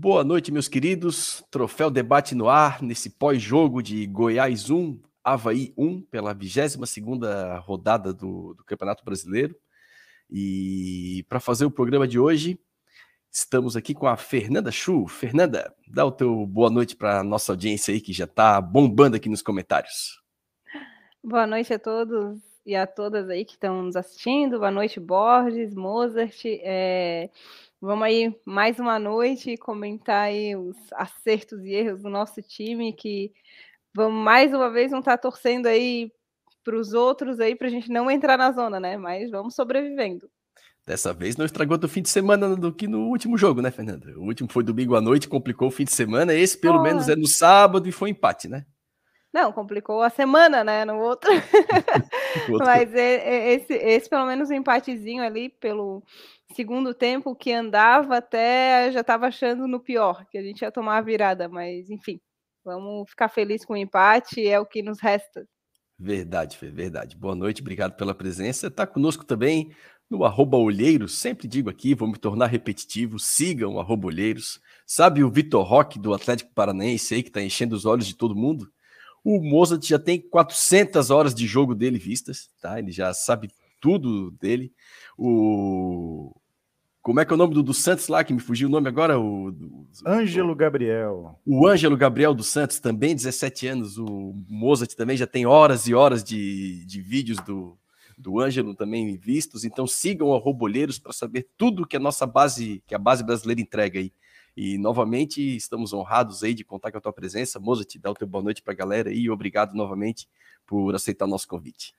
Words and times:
Boa 0.00 0.22
noite, 0.22 0.52
meus 0.52 0.68
queridos. 0.68 1.42
Troféu 1.50 1.90
Debate 1.90 2.32
no 2.32 2.48
ar, 2.48 2.80
nesse 2.80 3.10
pós-jogo 3.10 3.82
de 3.82 4.06
Goiás 4.06 4.70
1, 4.70 4.96
Havaí 5.24 5.74
1, 5.76 6.02
pela 6.02 6.32
22ª 6.32 7.58
rodada 7.58 8.14
do, 8.14 8.54
do 8.54 8.62
Campeonato 8.62 9.04
Brasileiro. 9.04 9.56
E 10.30 11.26
para 11.28 11.40
fazer 11.40 11.64
o 11.64 11.70
programa 11.70 12.06
de 12.06 12.16
hoje, 12.16 12.60
estamos 13.28 13.74
aqui 13.74 13.92
com 13.92 14.06
a 14.06 14.16
Fernanda 14.16 14.70
Chu. 14.70 15.08
Fernanda, 15.08 15.74
dá 15.88 16.04
o 16.04 16.12
teu 16.12 16.46
boa 16.46 16.70
noite 16.70 16.94
para 16.94 17.24
nossa 17.24 17.50
audiência 17.50 17.92
aí, 17.92 18.00
que 18.00 18.12
já 18.12 18.24
está 18.24 18.60
bombando 18.60 19.16
aqui 19.16 19.28
nos 19.28 19.42
comentários. 19.42 20.22
Boa 21.24 21.44
noite 21.44 21.74
a 21.74 21.78
todos 21.78 22.38
e 22.64 22.76
a 22.76 22.86
todas 22.86 23.28
aí 23.28 23.44
que 23.44 23.54
estão 23.54 23.82
nos 23.82 23.96
assistindo. 23.96 24.60
Boa 24.60 24.70
noite, 24.70 25.00
Borges, 25.00 25.74
Mozart. 25.74 26.40
É... 26.44 27.30
Vamos 27.80 28.04
aí 28.04 28.36
mais 28.44 28.80
uma 28.80 28.98
noite 28.98 29.56
comentar 29.56 30.24
aí 30.24 30.56
os 30.56 30.76
acertos 30.92 31.64
e 31.64 31.70
erros 31.70 32.02
do 32.02 32.10
nosso 32.10 32.42
time, 32.42 32.92
que 32.92 33.32
vamos 33.94 34.20
mais 34.20 34.52
uma 34.52 34.68
vez 34.68 34.90
não 34.90 34.98
estar 34.98 35.16
tá 35.16 35.18
torcendo 35.18 35.66
aí 35.66 36.10
para 36.64 36.74
os 36.74 36.92
outros 36.92 37.38
aí 37.38 37.54
para 37.54 37.68
a 37.68 37.70
gente 37.70 37.88
não 37.88 38.10
entrar 38.10 38.36
na 38.36 38.50
zona, 38.50 38.80
né? 38.80 38.96
Mas 38.96 39.30
vamos 39.30 39.54
sobrevivendo. 39.54 40.28
Dessa 40.84 41.12
vez 41.12 41.36
não 41.36 41.46
estragou 41.46 41.78
do 41.78 41.88
fim 41.88 42.02
de 42.02 42.08
semana 42.08 42.56
do 42.56 42.72
que 42.72 42.88
no 42.88 43.06
último 43.06 43.38
jogo, 43.38 43.62
né, 43.62 43.70
Fernanda? 43.70 44.10
O 44.16 44.24
último 44.24 44.50
foi 44.50 44.64
domingo 44.64 44.96
à 44.96 45.00
noite, 45.00 45.28
complicou 45.28 45.68
o 45.68 45.70
fim 45.70 45.84
de 45.84 45.92
semana. 45.92 46.34
Esse, 46.34 46.58
pelo 46.58 46.82
menos, 46.82 47.08
é 47.08 47.14
no 47.14 47.28
sábado 47.28 47.88
e 47.88 47.92
foi 47.92 48.10
empate, 48.10 48.48
né? 48.48 48.66
Não, 49.32 49.52
complicou 49.52 50.02
a 50.02 50.10
semana, 50.10 50.64
né? 50.64 50.84
No 50.84 50.98
outro. 50.98 51.30
Mas 52.58 52.92
esse, 52.92 53.74
esse, 53.74 54.10
pelo 54.10 54.26
menos, 54.26 54.50
um 54.50 54.54
empatezinho 54.54 55.22
ali 55.22 55.50
pelo 55.50 56.02
segundo 56.54 56.94
tempo 56.94 57.34
que 57.34 57.52
andava 57.52 58.16
até 58.16 58.90
já 58.92 59.00
estava 59.00 59.26
achando 59.26 59.66
no 59.66 59.80
pior, 59.80 60.26
que 60.30 60.38
a 60.38 60.42
gente 60.42 60.62
ia 60.62 60.72
tomar 60.72 60.98
a 60.98 61.02
virada, 61.02 61.48
mas 61.48 61.90
enfim, 61.90 62.20
vamos 62.64 63.08
ficar 63.10 63.28
felizes 63.28 63.66
com 63.66 63.74
o 63.74 63.76
empate, 63.76 64.46
é 64.46 64.58
o 64.58 64.66
que 64.66 64.82
nos 64.82 65.00
resta. 65.00 65.46
Verdade, 65.98 66.56
Fê, 66.56 66.70
verdade. 66.70 67.16
Boa 67.16 67.34
noite, 67.34 67.60
obrigado 67.60 67.96
pela 67.96 68.14
presença. 68.14 68.68
Está 68.68 68.86
conosco 68.86 69.24
também 69.24 69.74
no 70.08 70.24
arroba 70.24 70.56
Olheiros, 70.56 71.18
sempre 71.18 71.46
digo 71.46 71.68
aqui, 71.68 71.94
vou 71.94 72.08
me 72.08 72.16
tornar 72.16 72.46
repetitivo, 72.46 73.18
sigam 73.18 73.78
arroba 73.78 74.06
Olheiros. 74.06 74.60
Sabe 74.86 75.22
o 75.22 75.30
Vitor 75.30 75.62
Roque 75.66 75.98
do 75.98 76.14
Atlético 76.14 76.54
Paranaense 76.54 77.14
aí, 77.14 77.22
que 77.22 77.28
está 77.28 77.42
enchendo 77.42 77.76
os 77.76 77.84
olhos 77.84 78.06
de 78.06 78.14
todo 78.14 78.34
mundo? 78.34 78.72
O 79.22 79.42
Mozart 79.42 79.84
já 79.84 79.98
tem 79.98 80.18
400 80.20 81.10
horas 81.10 81.34
de 81.34 81.46
jogo 81.46 81.74
dele 81.74 81.98
vistas, 81.98 82.48
tá? 82.60 82.78
Ele 82.78 82.90
já 82.90 83.12
sabe 83.12 83.50
tudo 83.80 84.30
dele. 84.32 84.72
O 85.16 86.34
como 87.08 87.20
é 87.20 87.24
que 87.24 87.32
é 87.32 87.34
o 87.34 87.38
nome 87.38 87.54
do, 87.54 87.62
do 87.62 87.72
Santos 87.72 88.06
lá, 88.08 88.22
que 88.22 88.34
me 88.34 88.38
fugiu 88.38 88.68
o 88.68 88.70
nome 88.70 88.86
agora? 88.86 89.18
O, 89.18 89.50
Ângelo 90.06 90.54
Gabriel. 90.54 91.40
O 91.46 91.66
Ângelo 91.66 91.96
Gabriel 91.96 92.34
dos 92.34 92.48
Santos, 92.48 92.80
também 92.80 93.14
17 93.14 93.66
anos. 93.66 93.96
O 93.96 94.34
Mozart 94.46 94.92
também 94.94 95.16
já 95.16 95.26
tem 95.26 95.46
horas 95.46 95.86
e 95.86 95.94
horas 95.94 96.22
de, 96.22 96.84
de 96.84 97.00
vídeos 97.00 97.38
do, 97.38 97.78
do 98.18 98.38
Ângelo 98.38 98.74
também 98.74 99.16
vistos. 99.16 99.64
Então 99.64 99.86
sigam 99.86 100.34
a 100.34 100.38
Robolheiros 100.38 100.98
para 100.98 101.14
saber 101.14 101.48
tudo 101.56 101.86
que 101.86 101.96
a 101.96 102.00
nossa 102.00 102.26
base, 102.26 102.82
que 102.86 102.94
a 102.94 102.98
base 102.98 103.24
brasileira 103.24 103.62
entrega 103.62 104.00
aí. 104.00 104.12
E 104.54 104.76
novamente 104.76 105.40
estamos 105.56 105.94
honrados 105.94 106.44
aí 106.44 106.52
de 106.52 106.62
contar 106.62 106.92
com 106.92 106.98
a 106.98 107.00
tua 107.00 107.12
presença. 107.14 107.58
Mozart, 107.58 107.96
dá 107.98 108.10
o 108.10 108.14
teu 108.14 108.26
boa 108.26 108.44
noite 108.44 108.60
para 108.60 108.74
a 108.74 108.76
galera 108.76 109.08
aí 109.08 109.20
e 109.20 109.30
obrigado 109.30 109.72
novamente 109.72 110.28
por 110.66 110.94
aceitar 110.94 111.24
o 111.24 111.28
nosso 111.28 111.48
convite. 111.48 111.94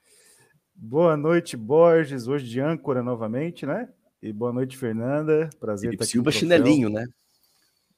Boa 0.82 1.14
noite, 1.14 1.58
Borges, 1.58 2.26
hoje 2.26 2.48
de 2.48 2.58
âncora 2.58 3.02
novamente, 3.02 3.66
né? 3.66 3.86
E 4.22 4.32
boa 4.32 4.50
noite, 4.50 4.78
Fernanda. 4.78 5.50
Prazer 5.60 5.88
Felipe 5.88 5.96
estar 5.96 6.04
aqui. 6.04 6.12
Silva 6.12 6.32
chinelinho, 6.32 6.88
né? 6.88 7.06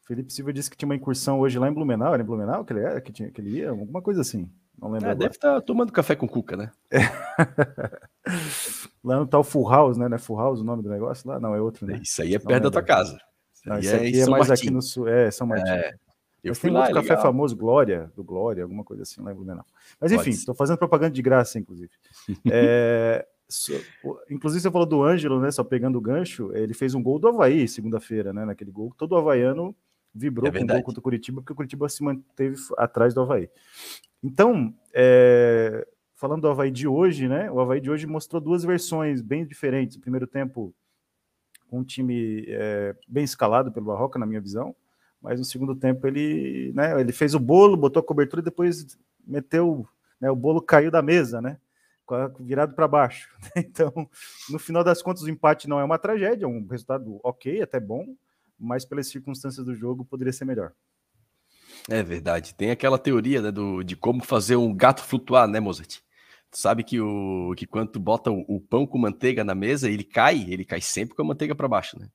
Felipe 0.04 0.32
Silva 0.32 0.52
disse 0.52 0.68
que 0.68 0.76
tinha 0.76 0.88
uma 0.88 0.96
incursão 0.96 1.38
hoje 1.38 1.60
lá 1.60 1.68
em 1.68 1.72
Blumenau. 1.72 2.12
Era 2.12 2.24
em 2.24 2.26
Blumenau 2.26 2.64
que 2.64 2.72
ele 2.72 2.80
era? 2.80 3.00
Que, 3.00 3.12
tinha, 3.12 3.30
que 3.30 3.40
ele 3.40 3.58
ia? 3.58 3.70
Alguma 3.70 4.02
coisa 4.02 4.20
assim. 4.20 4.50
Não 4.76 4.90
lembro. 4.90 5.10
É, 5.10 5.14
deve 5.14 5.30
estar 5.30 5.60
tomando 5.60 5.92
café 5.92 6.16
com 6.16 6.26
cuca, 6.26 6.56
né? 6.56 6.72
É. 6.90 6.98
lá 9.02 9.20
no 9.20 9.28
tal 9.28 9.44
Full 9.44 9.70
House, 9.70 9.96
né? 9.96 10.08
Não 10.08 10.16
é 10.16 10.18
Full 10.18 10.38
House 10.38 10.60
o 10.60 10.64
nome 10.64 10.82
do 10.82 10.90
negócio 10.90 11.30
lá? 11.30 11.38
Não, 11.38 11.54
é 11.54 11.60
outro, 11.60 11.86
né? 11.86 12.00
Isso 12.02 12.20
aí 12.20 12.34
é 12.34 12.38
perto 12.40 12.64
da 12.64 12.70
tua 12.72 12.82
casa. 12.82 13.16
Não, 13.64 13.78
isso 13.78 13.94
aqui 13.94 14.20
é, 14.20 14.24
é 14.24 14.26
mais 14.26 14.48
Martim. 14.48 14.64
aqui 14.64 14.70
no 14.72 14.82
sul. 14.82 15.06
É, 15.06 15.30
São 15.30 15.46
Martinho. 15.46 15.76
É. 15.76 15.94
Eu 16.42 16.50
Mas 16.50 16.58
fui 16.58 16.70
lá, 16.70 16.80
outro 16.80 16.98
é 16.98 17.02
café 17.02 17.22
famoso, 17.22 17.56
Glória, 17.56 18.10
do 18.16 18.24
Glória, 18.24 18.64
alguma 18.64 18.82
coisa 18.82 19.04
assim 19.04 19.22
lá 19.22 19.30
em 19.30 19.34
Blumenau. 19.34 19.64
Mas 20.00 20.10
enfim, 20.10 20.30
estou 20.30 20.54
fazendo 20.54 20.76
propaganda 20.76 21.12
de 21.12 21.22
graça, 21.22 21.58
inclusive. 21.58 21.90
é, 22.50 23.24
Inclusive, 24.30 24.62
você 24.62 24.70
falou 24.70 24.86
do 24.86 25.02
Ângelo, 25.02 25.40
né? 25.40 25.50
Só 25.50 25.62
pegando 25.62 25.98
o 25.98 26.00
gancho, 26.00 26.54
ele 26.54 26.72
fez 26.72 26.94
um 26.94 27.02
gol 27.02 27.18
do 27.18 27.28
Havaí 27.28 27.68
segunda-feira, 27.68 28.32
né? 28.32 28.44
Naquele 28.44 28.70
gol. 28.70 28.94
Todo 28.96 29.16
havaiano 29.16 29.74
vibrou 30.14 30.48
é 30.48 30.52
com 30.52 30.64
o 30.64 30.66
gol 30.66 30.82
contra 30.82 31.00
o 31.00 31.02
Curitiba, 31.02 31.40
porque 31.40 31.52
o 31.52 31.56
Curitiba 31.56 31.88
se 31.88 32.02
manteve 32.02 32.56
atrás 32.78 33.14
do 33.14 33.20
Havaí. 33.20 33.50
Então, 34.22 34.74
é... 34.94 35.86
falando 36.14 36.42
do 36.42 36.48
Havaí 36.48 36.70
de 36.70 36.88
hoje, 36.88 37.28
né? 37.28 37.50
O 37.50 37.60
Havaí 37.60 37.80
de 37.80 37.90
hoje 37.90 38.06
mostrou 38.06 38.40
duas 38.40 38.64
versões 38.64 39.20
bem 39.20 39.44
diferentes. 39.44 39.96
O 39.96 40.00
primeiro 40.00 40.26
tempo, 40.26 40.74
com 41.68 41.80
um 41.80 41.84
time 41.84 42.44
é, 42.48 42.96
bem 43.06 43.24
escalado 43.24 43.70
pelo 43.70 43.86
Barroca, 43.86 44.18
na 44.18 44.26
minha 44.26 44.40
visão. 44.40 44.74
Mas 45.22 45.38
no 45.38 45.44
segundo 45.44 45.74
tempo 45.74 46.06
ele, 46.06 46.72
né, 46.74 47.00
ele 47.00 47.12
fez 47.12 47.34
o 47.34 47.38
bolo, 47.38 47.76
botou 47.76 48.00
a 48.00 48.04
cobertura 48.04 48.40
e 48.40 48.44
depois 48.44 48.98
meteu, 49.24 49.86
né, 50.20 50.30
o 50.30 50.36
bolo 50.36 50.60
caiu 50.60 50.90
da 50.90 51.00
mesa, 51.00 51.40
né? 51.40 51.58
virado 52.40 52.74
para 52.74 52.88
baixo. 52.88 53.28
Então, 53.56 54.08
no 54.50 54.58
final 54.58 54.84
das 54.84 55.02
contas, 55.02 55.22
o 55.22 55.30
empate 55.30 55.68
não 55.68 55.80
é 55.80 55.84
uma 55.84 55.98
tragédia, 55.98 56.44
é 56.44 56.48
um 56.48 56.66
resultado 56.66 57.20
ok, 57.22 57.62
até 57.62 57.80
bom, 57.80 58.14
mas 58.58 58.84
pelas 58.84 59.06
circunstâncias 59.06 59.64
do 59.64 59.74
jogo 59.74 60.04
poderia 60.04 60.32
ser 60.32 60.44
melhor. 60.44 60.72
É 61.88 62.02
verdade. 62.02 62.54
Tem 62.54 62.70
aquela 62.70 62.98
teoria 62.98 63.42
né, 63.42 63.50
do, 63.50 63.82
de 63.82 63.96
como 63.96 64.22
fazer 64.22 64.56
um 64.56 64.74
gato 64.74 65.02
flutuar, 65.02 65.48
né, 65.48 65.58
Mozart? 65.58 66.00
Tu 66.50 66.58
sabe 66.58 66.84
que, 66.84 67.00
o, 67.00 67.54
que 67.56 67.66
quando 67.66 67.92
tu 67.92 67.98
bota 67.98 68.30
o, 68.30 68.44
o 68.46 68.60
pão 68.60 68.86
com 68.86 68.98
manteiga 68.98 69.42
na 69.42 69.54
mesa, 69.54 69.90
ele 69.90 70.04
cai, 70.04 70.44
ele 70.48 70.64
cai 70.64 70.80
sempre 70.80 71.14
com 71.14 71.22
a 71.22 71.24
manteiga 71.24 71.54
para 71.54 71.66
baixo, 71.66 71.98
né? 71.98 72.08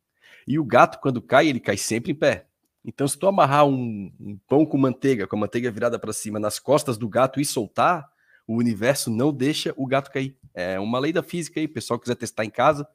E 0.48 0.58
o 0.60 0.64
gato, 0.64 1.00
quando 1.02 1.22
cai, 1.22 1.48
ele 1.48 1.60
cai 1.60 1.76
sempre 1.76 2.12
em 2.12 2.16
pé. 2.16 2.47
Então, 2.88 3.06
se 3.06 3.20
tu 3.20 3.28
amarrar 3.28 3.68
um, 3.68 4.10
um 4.18 4.40
pão 4.48 4.66
com 4.66 4.78
manteiga, 4.78 5.28
com 5.28 5.36
a 5.36 5.40
manteiga 5.40 5.70
virada 5.70 6.00
para 6.00 6.14
cima, 6.14 6.40
nas 6.40 6.58
costas 6.58 6.98
do 6.98 7.10
gato 7.10 7.42
e 7.42 7.44
soltar, 7.44 8.08
o 8.48 8.56
universo 8.56 9.12
não 9.12 9.34
deixa 9.34 9.74
o 9.76 9.86
gato 9.86 10.10
cair. 10.10 10.38
É 10.54 10.80
uma 10.80 10.98
lei 10.98 11.12
da 11.12 11.22
física 11.22 11.60
aí, 11.60 11.68
pessoal 11.68 12.00
quiser 12.00 12.16
testar 12.16 12.46
em 12.46 12.50
casa. 12.50 12.88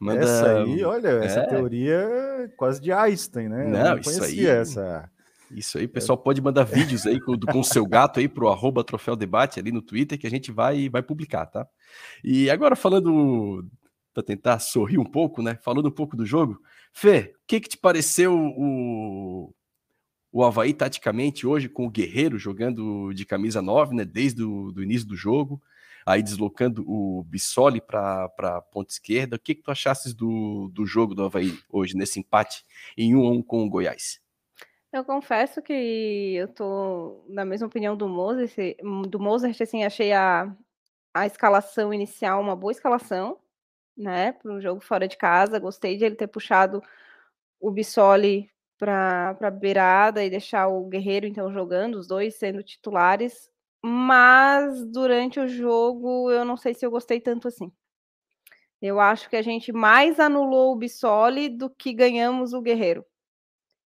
Manda... 0.00 0.24
Essa 0.24 0.58
aí, 0.58 0.82
olha, 0.82 1.08
é... 1.08 1.24
essa 1.24 1.46
teoria 1.46 1.94
é 1.94 2.48
quase 2.56 2.80
de 2.80 2.90
Einstein, 2.90 3.48
né? 3.48 3.68
Não, 3.68 3.90
não 3.90 3.98
isso 4.00 4.24
aí. 4.24 4.44
Essa... 4.44 5.08
Isso 5.48 5.78
aí, 5.78 5.86
pessoal 5.86 6.18
pode 6.18 6.42
mandar 6.42 6.64
vídeos 6.64 7.06
aí 7.06 7.20
com, 7.20 7.38
com 7.38 7.60
o 7.60 7.64
seu 7.64 7.86
gato 7.86 8.18
aí 8.18 8.26
pro 8.26 8.48
arroba 8.48 8.82
Troféu 8.82 9.14
Debate 9.14 9.60
ali 9.60 9.70
no 9.70 9.80
Twitter 9.80 10.18
que 10.18 10.26
a 10.26 10.30
gente 10.30 10.50
vai, 10.50 10.88
vai 10.88 11.02
publicar, 11.02 11.46
tá? 11.46 11.68
E 12.24 12.50
agora 12.50 12.74
falando, 12.74 13.64
para 14.12 14.24
tentar 14.24 14.58
sorrir 14.58 14.98
um 14.98 15.04
pouco, 15.04 15.40
né? 15.40 15.56
Falando 15.62 15.86
um 15.86 15.92
pouco 15.92 16.16
do 16.16 16.26
jogo, 16.26 16.60
Fê, 16.98 17.34
o 17.36 17.46
que 17.46 17.60
que 17.60 17.68
te 17.68 17.76
pareceu 17.76 18.34
o, 18.34 19.54
o 20.32 20.42
Havaí 20.42 20.72
taticamente 20.72 21.46
hoje 21.46 21.68
com 21.68 21.84
o 21.84 21.90
Guerreiro 21.90 22.38
jogando 22.38 23.12
de 23.12 23.26
camisa 23.26 23.60
9, 23.60 23.94
né, 23.94 24.02
desde 24.02 24.42
o 24.42 24.72
do 24.72 24.82
início 24.82 25.06
do 25.06 25.14
jogo, 25.14 25.60
aí 26.06 26.22
deslocando 26.22 26.82
o 26.90 27.22
Bissoli 27.24 27.82
para 27.82 28.30
a 28.38 28.62
ponta 28.62 28.94
esquerda. 28.94 29.36
O 29.36 29.38
que, 29.38 29.54
que 29.54 29.62
tu 29.62 29.70
achasses 29.70 30.14
do, 30.14 30.70
do 30.72 30.86
jogo 30.86 31.14
do 31.14 31.22
Havaí 31.22 31.58
hoje, 31.70 31.94
nesse 31.94 32.18
empate 32.18 32.64
em 32.96 33.14
1 33.14 33.26
a 33.26 33.30
1 33.30 33.42
com 33.42 33.66
o 33.66 33.68
Goiás? 33.68 34.18
Eu 34.90 35.04
confesso 35.04 35.60
que 35.60 36.34
eu 36.34 36.48
tô 36.48 37.26
na 37.28 37.44
mesma 37.44 37.66
opinião 37.66 37.94
do 37.94 38.08
Mozart, 38.08 38.56
do 39.06 39.20
Mozart 39.20 39.60
assim, 39.60 39.84
achei 39.84 40.14
a, 40.14 40.50
a 41.12 41.26
escalação 41.26 41.92
inicial 41.92 42.40
uma 42.40 42.56
boa 42.56 42.72
escalação, 42.72 43.38
né, 43.96 44.32
para 44.32 44.52
um 44.52 44.60
jogo 44.60 44.80
fora 44.80 45.08
de 45.08 45.16
casa. 45.16 45.58
Gostei 45.58 45.96
de 45.96 46.04
ele 46.04 46.16
ter 46.16 46.26
puxado 46.26 46.82
o 47.60 47.70
Bissoli 47.70 48.50
para 48.78 49.36
a 49.40 49.50
beirada 49.50 50.24
e 50.24 50.30
deixar 50.30 50.68
o 50.68 50.86
Guerreiro 50.86 51.26
então 51.26 51.52
jogando, 51.52 51.96
os 51.96 52.06
dois 52.06 52.34
sendo 52.34 52.62
titulares. 52.62 53.50
Mas 53.82 54.84
durante 54.86 55.40
o 55.40 55.48
jogo 55.48 56.30
eu 56.30 56.44
não 56.44 56.56
sei 56.56 56.74
se 56.74 56.84
eu 56.84 56.90
gostei 56.90 57.20
tanto 57.20 57.48
assim. 57.48 57.72
Eu 58.80 59.00
acho 59.00 59.30
que 59.30 59.36
a 59.36 59.42
gente 59.42 59.72
mais 59.72 60.20
anulou 60.20 60.72
o 60.72 60.76
Bissoli 60.76 61.48
do 61.48 61.70
que 61.70 61.92
ganhamos 61.92 62.52
o 62.52 62.60
Guerreiro. 62.60 63.04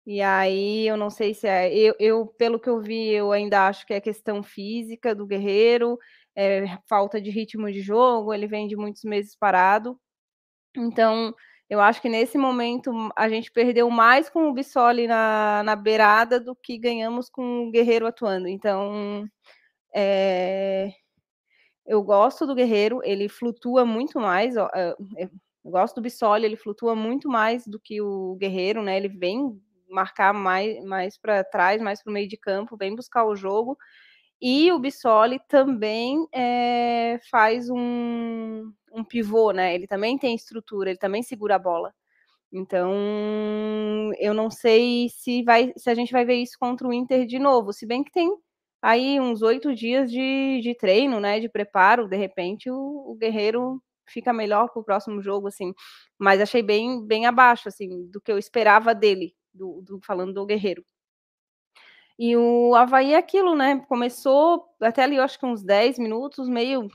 E 0.05 0.21
aí 0.21 0.87
eu 0.87 0.95
não 0.95 1.09
sei 1.09 1.33
se 1.33 1.47
é. 1.47 1.73
Eu, 1.75 1.95
eu, 1.99 2.25
pelo 2.25 2.59
que 2.59 2.69
eu 2.69 2.79
vi, 2.79 3.09
eu 3.09 3.31
ainda 3.31 3.67
acho 3.67 3.85
que 3.85 3.93
é 3.93 3.99
questão 3.99 4.41
física 4.41 5.13
do 5.13 5.25
Guerreiro, 5.25 5.99
é, 6.37 6.77
falta 6.87 7.19
de 7.19 7.31
ritmo 7.31 7.71
de 7.71 7.81
jogo, 7.81 8.31
ele 8.31 8.45
vem 8.45 8.67
de 8.67 8.75
muitos 8.75 9.03
meses 9.03 9.35
parado. 9.35 9.99
Então, 10.77 11.33
eu 11.67 11.81
acho 11.81 11.99
que 11.99 12.07
nesse 12.07 12.37
momento 12.37 12.91
a 13.15 13.27
gente 13.27 13.51
perdeu 13.51 13.89
mais 13.89 14.29
com 14.29 14.47
o 14.47 14.53
Bissoli 14.53 15.07
na, 15.07 15.63
na 15.63 15.75
beirada 15.75 16.39
do 16.39 16.55
que 16.55 16.77
ganhamos 16.77 17.27
com 17.27 17.67
o 17.67 17.71
Guerreiro 17.71 18.05
atuando. 18.05 18.47
Então, 18.47 19.25
é, 19.95 20.91
eu 21.83 22.03
gosto 22.03 22.45
do 22.45 22.53
Guerreiro, 22.53 23.01
ele 23.03 23.27
flutua 23.27 23.83
muito 23.83 24.19
mais. 24.19 24.55
É, 24.55 24.95
eu 25.65 25.71
gosto 25.71 25.95
do 25.95 26.01
Bissoli, 26.01 26.45
ele 26.45 26.55
flutua 26.55 26.95
muito 26.95 27.27
mais 27.27 27.65
do 27.65 27.79
que 27.79 27.99
o 27.99 28.35
Guerreiro, 28.35 28.83
né? 28.83 28.95
Ele 28.95 29.09
vem 29.09 29.59
marcar 29.89 30.33
mais, 30.33 30.83
mais 30.85 31.17
para 31.17 31.43
trás, 31.43 31.81
mais 31.81 32.03
para 32.03 32.11
o 32.11 32.13
meio 32.13 32.27
de 32.27 32.37
campo, 32.37 32.77
vem 32.77 32.95
buscar 32.95 33.25
o 33.25 33.35
jogo. 33.35 33.75
E 34.41 34.71
o 34.71 34.79
Bissoli 34.79 35.39
também 35.47 36.27
é, 36.31 37.19
faz 37.31 37.69
um, 37.69 38.71
um 38.93 39.03
pivô, 39.03 39.51
né? 39.51 39.73
Ele 39.73 39.87
também 39.87 40.17
tem 40.17 40.35
estrutura, 40.35 40.89
ele 40.91 40.99
também 40.99 41.23
segura 41.23 41.55
a 41.55 41.59
bola. 41.59 41.93
Então, 42.51 42.91
eu 44.19 44.33
não 44.33 44.49
sei 44.49 45.09
se 45.09 45.43
vai, 45.43 45.73
se 45.77 45.89
a 45.89 45.95
gente 45.95 46.11
vai 46.11 46.25
ver 46.25 46.35
isso 46.35 46.57
contra 46.59 46.87
o 46.87 46.93
Inter 46.93 47.25
de 47.25 47.39
novo. 47.39 47.73
Se 47.73 47.85
bem 47.85 48.03
que 48.03 48.11
tem 48.11 48.31
aí 48.81 49.19
uns 49.19 49.41
oito 49.41 49.73
dias 49.75 50.11
de, 50.11 50.61
de 50.61 50.75
treino, 50.75 51.19
né? 51.19 51.39
De 51.39 51.49
preparo, 51.49 52.07
de 52.07 52.17
repente 52.17 52.69
o, 52.71 52.75
o 53.11 53.15
Guerreiro 53.15 53.81
fica 54.07 54.33
melhor 54.33 54.69
para 54.71 54.81
o 54.81 54.85
próximo 54.85 55.21
jogo, 55.21 55.47
assim. 55.47 55.73
Mas 56.19 56.41
achei 56.41 56.63
bem, 56.63 57.05
bem 57.05 57.25
abaixo, 57.25 57.67
assim, 57.69 58.07
do 58.11 58.21
que 58.21 58.31
eu 58.31 58.37
esperava 58.37 58.95
dele, 58.95 59.33
do, 59.53 59.81
do 59.83 59.99
falando 60.01 60.33
do 60.33 60.45
Guerreiro. 60.45 60.83
E 62.19 62.35
o 62.35 62.73
Havaí 62.75 63.13
é 63.13 63.17
aquilo, 63.17 63.55
né? 63.55 63.79
Começou 63.87 64.67
até 64.81 65.03
ali, 65.03 65.17
eu 65.17 65.23
acho 65.23 65.39
que 65.39 65.45
uns 65.45 65.63
10 65.63 65.99
minutos, 65.99 66.49
meio. 66.49 66.87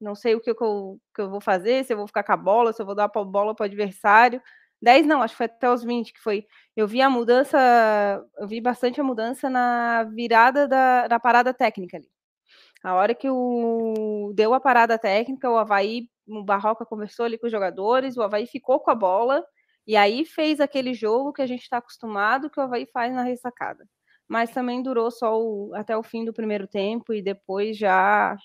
Não 0.00 0.14
sei 0.14 0.34
o 0.34 0.40
que 0.40 0.50
eu, 0.50 1.00
que 1.14 1.20
eu 1.20 1.30
vou 1.30 1.40
fazer, 1.40 1.84
se 1.84 1.92
eu 1.92 1.98
vou 1.98 2.06
ficar 2.06 2.22
com 2.22 2.32
a 2.32 2.36
bola, 2.36 2.72
se 2.72 2.80
eu 2.82 2.86
vou 2.86 2.94
dar 2.94 3.04
a 3.04 3.24
bola 3.24 3.54
para 3.54 3.64
o 3.64 3.66
adversário. 3.66 4.42
10 4.80 5.06
não, 5.06 5.22
acho 5.22 5.34
que 5.34 5.38
foi 5.38 5.46
até 5.46 5.70
os 5.70 5.82
20 5.84 6.12
que 6.12 6.20
foi. 6.20 6.46
Eu 6.76 6.86
vi 6.86 7.02
a 7.02 7.10
mudança, 7.10 7.58
eu 8.38 8.46
vi 8.48 8.60
bastante 8.60 9.00
a 9.00 9.04
mudança 9.04 9.50
na 9.50 10.04
virada 10.04 10.68
da, 10.68 11.08
da 11.08 11.20
parada 11.20 11.52
técnica 11.52 11.96
ali. 11.96 12.08
A 12.82 12.94
hora 12.94 13.14
que 13.14 13.28
o 13.30 14.32
deu 14.34 14.54
a 14.54 14.60
parada 14.60 14.98
técnica, 14.98 15.50
o 15.50 15.56
Havaí, 15.58 16.08
o 16.28 16.44
Barroca 16.44 16.86
conversou 16.86 17.24
ali 17.26 17.38
com 17.38 17.46
os 17.46 17.52
jogadores, 17.52 18.16
o 18.16 18.22
Havaí 18.22 18.46
ficou 18.46 18.80
com 18.80 18.90
a 18.90 18.94
bola, 18.94 19.44
e 19.86 19.96
aí 19.96 20.24
fez 20.24 20.60
aquele 20.60 20.94
jogo 20.94 21.32
que 21.32 21.42
a 21.42 21.46
gente 21.46 21.62
está 21.62 21.78
acostumado 21.78 22.50
que 22.50 22.60
o 22.60 22.62
Havaí 22.62 22.86
faz 22.92 23.12
na 23.14 23.22
ressacada. 23.22 23.84
Mas 24.28 24.50
também 24.50 24.82
durou 24.82 25.10
só 25.10 25.40
o, 25.40 25.72
até 25.74 25.96
o 25.96 26.02
fim 26.02 26.24
do 26.24 26.32
primeiro 26.32 26.66
tempo 26.68 27.14
e 27.14 27.22
depois 27.22 27.76
já 27.78 28.36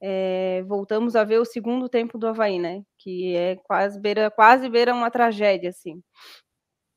é, 0.00 0.62
voltamos 0.64 1.16
a 1.16 1.24
ver 1.24 1.38
o 1.38 1.44
segundo 1.44 1.88
tempo 1.88 2.18
do 2.18 2.26
Havaí, 2.28 2.58
né? 2.58 2.82
Que 2.98 3.34
é 3.36 3.56
quase 3.56 3.98
beira, 4.00 4.30
quase 4.30 4.68
beira 4.68 4.94
uma 4.94 5.10
tragédia, 5.10 5.70
assim. 5.70 6.02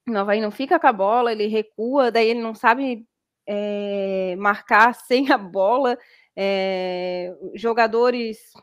O 0.10 0.18
Havaí 0.18 0.42
não 0.42 0.52
fica 0.52 0.80
com 0.80 0.88
a 0.88 0.94
bola, 0.94 1.32
ele 1.32 1.48
recua, 1.48 2.12
daí 2.12 2.30
ele 2.30 2.42
não 2.42 2.54
sabe 2.56 3.06
é, 3.48 4.36
marcar 4.38 4.94
sem 5.08 5.32
a 5.32 5.38
bola. 5.38 5.98
É, 6.36 7.34
jogadores 7.56 8.54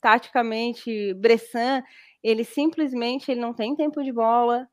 taticamente, 0.00 1.14
Bressan, 1.14 1.82
ele 2.22 2.44
simplesmente 2.44 3.30
ele 3.30 3.40
não 3.40 3.54
tem 3.54 3.76
tempo 3.76 4.02
de 4.02 4.12
bola, 4.12 4.66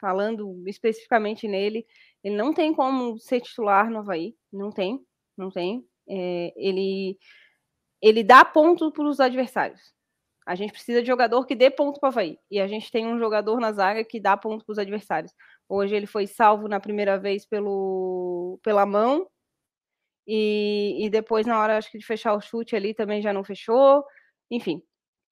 falando 0.00 0.62
especificamente 0.66 1.48
nele, 1.48 1.86
ele 2.22 2.36
não 2.36 2.52
tem 2.52 2.74
como 2.74 3.18
ser 3.18 3.40
titular 3.40 3.90
no 3.90 3.98
Havaí, 3.98 4.34
não 4.52 4.70
tem, 4.70 5.00
não 5.36 5.50
tem. 5.50 5.84
É, 6.08 6.52
ele 6.56 7.18
ele 8.00 8.22
dá 8.22 8.44
ponto 8.44 8.92
para 8.92 9.04
os 9.04 9.20
adversários. 9.20 9.92
A 10.46 10.54
gente 10.54 10.72
precisa 10.72 11.02
de 11.02 11.08
jogador 11.08 11.44
que 11.46 11.54
dê 11.54 11.70
ponto 11.70 12.00
para 12.00 12.08
o 12.08 12.10
Havaí. 12.10 12.38
E 12.50 12.60
a 12.60 12.66
gente 12.66 12.90
tem 12.90 13.06
um 13.06 13.18
jogador 13.18 13.60
na 13.60 13.72
zaga 13.72 14.04
que 14.04 14.20
dá 14.20 14.36
ponto 14.36 14.64
para 14.64 14.72
os 14.72 14.78
adversários. 14.78 15.32
Hoje 15.68 15.94
ele 15.94 16.06
foi 16.06 16.26
salvo 16.26 16.68
na 16.68 16.80
primeira 16.80 17.18
vez 17.18 17.44
pelo, 17.46 18.58
pela 18.62 18.86
mão. 18.86 19.28
E, 20.26 21.04
e 21.04 21.10
depois, 21.10 21.46
na 21.46 21.60
hora 21.60 21.78
acho 21.78 21.90
que 21.90 21.98
de 21.98 22.06
fechar 22.06 22.34
o 22.34 22.40
chute 22.40 22.76
ali, 22.76 22.94
também 22.94 23.20
já 23.20 23.32
não 23.32 23.44
fechou. 23.44 24.04
Enfim. 24.50 24.82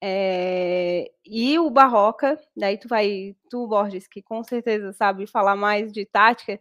É, 0.03 1.11
e 1.25 1.57
o 1.57 1.69
Barroca, 1.71 2.39
daí 2.55 2.77
tu 2.79 2.87
vai, 2.87 3.35
tu, 3.49 3.67
Borges, 3.67 4.07
que 4.07 4.21
com 4.21 4.43
certeza 4.43 4.93
sabe 4.93 5.25
falar 5.25 5.55
mais 5.55 5.91
de 5.91 6.05
tática, 6.05 6.59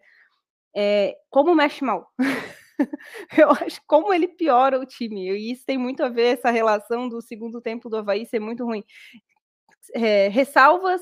é, 0.77 1.17
como 1.31 1.55
mexe 1.55 1.83
mal. 1.85 2.07
eu 3.39 3.51
acho 3.51 3.81
como 3.87 4.13
ele 4.13 4.29
piora 4.29 4.79
o 4.79 4.87
time. 4.87 5.31
E 5.31 5.53
isso 5.53 5.65
tem 5.65 5.79
muito 5.79 6.05
a 6.05 6.09
ver, 6.09 6.35
essa 6.35 6.51
relação 6.51 7.09
do 7.09 7.23
segundo 7.23 7.61
tempo 7.61 7.89
do 7.89 7.97
Havaí 7.97 8.27
ser 8.27 8.41
muito 8.41 8.65
ruim. 8.65 8.85
É, 9.95 10.29
ressalvas 10.29 11.01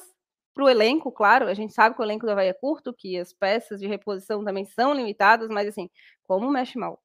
para 0.54 0.64
o 0.64 0.68
elenco, 0.68 1.10
claro, 1.10 1.48
a 1.48 1.54
gente 1.54 1.74
sabe 1.74 1.96
que 1.96 2.00
o 2.02 2.04
elenco 2.04 2.24
do 2.26 2.32
Havaí 2.32 2.48
é 2.48 2.52
curto, 2.52 2.94
que 2.94 3.18
as 3.18 3.32
peças 3.32 3.80
de 3.80 3.88
reposição 3.88 4.44
também 4.44 4.64
são 4.64 4.94
limitadas, 4.94 5.48
mas 5.48 5.68
assim, 5.68 5.90
como 6.22 6.48
mexe 6.50 6.78
mal. 6.78 7.02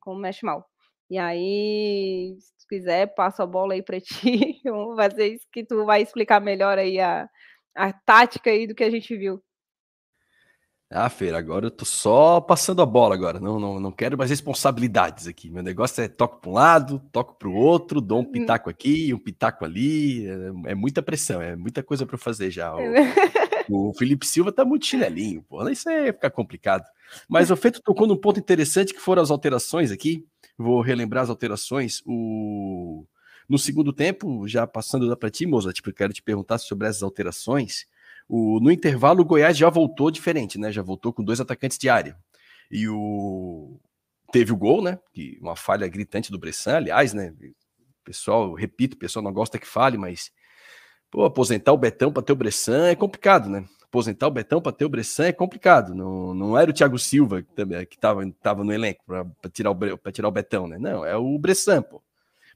Como 0.00 0.20
mexe 0.20 0.44
mal. 0.44 0.68
E 1.10 1.18
aí, 1.18 2.36
se 2.40 2.66
quiser, 2.68 3.14
passo 3.14 3.42
a 3.42 3.46
bola 3.46 3.74
aí 3.74 3.82
para 3.82 4.00
ti. 4.00 4.60
Vamos 4.64 4.96
fazer 4.96 5.28
isso 5.28 5.46
que 5.52 5.64
tu 5.64 5.84
vai 5.86 6.02
explicar 6.02 6.40
melhor 6.40 6.78
aí 6.78 7.00
a, 7.00 7.28
a 7.74 7.92
tática 7.92 8.50
aí 8.50 8.66
do 8.66 8.74
que 8.74 8.84
a 8.84 8.90
gente 8.90 9.16
viu. 9.16 9.42
Ah, 10.94 11.08
Feira, 11.08 11.38
agora 11.38 11.66
eu 11.66 11.70
tô 11.70 11.86
só 11.86 12.38
passando 12.38 12.82
a 12.82 12.86
bola 12.86 13.14
agora. 13.14 13.40
Não, 13.40 13.58
não, 13.58 13.80
não 13.80 13.90
quero 13.90 14.18
mais 14.18 14.28
responsabilidades 14.28 15.26
aqui. 15.26 15.48
Meu 15.48 15.62
negócio 15.62 16.02
é 16.02 16.08
toco 16.08 16.38
para 16.38 16.50
um 16.50 16.52
lado, 16.52 17.02
toco 17.10 17.34
para 17.38 17.48
o 17.48 17.54
outro, 17.54 17.98
dou 17.98 18.20
um 18.20 18.24
pitaco 18.24 18.68
aqui, 18.68 19.12
um 19.14 19.18
pitaco 19.18 19.64
ali. 19.64 20.26
É, 20.26 20.72
é 20.72 20.74
muita 20.74 21.02
pressão, 21.02 21.40
é 21.40 21.56
muita 21.56 21.82
coisa 21.82 22.04
para 22.04 22.18
fazer 22.18 22.50
já. 22.50 22.74
O, 23.70 23.88
o, 23.88 23.94
Felipe 23.94 24.26
Silva 24.26 24.52
tá 24.52 24.66
muito 24.66 24.84
chinelinho, 24.84 25.42
pô. 25.48 25.66
Isso 25.70 25.88
aí 25.88 26.12
ficar 26.12 26.30
complicado. 26.30 26.84
Mas 27.26 27.50
o 27.50 27.56
Feito 27.56 27.80
tocou 27.80 28.06
num 28.06 28.16
ponto 28.16 28.38
interessante 28.38 28.92
que 28.92 29.00
foram 29.00 29.22
as 29.22 29.30
alterações 29.30 29.90
aqui. 29.90 30.26
Vou 30.58 30.82
relembrar 30.82 31.22
as 31.22 31.30
alterações. 31.30 32.02
O... 32.04 33.06
No 33.48 33.58
segundo 33.58 33.94
tempo, 33.94 34.46
já 34.46 34.66
passando 34.66 35.16
para 35.16 35.30
ti, 35.30 35.46
Moza, 35.46 35.72
tipo, 35.72 35.88
eu 35.88 35.94
quero 35.94 36.12
te 36.12 36.22
perguntar 36.22 36.58
sobre 36.58 36.86
essas 36.86 37.02
alterações. 37.02 37.86
O, 38.34 38.58
no 38.60 38.72
intervalo, 38.72 39.20
o 39.20 39.26
Goiás 39.26 39.58
já 39.58 39.68
voltou 39.68 40.10
diferente, 40.10 40.58
né? 40.58 40.72
Já 40.72 40.80
voltou 40.80 41.12
com 41.12 41.22
dois 41.22 41.38
atacantes 41.38 41.76
de 41.76 41.90
área. 41.90 42.16
E 42.70 42.88
o 42.88 43.78
teve 44.32 44.50
o 44.50 44.56
gol, 44.56 44.80
né? 44.82 44.98
Que 45.12 45.36
uma 45.38 45.54
falha 45.54 45.86
gritante 45.86 46.32
do 46.32 46.38
Bressan, 46.38 46.76
aliás, 46.76 47.12
né? 47.12 47.34
Pessoal, 48.02 48.54
repito, 48.54 48.96
o 48.96 48.98
pessoal 48.98 49.22
não 49.22 49.34
gosta 49.34 49.58
que 49.58 49.66
fale, 49.66 49.98
mas 49.98 50.32
pô, 51.10 51.26
aposentar 51.26 51.74
o 51.74 51.76
Betão 51.76 52.10
para 52.10 52.22
ter 52.22 52.32
o 52.32 52.36
Bressan 52.36 52.86
é 52.86 52.96
complicado, 52.96 53.50
né? 53.50 53.66
Aposentar 53.82 54.28
o 54.28 54.30
Betão 54.30 54.62
para 54.62 54.72
ter 54.72 54.86
o 54.86 54.88
Bressan 54.88 55.26
é 55.26 55.32
complicado. 55.32 55.94
Não, 55.94 56.32
não 56.32 56.58
era 56.58 56.70
o 56.70 56.74
Thiago 56.74 56.98
Silva 56.98 57.42
que 57.42 57.84
que 57.84 57.98
tava, 57.98 58.64
no 58.64 58.72
elenco 58.72 59.04
para 59.04 59.26
tirar 59.52 59.72
o 59.72 60.10
tirar 60.10 60.28
o 60.28 60.32
Betão, 60.32 60.66
né? 60.66 60.78
Não, 60.78 61.04
é 61.04 61.14
o 61.18 61.38
Bressan, 61.38 61.82
pô. 61.82 62.02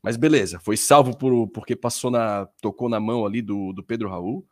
Mas 0.02 0.16
beleza, 0.16 0.58
foi 0.58 0.78
salvo 0.78 1.14
por, 1.14 1.48
porque 1.48 1.76
passou 1.76 2.10
na 2.10 2.46
tocou 2.62 2.88
na 2.88 2.98
mão 2.98 3.26
ali 3.26 3.42
do, 3.42 3.74
do 3.74 3.82
Pedro 3.82 4.08
Raul 4.08 4.42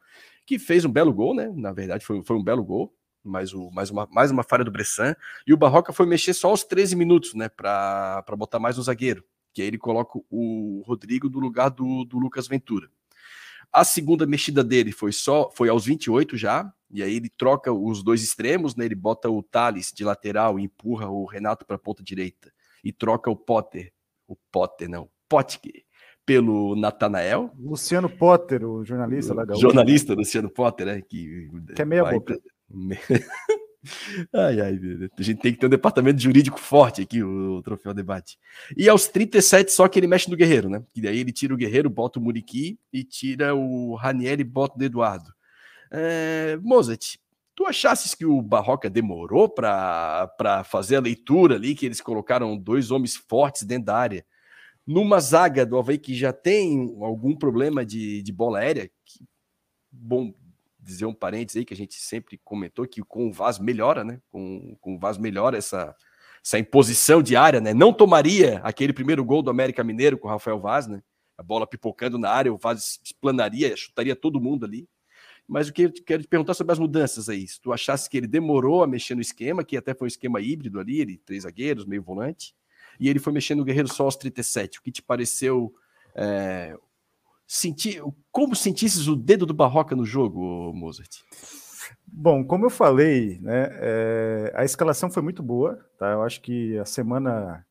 que 0.46 0.58
fez 0.58 0.85
um 0.85 0.93
belo 0.93 1.12
gol, 1.12 1.35
né? 1.35 1.52
Na 1.55 1.73
verdade, 1.73 2.05
foi, 2.05 2.22
foi 2.22 2.36
um 2.36 2.43
belo 2.43 2.65
gol, 2.65 2.94
mais, 3.22 3.53
o, 3.53 3.70
mais, 3.70 3.91
uma, 3.91 4.08
mais 4.10 4.31
uma 4.31 4.43
falha 4.43 4.65
do 4.65 4.70
Bressan. 4.70 5.17
E 5.46 5.53
o 5.53 5.56
Barroca 5.56 5.93
foi 5.93 6.06
mexer 6.06 6.34
só 6.34 6.48
aos 6.48 6.65
13 6.65 6.96
minutos, 6.96 7.34
né? 7.34 7.48
Para 7.48 8.22
botar 8.36 8.58
mais 8.58 8.79
um 8.79 8.82
zagueiro. 8.82 9.24
Que 9.53 9.63
aí 9.63 9.69
ele 9.69 9.79
coloca 9.79 10.19
o 10.31 10.82
Rodrigo 10.86 11.29
no 11.29 11.39
lugar 11.39 11.70
do, 11.70 12.05
do 12.05 12.19
Lucas 12.19 12.46
Ventura. 12.46 12.89
A 13.72 13.84
segunda 13.84 14.27
mexida 14.27 14.63
dele 14.63 14.93
foi 14.93 15.13
só 15.13 15.51
foi 15.51 15.69
aos 15.69 15.84
28 15.84 16.36
já, 16.36 16.72
e 16.91 17.03
aí 17.03 17.17
ele 17.17 17.29
troca 17.29 17.72
os 17.72 18.05
dois 18.05 18.22
extremos, 18.22 18.77
né? 18.77 18.84
Ele 18.84 18.94
bota 18.94 19.29
o 19.29 19.43
Thales 19.43 19.93
de 19.93 20.05
lateral 20.05 20.60
e 20.60 20.65
empurra 20.65 21.08
o 21.08 21.24
Renato 21.24 21.67
para 21.67 21.77
a 21.77 21.79
ponta 21.79 22.03
direita 22.03 22.53
e 22.84 22.93
troca 22.93 23.31
o 23.31 23.36
Potter, 23.36 23.93
o 24.29 24.36
Potter 24.53 24.89
não, 24.89 25.10
Potker 25.29 25.84
pelo 26.27 26.75
Natanael. 26.75 27.51
Luciano 27.59 28.09
Potter, 28.09 28.65
o 28.65 28.85
jornalista 28.85 29.35
lá 29.35 29.45
da 29.45 29.55
Jornalista 29.55 30.15
Luciano 30.15 30.51
Potter, 30.51 30.87
né? 30.87 31.03
Que, 31.03 31.49
que 31.75 31.83
é 31.83 31.85
meia 31.85 32.05
boca. 32.05 32.39
ai, 34.33 34.61
ai, 34.61 34.81
a 35.19 35.23
gente 35.23 35.41
tem 35.41 35.53
que 35.53 35.59
ter 35.59 35.67
um 35.67 35.71
departamento 35.71 36.21
jurídico 36.21 36.59
forte 36.59 37.03
aqui, 37.03 37.23
o, 37.23 37.57
o 37.57 37.63
Troféu 37.63 37.93
Debate. 37.93 38.39
E 38.77 38.89
aos 38.89 39.07
37, 39.09 39.71
só 39.73 39.87
que 39.87 39.99
ele 39.99 40.07
mexe 40.07 40.31
no 40.31 40.37
Guerreiro, 40.37 40.69
né? 40.69 40.83
E 40.95 41.01
daí 41.01 41.19
ele 41.19 41.33
tira 41.33 41.53
o 41.53 41.57
Guerreiro, 41.57 41.91
bota 41.91 42.19
o 42.19 42.23
Muriqui 42.23 42.79
e 42.93 43.05
tira 43.05 43.55
o 43.55 43.95
Raniel 43.95 44.41
e 44.41 44.45
bota 44.45 44.79
o 44.79 44.83
Eduardo. 44.83 45.31
É, 45.93 46.59
Mozart, 46.63 47.17
tu 47.55 47.67
achasses 47.67 48.15
que 48.15 48.25
o 48.25 48.41
Barroca 48.41 48.89
demorou 48.89 49.49
para 49.49 50.65
fazer 50.65 50.97
a 50.97 51.01
leitura 51.01 51.57
ali, 51.57 51.75
que 51.75 51.87
eles 51.87 52.01
colocaram 52.01 52.57
dois 52.57 52.91
homens 52.91 53.15
fortes 53.15 53.63
dentro 53.65 53.87
da 53.87 53.97
área? 53.97 54.25
Numa 54.86 55.20
zaga 55.20 55.64
do 55.64 55.79
Havaí 55.79 55.98
que 55.98 56.14
já 56.14 56.32
tem 56.32 56.94
algum 57.00 57.34
problema 57.34 57.84
de, 57.84 58.22
de 58.22 58.32
bola 58.32 58.58
aérea, 58.58 58.91
que, 59.05 59.24
bom 59.91 60.34
dizer 60.79 61.06
um 61.06 61.14
parênteses 61.14 61.56
aí 61.56 61.64
que 61.64 61.72
a 61.72 61.76
gente 61.76 61.94
sempre 61.94 62.38
comentou 62.44 62.86
que 62.86 63.03
com 63.03 63.29
o 63.29 63.32
Vaz 63.32 63.58
melhora, 63.58 64.05
né? 64.05 64.20
Com, 64.31 64.76
com 64.81 64.96
o 64.96 64.98
Vaz 64.98 65.17
melhora 65.17 65.56
essa, 65.56 65.96
essa 66.44 66.58
imposição 66.58 67.22
de 67.22 67.34
área, 67.34 67.60
né? 67.60 67.72
Não 67.72 67.93
tomaria 67.93 68.58
aquele 68.58 68.93
primeiro 68.93 69.24
gol 69.24 69.43
do 69.43 69.50
América 69.50 69.82
Mineiro 69.82 70.19
com 70.19 70.29
o 70.29 70.31
Rafael 70.31 70.60
Vaz, 70.60 70.86
né? 70.86 71.03
A 71.36 71.43
bola 71.43 71.67
pipocando 71.67 72.19
na 72.19 72.31
área, 72.31 72.53
o 72.53 72.58
Vaz 72.58 73.00
explanaria, 73.03 73.74
chutaria 73.76 74.14
todo 74.14 74.41
mundo 74.41 74.67
ali. 74.67 74.86
Mas 75.46 75.69
o 75.69 75.72
que 75.72 75.82
eu 75.82 75.93
quero 75.93 76.22
te 76.22 76.29
perguntar 76.29 76.55
sobre 76.55 76.72
as 76.72 76.79
mudanças 76.79 77.29
aí. 77.29 77.46
Se 77.46 77.60
tu 77.60 77.72
achasse 77.72 78.08
que 78.08 78.17
ele 78.17 78.26
demorou 78.26 78.82
a 78.82 78.86
mexer 78.86 79.14
no 79.14 79.20
esquema, 79.20 79.64
que 79.64 79.76
até 79.76 79.94
foi 79.94 80.06
um 80.06 80.08
esquema 80.08 80.41
híbrido 80.41 80.81
ali, 80.81 81.00
ele 81.00 81.19
três 81.19 81.43
zagueiros, 81.43 81.84
meio 81.84 82.03
volante, 82.03 82.55
e 82.98 83.08
ele 83.08 83.19
foi 83.19 83.32
mexendo 83.32 83.58
no 83.58 83.65
Guerreiro 83.65 83.93
só 83.93 84.05
aos 84.05 84.17
37. 84.17 84.79
O 84.79 84.82
que 84.82 84.93
te 84.93 85.03
pareceu 85.03 85.74
é, 86.15 86.77
sentir, 87.46 88.03
como 88.31 88.55
sentisses 88.55 89.06
o 89.06 89.17
dedo 89.17 89.46
do 89.46 89.55
Barroca 89.55 89.94
no 89.94 90.05
jogo, 90.05 90.72
Mozart? 90.74 91.22
Bom, 92.06 92.44
como 92.44 92.67
eu 92.67 92.70
falei, 92.70 93.39
né, 93.41 93.69
é, 93.72 94.53
a 94.55 94.65
escalação 94.65 95.10
foi 95.10 95.22
muito 95.22 95.43
boa, 95.43 95.79
tá? 95.98 96.13
Eu 96.13 96.22
acho 96.22 96.41
que 96.41 96.79
a 96.79 96.84
semana 96.84 97.65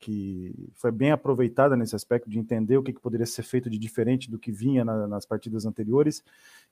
que 0.00 0.54
foi 0.74 0.92
bem 0.92 1.10
aproveitada 1.10 1.76
nesse 1.76 1.96
aspecto 1.96 2.30
de 2.30 2.38
entender 2.38 2.76
o 2.76 2.82
que, 2.82 2.92
que 2.92 3.00
poderia 3.00 3.26
ser 3.26 3.42
feito 3.42 3.68
de 3.68 3.76
diferente 3.78 4.30
do 4.30 4.38
que 4.38 4.52
vinha 4.52 4.84
na, 4.84 5.08
nas 5.08 5.26
partidas 5.26 5.66
anteriores. 5.66 6.22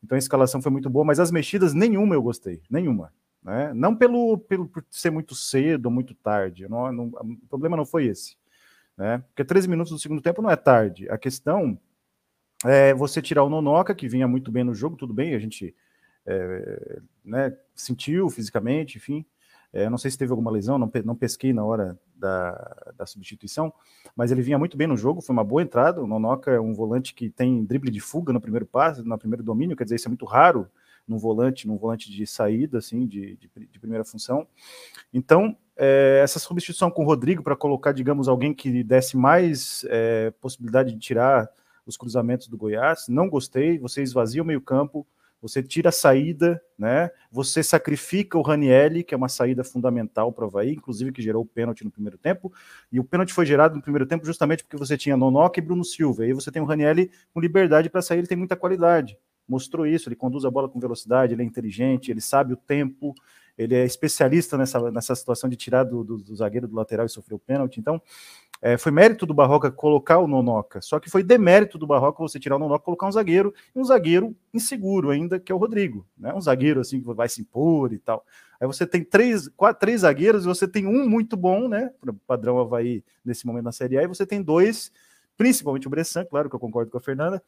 Então 0.02 0.14
a 0.14 0.18
escalação 0.18 0.62
foi 0.62 0.70
muito 0.70 0.88
boa, 0.88 1.04
mas 1.04 1.18
as 1.18 1.30
mexidas 1.30 1.74
nenhuma 1.74 2.14
eu 2.14 2.22
gostei, 2.22 2.62
nenhuma. 2.70 3.12
Né? 3.46 3.72
Não 3.72 3.94
pelo, 3.94 4.36
pelo 4.38 4.66
por 4.66 4.84
ser 4.90 5.10
muito 5.10 5.32
cedo 5.36 5.86
ou 5.86 5.92
muito 5.92 6.12
tarde, 6.16 6.68
não, 6.68 6.92
não, 6.92 7.04
o 7.06 7.46
problema 7.48 7.76
não 7.76 7.86
foi 7.86 8.06
esse. 8.06 8.36
Né? 8.98 9.22
Porque 9.28 9.44
13 9.44 9.68
minutos 9.68 9.92
do 9.92 10.00
segundo 10.00 10.20
tempo 10.20 10.42
não 10.42 10.50
é 10.50 10.56
tarde. 10.56 11.08
A 11.08 11.16
questão 11.16 11.78
é 12.64 12.92
você 12.92 13.22
tirar 13.22 13.44
o 13.44 13.48
Nonoca, 13.48 13.94
que 13.94 14.08
vinha 14.08 14.26
muito 14.26 14.50
bem 14.50 14.64
no 14.64 14.74
jogo, 14.74 14.96
tudo 14.96 15.14
bem, 15.14 15.32
a 15.32 15.38
gente 15.38 15.72
é, 16.26 17.00
né, 17.24 17.56
sentiu 17.72 18.28
fisicamente, 18.28 18.98
enfim, 18.98 19.24
é, 19.72 19.88
não 19.88 19.98
sei 19.98 20.10
se 20.10 20.18
teve 20.18 20.32
alguma 20.32 20.50
lesão, 20.50 20.76
não, 20.76 20.90
não 21.04 21.14
pesquei 21.14 21.52
na 21.52 21.64
hora 21.64 21.96
da, 22.16 22.92
da, 22.96 23.06
substituição, 23.06 23.72
mas 24.16 24.32
ele 24.32 24.42
vinha 24.42 24.58
muito 24.58 24.76
bem 24.76 24.88
no 24.88 24.96
jogo, 24.96 25.20
foi 25.20 25.34
uma 25.34 25.44
boa 25.44 25.62
entrada. 25.62 26.02
O 26.02 26.06
Nonoca 26.06 26.50
é 26.50 26.58
um 26.58 26.74
volante 26.74 27.14
que 27.14 27.30
tem 27.30 27.64
drible 27.64 27.92
de 27.92 28.00
fuga 28.00 28.32
no 28.32 28.40
primeiro 28.40 28.66
passe, 28.66 29.02
no 29.02 29.18
primeiro 29.18 29.44
domínio, 29.44 29.76
quer 29.76 29.84
dizer, 29.84 29.96
isso 29.96 30.08
é 30.08 30.10
muito 30.10 30.24
raro 30.24 30.68
num 31.06 31.18
volante, 31.18 31.66
num 31.66 31.76
volante 31.76 32.10
de 32.10 32.26
saída, 32.26 32.78
assim, 32.78 33.06
de, 33.06 33.36
de, 33.36 33.50
de 33.70 33.78
primeira 33.78 34.04
função. 34.04 34.46
Então, 35.12 35.56
é, 35.76 36.20
essa 36.22 36.38
substituição 36.38 36.90
com 36.90 37.02
o 37.02 37.06
Rodrigo 37.06 37.42
para 37.42 37.54
colocar, 37.54 37.92
digamos, 37.92 38.28
alguém 38.28 38.54
que 38.54 38.82
desse 38.82 39.16
mais 39.16 39.84
é, 39.88 40.32
possibilidade 40.40 40.92
de 40.92 40.98
tirar 40.98 41.48
os 41.86 41.96
cruzamentos 41.96 42.48
do 42.48 42.56
Goiás, 42.56 43.06
não 43.08 43.28
gostei. 43.28 43.78
Você 43.78 44.02
esvazia 44.02 44.42
o 44.42 44.46
meio-campo, 44.46 45.06
você 45.40 45.62
tira 45.62 45.90
a 45.90 45.92
saída, 45.92 46.60
né? 46.78 47.10
Você 47.30 47.62
sacrifica 47.62 48.36
o 48.36 48.42
Ranielli, 48.42 49.04
que 49.04 49.14
é 49.14 49.16
uma 49.16 49.28
saída 49.28 49.62
fundamental 49.62 50.32
para 50.32 50.44
o 50.44 50.48
Havaí, 50.48 50.72
inclusive 50.72 51.12
que 51.12 51.22
gerou 51.22 51.42
o 51.42 51.46
pênalti 51.46 51.84
no 51.84 51.90
primeiro 51.90 52.18
tempo. 52.18 52.52
E 52.90 52.98
o 52.98 53.04
pênalti 53.04 53.32
foi 53.32 53.46
gerado 53.46 53.76
no 53.76 53.82
primeiro 53.82 54.06
tempo 54.06 54.24
justamente 54.24 54.64
porque 54.64 54.76
você 54.76 54.96
tinha 54.96 55.16
Nonoca 55.16 55.60
e 55.60 55.62
Bruno 55.62 55.84
Silva. 55.84 56.24
E 56.24 56.28
aí 56.28 56.32
você 56.32 56.50
tem 56.50 56.60
o 56.60 56.64
Ranielli 56.64 57.10
com 57.32 57.40
liberdade 57.40 57.88
para 57.88 58.02
sair, 58.02 58.18
ele 58.18 58.26
tem 58.26 58.36
muita 58.36 58.56
qualidade. 58.56 59.16
Mostrou 59.48 59.86
isso, 59.86 60.08
ele 60.08 60.16
conduz 60.16 60.44
a 60.44 60.50
bola 60.50 60.68
com 60.68 60.80
velocidade, 60.80 61.32
ele 61.32 61.42
é 61.42 61.44
inteligente, 61.44 62.10
ele 62.10 62.20
sabe 62.20 62.52
o 62.52 62.56
tempo, 62.56 63.14
ele 63.56 63.74
é 63.74 63.84
especialista 63.84 64.58
nessa, 64.58 64.90
nessa 64.90 65.14
situação 65.14 65.48
de 65.48 65.56
tirar 65.56 65.84
do, 65.84 66.04
do, 66.04 66.16
do 66.18 66.36
zagueiro 66.36 66.68
do 66.68 66.76
lateral 66.76 67.06
e 67.06 67.08
sofrer 67.08 67.34
o 67.34 67.38
pênalti. 67.38 67.78
Então, 67.78 68.00
é, 68.60 68.76
foi 68.76 68.90
mérito 68.90 69.26
do 69.26 69.34
Barroca 69.34 69.70
colocar 69.70 70.18
o 70.18 70.26
Nonoca, 70.26 70.80
só 70.80 70.98
que 70.98 71.10
foi 71.10 71.22
demérito 71.22 71.78
do 71.78 71.86
Barroca 71.86 72.22
você 72.22 72.38
tirar 72.40 72.56
o 72.56 72.58
Nonoca 72.58 72.84
colocar 72.84 73.06
um 73.06 73.12
zagueiro, 73.12 73.54
e 73.74 73.78
um 73.78 73.84
zagueiro 73.84 74.34
inseguro 74.52 75.10
ainda, 75.10 75.38
que 75.38 75.52
é 75.52 75.54
o 75.54 75.58
Rodrigo, 75.58 76.06
né? 76.16 76.32
Um 76.34 76.40
zagueiro 76.40 76.80
assim 76.80 77.00
que 77.00 77.12
vai 77.12 77.28
se 77.28 77.42
impor 77.42 77.92
e 77.92 77.98
tal. 77.98 78.24
Aí 78.58 78.66
você 78.66 78.86
tem 78.86 79.04
três, 79.04 79.48
quatro, 79.48 79.80
três 79.80 80.00
zagueiros 80.00 80.44
e 80.44 80.48
você 80.48 80.66
tem 80.66 80.86
um 80.86 81.06
muito 81.08 81.36
bom, 81.36 81.68
né? 81.68 81.90
Padrão 82.26 82.58
Havaí 82.58 83.04
nesse 83.24 83.46
momento 83.46 83.64
na 83.64 83.72
Série 83.72 83.98
A, 83.98 84.02
e 84.02 84.06
você 84.06 84.26
tem 84.26 84.42
dois, 84.42 84.90
principalmente 85.36 85.86
o 85.86 85.90
Bressan, 85.90 86.24
claro 86.24 86.48
que 86.48 86.56
eu 86.56 86.60
concordo 86.60 86.90
com 86.90 86.96
a 86.96 87.00
Fernanda, 87.00 87.42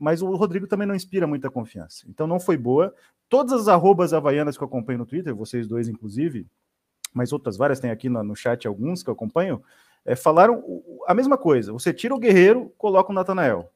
mas 0.00 0.22
o 0.22 0.34
Rodrigo 0.34 0.66
também 0.66 0.88
não 0.88 0.94
inspira 0.94 1.26
muita 1.26 1.50
confiança. 1.50 2.06
Então 2.08 2.26
não 2.26 2.40
foi 2.40 2.56
boa. 2.56 2.94
Todas 3.28 3.52
as 3.52 3.68
arrobas 3.68 4.14
havaianas 4.14 4.56
que 4.56 4.64
eu 4.64 4.66
acompanho 4.66 5.00
no 5.00 5.06
Twitter, 5.06 5.34
vocês 5.34 5.68
dois 5.68 5.88
inclusive, 5.88 6.46
mas 7.12 7.32
outras 7.32 7.56
várias 7.56 7.78
tem 7.78 7.90
aqui 7.90 8.08
no, 8.08 8.22
no 8.24 8.34
chat 8.34 8.66
alguns 8.66 9.02
que 9.02 9.10
eu 9.10 9.14
acompanho, 9.14 9.62
é, 10.04 10.16
falaram 10.16 10.64
a 11.06 11.12
mesma 11.12 11.36
coisa. 11.36 11.72
Você 11.72 11.92
tira 11.92 12.14
o 12.14 12.18
Guerreiro, 12.18 12.72
coloca 12.78 13.12
o 13.12 13.14
Natanael. 13.14 13.70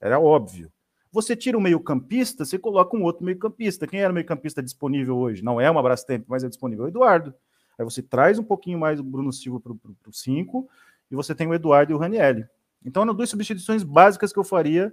Era 0.00 0.18
óbvio. 0.18 0.70
Você 1.12 1.36
tira 1.36 1.56
o 1.56 1.60
meio-campista, 1.60 2.44
você 2.44 2.58
coloca 2.58 2.96
um 2.96 3.02
outro 3.02 3.24
meio-campista. 3.24 3.86
Quem 3.86 4.00
era 4.00 4.10
o 4.10 4.14
meio-campista 4.14 4.62
disponível 4.62 5.16
hoje? 5.16 5.44
Não 5.44 5.60
é 5.60 5.70
uma 5.70 5.82
Brastemp, 5.82 6.24
mas 6.26 6.42
é 6.42 6.48
disponível 6.48 6.86
o 6.86 6.88
Eduardo. 6.88 7.32
Aí 7.78 7.84
você 7.84 8.02
traz 8.02 8.38
um 8.38 8.42
pouquinho 8.42 8.78
mais 8.78 8.98
o 8.98 9.04
Bruno 9.04 9.32
Silva 9.32 9.60
para 9.60 9.72
o 9.72 10.12
5 10.12 10.68
e 11.10 11.14
você 11.14 11.34
tem 11.34 11.46
o 11.46 11.54
Eduardo 11.54 11.92
e 11.92 11.94
o 11.94 11.98
Ranielli. 11.98 12.46
Então, 12.84 13.02
eram 13.02 13.14
duas 13.14 13.30
substituições 13.30 13.84
básicas 13.84 14.32
que 14.32 14.38
eu 14.38 14.44
faria 14.44 14.92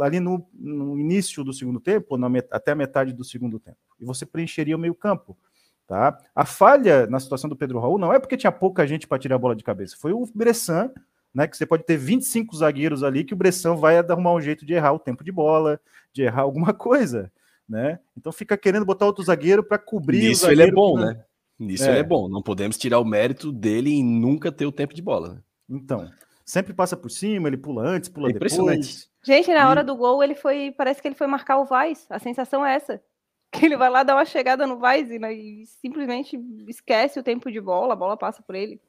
ali 0.00 0.20
no, 0.20 0.46
no 0.52 0.98
início 0.98 1.42
do 1.44 1.52
segundo 1.52 1.80
tempo, 1.80 2.16
met 2.28 2.46
até 2.50 2.72
a 2.72 2.74
metade 2.76 3.12
do 3.12 3.24
segundo 3.24 3.58
tempo. 3.58 3.78
E 4.00 4.04
você 4.04 4.26
preencheria 4.26 4.76
o 4.76 4.78
meio-campo. 4.78 5.36
Tá? 5.86 6.18
A 6.34 6.44
falha 6.44 7.06
na 7.06 7.20
situação 7.20 7.48
do 7.48 7.56
Pedro 7.56 7.78
Raul 7.78 7.96
não 7.96 8.12
é 8.12 8.18
porque 8.18 8.36
tinha 8.36 8.50
pouca 8.50 8.86
gente 8.86 9.06
para 9.06 9.20
tirar 9.20 9.36
a 9.36 9.38
bola 9.38 9.54
de 9.54 9.62
cabeça, 9.62 9.96
foi 9.96 10.12
o 10.12 10.28
Bressan, 10.34 10.90
né? 11.32 11.46
Que 11.46 11.56
você 11.56 11.64
pode 11.64 11.84
ter 11.84 11.96
25 11.96 12.56
zagueiros 12.56 13.04
ali 13.04 13.22
que 13.22 13.34
o 13.34 13.36
Bressan 13.36 13.76
vai 13.76 13.98
arrumar 13.98 14.32
um 14.32 14.40
jeito 14.40 14.66
de 14.66 14.72
errar 14.72 14.94
o 14.94 14.98
tempo 14.98 15.22
de 15.22 15.30
bola, 15.30 15.78
de 16.12 16.22
errar 16.22 16.42
alguma 16.42 16.72
coisa, 16.74 17.30
né? 17.68 18.00
Então 18.16 18.32
fica 18.32 18.56
querendo 18.56 18.84
botar 18.84 19.06
outro 19.06 19.22
zagueiro 19.22 19.62
para 19.62 19.78
cobrir 19.78 20.30
Isso 20.30 20.50
ele 20.50 20.62
é 20.62 20.72
bom, 20.72 20.98
né? 20.98 21.22
Nisso 21.58 21.84
é. 21.84 21.90
ele 21.90 21.98
é 21.98 22.02
bom. 22.02 22.28
Não 22.28 22.42
podemos 22.42 22.76
tirar 22.76 22.98
o 22.98 23.04
mérito 23.04 23.52
dele 23.52 23.90
em 23.90 24.04
nunca 24.04 24.50
ter 24.50 24.66
o 24.66 24.72
tempo 24.72 24.92
de 24.92 25.00
bola. 25.00 25.34
Né? 25.34 25.40
Então, 25.70 26.10
sempre 26.44 26.72
passa 26.74 26.96
por 26.96 27.10
cima, 27.10 27.48
ele 27.48 27.56
pula 27.56 27.82
antes, 27.82 28.08
pula 28.08 28.30
é 28.30 28.32
depois. 28.32 29.08
Gente, 29.26 29.52
na 29.52 29.68
hora 29.68 29.82
do 29.82 29.96
gol, 29.96 30.22
ele 30.22 30.36
foi. 30.36 30.70
Parece 30.70 31.02
que 31.02 31.08
ele 31.08 31.16
foi 31.16 31.26
marcar 31.26 31.58
o 31.58 31.64
Vaz. 31.64 32.06
A 32.08 32.20
sensação 32.20 32.64
é 32.64 32.76
essa 32.76 33.02
que 33.50 33.66
ele 33.66 33.76
vai 33.76 33.90
lá 33.90 34.04
dar 34.04 34.14
uma 34.14 34.24
chegada 34.24 34.68
no 34.68 34.78
Vaz 34.78 35.10
e 35.10 35.66
simplesmente 35.66 36.40
esquece 36.68 37.18
o 37.18 37.24
tempo 37.24 37.50
de 37.50 37.60
bola, 37.60 37.94
a 37.94 37.96
bola 37.96 38.16
passa 38.16 38.40
por 38.40 38.54
ele. 38.54 38.80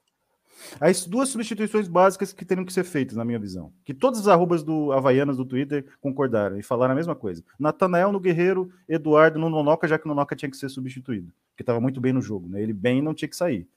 As 0.79 1.08
duas 1.08 1.29
substituições 1.29 1.88
básicas 1.88 2.34
que 2.34 2.46
teriam 2.46 2.65
que 2.65 2.74
ser 2.74 2.84
feitas, 2.84 3.17
na 3.17 3.25
minha 3.25 3.39
visão. 3.39 3.74
Que 3.84 3.96
todas 3.96 4.20
as 4.20 4.27
arrobas 4.27 4.63
do 4.63 4.91
Havaianas 4.91 5.38
do 5.38 5.46
Twitter 5.46 5.86
concordaram 6.00 6.60
e 6.60 6.63
falaram 6.63 6.94
a 6.94 6.96
mesma 6.96 7.15
coisa. 7.15 7.44
Natanael 7.60 8.12
no 8.12 8.20
Guerreiro, 8.20 8.72
Eduardo 8.88 9.39
no 9.39 9.50
Nonoca, 9.50 9.88
já 9.88 9.98
que 9.98 10.06
o 10.06 10.08
Nonoca 10.08 10.36
tinha 10.36 10.51
que 10.51 10.58
ser 10.58 10.70
substituído. 10.70 11.32
Porque 11.50 11.63
estava 11.63 11.82
muito 11.82 12.00
bem 12.00 12.13
no 12.13 12.22
jogo, 12.22 12.48
né? 12.48 12.62
Ele 12.62 12.74
bem 12.74 13.01
não 13.01 13.13
tinha 13.13 13.29
que 13.29 13.36
sair. 13.36 13.67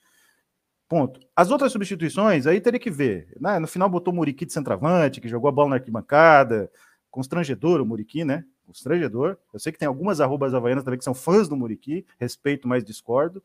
Ponto. 0.90 1.20
As 1.37 1.52
outras 1.52 1.70
substituições, 1.70 2.49
aí 2.49 2.61
teria 2.61 2.80
que 2.80 2.90
ver. 2.90 3.32
Né? 3.40 3.61
No 3.61 3.68
final 3.68 3.88
botou 3.88 4.12
o 4.12 4.16
Muriqui 4.16 4.44
de 4.44 4.52
centroavante, 4.52 5.20
que 5.20 5.28
jogou 5.28 5.49
a 5.49 5.52
bola 5.52 5.70
na 5.70 5.76
arquibancada. 5.76 6.68
Constrangedor 7.09 7.80
o 7.80 7.87
Muriqui, 7.87 8.25
né? 8.25 8.44
constrangedor. 8.66 9.37
Eu 9.52 9.61
sei 9.61 9.70
que 9.70 9.78
tem 9.78 9.87
algumas 9.87 10.20
arrobas 10.20 10.52
havaianas 10.52 10.82
também 10.82 10.99
que 10.99 11.04
são 11.04 11.14
fãs 11.14 11.49
do 11.49 11.56
Muriqui, 11.56 12.04
respeito, 12.18 12.66
mas 12.66 12.85
discordo. 12.85 13.40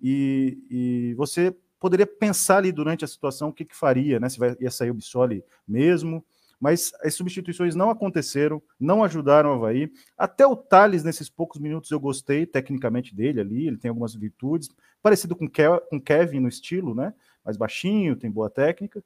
E, 0.00 0.58
e 0.70 1.14
você 1.18 1.54
poderia 1.78 2.06
pensar 2.06 2.58
ali 2.58 2.72
durante 2.72 3.04
a 3.04 3.08
situação 3.08 3.48
o 3.50 3.52
que, 3.52 3.66
que 3.66 3.76
faria, 3.76 4.18
né? 4.18 4.30
Se 4.30 4.38
vai, 4.38 4.56
ia 4.58 4.70
sair 4.70 4.90
o 4.90 4.94
Bissoli 4.94 5.44
mesmo. 5.68 6.24
Mas 6.58 6.92
as 7.02 7.12
substituições 7.14 7.74
não 7.74 7.90
aconteceram, 7.90 8.62
não 8.80 9.04
ajudaram 9.04 9.50
o 9.50 9.52
Havaí. 9.54 9.92
Até 10.16 10.46
o 10.46 10.56
Thales, 10.56 11.04
nesses 11.04 11.28
poucos 11.28 11.60
minutos, 11.60 11.90
eu 11.90 12.00
gostei 12.00 12.46
tecnicamente 12.46 13.14
dele 13.14 13.40
ali, 13.40 13.66
ele 13.66 13.76
tem 13.76 13.90
algumas 13.90 14.14
virtudes, 14.14 14.70
parecido 15.06 15.36
com 15.36 15.44
o 15.44 16.00
Kevin 16.00 16.40
no 16.40 16.48
estilo, 16.48 16.92
né? 16.92 17.14
Mais 17.44 17.56
baixinho, 17.56 18.16
tem 18.16 18.28
boa 18.28 18.50
técnica, 18.50 19.00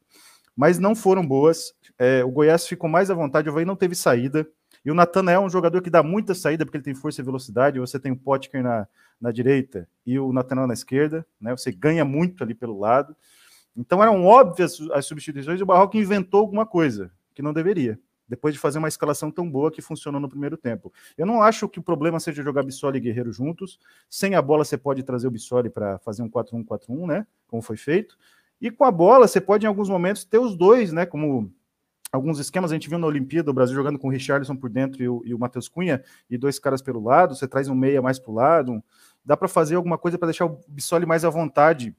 mas 0.57 0.79
não 0.79 0.95
foram 0.95 1.27
boas. 1.27 1.75
É, 1.99 2.25
o 2.25 2.31
Goiás 2.31 2.67
ficou 2.67 2.89
mais 2.89 3.11
à 3.11 3.15
vontade, 3.15 3.47
o 3.47 3.53
Havaí 3.53 3.67
não 3.67 3.77
teve 3.77 3.95
saída. 3.95 4.49
E 4.83 4.91
o 4.91 4.95
Natanael 4.95 5.43
é 5.43 5.45
um 5.45 5.51
jogador 5.51 5.83
que 5.83 5.91
dá 5.91 6.03
muita 6.03 6.35
saída, 6.35 6.65
porque 6.65 6.79
ele 6.79 6.85
tem 6.85 6.95
força 6.95 7.21
e 7.21 7.25
velocidade. 7.25 7.79
Você 7.79 8.01
tem 8.01 8.13
o 8.13 8.17
Potker 8.17 8.63
na, 8.63 8.89
na 9.21 9.31
direita 9.31 9.87
e 10.07 10.19
o 10.19 10.33
Natanael 10.33 10.67
na 10.67 10.73
esquerda, 10.73 11.27
né? 11.39 11.55
Você 11.55 11.71
ganha 11.71 12.03
muito 12.03 12.43
ali 12.43 12.55
pelo 12.55 12.79
lado. 12.79 13.15
Então 13.77 14.03
eram 14.03 14.25
óbvias 14.25 14.81
as 14.95 15.05
substituições 15.05 15.61
e 15.61 15.63
o 15.63 15.67
Barroco 15.67 15.99
inventou 15.99 16.41
alguma 16.41 16.65
coisa 16.65 17.13
que 17.35 17.43
não 17.43 17.53
deveria. 17.53 17.99
Depois 18.31 18.55
de 18.55 18.61
fazer 18.61 18.79
uma 18.79 18.87
escalação 18.87 19.29
tão 19.29 19.51
boa 19.51 19.73
que 19.73 19.83
funcionou 19.83 20.21
no 20.21 20.29
primeiro 20.29 20.57
tempo. 20.57 20.93
Eu 21.19 21.27
não 21.27 21.43
acho 21.43 21.69
que 21.69 21.81
o 21.81 21.83
problema 21.83 22.21
seja 22.21 22.45
jogar 22.45 22.63
Bissoli 22.63 22.99
e 22.99 23.01
Guerreiro 23.01 23.33
juntos. 23.33 23.81
Sem 24.09 24.37
a 24.37 24.41
bola, 24.41 24.65
você 24.65 24.79
pode 24.79 25.03
trazer 25.03 25.27
o 25.27 25.31
Bissoli 25.33 25.69
para 25.69 25.99
fazer 25.99 26.23
um 26.23 26.31
4-1-4-1, 26.31 27.07
né? 27.09 27.27
Como 27.49 27.61
foi 27.61 27.77
feito. 27.77 28.17
E 28.61 28.71
com 28.71 28.85
a 28.85 28.91
bola, 28.93 29.27
você 29.27 29.41
pode, 29.41 29.67
em 29.67 29.69
alguns 29.69 29.89
momentos, 29.89 30.23
ter 30.25 30.39
os 30.39 30.57
dois, 30.57 30.93
né? 30.93 31.05
Como 31.05 31.53
alguns 32.13 32.39
esquemas. 32.39 32.71
A 32.71 32.75
gente 32.75 32.89
viu 32.89 32.99
na 32.99 33.07
Olimpíada 33.09 33.51
o 33.51 33.55
Brasil 33.55 33.75
jogando 33.75 33.99
com 33.99 34.07
o 34.07 34.11
Richardson 34.11 34.55
por 34.55 34.71
dentro 34.71 35.03
e 35.03 35.09
o, 35.09 35.23
e 35.25 35.35
o 35.35 35.39
Matheus 35.39 35.69
Cunha 35.69 36.01
e 36.31 36.39
dois 36.39 36.59
caras 36.61 36.81
pelo 36.81 37.03
lado. 37.03 37.35
Você 37.35 37.49
traz 37.49 37.69
um 37.69 37.75
meia 37.75 38.01
mais 38.01 38.19
para 38.19 38.31
o 38.31 38.35
lado. 38.35 38.83
Dá 39.25 39.37
para 39.37 39.49
fazer 39.49 39.75
alguma 39.75 39.99
coisa 39.99 40.17
para 40.17 40.27
deixar 40.27 40.47
o 40.47 40.61
Bissoli 40.69 41.05
mais 41.05 41.25
à 41.25 41.31
vontade. 41.31 41.97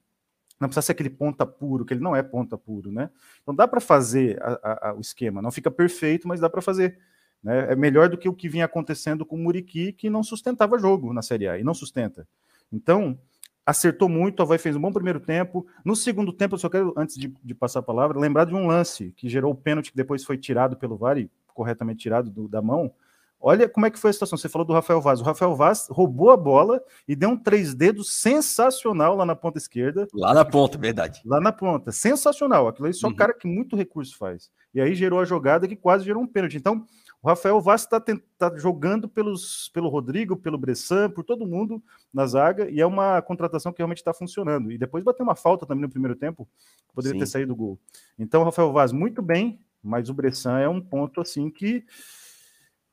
Não 0.61 0.69
precisa 0.69 0.83
ser 0.83 0.91
aquele 0.91 1.09
ponta 1.09 1.43
puro, 1.43 1.83
que 1.83 1.91
ele 1.91 2.01
não 2.01 2.15
é 2.15 2.21
ponta 2.21 2.55
puro, 2.55 2.91
né? 2.91 3.09
Então 3.41 3.55
dá 3.55 3.67
para 3.67 3.81
fazer 3.81 4.39
a, 4.43 4.59
a, 4.61 4.89
a, 4.89 4.93
o 4.93 5.01
esquema. 5.01 5.41
Não 5.41 5.51
fica 5.51 5.71
perfeito, 5.71 6.27
mas 6.27 6.39
dá 6.39 6.47
para 6.47 6.61
fazer. 6.61 6.99
Né? 7.43 7.71
É 7.71 7.75
melhor 7.75 8.07
do 8.07 8.17
que 8.17 8.29
o 8.29 8.33
que 8.33 8.47
vinha 8.47 8.65
acontecendo 8.65 9.25
com 9.25 9.35
o 9.35 9.39
Muriqui, 9.39 9.91
que 9.91 10.07
não 10.07 10.21
sustentava 10.21 10.77
jogo 10.77 11.11
na 11.13 11.23
Série 11.23 11.47
A 11.47 11.57
e 11.57 11.63
não 11.63 11.73
sustenta. 11.73 12.27
Então, 12.71 13.17
acertou 13.65 14.07
muito, 14.07 14.39
o 14.39 14.43
Havaí 14.43 14.59
fez 14.59 14.75
um 14.75 14.81
bom 14.81 14.93
primeiro 14.93 15.19
tempo. 15.19 15.65
No 15.83 15.95
segundo 15.95 16.31
tempo, 16.31 16.53
eu 16.53 16.59
só 16.59 16.69
quero, 16.69 16.93
antes 16.95 17.17
de, 17.17 17.33
de 17.43 17.55
passar 17.55 17.79
a 17.79 17.83
palavra, 17.83 18.19
lembrar 18.19 18.45
de 18.45 18.53
um 18.53 18.67
lance 18.67 19.11
que 19.17 19.27
gerou 19.27 19.51
o 19.51 19.55
pênalti 19.55 19.89
que 19.89 19.97
depois 19.97 20.23
foi 20.23 20.37
tirado 20.37 20.77
pelo 20.77 20.95
VAR 20.95 21.17
e 21.17 21.27
corretamente 21.47 21.99
tirado 21.99 22.29
do, 22.29 22.47
da 22.47 22.61
mão. 22.61 22.93
Olha 23.41 23.67
como 23.67 23.87
é 23.87 23.89
que 23.89 23.97
foi 23.97 24.11
a 24.11 24.13
situação. 24.13 24.37
Você 24.37 24.47
falou 24.47 24.65
do 24.65 24.73
Rafael 24.73 25.01
Vaz. 25.01 25.19
O 25.19 25.23
Rafael 25.23 25.55
Vaz 25.55 25.87
roubou 25.89 26.29
a 26.29 26.37
bola 26.37 26.81
e 27.07 27.15
deu 27.15 27.29
um 27.29 27.37
três 27.37 27.73
dedos 27.73 28.13
sensacional 28.13 29.15
lá 29.15 29.25
na 29.25 29.35
ponta 29.35 29.57
esquerda. 29.57 30.07
Lá 30.13 30.33
na 30.33 30.45
ponta, 30.45 30.77
verdade. 30.77 31.21
Lá 31.25 31.41
na 31.41 31.51
ponta. 31.51 31.91
Sensacional. 31.91 32.67
Aquilo 32.67 32.85
aí 32.87 32.93
só 32.93 33.07
uhum. 33.07 33.15
cara 33.15 33.33
que 33.33 33.47
muito 33.47 33.75
recurso 33.75 34.15
faz. 34.15 34.51
E 34.73 34.79
aí 34.79 34.93
gerou 34.93 35.19
a 35.19 35.25
jogada 35.25 35.67
que 35.67 35.75
quase 35.75 36.05
gerou 36.05 36.21
um 36.21 36.27
pênalti. 36.27 36.55
Então, 36.55 36.85
O 37.23 37.27
Rafael 37.27 37.61
Vaz 37.61 37.81
está 37.81 37.99
tá 37.99 38.51
jogando 38.57 39.07
pelos, 39.07 39.69
pelo 39.73 39.89
Rodrigo, 39.89 40.35
pelo 40.35 40.57
Bressan, 40.57 41.07
por 41.07 41.23
todo 41.23 41.45
mundo 41.45 41.81
na 42.11 42.25
zaga, 42.25 42.67
e 42.67 42.81
é 42.81 42.85
uma 42.85 43.21
contratação 43.21 43.71
que 43.71 43.77
realmente 43.77 43.99
está 43.99 44.11
funcionando. 44.11 44.71
E 44.71 44.77
depois 44.77 45.03
bateu 45.03 45.23
uma 45.23 45.35
falta 45.35 45.65
também 45.65 45.83
no 45.83 45.89
primeiro 45.89 46.15
tempo, 46.15 46.49
poderia 46.95 47.13
Sim. 47.13 47.19
ter 47.19 47.27
saído 47.27 47.53
o 47.53 47.55
gol. 47.55 47.79
Então, 48.17 48.41
o 48.41 48.43
Rafael 48.43 48.73
Vaz, 48.73 48.91
muito 48.91 49.21
bem, 49.21 49.59
mas 49.83 50.09
o 50.09 50.15
Bressan 50.15 50.57
é 50.57 50.67
um 50.67 50.81
ponto 50.81 51.21
assim 51.21 51.51
que 51.51 51.85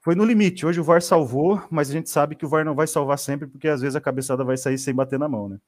foi 0.01 0.15
no 0.15 0.25
limite. 0.25 0.65
Hoje 0.65 0.81
o 0.81 0.85
VAR 0.85 1.03
salvou, 1.03 1.63
mas 1.71 1.91
a 1.91 1.93
gente 1.93 2.09
sabe 2.09 2.35
que 2.35 2.47
o 2.47 2.49
VAR 2.49 2.65
não 2.65 2.75
vai 2.75 2.87
salvar 2.87 3.19
sempre, 3.19 3.47
porque 3.47 3.69
às 3.69 3.81
vezes 3.81 3.97
a 3.97 4.01
cabeçada 4.01 4.45
vai 4.45 4.57
sair 4.57 4.79
sem 4.79 4.95
bater 4.95 5.19
na 5.19 5.29
mão, 5.29 5.49
né? 5.49 5.59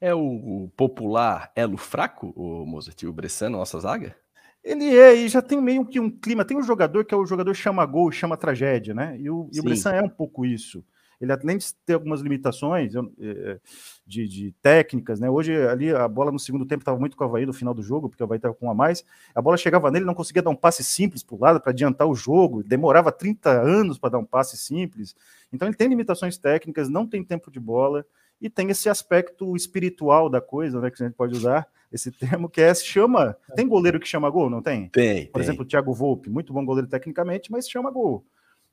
É 0.00 0.14
o, 0.14 0.20
o 0.20 0.72
popular 0.76 1.52
elo 1.54 1.76
fraco, 1.76 2.32
o 2.36 2.66
Mozart, 2.66 3.02
o 3.04 3.12
Bressan, 3.12 3.50
nossa 3.50 3.78
zaga? 3.80 4.14
Ele 4.62 4.96
é, 4.96 5.14
e 5.14 5.28
já 5.28 5.42
tem 5.42 5.60
meio 5.60 5.84
que 5.84 6.00
um 6.00 6.10
clima. 6.10 6.44
Tem 6.44 6.56
um 6.56 6.62
jogador 6.62 7.04
que 7.04 7.14
é 7.14 7.16
o 7.16 7.26
jogador 7.26 7.54
chama 7.54 7.84
gol, 7.84 8.10
chama 8.10 8.36
tragédia, 8.36 8.94
né? 8.94 9.16
E 9.18 9.28
o, 9.28 9.48
e 9.52 9.60
o 9.60 9.62
Bressan 9.62 9.92
é 9.92 10.02
um 10.02 10.08
pouco 10.08 10.46
isso. 10.46 10.84
Ele, 11.24 11.32
além 11.32 11.58
de 11.58 11.74
ter 11.86 11.94
algumas 11.94 12.20
limitações 12.20 12.94
é, 12.94 13.58
de, 14.06 14.28
de, 14.28 14.52
técnicas, 14.62 15.18
né? 15.18 15.28
Hoje, 15.28 15.54
ali, 15.66 15.90
a 15.90 16.06
bola 16.06 16.30
no 16.30 16.38
segundo 16.38 16.64
tempo 16.64 16.82
estava 16.82 16.98
muito 16.98 17.16
com 17.16 17.24
o 17.24 17.26
Havaí 17.26 17.46
no 17.46 17.52
final 17.52 17.74
do 17.74 17.82
jogo, 17.82 18.08
porque 18.08 18.22
o 18.22 18.26
Havaí 18.26 18.36
estava 18.36 18.54
com 18.54 18.66
um 18.66 18.70
a 18.70 18.74
mais. 18.74 19.04
A 19.34 19.42
bola 19.42 19.56
chegava 19.56 19.90
nele, 19.90 20.04
não 20.04 20.14
conseguia 20.14 20.42
dar 20.42 20.50
um 20.50 20.56
passe 20.56 20.84
simples 20.84 21.22
para 21.22 21.34
o 21.34 21.40
lado 21.40 21.60
para 21.60 21.72
adiantar 21.72 22.06
o 22.06 22.14
jogo. 22.14 22.62
Demorava 22.62 23.10
30 23.10 23.50
anos 23.50 23.98
para 23.98 24.10
dar 24.10 24.18
um 24.18 24.24
passe 24.24 24.56
simples. 24.56 25.14
Então, 25.52 25.66
ele 25.66 25.76
tem 25.76 25.88
limitações 25.88 26.38
técnicas, 26.38 26.88
não 26.88 27.06
tem 27.06 27.24
tempo 27.24 27.50
de 27.50 27.58
bola 27.58 28.06
e 28.40 28.50
tem 28.50 28.70
esse 28.70 28.88
aspecto 28.88 29.56
espiritual 29.56 30.28
da 30.28 30.40
coisa, 30.40 30.80
né? 30.80 30.90
Que 30.90 31.02
a 31.02 31.06
gente 31.06 31.16
pode 31.16 31.34
usar 31.34 31.66
esse 31.90 32.10
termo, 32.10 32.48
que 32.48 32.60
é 32.60 32.74
chama. 32.74 33.36
Tem 33.54 33.66
goleiro 33.66 34.00
que 34.00 34.08
chama 34.08 34.28
gol, 34.28 34.50
não 34.50 34.60
tem? 34.60 34.88
Tem. 34.88 35.26
Por 35.26 35.34
tem. 35.34 35.42
exemplo, 35.42 35.62
o 35.62 35.66
Thiago 35.66 35.94
Volpe, 35.94 36.28
muito 36.28 36.52
bom 36.52 36.64
goleiro 36.64 36.88
tecnicamente, 36.88 37.50
mas 37.50 37.68
chama 37.68 37.90
gol. 37.90 38.24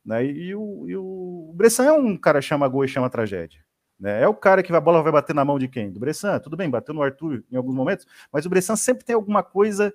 Né? 0.05 0.25
E, 0.25 0.55
o, 0.55 0.89
e 0.89 0.95
o 0.95 1.51
Bressan 1.55 1.85
é 1.85 1.91
um 1.91 2.17
cara 2.17 2.41
chama 2.41 2.67
gol 2.67 2.83
e 2.85 2.87
chama 2.87 3.09
tragédia. 3.09 3.63
Né? 3.99 4.23
É 4.23 4.27
o 4.27 4.33
cara 4.33 4.63
que 4.63 4.73
a 4.73 4.81
bola 4.81 5.03
vai 5.03 5.11
bater 5.11 5.35
na 5.35 5.45
mão 5.45 5.59
de 5.59 5.67
quem? 5.67 5.91
Do 5.91 5.99
Bressan. 5.99 6.39
Tudo 6.39 6.57
bem, 6.57 6.69
bateu 6.69 6.93
no 6.93 7.03
Arthur 7.03 7.43
em 7.51 7.55
alguns 7.55 7.75
momentos, 7.75 8.07
mas 8.31 8.45
o 8.45 8.49
Bressan 8.49 8.75
sempre 8.75 9.05
tem 9.05 9.15
alguma 9.15 9.43
coisa 9.43 9.93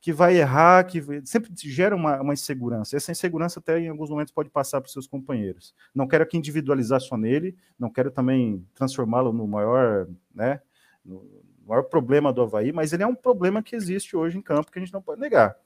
que 0.00 0.12
vai 0.12 0.36
errar, 0.36 0.84
que 0.84 1.00
sempre 1.24 1.52
gera 1.56 1.94
uma, 1.94 2.20
uma 2.20 2.32
insegurança. 2.32 2.96
Essa 2.96 3.12
insegurança 3.12 3.60
até 3.60 3.78
em 3.78 3.88
alguns 3.88 4.10
momentos 4.10 4.32
pode 4.32 4.50
passar 4.50 4.80
para 4.80 4.88
os 4.88 4.92
seus 4.92 5.06
companheiros. 5.06 5.72
Não 5.94 6.08
quero 6.08 6.24
aqui 6.24 6.36
individualizar 6.36 7.00
só 7.00 7.16
nele, 7.16 7.56
não 7.78 7.88
quero 7.88 8.10
também 8.10 8.66
transformá-lo 8.74 9.32
no 9.32 9.46
maior, 9.46 10.08
né, 10.34 10.60
no, 11.04 11.24
maior 11.64 11.84
problema 11.84 12.32
do 12.32 12.42
Havaí, 12.42 12.72
mas 12.72 12.92
ele 12.92 13.04
é 13.04 13.06
um 13.06 13.14
problema 13.14 13.62
que 13.62 13.76
existe 13.76 14.16
hoje 14.16 14.36
em 14.36 14.42
campo 14.42 14.72
que 14.72 14.78
a 14.78 14.82
gente 14.82 14.92
não 14.92 15.00
pode 15.00 15.20
negar. 15.20 15.56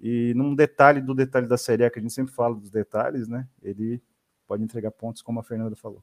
E 0.00 0.32
num 0.34 0.54
detalhe 0.54 1.00
do 1.00 1.14
detalhe 1.14 1.46
da 1.46 1.56
Série 1.56 1.84
A, 1.84 1.90
que 1.90 1.98
a 1.98 2.02
gente 2.02 2.14
sempre 2.14 2.32
fala 2.32 2.54
dos 2.54 2.70
detalhes, 2.70 3.26
né? 3.28 3.46
Ele 3.62 4.00
pode 4.46 4.62
entregar 4.62 4.90
pontos, 4.90 5.22
como 5.22 5.40
a 5.40 5.42
Fernanda 5.42 5.74
falou. 5.74 6.02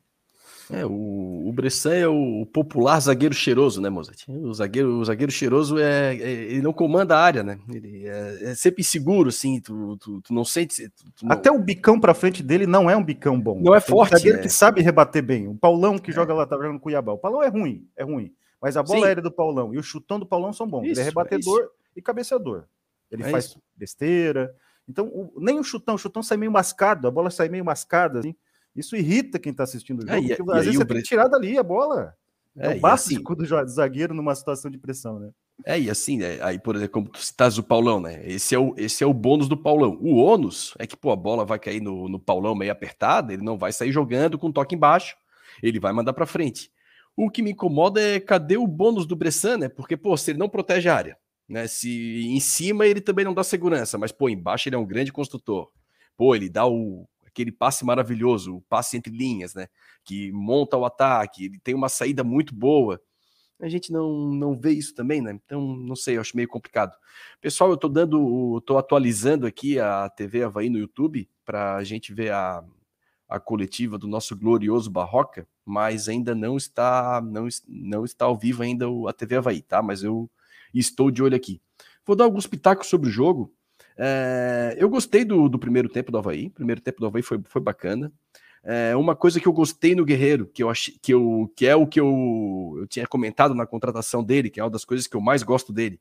É, 0.69 0.85
o, 0.85 1.47
o 1.47 1.51
Bressan 1.53 1.93
é 1.93 2.07
o 2.07 2.45
popular 2.45 2.99
zagueiro 2.99 3.33
cheiroso, 3.33 3.79
né, 3.81 3.89
Mozart? 3.89 4.27
O 4.27 4.53
zagueiro, 4.53 4.97
o 4.97 5.05
zagueiro 5.05 5.31
cheiroso 5.31 5.77
é, 5.77 6.15
é 6.15 6.31
ele 6.31 6.61
não 6.61 6.73
comanda 6.73 7.15
a 7.15 7.19
área, 7.19 7.43
né? 7.43 7.59
Ele 7.71 8.07
é, 8.07 8.51
é 8.51 8.55
sempre 8.55 8.83
seguro, 8.83 9.29
assim, 9.29 9.59
tu, 9.59 9.97
tu, 9.97 10.21
tu 10.21 10.33
não 10.33 10.43
sente. 10.43 10.89
Tu 11.15 11.25
não... 11.25 11.31
Até 11.31 11.51
o 11.51 11.59
bicão 11.59 11.99
para 11.99 12.13
frente 12.13 12.41
dele 12.41 12.65
não 12.65 12.89
é 12.89 12.97
um 12.97 13.03
bicão 13.03 13.39
bom. 13.39 13.59
Não 13.61 13.75
é 13.75 13.79
forte. 13.79 14.15
Um 14.15 14.17
zagueiro 14.17 14.39
é. 14.39 14.41
que 14.41 14.49
sabe 14.49 14.81
rebater 14.81 15.23
bem. 15.23 15.47
O 15.47 15.55
Paulão 15.55 15.97
que 15.99 16.11
é. 16.11 16.13
joga 16.13 16.33
lá, 16.33 16.45
tá 16.45 16.55
jogando 16.55 16.79
Cuiabá. 16.79 17.13
O 17.13 17.17
Paulão 17.17 17.43
é 17.43 17.47
ruim, 17.47 17.87
é 17.95 18.03
ruim. 18.03 18.33
Mas 18.61 18.75
a 18.75 18.81
bola 18.83 19.01
Sim. 19.01 19.05
aérea 19.05 19.21
do 19.21 19.31
Paulão 19.31 19.73
e 19.73 19.77
o 19.77 19.83
chutão 19.83 20.19
do 20.19 20.25
Paulão 20.25 20.51
são 20.51 20.67
bons. 20.67 20.85
Isso, 20.85 20.93
ele 20.93 21.01
é 21.01 21.03
rebatedor 21.03 21.61
é 21.61 21.67
e 21.95 22.01
cabeceador. 22.01 22.65
Ele 23.11 23.23
é 23.23 23.29
faz 23.29 23.45
isso. 23.45 23.61
besteira. 23.75 24.55
Então, 24.87 25.07
o, 25.07 25.33
nem 25.39 25.59
o 25.59 25.63
chutão, 25.63 25.95
o 25.95 25.97
chutão 25.97 26.21
sai 26.21 26.37
meio 26.37 26.51
mascado, 26.51 27.07
a 27.07 27.11
bola 27.11 27.29
sai 27.29 27.49
meio 27.49 27.65
mascada. 27.65 28.19
Assim. 28.19 28.35
Isso 28.75 28.95
irrita 28.95 29.39
quem 29.39 29.51
está 29.51 29.63
assistindo 29.63 30.03
o 30.03 30.09
é, 30.09 30.15
jogo, 30.15 30.31
é, 30.31 30.35
porque 30.35 30.51
e, 30.51 30.53
às 30.53 30.61
e 30.61 30.65
vezes 30.65 30.79
você 30.79 30.85
tem 30.85 30.97
que 30.97 31.03
tirar 31.03 31.27
dali 31.27 31.57
a 31.57 31.63
bola. 31.63 32.15
É, 32.57 32.73
é 32.73 32.77
o 32.77 32.79
básico 32.79 33.33
assim, 33.33 33.41
do 33.41 33.67
zagueiro 33.69 34.13
numa 34.13 34.33
situação 34.33 34.71
de 34.71 34.77
pressão, 34.77 35.19
né? 35.19 35.29
É, 35.65 35.79
e 35.79 35.89
assim, 35.89 36.21
é, 36.21 36.39
aí, 36.41 36.59
por 36.59 36.75
exemplo, 36.75 36.93
como 36.93 37.09
tu 37.09 37.19
citas 37.19 37.57
o 37.57 37.63
Paulão, 37.63 37.99
né? 37.99 38.21
Esse 38.25 38.55
é 38.55 38.59
o, 38.59 38.73
esse 38.77 39.03
é 39.03 39.07
o 39.07 39.13
bônus 39.13 39.47
do 39.47 39.57
Paulão. 39.57 39.97
O 40.01 40.15
ônus 40.17 40.73
é 40.77 40.87
que, 40.87 40.95
pô, 40.95 41.11
a 41.11 41.15
bola 41.15 41.45
vai 41.45 41.59
cair 41.59 41.81
no, 41.81 42.09
no 42.09 42.19
Paulão 42.19 42.55
meio 42.55 42.71
apertada, 42.71 43.33
ele 43.33 43.43
não 43.43 43.57
vai 43.57 43.71
sair 43.71 43.91
jogando 43.91 44.37
com 44.37 44.51
toque 44.51 44.75
embaixo, 44.75 45.15
ele 45.61 45.79
vai 45.79 45.93
mandar 45.93 46.13
para 46.13 46.25
frente. 46.25 46.71
O 47.15 47.29
que 47.29 47.41
me 47.41 47.51
incomoda 47.51 48.01
é 48.01 48.19
cadê 48.19 48.57
o 48.57 48.67
bônus 48.67 49.05
do 49.05 49.15
Bressan, 49.15 49.57
né? 49.57 49.69
Porque, 49.69 49.95
pô, 49.95 50.15
se 50.17 50.31
ele 50.31 50.39
não 50.39 50.49
protege 50.49 50.89
a 50.89 50.95
área, 50.95 51.17
né? 51.47 51.67
Se 51.67 52.25
em 52.27 52.39
cima 52.39 52.85
ele 52.85 53.01
também 53.01 53.25
não 53.25 53.33
dá 53.33 53.43
segurança, 53.43 53.97
mas, 53.97 54.11
pô, 54.11 54.29
embaixo 54.29 54.69
ele 54.69 54.75
é 54.75 54.79
um 54.79 54.85
grande 54.85 55.11
construtor. 55.11 55.71
Pô, 56.17 56.35
ele 56.35 56.49
dá 56.49 56.65
o, 56.65 57.07
aquele 57.25 57.51
passe 57.51 57.83
maravilhoso, 57.85 58.57
o 58.57 58.61
passe 58.61 58.97
entre 58.97 59.15
linhas, 59.15 59.53
né? 59.53 59.67
Que 60.03 60.31
monta 60.31 60.77
o 60.77 60.85
ataque, 60.85 61.45
ele 61.45 61.59
tem 61.59 61.75
uma 61.75 61.89
saída 61.89 62.23
muito 62.23 62.55
boa. 62.55 63.01
A 63.59 63.69
gente 63.69 63.91
não, 63.91 64.31
não 64.33 64.57
vê 64.57 64.71
isso 64.71 64.93
também, 64.93 65.21
né? 65.21 65.39
Então, 65.45 65.61
não 65.61 65.95
sei, 65.95 66.17
eu 66.17 66.21
acho 66.21 66.35
meio 66.35 66.47
complicado. 66.47 66.93
Pessoal, 67.39 67.69
eu 67.69 67.77
tô 67.77 67.87
dando, 67.87 68.61
tô 68.61 68.77
atualizando 68.77 69.45
aqui 69.47 69.79
a 69.79 70.09
TV 70.09 70.43
Havaí 70.43 70.69
no 70.69 70.77
YouTube 70.77 71.29
para 71.45 71.75
a 71.75 71.83
gente 71.83 72.13
ver 72.13 72.31
a, 72.31 72.63
a 73.29 73.39
coletiva 73.39 73.97
do 73.97 74.07
nosso 74.07 74.35
glorioso 74.35 74.89
Barroca, 74.91 75.47
mas 75.63 76.09
ainda 76.09 76.35
não 76.35 76.57
está 76.57 77.21
não, 77.21 77.47
não 77.67 78.05
está 78.05 78.25
ao 78.25 78.37
vivo 78.37 78.63
ainda 78.63 78.85
a 79.07 79.13
TV 79.13 79.37
Havaí, 79.37 79.61
tá? 79.61 79.81
Mas 79.81 80.03
eu 80.03 80.29
estou 80.79 81.11
de 81.11 81.23
olho 81.23 81.35
aqui. 81.35 81.61
Vou 82.05 82.15
dar 82.15 82.25
alguns 82.25 82.47
pitacos 82.47 82.87
sobre 82.87 83.09
o 83.09 83.11
jogo. 83.11 83.53
É, 83.97 84.75
eu 84.77 84.89
gostei 84.89 85.23
do, 85.23 85.47
do, 85.49 85.57
primeiro 85.57 85.89
tempo 85.89 86.11
do 86.11 86.17
Havaí. 86.17 86.47
O 86.47 86.51
primeiro 86.51 86.81
tempo 86.81 86.99
do 86.99 87.07
Havaí 87.07 87.21
foi, 87.21 87.41
foi 87.45 87.61
bacana. 87.61 88.11
É, 88.63 88.95
uma 88.95 89.15
coisa 89.15 89.39
que 89.39 89.47
eu 89.47 89.53
gostei 89.53 89.95
no 89.95 90.05
Guerreiro, 90.05 90.47
que 90.47 90.63
eu 90.63 90.69
achei, 90.69 90.95
que, 91.01 91.13
eu, 91.13 91.51
que 91.55 91.67
é 91.67 91.75
o 91.75 91.85
que 91.85 91.99
eu, 91.99 92.75
eu 92.79 92.87
tinha 92.87 93.05
comentado 93.05 93.53
na 93.53 93.65
contratação 93.65 94.23
dele, 94.23 94.49
que 94.49 94.59
é 94.59 94.63
uma 94.63 94.71
das 94.71 94.83
coisas 94.83 95.05
que 95.05 95.15
eu 95.15 95.21
mais 95.21 95.43
gosto 95.43 95.71
dele, 95.71 95.99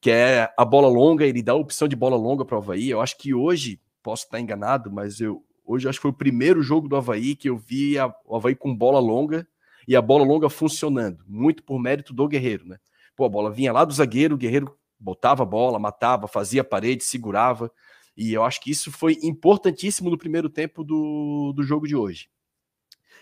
que 0.00 0.10
é 0.10 0.50
a 0.56 0.64
bola 0.64 0.88
longa, 0.88 1.26
ele 1.26 1.42
dá 1.42 1.52
a 1.52 1.56
opção 1.56 1.86
de 1.86 1.94
bola 1.94 2.16
longa 2.16 2.46
para 2.46 2.56
o 2.56 2.58
Havaí. 2.58 2.88
Eu 2.88 3.02
acho 3.02 3.18
que 3.18 3.34
hoje, 3.34 3.78
posso 4.02 4.24
estar 4.24 4.40
enganado, 4.40 4.90
mas 4.90 5.20
eu, 5.20 5.44
Hoje 5.68 5.86
acho 5.86 5.98
que 5.98 6.02
foi 6.02 6.10
o 6.10 6.14
primeiro 6.14 6.62
jogo 6.62 6.88
do 6.88 6.96
Havaí 6.96 7.36
que 7.36 7.50
eu 7.50 7.58
vi 7.58 7.98
a, 7.98 8.10
o 8.24 8.34
Havaí 8.34 8.54
com 8.54 8.74
bola 8.74 8.98
longa 8.98 9.46
e 9.86 9.94
a 9.94 10.00
bola 10.00 10.24
longa 10.24 10.48
funcionando, 10.48 11.22
muito 11.28 11.62
por 11.62 11.78
mérito 11.78 12.14
do 12.14 12.26
Guerreiro, 12.26 12.66
né? 12.66 12.78
Pô, 13.18 13.24
a 13.24 13.28
bola 13.28 13.50
vinha 13.50 13.72
lá 13.72 13.84
do 13.84 13.92
zagueiro, 13.92 14.36
o 14.36 14.38
Guerreiro 14.38 14.78
botava 14.96 15.42
a 15.42 15.46
bola, 15.46 15.76
matava, 15.76 16.28
fazia 16.28 16.60
a 16.60 16.64
parede, 16.64 17.02
segurava. 17.02 17.68
E 18.16 18.32
eu 18.32 18.44
acho 18.44 18.60
que 18.60 18.70
isso 18.70 18.92
foi 18.92 19.18
importantíssimo 19.24 20.08
no 20.08 20.16
primeiro 20.16 20.48
tempo 20.48 20.84
do, 20.84 21.52
do 21.52 21.64
jogo 21.64 21.88
de 21.88 21.96
hoje. 21.96 22.30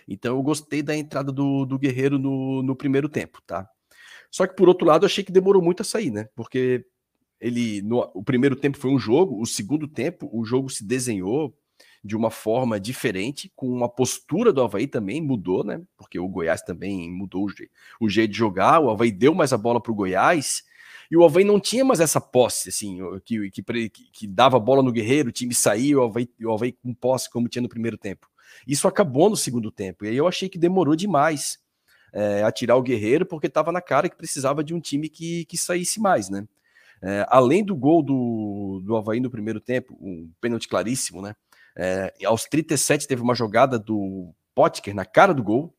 Então 0.06 0.36
eu 0.36 0.42
gostei 0.42 0.82
da 0.82 0.94
entrada 0.94 1.32
do, 1.32 1.64
do 1.64 1.78
Guerreiro 1.78 2.18
no, 2.18 2.62
no 2.62 2.76
primeiro 2.76 3.08
tempo, 3.08 3.40
tá? 3.46 3.66
Só 4.30 4.46
que 4.46 4.54
por 4.54 4.68
outro 4.68 4.86
lado, 4.86 5.04
eu 5.04 5.06
achei 5.06 5.24
que 5.24 5.32
demorou 5.32 5.62
muito 5.62 5.80
a 5.80 5.84
sair, 5.84 6.10
né? 6.10 6.28
Porque 6.36 6.84
ele 7.40 7.80
no, 7.80 8.10
o 8.12 8.22
primeiro 8.22 8.54
tempo 8.54 8.76
foi 8.76 8.90
um 8.90 8.98
jogo, 8.98 9.40
o 9.40 9.46
segundo 9.46 9.88
tempo 9.88 10.28
o 10.30 10.44
jogo 10.44 10.68
se 10.68 10.84
desenhou 10.84 11.56
de 12.04 12.16
uma 12.16 12.30
forma 12.30 12.78
diferente, 12.78 13.50
com 13.54 13.68
uma 13.68 13.88
postura 13.88 14.52
do 14.52 14.62
Havaí 14.62 14.86
também 14.86 15.20
mudou, 15.20 15.64
né? 15.64 15.80
Porque 15.96 16.18
o 16.18 16.28
Goiás 16.28 16.62
também 16.62 17.10
mudou 17.10 17.46
o, 17.46 18.04
o 18.04 18.08
jeito 18.08 18.30
de 18.30 18.38
jogar, 18.38 18.80
o 18.80 18.90
Havaí 18.90 19.10
deu 19.10 19.34
mais 19.34 19.52
a 19.52 19.58
bola 19.58 19.80
para 19.80 19.92
o 19.92 19.94
Goiás, 19.94 20.62
e 21.10 21.16
o 21.16 21.24
Havaí 21.24 21.44
não 21.44 21.60
tinha 21.60 21.84
mais 21.84 22.00
essa 22.00 22.20
posse, 22.20 22.68
assim, 22.68 22.98
que, 23.24 23.50
que, 23.50 23.62
que, 23.90 24.26
dava 24.26 24.56
a 24.56 24.60
bola 24.60 24.82
no 24.82 24.92
Guerreiro, 24.92 25.28
o 25.28 25.32
time 25.32 25.54
saía, 25.54 25.98
o 25.98 26.02
Havaí, 26.02 26.28
o 26.42 26.52
Havaí 26.52 26.72
com 26.72 26.92
posse, 26.94 27.30
como 27.30 27.48
tinha 27.48 27.62
no 27.62 27.68
primeiro 27.68 27.96
tempo. 27.96 28.28
Isso 28.66 28.88
acabou 28.88 29.30
no 29.30 29.36
segundo 29.36 29.70
tempo, 29.70 30.04
e 30.04 30.08
aí 30.08 30.16
eu 30.16 30.26
achei 30.26 30.48
que 30.48 30.58
demorou 30.58 30.96
demais 30.96 31.58
é, 32.12 32.42
a 32.42 32.50
tirar 32.50 32.76
o 32.76 32.82
Guerreiro, 32.82 33.26
porque 33.26 33.46
estava 33.46 33.70
na 33.70 33.80
cara 33.80 34.08
que 34.08 34.16
precisava 34.16 34.64
de 34.64 34.74
um 34.74 34.80
time 34.80 35.08
que, 35.08 35.44
que 35.44 35.56
saísse 35.56 36.00
mais, 36.00 36.28
né? 36.28 36.46
É, 37.02 37.26
além 37.28 37.62
do 37.62 37.76
gol 37.76 38.02
do, 38.02 38.80
do 38.82 38.96
Havaí 38.96 39.20
no 39.20 39.30
primeiro 39.30 39.60
tempo, 39.60 39.96
um 40.00 40.30
pênalti 40.40 40.66
claríssimo, 40.66 41.20
né? 41.20 41.34
É, 41.76 42.12
aos 42.24 42.44
37 42.46 43.06
teve 43.06 43.22
uma 43.22 43.34
jogada 43.34 43.78
do 43.78 44.34
Potker 44.54 44.94
na 44.94 45.04
cara 45.04 45.34
do 45.34 45.42
gol, 45.42 45.76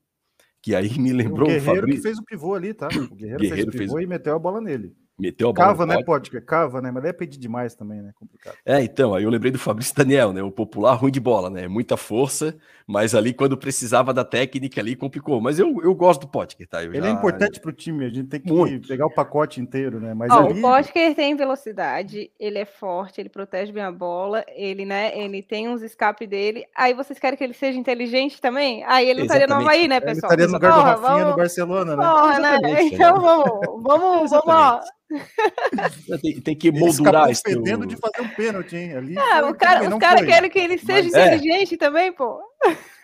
que 0.62 0.74
aí 0.74 0.88
me 0.98 1.12
lembrou 1.12 1.48
o 1.48 1.52
Guerreiro 1.52 1.72
o 1.72 1.74
Fabrício. 1.76 2.02
que 2.02 2.08
fez 2.08 2.18
o 2.18 2.24
pivô 2.24 2.54
ali, 2.54 2.72
tá? 2.72 2.86
O 2.86 3.14
Guerreiro, 3.14 3.40
Guerreiro 3.40 3.40
fez 3.40 3.66
o 3.66 3.70
pivô 3.70 3.94
fez... 3.94 4.04
e 4.04 4.08
meteu 4.08 4.36
a 4.36 4.38
bola 4.38 4.60
nele. 4.60 4.96
Meteu 5.18 5.48
a 5.48 5.52
bola 5.52 5.68
Cava, 5.68 5.84
né, 5.86 6.02
Potker? 6.04 6.44
Cava, 6.44 6.80
né? 6.80 6.92
Mas 6.92 7.04
é 7.04 7.12
pedir 7.12 7.38
demais 7.38 7.74
também, 7.74 8.00
né? 8.00 8.12
Complicado. 8.14 8.56
É, 8.64 8.80
então, 8.80 9.14
aí 9.14 9.24
eu 9.24 9.30
lembrei 9.30 9.50
do 9.50 9.58
Fabrício 9.58 9.92
Daniel, 9.92 10.32
né? 10.32 10.40
O 10.42 10.50
popular 10.50 10.94
ruim 10.94 11.10
de 11.10 11.18
bola, 11.18 11.50
né? 11.50 11.66
Muita 11.66 11.96
força, 11.96 12.56
mas 12.86 13.16
ali 13.16 13.34
quando 13.34 13.56
precisava 13.56 14.14
da 14.14 14.24
técnica 14.24 14.80
ali 14.80 14.94
complicou. 14.94 15.40
Mas 15.40 15.58
eu, 15.58 15.82
eu 15.82 15.92
gosto 15.92 16.20
do 16.20 16.28
Potker, 16.28 16.68
tá? 16.68 16.84
Eu 16.84 16.94
Ele 16.94 16.98
é 16.98 17.02
já... 17.02 17.08
é 17.08 17.10
importante 17.10 17.58
pro 17.58 17.72
time, 17.72 18.04
a 18.04 18.08
gente 18.08 18.28
tem 18.28 18.40
que 18.40 18.52
Muito. 18.52 18.86
pegar 18.86 19.06
o 19.06 19.10
pacote 19.10 19.60
inteiro, 19.60 19.98
né? 19.98 20.14
Mas 20.14 20.30
oh, 20.30 20.34
ali... 20.34 20.60
O 20.60 20.62
Potker 20.62 21.12
tem 21.16 21.34
velocidade, 21.34 22.30
ele 22.38 22.58
é 22.58 22.64
forte, 22.64 23.20
ele 23.20 23.28
protege 23.28 23.72
bem 23.72 23.82
a 23.82 23.90
bola, 23.90 24.44
ele, 24.54 24.84
né? 24.84 25.18
Ele 25.18 25.42
tem 25.42 25.68
uns 25.68 25.82
escape 25.82 26.28
dele. 26.28 26.64
Aí 26.76 26.94
vocês 26.94 27.18
querem 27.18 27.36
que 27.36 27.42
ele 27.42 27.54
seja 27.54 27.76
inteligente 27.76 28.40
também? 28.40 28.84
Aí 28.84 29.10
ele 29.10 29.22
estaria 29.22 29.48
no 29.48 29.56
Havaí, 29.56 29.88
né, 29.88 29.98
pessoal? 29.98 30.32
Ele 30.32 30.44
estaria 30.44 30.46
no 30.46 30.52
lugar 30.52 30.72
do 30.72 30.80
Rafinha 30.80 31.08
vamos... 31.08 31.30
no 31.30 31.36
Barcelona, 31.36 31.96
né? 31.96 32.04
Porra, 32.04 32.38
né? 32.38 32.82
Então 32.84 33.20
vamos, 33.20 33.82
vamos, 33.82 34.30
vamos, 34.30 34.46
ó 34.46 34.80
tem, 36.22 36.40
tem, 36.40 36.56
que 36.56 36.70
moldurar 36.70 37.30
isso. 37.30 37.42
fedendo 37.44 37.86
de 37.86 37.96
fazer 37.96 38.20
um 38.20 38.28
pênalti, 38.28 38.76
hein? 38.76 38.94
Ali 38.94 39.18
é, 39.18 39.42
o 39.42 39.54
cara, 39.54 39.88
os 39.88 39.98
caras 39.98 40.26
querem 40.26 40.50
que 40.50 40.58
ele 40.58 40.78
seja 40.78 41.08
Mas, 41.10 41.14
é. 41.14 41.36
inteligente 41.36 41.74
é. 41.74 41.78
também, 41.78 42.12
pô. 42.12 42.40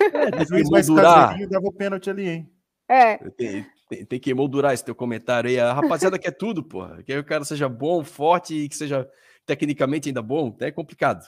É, 0.00 0.30
tem 0.30 0.46
que 0.64 0.70
moldurar. 0.70 1.48
dava 1.48 1.66
o 1.66 1.72
pênalti 1.72 2.10
ali, 2.10 2.28
hein? 2.28 2.50
É. 2.88 3.16
Tem, 3.16 3.66
tem, 3.88 4.04
tem, 4.04 4.20
que 4.20 4.30
emoldurar 4.30 4.74
esse 4.74 4.84
teu 4.84 4.94
comentário 4.94 5.48
aí. 5.48 5.58
A 5.58 5.72
rapaziada 5.72 6.18
quer 6.18 6.32
tudo, 6.32 6.62
porra. 6.62 6.96
Quer 7.02 7.14
que 7.14 7.18
o 7.18 7.24
cara 7.24 7.44
seja 7.44 7.68
bom, 7.68 8.04
forte 8.04 8.54
e 8.54 8.68
que 8.68 8.76
seja 8.76 9.08
tecnicamente 9.46 10.08
ainda 10.08 10.20
bom. 10.20 10.54
É 10.60 10.70
complicado. 10.70 11.24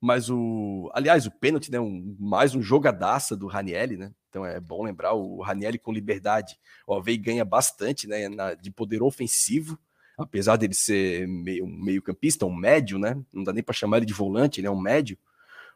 Mas 0.00 0.30
o. 0.30 0.90
Aliás, 0.94 1.26
o 1.26 1.30
pênalti, 1.30 1.70
né? 1.70 1.80
Um, 1.80 2.16
mais 2.18 2.54
um 2.54 2.62
jogadaça 2.62 3.36
do 3.36 3.46
Ranielli, 3.46 3.96
né? 3.96 4.12
Então 4.28 4.46
é 4.46 4.58
bom 4.60 4.82
lembrar 4.82 5.12
o 5.12 5.40
Ranielli 5.42 5.78
com 5.78 5.92
liberdade. 5.92 6.58
O 6.86 6.94
Alvei 6.94 7.16
ganha 7.16 7.44
bastante, 7.44 8.06
né? 8.06 8.28
Na, 8.28 8.54
de 8.54 8.70
poder 8.70 9.02
ofensivo, 9.02 9.78
apesar 10.18 10.56
dele 10.56 10.74
ser 10.74 11.26
meio, 11.26 11.64
um 11.64 11.82
meio-campista, 11.82 12.46
um 12.46 12.54
médio, 12.54 12.98
né? 12.98 13.16
Não 13.32 13.44
dá 13.44 13.52
nem 13.52 13.62
para 13.62 13.74
chamar 13.74 13.98
ele 13.98 14.06
de 14.06 14.12
volante, 14.12 14.60
ele 14.60 14.66
é 14.66 14.70
um 14.70 14.80
médio. 14.80 15.18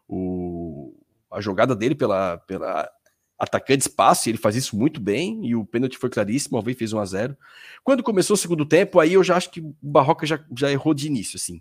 O, 0.09 0.95
a 1.31 1.41
jogada 1.41 1.75
dele 1.75 1.95
pela, 1.95 2.39
pela 2.39 2.91
atacante 3.39 3.83
espaço, 3.83 4.29
ele 4.29 4.39
faz 4.39 4.57
isso 4.57 4.77
muito 4.77 5.01
bem, 5.01 5.47
e 5.47 5.55
o 5.55 5.65
pênalti 5.65 5.99
foi 5.99 6.09
claríssimo, 6.09 6.57
o 6.57 6.59
Alvei 6.59 6.75
fez 6.75 6.93
1 6.93 6.99
a 6.99 7.05
0 7.05 7.37
Quando 7.85 8.03
começou 8.03 8.35
o 8.35 8.39
segundo 8.39 8.65
tempo, 8.65 8.99
aí 8.99 9.15
eu 9.15 9.25
já 9.25 9.37
acho 9.37 9.51
que 9.51 9.61
o 9.61 9.75
Barroca 9.83 10.27
já, 10.27 10.43
já 10.57 10.71
errou 10.71 10.95
de 10.95 11.07
início, 11.07 11.37
assim. 11.37 11.61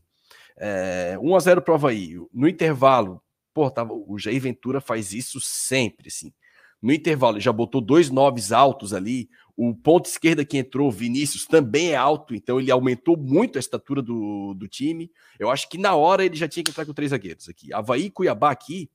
É, 0.58 1.18
1 1.22 1.36
a 1.36 1.40
0 1.40 1.62
para 1.62 1.72
o 1.72 1.76
Havaí. 1.76 2.16
No 2.34 2.48
intervalo, 2.48 3.22
pô, 3.54 3.70
tava, 3.70 3.94
o 3.94 4.18
Jair 4.18 4.42
Ventura 4.42 4.80
faz 4.80 5.14
isso 5.14 5.40
sempre, 5.42 6.08
assim. 6.08 6.34
No 6.82 6.94
intervalo, 6.94 7.38
ele 7.38 7.44
já 7.44 7.52
botou 7.52 7.82
dois 7.82 8.10
noves 8.10 8.52
altos 8.52 8.94
ali. 8.94 9.30
O 9.58 9.74
ponto 9.74 10.08
esquerda 10.08 10.44
que 10.44 10.58
entrou, 10.58 10.92
Vinícius, 10.92 11.46
também 11.46 11.92
é 11.92 11.96
alto, 11.96 12.36
então 12.36 12.60
ele 12.60 12.70
aumentou 12.70 13.16
muito 13.16 13.58
a 13.58 13.60
estatura 13.60 14.02
do, 14.02 14.54
do 14.54 14.68
time. 14.68 15.10
Eu 15.40 15.50
acho 15.50 15.70
que 15.70 15.78
na 15.78 15.96
hora 15.96 16.26
ele 16.26 16.36
já 16.36 16.48
tinha 16.48 16.64
que 16.64 16.72
entrar 16.72 16.86
com 16.86 16.94
três 16.94 17.12
zagueiros 17.12 17.48
aqui. 17.48 17.74
Havaí 17.74 18.06
e 18.06 18.12
Cuiabá 18.12 18.52
aqui, 18.52 18.90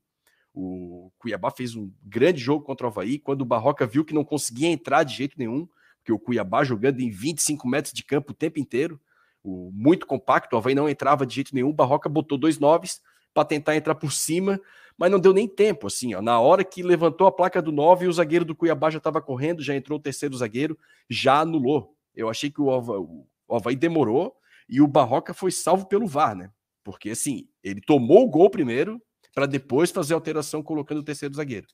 o 0.52 1.10
Cuiabá 1.18 1.50
fez 1.50 1.74
um 1.74 1.90
grande 2.02 2.40
jogo 2.40 2.64
contra 2.64 2.86
o 2.86 2.90
Havaí. 2.90 3.18
Quando 3.18 3.40
o 3.42 3.46
Barroca 3.46 3.86
viu 3.86 4.04
que 4.04 4.12
não 4.12 4.24
conseguia 4.24 4.68
entrar 4.68 5.02
de 5.02 5.14
jeito 5.14 5.38
nenhum, 5.38 5.66
porque 5.98 6.12
o 6.12 6.18
Cuiabá 6.18 6.62
jogando 6.62 7.00
em 7.00 7.10
25 7.10 7.66
metros 7.66 7.94
de 7.94 8.04
campo 8.04 8.32
o 8.32 8.34
tempo 8.34 8.58
inteiro, 8.58 9.00
o, 9.42 9.70
muito 9.72 10.06
compacto, 10.06 10.54
o 10.54 10.58
Havaí 10.58 10.74
não 10.74 10.88
entrava 10.88 11.24
de 11.24 11.34
jeito 11.34 11.54
nenhum. 11.54 11.70
O 11.70 11.74
Barroca 11.74 12.08
botou 12.08 12.36
dois 12.36 12.58
noves 12.58 13.00
para 13.32 13.44
tentar 13.44 13.76
entrar 13.76 13.94
por 13.94 14.12
cima, 14.12 14.60
mas 14.96 15.10
não 15.10 15.18
deu 15.18 15.32
nem 15.32 15.48
tempo. 15.48 15.86
Assim, 15.86 16.14
ó, 16.14 16.20
na 16.20 16.38
hora 16.38 16.62
que 16.62 16.82
levantou 16.82 17.26
a 17.26 17.32
placa 17.32 17.62
do 17.62 17.72
9, 17.72 18.06
o 18.06 18.12
zagueiro 18.12 18.44
do 18.44 18.54
Cuiabá 18.54 18.90
já 18.90 18.98
estava 18.98 19.20
correndo, 19.20 19.62
já 19.62 19.74
entrou 19.74 19.98
o 19.98 20.02
terceiro 20.02 20.36
zagueiro, 20.36 20.78
já 21.08 21.40
anulou. 21.40 21.96
Eu 22.14 22.28
achei 22.28 22.50
que 22.50 22.60
o 22.60 22.70
Havaí, 22.70 22.98
o 22.98 23.26
Havaí 23.48 23.76
demorou 23.76 24.36
e 24.68 24.80
o 24.80 24.86
Barroca 24.86 25.32
foi 25.32 25.50
salvo 25.50 25.86
pelo 25.86 26.06
VAR, 26.06 26.34
né? 26.34 26.50
Porque 26.84 27.10
assim, 27.10 27.48
ele 27.62 27.80
tomou 27.80 28.24
o 28.24 28.28
gol 28.28 28.50
primeiro, 28.50 29.00
para 29.34 29.46
depois 29.46 29.90
fazer 29.90 30.14
alteração 30.14 30.62
colocando 30.62 30.98
o 30.98 31.04
terceiro 31.04 31.34
zagueiro. 31.34 31.66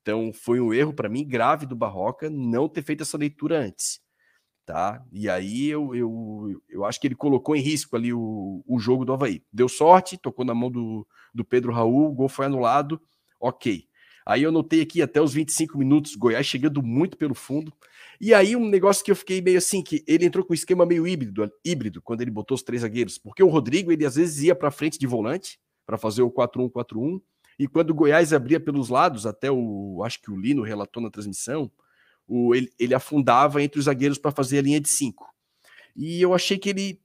Então 0.00 0.32
foi 0.32 0.60
um 0.60 0.74
erro 0.74 0.92
para 0.92 1.08
mim 1.08 1.26
grave 1.26 1.66
do 1.66 1.76
Barroca 1.76 2.28
não 2.28 2.68
ter 2.68 2.82
feito 2.82 3.02
essa 3.02 3.16
leitura 3.16 3.60
antes. 3.60 4.00
Tá? 4.72 5.04
E 5.12 5.28
aí 5.28 5.68
eu, 5.68 5.94
eu, 5.94 6.62
eu 6.66 6.82
acho 6.86 6.98
que 6.98 7.06
ele 7.06 7.14
colocou 7.14 7.54
em 7.54 7.60
risco 7.60 7.94
ali 7.94 8.10
o, 8.10 8.64
o 8.66 8.78
jogo 8.78 9.04
do 9.04 9.12
Havaí. 9.12 9.42
Deu 9.52 9.68
sorte, 9.68 10.16
tocou 10.16 10.46
na 10.46 10.54
mão 10.54 10.70
do, 10.70 11.06
do 11.34 11.44
Pedro 11.44 11.70
Raul, 11.70 12.08
o 12.08 12.14
gol 12.14 12.26
foi 12.26 12.46
anulado, 12.46 12.98
ok. 13.38 13.84
Aí 14.24 14.42
eu 14.42 14.50
notei 14.50 14.80
aqui 14.80 15.02
até 15.02 15.20
os 15.20 15.34
25 15.34 15.76
minutos, 15.76 16.16
Goiás 16.16 16.46
chegando 16.46 16.82
muito 16.82 17.18
pelo 17.18 17.34
fundo. 17.34 17.70
E 18.18 18.32
aí 18.32 18.56
um 18.56 18.66
negócio 18.66 19.04
que 19.04 19.10
eu 19.10 19.16
fiquei 19.16 19.42
meio 19.42 19.58
assim, 19.58 19.82
que 19.82 20.02
ele 20.08 20.24
entrou 20.24 20.42
com 20.42 20.54
um 20.54 20.56
esquema 20.56 20.86
meio 20.86 21.06
híbrido, 21.06 21.52
híbrido 21.62 22.00
quando 22.00 22.22
ele 22.22 22.30
botou 22.30 22.54
os 22.54 22.62
três 22.62 22.80
zagueiros, 22.80 23.18
porque 23.18 23.42
o 23.42 23.48
Rodrigo 23.48 23.92
ele 23.92 24.06
às 24.06 24.14
vezes 24.14 24.42
ia 24.42 24.54
para 24.54 24.70
frente 24.70 24.98
de 24.98 25.06
volante, 25.06 25.60
para 25.84 25.98
fazer 25.98 26.22
o 26.22 26.30
4-1-4-1. 26.30 27.20
E 27.58 27.68
quando 27.68 27.90
o 27.90 27.94
Goiás 27.94 28.32
abria 28.32 28.58
pelos 28.58 28.88
lados, 28.88 29.26
até 29.26 29.50
o 29.52 30.02
acho 30.02 30.18
que 30.22 30.30
o 30.30 30.40
Lino 30.40 30.62
relatou 30.62 31.02
na 31.02 31.10
transmissão, 31.10 31.70
o, 32.26 32.54
ele, 32.54 32.72
ele 32.78 32.94
afundava 32.94 33.62
entre 33.62 33.78
os 33.78 33.86
zagueiros 33.86 34.18
para 34.18 34.30
fazer 34.30 34.58
a 34.58 34.62
linha 34.62 34.80
de 34.80 34.88
5. 34.88 35.26
E 35.96 36.20
eu 36.20 36.34
achei 36.34 36.58
que 36.58 36.70
ele 36.70 37.00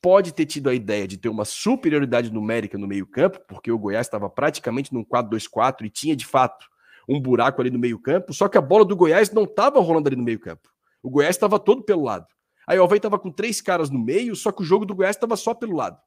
pode 0.00 0.32
ter 0.34 0.44
tido 0.44 0.68
a 0.68 0.74
ideia 0.74 1.08
de 1.08 1.16
ter 1.16 1.28
uma 1.28 1.44
superioridade 1.44 2.30
numérica 2.30 2.76
no 2.76 2.86
meio-campo, 2.86 3.40
porque 3.48 3.72
o 3.72 3.78
Goiás 3.78 4.06
estava 4.06 4.28
praticamente 4.28 4.92
num 4.92 5.04
4-2-4 5.04 5.86
e 5.86 5.90
tinha 5.90 6.14
de 6.14 6.26
fato 6.26 6.66
um 7.08 7.20
buraco 7.20 7.60
ali 7.60 7.70
no 7.70 7.78
meio-campo, 7.78 8.32
só 8.32 8.48
que 8.48 8.58
a 8.58 8.60
bola 8.60 8.84
do 8.84 8.96
Goiás 8.96 9.30
não 9.30 9.44
estava 9.44 9.80
rolando 9.80 10.08
ali 10.08 10.16
no 10.16 10.22
meio-campo. 10.22 10.68
O 11.02 11.10
Goiás 11.10 11.36
estava 11.36 11.58
todo 11.58 11.82
pelo 11.82 12.02
lado. 12.02 12.26
Aí 12.66 12.78
o 12.78 12.82
Alvei 12.82 12.96
estava 12.96 13.18
com 13.18 13.30
três 13.30 13.60
caras 13.60 13.90
no 13.90 13.98
meio, 13.98 14.34
só 14.34 14.50
que 14.50 14.62
o 14.62 14.64
jogo 14.64 14.86
do 14.86 14.94
Goiás 14.94 15.16
estava 15.16 15.36
só 15.36 15.54
pelo 15.54 15.76
lado. 15.76 15.98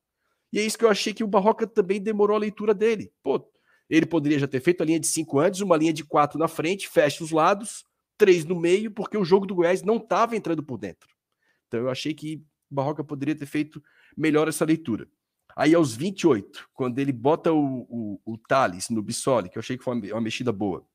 E 0.52 0.60
é 0.60 0.64
isso 0.64 0.78
que 0.78 0.86
eu 0.86 0.90
achei 0.90 1.14
que 1.14 1.24
o 1.24 1.28
Barroca 1.28 1.68
também 1.68 2.02
demorou 2.02 2.36
a 2.36 2.40
leitura 2.40 2.74
dele. 2.74 3.12
Pô, 3.22 3.48
ele 3.90 4.06
poderia 4.06 4.40
já 4.40 4.48
ter 4.48 4.60
feito 4.60 4.82
a 4.82 4.86
linha 4.86 5.00
de 5.00 5.08
cinco 5.08 5.40
antes, 5.40 5.62
uma 5.62 5.78
linha 5.78 5.94
de 5.94 6.04
quatro 6.04 6.40
na 6.40 6.48
frente, 6.48 6.88
fecha 6.88 7.24
os 7.24 7.32
lados, 7.32 7.86
três 8.18 8.46
no 8.46 8.60
meio, 8.60 8.92
porque 8.92 9.18
o 9.18 9.26
jogo 9.26 9.46
do 9.46 9.56
Goiás 9.56 9.84
não 9.84 9.98
estava 9.98 10.36
entrando 10.36 10.64
por 10.64 10.78
dentro. 10.78 11.10
Então 11.68 11.80
eu 11.80 11.90
achei 11.90 12.14
que 12.14 12.44
o 12.70 12.76
Barroca 12.76 13.04
poderia 13.04 13.36
ter 13.36 13.46
feito 13.46 13.82
melhor 14.16 14.48
essa 14.48 14.66
leitura. 14.66 15.08
Aí 15.56 15.74
aos 15.74 15.96
28, 15.96 16.70
quando 16.74 17.00
ele 17.00 17.12
bota 17.12 17.52
o, 17.52 17.88
o, 17.90 18.22
o 18.26 18.38
Thales 18.38 18.90
no 18.90 19.02
Bissoli, 19.02 19.50
que 19.50 19.58
eu 19.58 19.60
achei 19.60 19.78
que 19.78 19.84
foi 19.84 19.96
uma, 19.96 20.06
uma 20.08 20.22
mexida 20.22 20.52
boa, 20.52 20.86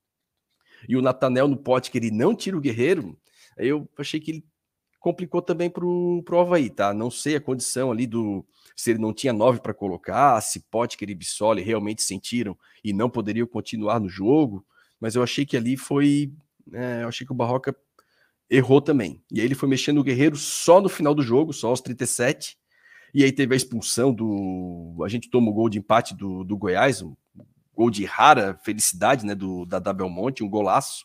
e 0.88 0.96
o 0.96 1.02
Natanel 1.02 1.48
no 1.48 1.56
pote, 1.56 1.90
que 1.90 1.98
ele 1.98 2.10
não 2.10 2.34
tira 2.34 2.56
o 2.56 2.60
Guerreiro, 2.60 3.18
aí 3.58 3.68
eu 3.68 3.88
achei 3.98 4.20
que 4.20 4.30
ele 4.30 4.44
complicou 5.00 5.42
também 5.42 5.68
para 5.68 5.84
o 5.84 6.22
Havaí, 6.40 6.70
tá? 6.70 6.94
Não 6.94 7.10
sei 7.10 7.36
a 7.36 7.40
condição 7.40 7.90
ali 7.90 8.06
do, 8.06 8.46
se 8.76 8.90
ele 8.90 9.00
não 9.00 9.12
tinha 9.12 9.32
nove 9.32 9.60
para 9.60 9.74
colocar, 9.74 10.40
se 10.40 10.60
Potker 10.70 11.10
e 11.10 11.14
Bissoli 11.14 11.60
realmente 11.60 12.02
sentiram 12.02 12.56
e 12.84 12.92
não 12.92 13.10
poderiam 13.10 13.46
continuar 13.46 13.98
no 13.98 14.08
jogo, 14.08 14.64
mas 15.00 15.14
eu 15.14 15.22
achei 15.22 15.44
que 15.44 15.56
ali 15.56 15.76
foi. 15.76 16.32
É, 16.72 17.02
eu 17.02 17.08
achei 17.08 17.26
que 17.26 17.32
o 17.32 17.36
Barroca 17.36 17.74
errou 18.50 18.80
também. 18.80 19.22
E 19.30 19.40
aí 19.40 19.46
ele 19.46 19.54
foi 19.54 19.68
mexendo 19.68 19.98
o 19.98 20.04
Guerreiro 20.04 20.36
só 20.36 20.80
no 20.80 20.88
final 20.88 21.14
do 21.14 21.22
jogo, 21.22 21.52
só 21.52 21.68
aos 21.68 21.80
37. 21.80 22.56
E 23.14 23.24
aí 23.24 23.32
teve 23.32 23.54
a 23.54 23.56
expulsão 23.56 24.12
do. 24.12 25.02
A 25.04 25.08
gente 25.08 25.30
toma 25.30 25.50
o 25.50 25.54
gol 25.54 25.68
de 25.68 25.78
empate 25.78 26.14
do, 26.14 26.44
do 26.44 26.56
Goiás, 26.56 27.02
um 27.02 27.14
gol 27.74 27.90
de 27.90 28.04
rara 28.04 28.58
felicidade, 28.64 29.24
né? 29.26 29.34
Do, 29.34 29.66
da, 29.66 29.78
da 29.78 29.92
Belmonte, 29.92 30.44
um 30.44 30.48
golaço. 30.48 31.04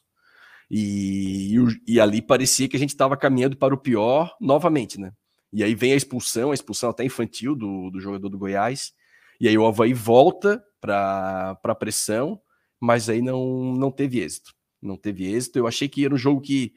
E, 0.69 1.55
e, 1.55 1.93
e 1.93 1.99
ali 1.99 2.21
parecia 2.21 2.67
que 2.67 2.75
a 2.75 2.79
gente 2.79 2.89
estava 2.89 3.15
caminhando 3.15 3.57
para 3.57 3.73
o 3.73 3.77
pior 3.77 4.35
novamente, 4.39 4.99
né? 4.99 5.11
E 5.51 5.63
aí 5.63 5.73
vem 5.73 5.93
a 5.93 5.95
expulsão, 5.95 6.51
a 6.51 6.53
expulsão 6.53 6.89
até 6.89 7.05
infantil 7.05 7.55
do, 7.55 7.89
do 7.89 7.99
jogador 7.99 8.29
do 8.29 8.37
Goiás. 8.37 8.93
E 9.39 9.47
aí 9.47 9.57
o 9.57 9.65
Havaí 9.65 9.93
volta 9.93 10.63
para 10.81 11.57
a 11.63 11.75
pressão, 11.75 12.39
mas 12.79 13.09
aí 13.09 13.21
não, 13.21 13.73
não 13.73 13.91
teve 13.91 14.19
êxito. 14.19 14.56
Não 14.81 14.97
teve 14.97 15.25
êxito. 15.25 15.57
Eu 15.57 15.67
achei 15.67 15.87
que 15.87 16.05
era 16.05 16.13
um 16.13 16.17
jogo 16.17 16.41
que 16.41 16.73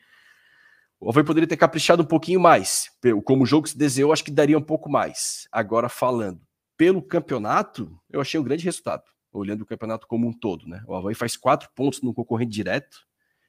o 1.01 1.09
Havaí 1.09 1.25
poderia 1.25 1.49
ter 1.49 1.57
caprichado 1.57 2.03
um 2.03 2.07
pouquinho 2.07 2.39
mais. 2.39 2.91
Como 3.25 3.45
o 3.45 3.47
jogo 3.47 3.67
se 3.67 3.77
desenhou, 3.77 4.13
acho 4.13 4.25
que 4.25 4.31
daria 4.31 4.59
um 4.59 4.63
pouco 4.63 4.91
mais. 4.91 5.49
Agora, 5.51 5.89
falando 5.89 6.41
pelo 6.77 7.03
campeonato, 7.03 7.95
eu 8.11 8.21
achei 8.21 8.39
um 8.39 8.43
grande 8.43 8.65
resultado, 8.65 9.03
olhando 9.33 9.63
o 9.63 9.67
campeonato 9.67 10.07
como 10.07 10.29
um 10.29 10.33
todo. 10.33 10.67
Né? 10.67 10.83
O 10.87 10.95
Havaí 10.95 11.15
faz 11.15 11.37
quatro 11.37 11.69
pontos 11.75 12.03
no 12.03 12.13
concorrente 12.13 12.53
direto, 12.53 12.99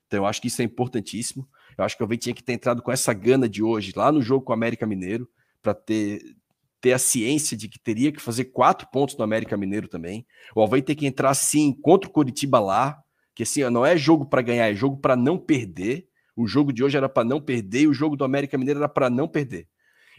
então 0.05 0.19
eu 0.19 0.25
acho 0.25 0.41
que 0.41 0.47
isso 0.47 0.61
é 0.61 0.65
importantíssimo. 0.65 1.47
Eu 1.77 1.85
acho 1.85 1.95
que 1.95 2.03
o 2.03 2.05
Havaí 2.05 2.17
tinha 2.17 2.35
que 2.35 2.43
ter 2.43 2.53
entrado 2.53 2.81
com 2.81 2.91
essa 2.91 3.13
gana 3.13 3.47
de 3.47 3.63
hoje, 3.63 3.93
lá 3.95 4.11
no 4.11 4.21
jogo 4.21 4.43
com 4.43 4.51
o 4.51 4.53
América 4.53 4.85
Mineiro, 4.85 5.29
para 5.61 5.73
ter, 5.73 6.21
ter 6.81 6.91
a 6.91 6.97
ciência 6.97 7.55
de 7.55 7.69
que 7.69 7.79
teria 7.79 8.11
que 8.11 8.21
fazer 8.21 8.45
quatro 8.45 8.87
pontos 8.91 9.15
no 9.15 9.23
América 9.23 9.55
Mineiro 9.55 9.87
também. 9.87 10.25
O 10.53 10.61
Havaí 10.61 10.81
tem 10.81 10.95
que 10.95 11.05
entrar 11.05 11.33
sim 11.33 11.73
contra 11.81 12.09
o 12.09 12.11
Curitiba 12.11 12.59
lá, 12.59 13.01
que 13.35 13.43
assim, 13.43 13.61
não 13.69 13.85
é 13.85 13.97
jogo 13.97 14.25
para 14.25 14.41
ganhar, 14.41 14.69
é 14.69 14.75
jogo 14.75 14.97
para 14.97 15.15
não 15.15 15.37
perder. 15.37 16.07
O 16.35 16.47
jogo 16.47 16.71
de 16.71 16.83
hoje 16.83 16.97
era 16.97 17.09
para 17.09 17.27
não 17.27 17.41
perder 17.41 17.81
e 17.81 17.87
o 17.87 17.93
jogo 17.93 18.15
do 18.15 18.23
América 18.23 18.57
Mineiro 18.57 18.79
era 18.79 18.89
para 18.89 19.09
não 19.09 19.27
perder. 19.27 19.67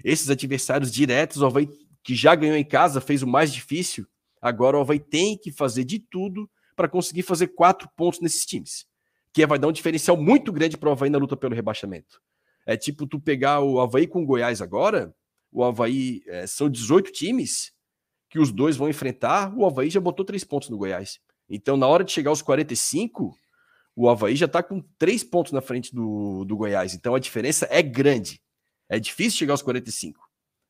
Esses 0.05 0.31
adversários 0.31 0.91
diretos, 0.91 1.41
o 1.41 1.47
Havaí, 1.47 1.69
que 2.03 2.15
já 2.15 2.35
ganhou 2.35 2.57
em 2.57 2.65
casa, 2.65 3.01
fez 3.01 3.23
o 3.23 3.27
mais 3.27 3.53
difícil. 3.53 4.07
Agora 4.41 4.77
o 4.77 4.81
Havaí 4.81 4.99
tem 4.99 5.37
que 5.37 5.51
fazer 5.51 5.85
de 5.85 5.99
tudo 5.99 6.51
para 6.77 6.89
conseguir 6.89 7.23
fazer 7.23 7.49
quatro 7.49 7.89
pontos 7.97 8.21
nesses 8.21 8.45
times 8.45 8.87
que 9.33 9.47
vai 9.47 9.59
dar 9.59 9.69
um 9.69 9.73
diferencial 9.73 10.17
muito 10.17 10.53
grande 10.53 10.77
para 10.77 10.91
o 10.91 10.93
Havaí 10.93 11.09
na 11.09 11.19
luta 11.19 11.37
pelo 11.37 11.55
rebaixamento. 11.55 12.21
É 12.67 12.77
tipo 12.77 13.07
tu 13.07 13.19
pegar 13.19 13.61
o 13.61 13.81
Havaí 13.81 14.07
com 14.07 14.23
o 14.23 14.27
Goiás 14.27 14.61
agora, 14.61 15.15
o 15.51 15.65
Havaí 15.65 16.23
é, 16.27 16.47
são 16.47 16.69
18 16.69 17.11
times 17.11 17.73
que 18.29 18.39
os 18.39 18.53
dois 18.53 18.77
vão 18.77 18.89
enfrentar, 18.89 19.53
o 19.57 19.67
Havaí 19.67 19.91
já 19.91 20.01
botou 20.01 20.25
três 20.25 20.45
pontos 20.45 20.69
no 20.69 20.77
Goiás. 20.77 21.19
Então, 21.55 21.77
na 21.77 21.87
hora 21.87 22.03
de 22.03 22.11
chegar 22.11 22.31
aos 22.31 22.41
45, 22.41 23.37
o 23.95 24.09
Havaí 24.09 24.35
já 24.35 24.47
está 24.47 24.63
com 24.63 24.81
três 24.99 25.23
pontos 25.23 25.53
na 25.53 25.61
frente 25.61 25.95
do, 25.95 26.47
do 26.47 26.57
Goiás. 26.57 26.95
Então, 26.95 27.15
a 27.15 27.19
diferença 27.19 27.69
é 27.71 27.83
grande. 27.83 28.41
É 28.89 28.99
difícil 28.99 29.39
chegar 29.39 29.53
aos 29.53 29.61
45. 29.61 30.19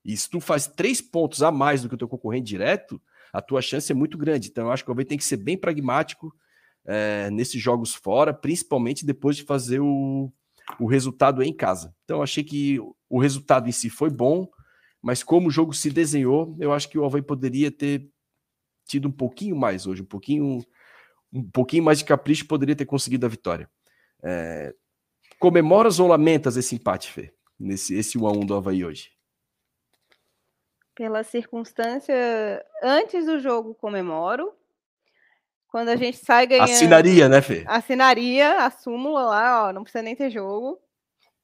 E 0.04 0.16
se 0.16 0.28
tu 0.28 0.40
faz 0.40 0.66
três 0.66 1.00
pontos 1.00 1.40
a 1.40 1.52
mais 1.52 1.82
do 1.82 1.88
que 1.88 1.94
o 1.94 1.98
teu 1.98 2.08
concorrente 2.08 2.48
direto, 2.48 3.00
a 3.32 3.40
tua 3.40 3.62
chance 3.62 3.92
é 3.92 3.94
muito 3.94 4.18
grande. 4.18 4.48
Então, 4.48 4.66
eu 4.66 4.72
acho 4.72 4.82
que 4.82 4.90
o 4.90 4.92
Havaí 4.92 5.04
tem 5.04 5.16
que 5.16 5.24
ser 5.24 5.36
bem 5.36 5.56
pragmático 5.56 6.34
é, 6.84 7.30
nesses 7.30 7.62
jogos 7.62 7.94
fora, 7.94 8.34
principalmente 8.34 9.06
depois 9.06 9.36
de 9.36 9.44
fazer 9.44 9.78
o, 9.78 10.32
o 10.80 10.86
resultado 10.86 11.44
em 11.44 11.54
casa. 11.54 11.94
Então, 12.02 12.20
achei 12.20 12.42
que 12.42 12.80
o 13.08 13.20
resultado 13.20 13.68
em 13.68 13.72
si 13.72 13.88
foi 13.88 14.10
bom, 14.10 14.48
mas 15.00 15.22
como 15.22 15.46
o 15.46 15.50
jogo 15.50 15.72
se 15.72 15.90
desenhou, 15.90 16.56
eu 16.58 16.72
acho 16.72 16.88
que 16.88 16.98
o 16.98 17.04
Havaí 17.04 17.22
poderia 17.22 17.70
ter 17.70 18.10
tido 18.92 19.08
um 19.08 19.12
pouquinho 19.12 19.56
mais 19.56 19.86
hoje, 19.86 20.02
um 20.02 20.06
pouquinho, 20.06 20.58
um 21.32 21.50
pouquinho 21.50 21.82
mais 21.82 21.98
de 21.98 22.04
capricho, 22.04 22.46
poderia 22.46 22.76
ter 22.76 22.84
conseguido 22.84 23.24
a 23.24 23.28
vitória. 23.28 23.68
É... 24.22 24.74
Comemoras 25.38 25.98
ou 25.98 26.06
lamentas 26.06 26.56
esse 26.56 26.74
empate, 26.74 27.10
Fê? 27.10 27.32
Nesse 27.58 27.94
esse 27.94 28.18
1 28.18 28.26
a 28.26 28.32
1 28.32 28.46
do 28.46 28.54
Havaí 28.54 28.84
hoje? 28.84 29.10
Pela 30.94 31.24
circunstância, 31.24 32.14
antes 32.82 33.24
do 33.24 33.40
jogo 33.40 33.74
comemoro, 33.74 34.52
quando 35.68 35.88
a 35.88 35.96
gente 35.96 36.18
sai 36.18 36.46
ganhando. 36.46 36.68
Assinaria, 36.70 37.28
né, 37.30 37.40
Fê? 37.40 37.64
Assinaria 37.66 38.66
a 38.66 38.70
súmula 38.70 39.22
lá, 39.22 39.68
ó, 39.68 39.72
não 39.72 39.82
precisa 39.82 40.02
nem 40.02 40.14
ter 40.14 40.30
jogo. 40.30 40.78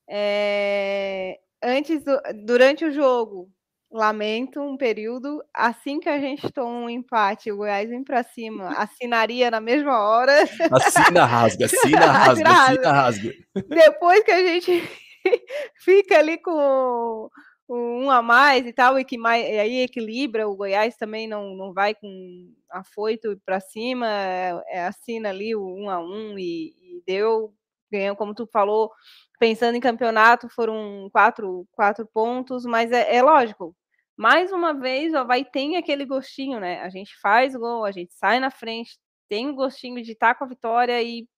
É, 0.07 1.41
antes, 1.63 2.05
do, 2.05 2.21
durante 2.45 2.85
o 2.85 2.93
jogo, 2.93 3.51
lamento 3.91 4.61
um 4.61 4.77
período. 4.77 5.43
Assim 5.53 6.01
que 6.01 6.09
a 6.09 6.19
gente 6.19 6.51
toma 6.53 6.71
um 6.71 6.91
empate, 6.91 7.51
o 7.51 7.57
Goiás 7.57 7.89
vem 7.89 8.05
para 8.05 8.23
cima, 8.23 8.69
assinaria 8.77 9.51
na 9.51 9.61
mesma 9.61 9.99
hora. 9.99 10.43
Assina, 10.71 11.25
rasga, 11.25 11.67
assina, 11.67 12.07
rasga, 12.13 12.51
assina, 12.51 12.93
rasga. 12.93 13.35
Depois 13.69 14.23
que 14.25 14.31
a 14.31 14.43
gente 14.43 14.83
fica 15.85 16.19
ali 16.19 16.39
com 16.39 17.29
um 17.69 18.11
a 18.11 18.23
mais 18.23 18.67
e 18.67 18.73
tal, 18.73 18.99
e 18.99 19.05
que 19.05 19.19
mais, 19.19 19.47
e 19.47 19.59
aí 19.59 19.81
equilibra, 19.81 20.49
o 20.49 20.57
Goiás 20.57 20.97
também 20.97 21.29
não, 21.29 21.55
não 21.55 21.73
vai 21.73 21.95
com 21.95 22.51
afoito 22.71 23.39
para 23.45 23.61
cima, 23.61 24.07
é, 24.09 24.63
é, 24.69 24.87
assina 24.87 25.29
ali 25.29 25.55
o 25.55 25.67
um 25.67 25.91
a 25.91 25.99
um 26.01 26.39
e, 26.39 26.69
e 26.81 27.03
deu, 27.07 27.53
ganhou, 27.93 28.17
como 28.17 28.35
tu 28.35 28.47
falou, 28.51 28.91
pensando 29.39 29.75
em 29.77 29.81
campeonato, 29.81 30.49
foram 30.49 31.09
quatro, 31.13 31.67
quatro 31.73 32.07
pontos, 32.07 32.65
mas 32.65 32.91
é, 32.91 33.17
é 33.17 33.23
lógico, 33.23 33.77
mais 34.19 34.53
uma 34.53 34.75
vez 34.75 35.15
ó, 35.15 35.25
vai 35.25 35.45
ter 35.45 35.77
aquele 35.77 36.05
gostinho, 36.05 36.61
né? 36.61 36.81
A 36.83 36.91
gente 36.91 37.17
faz 37.21 37.55
gol, 37.57 37.85
a 37.85 37.93
gente 37.93 38.13
sai 38.15 38.41
na 38.41 38.51
frente, 38.51 38.99
tem 39.29 39.49
o 39.49 39.55
gostinho 39.55 40.03
de 40.03 40.13
estar 40.13 40.35
com 40.35 40.45
a 40.45 40.49
vitória 40.49 41.01
e 41.03 41.29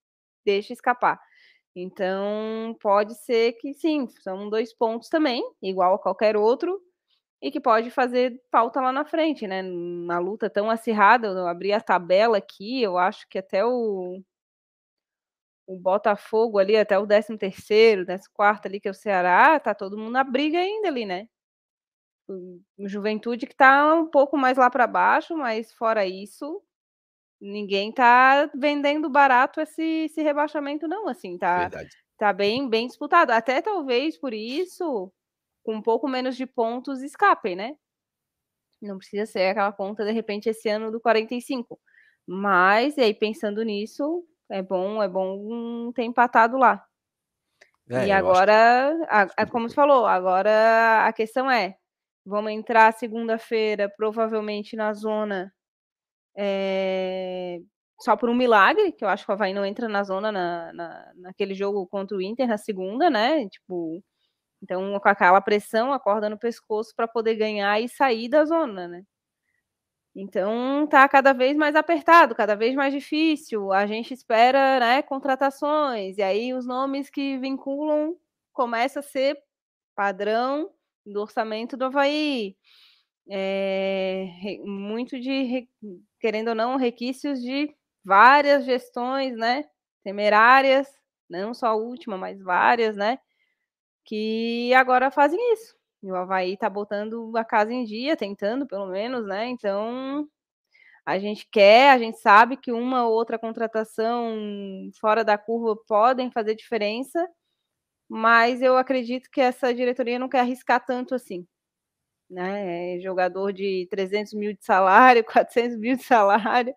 deixa 0.47 0.73
escapar. 0.73 1.21
Então, 1.77 2.77
pode 2.81 3.15
ser 3.17 3.55
que 3.55 3.75
sim, 3.75 4.09
são 4.23 4.51
dois 4.51 4.75
pontos 4.75 5.09
também, 5.09 5.43
igual 5.63 5.95
a 5.95 5.99
qualquer 5.99 6.37
outro, 6.37 6.81
e 7.43 7.51
que 7.51 7.61
pode 7.61 7.91
fazer 7.91 8.41
falta 8.53 8.81
lá 8.81 8.93
na 8.93 9.05
frente, 9.05 9.47
né? 9.47 9.63
Na 9.63 10.19
luta 10.19 10.51
tão 10.51 10.71
acirrada, 10.71 11.29
eu 11.29 11.47
abri 11.49 11.73
a 11.73 11.81
tabela 11.81 12.39
aqui, 12.39 12.83
eu 12.83 12.99
acho 12.99 13.29
que 13.29 13.39
até 13.39 13.65
o, 13.65 14.23
o 15.67 15.77
Botafogo 15.79 16.59
ali, 16.59 16.77
até 16.77 16.99
o 16.99 17.07
13 17.07 17.39
terceiro, 17.39 18.05
14 18.07 18.31
quarto 18.33 18.67
ali, 18.67 18.81
que 18.81 18.89
é 18.89 18.91
o 18.91 18.95
Ceará, 18.95 19.59
tá 19.61 19.75
todo 19.75 19.97
mundo 19.99 20.13
na 20.13 20.25
briga 20.25 20.59
ainda 20.59 20.89
ali, 20.89 21.07
né? 21.07 21.29
Juventude 22.79 23.47
que 23.47 23.55
tá 23.55 23.95
um 23.95 24.07
pouco 24.07 24.37
mais 24.37 24.57
lá 24.59 24.71
para 24.71 24.87
baixo, 24.87 25.37
mas 25.37 25.73
fora 25.73 26.07
isso, 26.07 26.63
ninguém 27.41 27.93
tá 27.93 28.51
vendendo 28.55 29.09
barato 29.09 29.61
esse, 29.61 29.83
esse 30.05 30.23
rebaixamento, 30.23 30.87
não, 30.87 31.09
assim, 31.09 31.39
tá, 31.39 31.61
Verdade. 31.61 31.91
tá 32.19 32.33
bem, 32.33 32.69
bem 32.69 32.87
disputado. 32.87 33.33
Até 33.33 33.63
talvez 33.63 34.19
por 34.19 34.35
isso, 34.35 35.13
com 35.65 35.77
um 35.77 35.83
pouco 35.83 36.09
menos 36.09 36.37
de 36.37 36.47
pontos, 36.47 37.03
escapem, 37.03 37.57
né? 37.57 37.77
Não 38.81 38.99
precisa 38.99 39.27
ser 39.27 39.51
aquela 39.51 39.73
conta, 39.73 40.05
de 40.05 40.13
repente, 40.13 40.49
esse 40.49 40.69
ano 40.69 40.91
do 40.91 41.01
45. 41.01 41.79
Mas, 42.27 42.97
e 42.97 43.03
aí, 43.03 43.15
pensando 43.15 43.63
nisso, 43.63 44.25
é 44.51 44.63
bom, 44.63 45.03
é 45.03 45.09
bom 45.09 45.93
ter 45.93 46.05
empatado 46.05 46.57
lá. 46.57 46.85
É, 47.91 48.07
e 48.07 48.13
agora, 48.13 48.97
a, 49.09 49.23
a, 49.37 49.47
como 49.47 49.69
você 49.69 49.75
falou, 49.75 50.07
agora 50.07 51.07
a 51.07 51.13
questão 51.13 51.51
é: 51.51 51.77
vamos 52.31 52.53
entrar 52.53 52.93
segunda-feira, 52.93 53.93
provavelmente 53.97 54.77
na 54.77 54.95
zona 54.95 55.53
é, 56.37 57.61
só 58.01 58.17
por 58.17 58.31
um 58.31 58.35
milagre, 58.35 58.93
que 58.93 59.05
eu 59.05 59.09
acho 59.09 59.25
que 59.27 59.31
o 59.33 59.35
Havaí 59.35 59.53
não 59.55 59.65
entra 59.67 59.89
na 59.89 60.03
zona 60.05 60.33
na, 60.33 60.73
na, 60.73 61.13
naquele 61.17 61.55
jogo 61.55 61.87
contra 61.87 62.17
o 62.17 62.23
Inter 62.23 62.49
na 62.49 62.59
segunda, 62.59 63.11
né? 63.11 63.49
Tipo, 63.49 64.03
então 64.63 64.99
com 65.01 65.09
aquela 65.09 65.41
pressão, 65.41 65.93
a 65.93 66.01
corda 66.01 66.31
no 66.31 66.39
pescoço 66.39 66.95
para 66.97 67.09
poder 67.09 67.37
ganhar 67.37 67.81
e 67.81 67.89
sair 67.89 68.29
da 68.29 68.45
zona, 68.45 68.89
né? 68.89 69.05
Então 70.15 70.87
tá 70.89 71.09
cada 71.09 71.33
vez 71.33 71.57
mais 71.57 71.77
apertado, 71.77 72.35
cada 72.35 72.57
vez 72.57 72.75
mais 72.75 72.93
difícil. 72.93 73.73
A 73.73 73.87
gente 73.87 74.13
espera, 74.13 74.81
né, 74.81 75.03
contratações 75.03 76.19
e 76.19 76.23
aí 76.23 76.53
os 76.55 76.67
nomes 76.67 77.09
que 77.11 77.39
vinculam 77.39 78.17
começa 78.53 79.01
a 79.01 79.03
ser 79.03 79.39
padrão 79.95 80.71
do 81.13 81.21
orçamento 81.21 81.77
do 81.77 81.87
Havaí 81.87 82.57
é, 83.29 84.59
muito 84.65 85.19
de, 85.21 85.69
querendo 86.19 86.49
ou 86.49 86.55
não, 86.55 86.77
requisitos 86.77 87.41
de 87.41 87.75
várias 88.05 88.65
gestões, 88.65 89.37
né, 89.37 89.65
temerárias, 90.03 90.89
não 91.29 91.55
só 91.55 91.69
a 91.69 91.75
última, 91.75 92.19
mas 92.19 92.41
várias, 92.43 92.97
né, 92.97 93.19
que 94.05 94.73
agora 94.75 95.11
fazem 95.11 95.39
isso. 95.55 95.77
E 96.03 96.11
o 96.11 96.17
Havaí 96.17 96.57
tá 96.57 96.69
botando 96.69 97.37
a 97.37 97.45
casa 97.45 97.73
em 97.73 97.85
dia, 97.85 98.17
tentando 98.17 98.67
pelo 98.67 98.87
menos, 98.87 99.27
né, 99.27 99.47
então 99.49 100.29
a 101.07 101.19
gente 101.19 101.49
quer, 101.51 101.91
a 101.93 101.99
gente 101.99 102.19
sabe 102.19 102.57
que 102.57 102.73
uma 102.73 103.07
ou 103.07 103.13
outra 103.15 103.39
contratação 103.39 104.91
fora 105.01 105.25
da 105.25 105.39
curva 105.39 105.77
podem 105.87 106.31
fazer 106.31 106.55
diferença, 106.55 107.29
mas 108.11 108.63
eu 108.63 108.77
acredito 108.77 109.31
que 109.31 109.41
essa 109.41 109.75
diretoria 109.75 110.19
não 110.19 110.29
quer 110.29 110.41
arriscar 110.41 110.85
tanto 110.85 111.15
assim 111.15 111.47
né? 112.31 112.97
É 112.97 113.01
jogador 113.01 113.53
de 113.53 113.89
300 113.91 114.33
mil 114.35 114.53
de 114.55 114.65
salário, 114.65 115.25
400 115.25 115.77
mil 115.79 115.97
de 115.97 116.05
salário. 116.05 116.73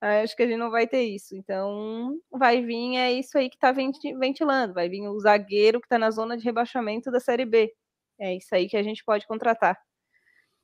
Acho 0.00 0.36
que 0.36 0.42
a 0.44 0.46
gente 0.46 0.58
não 0.58 0.70
vai 0.70 0.86
ter 0.86 1.02
isso. 1.02 1.34
Então, 1.36 2.18
vai 2.30 2.62
vir, 2.62 2.96
é 2.96 3.12
isso 3.12 3.36
aí 3.38 3.48
que 3.50 3.56
está 3.56 3.72
ventilando. 3.72 4.74
Vai 4.74 4.88
vir 4.88 5.08
o 5.08 5.20
zagueiro 5.20 5.80
que 5.80 5.86
está 5.86 5.98
na 5.98 6.10
zona 6.10 6.36
de 6.36 6.44
rebaixamento 6.44 7.10
da 7.10 7.20
Série 7.20 7.44
B. 7.44 7.72
É 8.20 8.34
isso 8.36 8.54
aí 8.54 8.68
que 8.68 8.76
a 8.76 8.82
gente 8.82 9.04
pode 9.04 9.26
contratar. 9.26 9.78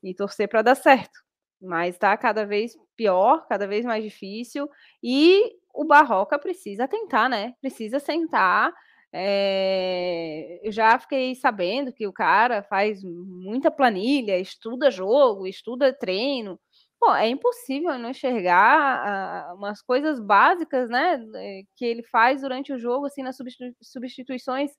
E 0.02 0.14
torcer 0.14 0.48
para 0.48 0.62
dar 0.62 0.74
certo. 0.76 1.20
Mas 1.60 1.94
está 1.96 2.16
cada 2.16 2.46
vez 2.46 2.76
pior, 2.96 3.46
cada 3.48 3.66
vez 3.66 3.84
mais 3.84 4.04
difícil. 4.04 4.68
E 5.02 5.56
o 5.74 5.84
Barroca 5.84 6.38
precisa 6.38 6.86
tentar, 6.88 7.28
né? 7.28 7.54
Precisa 7.60 7.98
sentar 8.00 8.72
é, 9.16 10.58
eu 10.60 10.72
já 10.72 10.98
fiquei 10.98 11.36
sabendo 11.36 11.92
que 11.92 12.04
o 12.04 12.12
cara 12.12 12.64
faz 12.64 13.00
muita 13.04 13.70
planilha, 13.70 14.40
estuda 14.40 14.90
jogo, 14.90 15.46
estuda 15.46 15.92
treino. 15.96 16.58
Pô, 16.98 17.14
é 17.14 17.28
impossível 17.28 17.96
não 17.96 18.10
enxergar 18.10 19.52
uh, 19.52 19.56
umas 19.56 19.80
coisas 19.82 20.18
básicas, 20.18 20.90
né, 20.90 21.22
eh, 21.36 21.62
que 21.76 21.84
ele 21.84 22.02
faz 22.02 22.40
durante 22.42 22.72
o 22.72 22.78
jogo, 22.78 23.06
assim, 23.06 23.22
nas 23.22 23.36
substituições, 23.82 24.72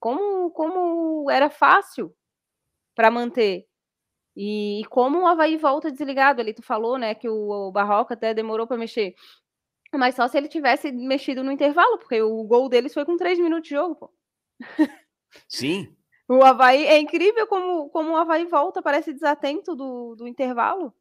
como, 0.00 0.50
como 0.50 1.30
era 1.30 1.50
fácil 1.50 2.12
para 2.96 3.10
manter. 3.10 3.66
E, 4.36 4.82
e, 4.82 4.84
como 4.86 5.20
o 5.20 5.26
Havaí 5.26 5.56
volta 5.56 5.90
desligado 5.90 6.40
ali, 6.40 6.54
tu 6.54 6.62
falou, 6.62 6.98
né, 6.98 7.14
que 7.14 7.28
o, 7.28 7.68
o 7.68 7.72
Barroca 7.72 8.14
até 8.14 8.34
demorou 8.34 8.66
para 8.66 8.78
mexer. 8.78 9.14
Mas 9.94 10.14
só 10.14 10.28
se 10.28 10.36
ele 10.36 10.48
tivesse 10.48 10.92
mexido 10.92 11.42
no 11.42 11.52
intervalo, 11.52 11.98
porque 11.98 12.20
o 12.20 12.44
gol 12.44 12.68
deles 12.68 12.92
foi 12.92 13.04
com 13.04 13.16
três 13.16 13.38
minutos 13.38 13.68
de 13.68 13.74
jogo, 13.74 13.96
pô. 13.96 14.12
Sim. 15.48 15.94
o 16.28 16.42
Havaí 16.42 16.84
é 16.84 16.98
incrível 16.98 17.46
como, 17.46 17.88
como 17.90 18.12
o 18.12 18.16
Havaí 18.16 18.44
volta, 18.46 18.82
parece 18.82 19.12
desatento 19.12 19.74
do, 19.74 20.14
do 20.14 20.26
intervalo. 20.26 20.92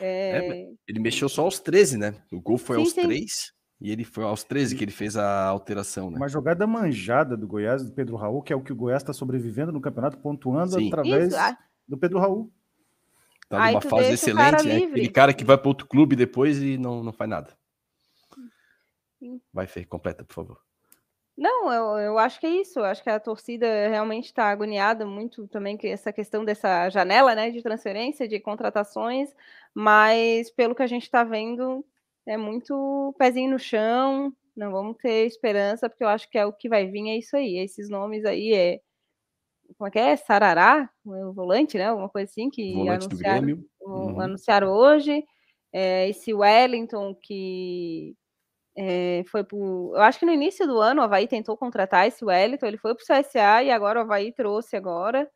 É... 0.00 0.38
É, 0.38 0.72
ele 0.86 1.00
mexeu 1.00 1.28
só 1.28 1.42
aos 1.42 1.58
13, 1.58 1.96
né? 1.96 2.14
O 2.30 2.40
gol 2.40 2.58
foi 2.58 2.76
sim, 2.76 2.82
aos 2.82 2.92
sim. 2.92 3.02
3 3.02 3.56
e 3.80 3.90
ele 3.90 4.04
foi 4.04 4.24
aos 4.24 4.42
13 4.42 4.76
que 4.76 4.84
ele 4.84 4.90
fez 4.92 5.16
a 5.16 5.46
alteração, 5.46 6.10
né? 6.10 6.16
Uma 6.16 6.28
jogada 6.28 6.66
manjada 6.66 7.36
do 7.36 7.46
Goiás, 7.46 7.84
do 7.84 7.92
Pedro 7.92 8.16
Raul, 8.16 8.42
que 8.42 8.52
é 8.52 8.56
o 8.56 8.62
que 8.62 8.72
o 8.72 8.76
Goiás 8.76 9.02
está 9.02 9.12
sobrevivendo 9.12 9.72
no 9.72 9.80
campeonato, 9.80 10.18
pontuando 10.18 10.78
sim. 10.78 10.88
através 10.88 11.28
Isso, 11.28 11.56
do 11.86 11.98
Pedro 11.98 12.18
Raul. 12.18 12.50
Tá 13.48 13.68
numa 13.68 13.80
fase 13.80 14.12
excelente, 14.12 14.66
né? 14.66 14.76
Aquele 14.76 15.08
cara 15.08 15.32
que 15.32 15.44
vai 15.44 15.56
para 15.56 15.68
outro 15.68 15.86
clube 15.86 16.16
depois 16.16 16.60
e 16.60 16.78
não, 16.78 17.04
não 17.04 17.12
faz 17.12 17.30
nada. 17.30 17.56
Vai, 19.52 19.66
Fê, 19.66 19.84
completa, 19.84 20.24
por 20.24 20.34
favor. 20.34 20.60
Não, 21.36 21.70
eu, 21.70 21.98
eu 21.98 22.18
acho 22.18 22.40
que 22.40 22.46
é 22.46 22.50
isso. 22.50 22.78
Eu 22.78 22.84
acho 22.84 23.02
que 23.02 23.10
a 23.10 23.20
torcida 23.20 23.66
realmente 23.88 24.26
está 24.26 24.50
agoniada 24.50 25.04
muito 25.04 25.46
também 25.48 25.76
com 25.76 25.86
essa 25.86 26.12
questão 26.12 26.44
dessa 26.44 26.88
janela 26.88 27.34
né, 27.34 27.50
de 27.50 27.62
transferência, 27.62 28.26
de 28.26 28.40
contratações, 28.40 29.34
mas 29.74 30.50
pelo 30.50 30.74
que 30.74 30.82
a 30.82 30.86
gente 30.86 31.02
está 31.02 31.22
vendo, 31.22 31.84
é 32.26 32.36
muito 32.38 33.14
pezinho 33.18 33.50
no 33.50 33.58
chão, 33.58 34.34
não 34.56 34.72
vamos 34.72 34.96
ter 34.96 35.26
esperança, 35.26 35.88
porque 35.90 36.02
eu 36.02 36.08
acho 36.08 36.28
que 36.30 36.38
é 36.38 36.46
o 36.46 36.52
que 36.52 36.68
vai 36.68 36.86
vir, 36.86 37.10
é 37.10 37.18
isso 37.18 37.36
aí. 37.36 37.58
Esses 37.58 37.90
nomes 37.90 38.24
aí 38.24 38.54
é. 38.54 38.80
Como 39.76 39.88
é 39.88 39.90
que 39.90 39.98
é? 39.98 40.16
Sarará, 40.16 40.88
o 41.04 41.32
volante, 41.32 41.76
né? 41.76 41.86
Alguma 41.86 42.08
coisa 42.08 42.30
assim 42.30 42.48
que 42.48 42.72
volante 42.72 43.06
anunciaram, 43.06 43.64
uhum. 43.80 44.20
anunciaram 44.20 44.68
hoje. 44.68 45.24
É, 45.72 46.08
esse 46.08 46.32
Wellington 46.32 47.14
que 47.14 48.16
É, 48.78 49.24
foi 49.28 49.42
pro, 49.42 49.92
eu 49.94 50.02
acho 50.02 50.18
que 50.18 50.26
no 50.26 50.32
início 50.32 50.66
do 50.66 50.78
ano 50.80 51.00
o 51.00 51.04
Havaí 51.04 51.26
tentou 51.26 51.56
contratar 51.56 52.06
esse 52.06 52.22
Wellington, 52.24 52.66
ele 52.66 52.76
foi 52.76 52.94
para 52.94 53.02
o 53.02 53.22
CSA 53.22 53.62
e 53.62 53.70
agora 53.70 54.00
o 54.00 54.02
Havaí 54.02 54.32
trouxe 54.32 54.76
agora, 54.76 55.30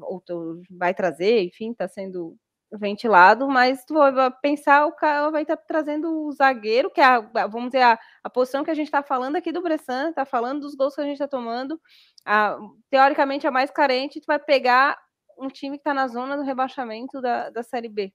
ou 0.00 0.22
vai 0.70 0.94
trazer, 0.94 1.42
enfim, 1.42 1.72
está 1.72 1.88
sendo 1.88 2.36
ventilado, 2.72 3.48
mas 3.48 3.84
tu 3.84 3.94
vai 3.94 4.30
pensar, 4.42 4.86
o 4.86 4.92
cara 4.92 5.30
vai 5.30 5.44
tá 5.44 5.56
trazendo 5.56 6.26
o 6.26 6.32
zagueiro, 6.32 6.90
que 6.90 7.00
é, 7.00 7.04
a, 7.04 7.46
vamos 7.46 7.70
dizer, 7.70 7.82
a, 7.82 7.98
a 8.22 8.30
posição 8.30 8.62
que 8.62 8.70
a 8.70 8.74
gente 8.74 8.88
está 8.88 9.02
falando 9.02 9.36
aqui 9.36 9.50
do 9.50 9.62
Bressan, 9.62 10.10
está 10.10 10.24
falando 10.26 10.60
dos 10.60 10.74
gols 10.74 10.94
que 10.94 11.00
a 11.00 11.04
gente 11.04 11.14
está 11.14 11.26
tomando, 11.28 11.80
a, 12.26 12.58
teoricamente 12.90 13.46
a 13.46 13.50
mais 13.50 13.70
carente, 13.70 14.20
tu 14.20 14.26
vai 14.26 14.38
pegar 14.38 14.98
um 15.38 15.48
time 15.48 15.78
que 15.78 15.80
está 15.80 15.94
na 15.94 16.08
zona 16.08 16.36
do 16.36 16.42
rebaixamento 16.42 17.20
da, 17.20 17.50
da 17.50 17.62
Série 17.62 17.88
B, 17.88 18.12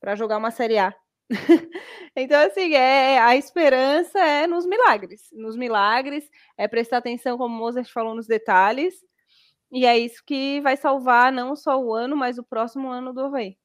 para 0.00 0.16
jogar 0.16 0.38
uma 0.38 0.50
Série 0.50 0.78
A. 0.78 0.94
então, 2.16 2.44
assim, 2.44 2.74
é, 2.74 3.18
a 3.20 3.36
esperança 3.36 4.18
é 4.18 4.46
nos 4.46 4.66
milagres. 4.66 5.28
Nos 5.32 5.56
milagres, 5.56 6.28
é 6.58 6.66
prestar 6.66 6.98
atenção, 6.98 7.38
como 7.38 7.56
Mozart 7.56 7.90
falou, 7.90 8.14
nos 8.14 8.26
detalhes. 8.26 8.94
E 9.72 9.86
é 9.86 9.96
isso 9.96 10.22
que 10.26 10.60
vai 10.60 10.76
salvar 10.76 11.32
não 11.32 11.54
só 11.54 11.80
o 11.80 11.94
ano, 11.94 12.16
mas 12.16 12.38
o 12.38 12.42
próximo 12.42 12.88
ano 12.88 13.12
do 13.12 13.20
Havaí. 13.20 13.56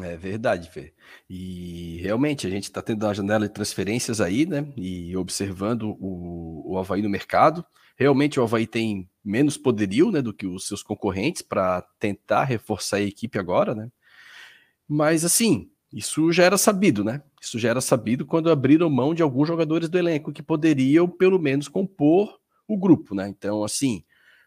É 0.00 0.16
verdade, 0.16 0.70
Fê. 0.70 0.94
E 1.28 1.98
realmente 2.00 2.46
a 2.46 2.50
gente 2.50 2.64
está 2.64 2.80
tendo 2.80 3.04
uma 3.04 3.12
janela 3.12 3.46
de 3.46 3.52
transferências 3.52 4.22
aí, 4.22 4.46
né? 4.46 4.72
E 4.74 5.14
observando 5.18 5.94
o, 6.00 6.72
o 6.72 6.78
Havaí 6.78 7.02
no 7.02 7.10
mercado. 7.10 7.62
Realmente 7.94 8.40
o 8.40 8.42
Havaí 8.42 8.66
tem 8.66 9.06
menos 9.22 9.58
poderio 9.58 10.10
né, 10.10 10.22
do 10.22 10.32
que 10.32 10.46
os 10.46 10.66
seus 10.66 10.82
concorrentes 10.82 11.42
para 11.42 11.82
tentar 11.98 12.44
reforçar 12.44 12.96
a 12.96 13.02
equipe 13.02 13.38
agora, 13.38 13.74
né? 13.74 13.90
Mas 14.88 15.26
assim, 15.26 15.70
isso 15.92 16.32
já 16.32 16.44
era 16.44 16.56
sabido, 16.56 17.04
né? 17.04 17.22
Isso 17.40 17.58
já 17.58 17.68
era 17.68 17.80
sabido 17.80 18.24
quando 18.24 18.50
abriram 18.50 18.88
mão 18.88 19.14
de 19.14 19.22
alguns 19.22 19.46
jogadores 19.46 19.88
do 19.88 19.98
elenco 19.98 20.32
que 20.32 20.42
poderiam, 20.42 21.06
pelo 21.06 21.38
menos, 21.38 21.68
compor 21.68 22.40
o 22.66 22.78
grupo, 22.78 23.14
né? 23.14 23.28
Então, 23.28 23.62
assim, 23.62 24.02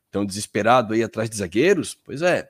tão 0.09 0.25
desesperado 0.25 0.93
aí 0.93 1.03
atrás 1.03 1.29
de 1.29 1.37
zagueiros? 1.37 1.93
Pois 1.93 2.21
é, 2.23 2.49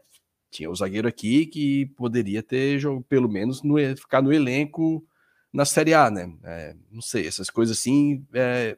tinha 0.49 0.69
o 0.69 0.75
zagueiro 0.75 1.07
aqui 1.07 1.45
que 1.45 1.87
poderia 1.97 2.41
ter, 2.41 2.81
pelo 3.09 3.27
menos, 3.27 3.61
no, 3.61 3.75
ficar 3.97 4.21
no 4.21 4.31
elenco 4.31 5.05
na 5.51 5.65
Série 5.65 5.93
A, 5.93 6.09
né? 6.09 6.33
É, 6.43 6.75
não 6.89 7.01
sei, 7.01 7.27
essas 7.27 7.49
coisas 7.49 7.77
assim. 7.77 8.25
É, 8.33 8.77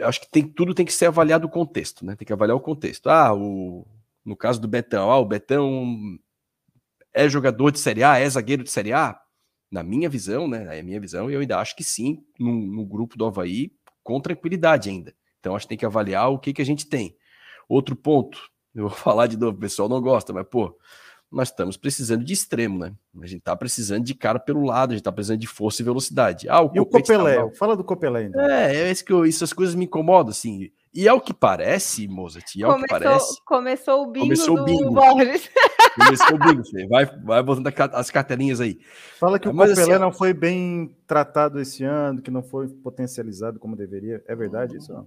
acho 0.00 0.20
que 0.20 0.30
tem, 0.30 0.42
tudo 0.46 0.74
tem 0.74 0.84
que 0.84 0.92
ser 0.92 1.06
avaliado 1.06 1.46
o 1.46 1.50
contexto, 1.50 2.04
né? 2.04 2.16
Tem 2.16 2.26
que 2.26 2.32
avaliar 2.32 2.56
o 2.56 2.60
contexto. 2.60 3.08
Ah, 3.08 3.32
o, 3.32 3.86
no 4.24 4.36
caso 4.36 4.60
do 4.60 4.66
Betão, 4.66 5.10
ah, 5.10 5.18
o 5.18 5.24
Betão 5.24 6.18
é 7.14 7.28
jogador 7.28 7.70
de 7.70 7.78
Série 7.78 8.02
A, 8.02 8.18
é 8.18 8.28
zagueiro 8.28 8.64
de 8.64 8.70
Série 8.70 8.92
A? 8.92 9.18
Na 9.70 9.82
minha 9.82 10.08
visão, 10.08 10.46
né? 10.48 10.78
É 10.78 10.82
minha 10.82 11.00
visão, 11.00 11.30
eu 11.30 11.40
ainda 11.40 11.58
acho 11.58 11.74
que 11.74 11.84
sim, 11.84 12.22
no, 12.38 12.52
no 12.52 12.84
grupo 12.84 13.16
do 13.16 13.24
Havaí, 13.24 13.72
com 14.02 14.20
tranquilidade 14.20 14.90
ainda. 14.90 15.14
Então 15.40 15.54
acho 15.54 15.64
que 15.64 15.70
tem 15.70 15.78
que 15.78 15.86
avaliar 15.86 16.30
o 16.30 16.38
que, 16.38 16.52
que 16.52 16.62
a 16.62 16.66
gente 16.66 16.86
tem. 16.86 17.16
Outro 17.68 17.96
ponto, 17.96 18.38
eu 18.74 18.88
vou 18.88 18.96
falar 18.96 19.26
de 19.28 19.36
novo, 19.36 19.56
o 19.56 19.60
pessoal 19.60 19.88
não 19.88 20.00
gosta, 20.00 20.32
mas 20.32 20.46
pô, 20.48 20.76
nós 21.30 21.48
estamos 21.48 21.76
precisando 21.76 22.24
de 22.24 22.32
extremo, 22.32 22.78
né? 22.78 22.94
A 23.20 23.26
gente 23.26 23.42
tá 23.42 23.56
precisando 23.56 24.04
de 24.04 24.14
cara 24.14 24.38
pelo 24.38 24.64
lado, 24.64 24.92
a 24.92 24.94
gente 24.94 25.04
tá 25.04 25.12
precisando 25.12 25.40
de 25.40 25.46
força 25.46 25.82
e 25.82 25.84
velocidade. 25.84 26.48
Ah, 26.48 26.62
o 26.62 26.70
e 26.74 26.80
o 26.80 26.86
Copelé? 26.86 27.36
Tá 27.36 27.50
Fala 27.56 27.76
do 27.76 27.82
Copelé 27.82 28.20
ainda. 28.20 28.40
É, 28.52 28.76
é 28.76 28.90
isso 28.90 29.04
que 29.04 29.12
eu, 29.12 29.24
essas 29.24 29.52
coisas 29.52 29.74
me 29.74 29.84
incomodam, 29.84 30.30
assim. 30.30 30.70
E 30.94 31.08
é 31.08 31.12
o 31.12 31.20
que 31.20 31.34
parece, 31.34 32.06
Mozart, 32.06 32.54
e 32.54 32.62
é 32.62 32.66
começou, 32.66 32.78
o 32.78 32.82
que 32.82 32.88
parece. 32.88 33.44
Começou 33.44 34.02
o 34.04 34.12
bingo 34.12 34.26
começou 34.26 34.60
o 34.60 34.64
bingo. 34.64 34.94
Borges. 34.94 35.50
Começou 35.96 36.34
o 36.34 36.38
bingo, 36.38 36.64
você 36.64 36.86
vai, 36.86 37.06
vai 37.06 37.42
botando 37.42 37.72
as 37.92 38.10
carteirinhas 38.10 38.60
aí. 38.60 38.78
Fala 39.18 39.38
que 39.38 39.48
o 39.48 39.54
Mas, 39.54 39.70
Copelé 39.70 39.94
assim, 39.94 40.00
não 40.00 40.12
foi 40.12 40.32
bem 40.32 40.96
tratado 41.06 41.60
esse 41.60 41.84
ano, 41.84 42.20
que 42.20 42.30
não 42.30 42.42
foi 42.42 42.68
potencializado 42.68 43.60
como 43.60 43.76
deveria. 43.76 44.22
É 44.26 44.34
verdade 44.34 44.76
isso? 44.76 44.92
Não? 44.92 45.06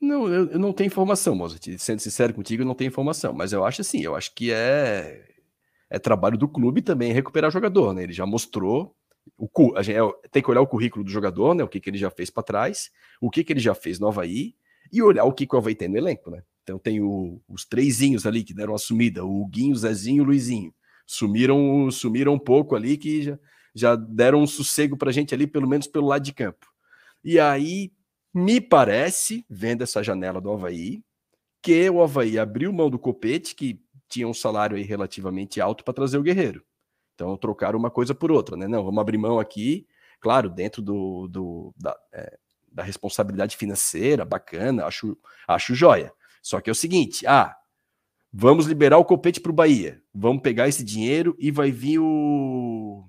Não, 0.00 0.28
eu, 0.28 0.50
eu 0.50 0.58
não 0.58 0.72
tenho 0.72 0.88
informação, 0.88 1.34
Mozart. 1.34 1.64
Sendo 1.78 2.00
sincero 2.00 2.34
contigo, 2.34 2.62
eu 2.62 2.66
não 2.66 2.74
tenho 2.74 2.88
informação. 2.88 3.32
Mas 3.32 3.52
eu 3.52 3.64
acho 3.64 3.80
assim, 3.80 4.02
eu 4.02 4.14
acho 4.14 4.34
que 4.34 4.52
é, 4.52 5.24
é 5.90 5.98
trabalho 5.98 6.36
do 6.38 6.48
clube 6.48 6.82
também 6.82 7.12
recuperar 7.12 7.48
o 7.48 7.52
jogador, 7.52 7.92
né? 7.92 8.02
Ele 8.02 8.12
já 8.12 8.26
mostrou. 8.26 8.94
O, 9.38 9.76
a 9.76 9.82
gente, 9.82 9.96
é, 9.96 10.28
tem 10.30 10.42
que 10.42 10.50
olhar 10.50 10.60
o 10.60 10.66
currículo 10.66 11.04
do 11.04 11.10
jogador, 11.10 11.54
né? 11.54 11.64
O 11.64 11.68
que, 11.68 11.80
que 11.80 11.90
ele 11.90 11.98
já 11.98 12.10
fez 12.10 12.30
para 12.30 12.42
trás, 12.42 12.90
o 13.20 13.30
que, 13.30 13.42
que 13.42 13.52
ele 13.52 13.60
já 13.60 13.74
fez 13.74 13.98
no 13.98 14.08
Havaí 14.08 14.54
e 14.92 15.02
olhar 15.02 15.24
o 15.24 15.32
que, 15.32 15.46
o 15.50 15.56
Havaí 15.56 15.74
tem 15.74 15.88
no 15.88 15.96
elenco, 15.96 16.30
né? 16.30 16.42
Então 16.62 16.78
tem 16.78 17.00
o, 17.00 17.40
os 17.48 17.64
trêsinhos 17.64 18.26
ali 18.26 18.42
que 18.42 18.52
deram 18.52 18.74
a 18.74 18.78
sumida, 18.78 19.24
o 19.24 19.46
Guinho, 19.46 19.72
o 19.72 19.78
Zezinho 19.78 20.18
e 20.18 20.20
o 20.20 20.24
Luizinho. 20.24 20.74
Sumiram, 21.06 21.88
sumiram 21.90 22.34
um 22.34 22.38
pouco 22.38 22.74
ali 22.74 22.96
que 22.96 23.22
já, 23.22 23.38
já 23.74 23.96
deram 23.96 24.42
um 24.42 24.46
sossego 24.46 24.96
pra 24.96 25.12
gente 25.12 25.32
ali, 25.32 25.46
pelo 25.46 25.68
menos 25.68 25.86
pelo 25.86 26.08
lado 26.08 26.22
de 26.22 26.34
campo. 26.34 26.66
E 27.22 27.38
aí 27.38 27.92
me 28.34 28.60
parece, 28.60 29.46
vendo 29.48 29.82
essa 29.82 30.02
janela 30.02 30.40
do 30.40 30.50
Havaí, 30.50 31.02
que 31.62 31.88
o 31.88 32.02
Havaí 32.02 32.38
abriu 32.38 32.72
mão 32.72 32.90
do 32.90 32.98
Copete, 32.98 33.54
que 33.54 33.80
tinha 34.08 34.26
um 34.26 34.34
salário 34.34 34.76
aí 34.76 34.82
relativamente 34.82 35.60
alto 35.60 35.84
para 35.84 35.94
trazer 35.94 36.18
o 36.18 36.22
Guerreiro. 36.22 36.64
Então 37.14 37.36
trocaram 37.36 37.78
uma 37.78 37.90
coisa 37.90 38.14
por 38.14 38.30
outra, 38.30 38.56
né? 38.56 38.68
Não, 38.68 38.84
vamos 38.84 39.00
abrir 39.00 39.18
mão 39.18 39.38
aqui, 39.38 39.86
claro, 40.20 40.50
dentro 40.50 40.82
do, 40.82 41.26
do 41.28 41.74
da, 41.76 41.96
é, 42.12 42.38
da 42.76 42.82
responsabilidade 42.82 43.56
financeira, 43.56 44.22
bacana, 44.22 44.84
acho, 44.84 45.16
acho 45.48 45.74
joia. 45.74 46.12
Só 46.42 46.60
que 46.60 46.68
é 46.68 46.72
o 46.72 46.74
seguinte, 46.74 47.26
ah, 47.26 47.56
vamos 48.30 48.66
liberar 48.66 48.98
o 48.98 49.04
Copete 49.04 49.40
para 49.40 49.50
o 49.50 49.54
Bahia, 49.54 50.02
vamos 50.14 50.42
pegar 50.42 50.68
esse 50.68 50.84
dinheiro 50.84 51.34
e 51.38 51.50
vai 51.50 51.70
vir 51.72 51.98
o 51.98 53.08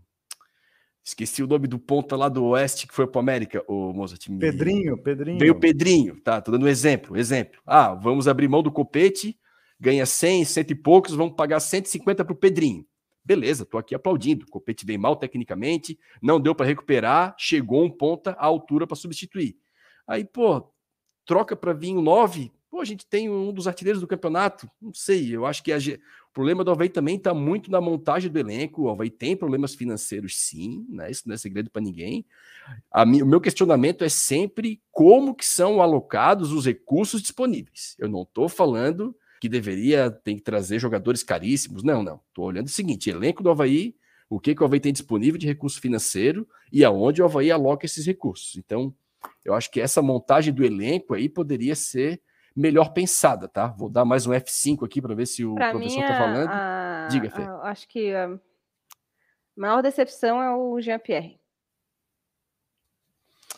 Esqueci 1.04 1.42
o 1.42 1.48
nome 1.48 1.68
do 1.68 1.80
ponta 1.80 2.18
lá 2.18 2.28
do 2.28 2.44
Oeste 2.44 2.86
que 2.86 2.94
foi 2.94 3.08
para 3.08 3.22
América, 3.22 3.64
o 3.66 3.94
Mozart. 3.94 4.28
Pedrinho, 4.40 4.98
Pedrinho. 4.98 5.40
Veio 5.40 5.54
o 5.54 5.60
Pedrinho, 5.60 6.20
tá? 6.20 6.42
Tô 6.42 6.52
dando 6.52 6.66
um 6.66 6.68
exemplo, 6.68 7.16
exemplo. 7.16 7.62
Ah, 7.66 7.94
vamos 7.94 8.28
abrir 8.28 8.50
mão 8.50 8.62
do 8.62 8.72
copete, 8.72 9.38
ganha 9.80 10.06
100, 10.06 10.44
cento 10.44 10.72
e 10.72 10.76
poucos, 10.76 11.14
vamos 11.14 11.36
pagar 11.36 11.62
150 11.62 12.26
para 12.26 12.34
o 12.34 12.36
Pedrinho. 12.36 12.86
Beleza, 13.28 13.66
tô 13.66 13.78
aqui 13.78 13.94
aplaudindo. 13.94 14.46
Copete 14.48 14.86
veio 14.86 14.98
mal 14.98 15.18
tecnicamente, 15.18 16.00
não 16.22 16.40
deu 16.40 16.56
para 16.56 16.66
recuperar, 16.66 17.36
chegou 17.38 17.84
um 17.84 17.92
ponta 17.92 18.32
à 18.32 18.46
altura 18.46 18.88
para 18.88 18.96
substituir. 18.96 19.58
Aí, 20.08 20.24
pô, 20.24 20.72
troca 21.26 21.54
para 21.54 21.74
vir 21.74 21.94
um 21.94 22.02
9, 22.02 22.50
Pô, 22.70 22.82
a 22.82 22.86
gente 22.86 23.06
tem 23.06 23.30
um 23.30 23.52
dos 23.54 23.66
artilheiros 23.66 24.02
do 24.02 24.08
campeonato. 24.08 24.70
Não 24.82 24.94
sei, 24.94 25.34
eu 25.34 25.46
acho 25.46 25.64
que 25.64 25.72
a, 25.72 25.78
o 25.78 26.34
problema 26.34 26.64
do 26.64 26.72
Havaí 26.72 26.90
também 26.90 27.16
está 27.16 27.34
muito 27.34 27.72
na 27.72 27.80
montagem 27.80 28.30
do 28.30 28.38
elenco. 28.38 28.84
O 28.84 28.90
Havaí 28.90 29.10
tem 29.10 29.38
problemas 29.38 29.74
financeiros, 29.74 30.38
sim, 30.38 30.86
né? 30.90 31.10
Isso 31.10 31.24
não 31.26 31.34
é 31.34 31.38
segredo 31.38 31.70
para 31.70 31.82
ninguém. 31.82 32.26
A, 32.92 33.04
o 33.04 33.26
meu 33.26 33.40
questionamento 33.40 34.04
é 34.04 34.10
sempre 34.10 34.82
como 34.92 35.34
que 35.34 35.46
são 35.46 35.82
alocados 35.82 36.52
os 36.52 36.66
recursos 36.66 37.22
disponíveis. 37.22 37.96
Eu 37.98 38.10
não 38.10 38.24
estou 38.24 38.50
falando 38.50 39.16
que 39.40 39.50
deveria 39.50 40.10
ter 40.10 40.36
que 40.36 40.42
trazer 40.42 40.80
jogadores 40.80 41.24
caríssimos. 41.24 41.84
Não, 41.84 42.04
não. 42.04 42.22
Estou 42.28 42.46
olhando 42.46 42.68
o 42.68 42.72
seguinte: 42.72 43.10
elenco 43.10 43.44
do 43.44 43.50
Havaí, 43.50 43.96
o 44.30 44.40
que, 44.40 44.56
que 44.56 44.62
o 44.62 44.66
Havaí 44.66 44.80
tem 44.80 44.94
disponível 44.94 45.40
de 45.40 45.48
recurso 45.48 45.80
financeiro 45.80 46.48
e 46.72 46.84
aonde 46.84 47.22
o 47.22 47.26
Havaí 47.26 47.52
aloca 47.52 47.86
esses 47.86 48.06
recursos. 48.06 48.58
Então, 48.58 48.94
eu 49.46 49.54
acho 49.54 49.72
que 49.72 49.80
essa 49.80 50.02
montagem 50.02 50.54
do 50.54 50.64
elenco 50.64 51.14
aí 51.14 51.30
poderia 51.30 51.76
ser 51.76 52.22
melhor 52.56 52.92
pensada, 52.92 53.48
tá? 53.48 53.68
Vou 53.68 53.90
dar 53.90 54.04
mais 54.04 54.26
um 54.26 54.32
F5 54.32 54.84
aqui 54.84 55.02
para 55.02 55.14
ver 55.14 55.28
se 55.28 55.46
o 55.46 55.54
pra 55.54 55.72
professor 55.72 56.02
está 56.02 56.18
falando. 56.18 56.50
A, 56.50 57.08
Diga, 57.10 57.30
Fê. 57.30 57.44
A, 57.44 57.62
acho 57.70 57.88
que 57.88 58.14
a 58.14 58.38
maior 59.56 59.82
decepção 59.82 60.42
é 60.42 60.56
o 60.56 60.82
Jean-Pierre. 60.82 61.40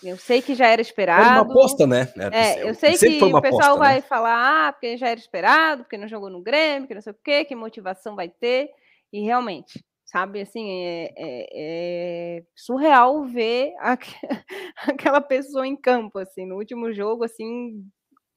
Eu 0.04 0.18
sei 0.18 0.42
que 0.42 0.56
já 0.56 0.68
era 0.68 0.82
esperado. 0.82 1.22
Era 1.22 1.42
uma 1.42 1.52
aposta, 1.52 1.86
né? 1.86 2.08
É, 2.32 2.68
eu 2.68 2.74
sei 2.74 2.98
que 2.98 3.24
o 3.24 3.42
pessoal 3.42 3.74
aposta, 3.74 3.78
vai 3.78 3.96
né? 3.96 4.02
falar, 4.02 4.68
ah, 4.68 4.74
porque 4.74 4.98
já 4.98 5.10
era 5.10 5.20
esperado, 5.20 5.84
porque 5.84 5.98
não 5.98 6.08
jogou 6.08 6.30
no 6.30 6.42
Grêmio, 6.42 6.88
que 6.88 6.96
não 6.96 7.02
sei 7.02 7.12
o 7.12 7.18
quê, 7.24 7.44
que 7.44 7.56
motivação 7.56 8.16
vai 8.16 8.30
ter. 8.30 8.70
E 9.12 9.22
realmente, 9.22 9.84
sabe, 10.06 10.42
assim, 10.42 10.72
é, 10.72 11.14
é, 11.18 11.48
é 11.52 12.44
surreal 12.56 13.26
ver 13.26 13.74
a, 13.80 13.94
aquela 14.88 15.22
pessoa 15.22 15.68
em 15.68 15.76
campo, 15.76 16.20
assim, 16.20 16.46
no 16.46 16.56
último 16.56 16.94
jogo, 16.94 17.24
assim, 17.24 17.84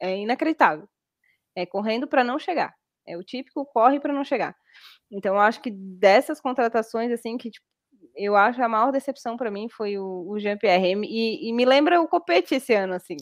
é 0.00 0.16
inacreditável. 0.16 0.88
É 1.56 1.64
correndo 1.64 2.08
para 2.08 2.24
não 2.24 2.38
chegar. 2.38 2.74
É 3.06 3.16
o 3.16 3.22
típico 3.22 3.66
corre 3.66 4.00
para 4.00 4.12
não 4.12 4.24
chegar. 4.24 4.56
Então, 5.10 5.34
eu 5.34 5.40
acho 5.40 5.60
que 5.60 5.70
dessas 5.70 6.40
contratações, 6.40 7.12
assim, 7.12 7.36
que 7.36 7.50
tipo, 7.50 7.66
eu 8.14 8.36
acho 8.36 8.62
a 8.62 8.68
maior 8.68 8.90
decepção 8.90 9.36
para 9.36 9.50
mim 9.50 9.68
foi 9.68 9.98
o, 9.98 10.26
o 10.28 10.38
Jean-Pierre. 10.38 10.94
E, 11.04 11.48
e, 11.48 11.52
me 11.52 11.64
lembra 11.64 12.00
o 12.00 12.08
Copete 12.08 12.54
esse 12.54 12.74
ano, 12.74 12.94
assim. 12.94 13.16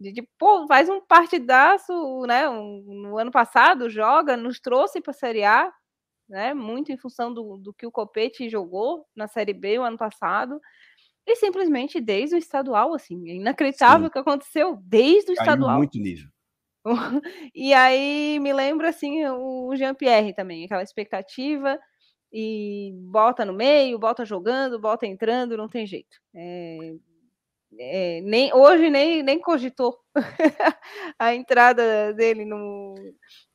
De, 0.00 0.12
de 0.12 0.22
pô, 0.38 0.66
faz 0.66 0.88
um 0.88 1.00
partidaço, 1.00 1.92
né? 2.26 2.48
Um, 2.48 2.84
no 2.86 3.18
ano 3.18 3.30
passado, 3.30 3.90
joga, 3.90 4.36
nos 4.36 4.60
trouxe 4.60 5.00
para 5.00 5.10
a 5.10 5.14
Série 5.14 5.44
A, 5.44 5.72
né? 6.28 6.54
Muito 6.54 6.92
em 6.92 6.96
função 6.98 7.32
do, 7.32 7.56
do 7.58 7.72
que 7.72 7.86
o 7.86 7.92
Copete 7.92 8.48
jogou 8.48 9.06
na 9.16 9.26
Série 9.26 9.52
B 9.52 9.78
o 9.78 9.82
ano 9.82 9.98
passado. 9.98 10.60
E 11.26 11.36
simplesmente 11.36 12.00
desde 12.00 12.36
o 12.36 12.38
estadual, 12.38 12.94
assim, 12.94 13.30
é 13.30 13.34
inacreditável 13.34 14.06
o 14.06 14.10
que 14.10 14.18
aconteceu 14.18 14.78
desde 14.82 15.32
o 15.32 15.34
Caiu 15.34 15.44
estadual. 15.44 15.76
muito 15.78 15.98
nível. 15.98 16.28
e 17.54 17.74
aí 17.74 18.38
me 18.40 18.52
lembra 18.52 18.88
assim 18.88 19.26
o 19.26 19.74
Jean-Pierre 19.76 20.32
também, 20.32 20.64
aquela 20.64 20.82
expectativa 20.82 21.78
e 22.32 22.92
bota 23.10 23.44
no 23.44 23.52
meio, 23.52 23.98
bota 23.98 24.24
jogando, 24.24 24.78
bota 24.78 25.06
entrando, 25.06 25.56
não 25.56 25.68
tem 25.68 25.86
jeito. 25.86 26.16
É, 26.34 26.94
é, 27.78 28.20
nem, 28.22 28.52
hoje 28.54 28.90
nem, 28.90 29.22
nem 29.22 29.38
cogitou 29.40 29.98
a 31.18 31.34
entrada 31.34 32.12
dele 32.14 32.44
no, 32.44 32.94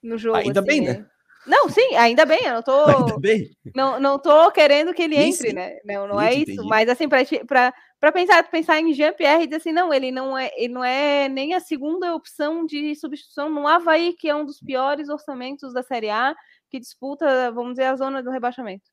no 0.02 0.18
jogo. 0.18 0.38
Ainda 0.38 0.60
assim, 0.60 0.68
bem, 0.68 0.82
né? 0.82 0.94
né? 0.94 1.08
Não, 1.46 1.68
sim, 1.68 1.96
ainda 1.96 2.26
bem, 2.26 2.46
eu 2.46 2.54
não 2.54 2.62
tô. 2.64 2.86
Não, 3.76 4.00
não 4.00 4.20
tô 4.20 4.52
querendo 4.52 4.94
que 4.94 5.02
ele 5.02 5.16
entre, 5.16 5.52
né? 5.52 5.78
Não, 5.84 6.08
não 6.08 6.22
é 6.22 6.34
isso. 6.34 6.64
Mas 6.66 6.88
assim, 6.88 7.08
para 7.10 8.12
pensar, 8.14 8.44
pensar 8.50 8.80
em 8.80 8.94
Jean-Pierre 8.94 9.44
e 9.44 9.48
dizer 9.48 9.58
assim, 9.58 9.72
não, 9.72 9.94
ele 9.94 10.12
não 10.12 10.38
é, 10.38 10.52
ele 10.56 10.74
não 10.74 10.84
é 10.84 11.28
nem 11.28 11.54
a 11.54 11.60
segunda 11.60 12.14
opção 12.14 12.66
de 12.66 12.96
substituição 12.96 13.50
no 13.50 13.68
Havaí, 13.68 14.14
que 14.14 14.30
é 14.30 14.36
um 14.36 14.46
dos 14.46 14.60
piores 14.60 15.10
orçamentos 15.10 15.74
da 15.74 15.82
Série 15.82 16.10
A, 16.10 16.36
que 16.74 16.80
disputa, 16.80 17.52
vamos 17.52 17.74
dizer, 17.74 17.84
a 17.84 17.96
zona 17.96 18.24
do 18.24 18.32
rebaixamento. 18.32 18.90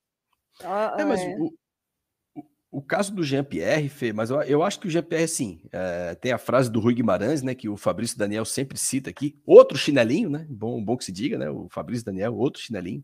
É, 0.99 1.05
mas 1.05 1.18
é. 1.22 1.35
o, 1.39 1.51
o 2.70 2.83
caso 2.83 3.14
do 3.14 3.24
Jean-Pierre, 3.24 3.89
Fê, 3.89 4.12
mas 4.12 4.28
eu, 4.28 4.43
eu, 4.43 4.62
acho 4.62 4.78
que 4.78 4.87
o 4.87 4.91
Jean-Pierre, 4.91 5.26
sim, 5.26 5.62
é, 5.72 6.14
tem 6.14 6.31
a 6.31 6.37
frase 6.37 6.70
do 6.70 6.78
Rui 6.78 6.93
Guimarães, 6.93 7.43
né, 7.43 7.55
que 7.55 7.70
o 7.70 7.78
Fabrício 7.78 8.18
Daniel 8.18 8.45
sempre 8.45 8.76
cita 8.76 9.09
aqui, 9.09 9.41
outro 9.47 9.78
chinelinho, 9.78 10.28
né, 10.28 10.47
bom, 10.51 10.85
bom 10.85 10.95
que 10.95 11.07
se 11.07 11.12
diga, 11.12 11.39
né, 11.39 11.49
o 11.49 11.68
Fabrício 11.70 12.05
Daniel, 12.05 12.37
outro 12.37 12.61
chinelinho, 12.61 13.03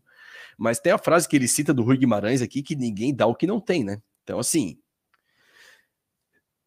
mas 0.59 0.79
tem 0.79 0.93
a 0.93 0.99
frase 0.99 1.27
que 1.27 1.35
ele 1.35 1.47
cita 1.47 1.73
do 1.73 1.83
Rui 1.83 1.97
Guimarães 1.97 2.43
aqui, 2.43 2.61
que 2.61 2.75
ninguém 2.75 3.15
dá 3.15 3.25
o 3.25 3.33
que 3.33 3.47
não 3.47 3.59
tem, 3.59 3.83
né, 3.83 3.99
então 4.23 4.37
assim, 4.37 4.77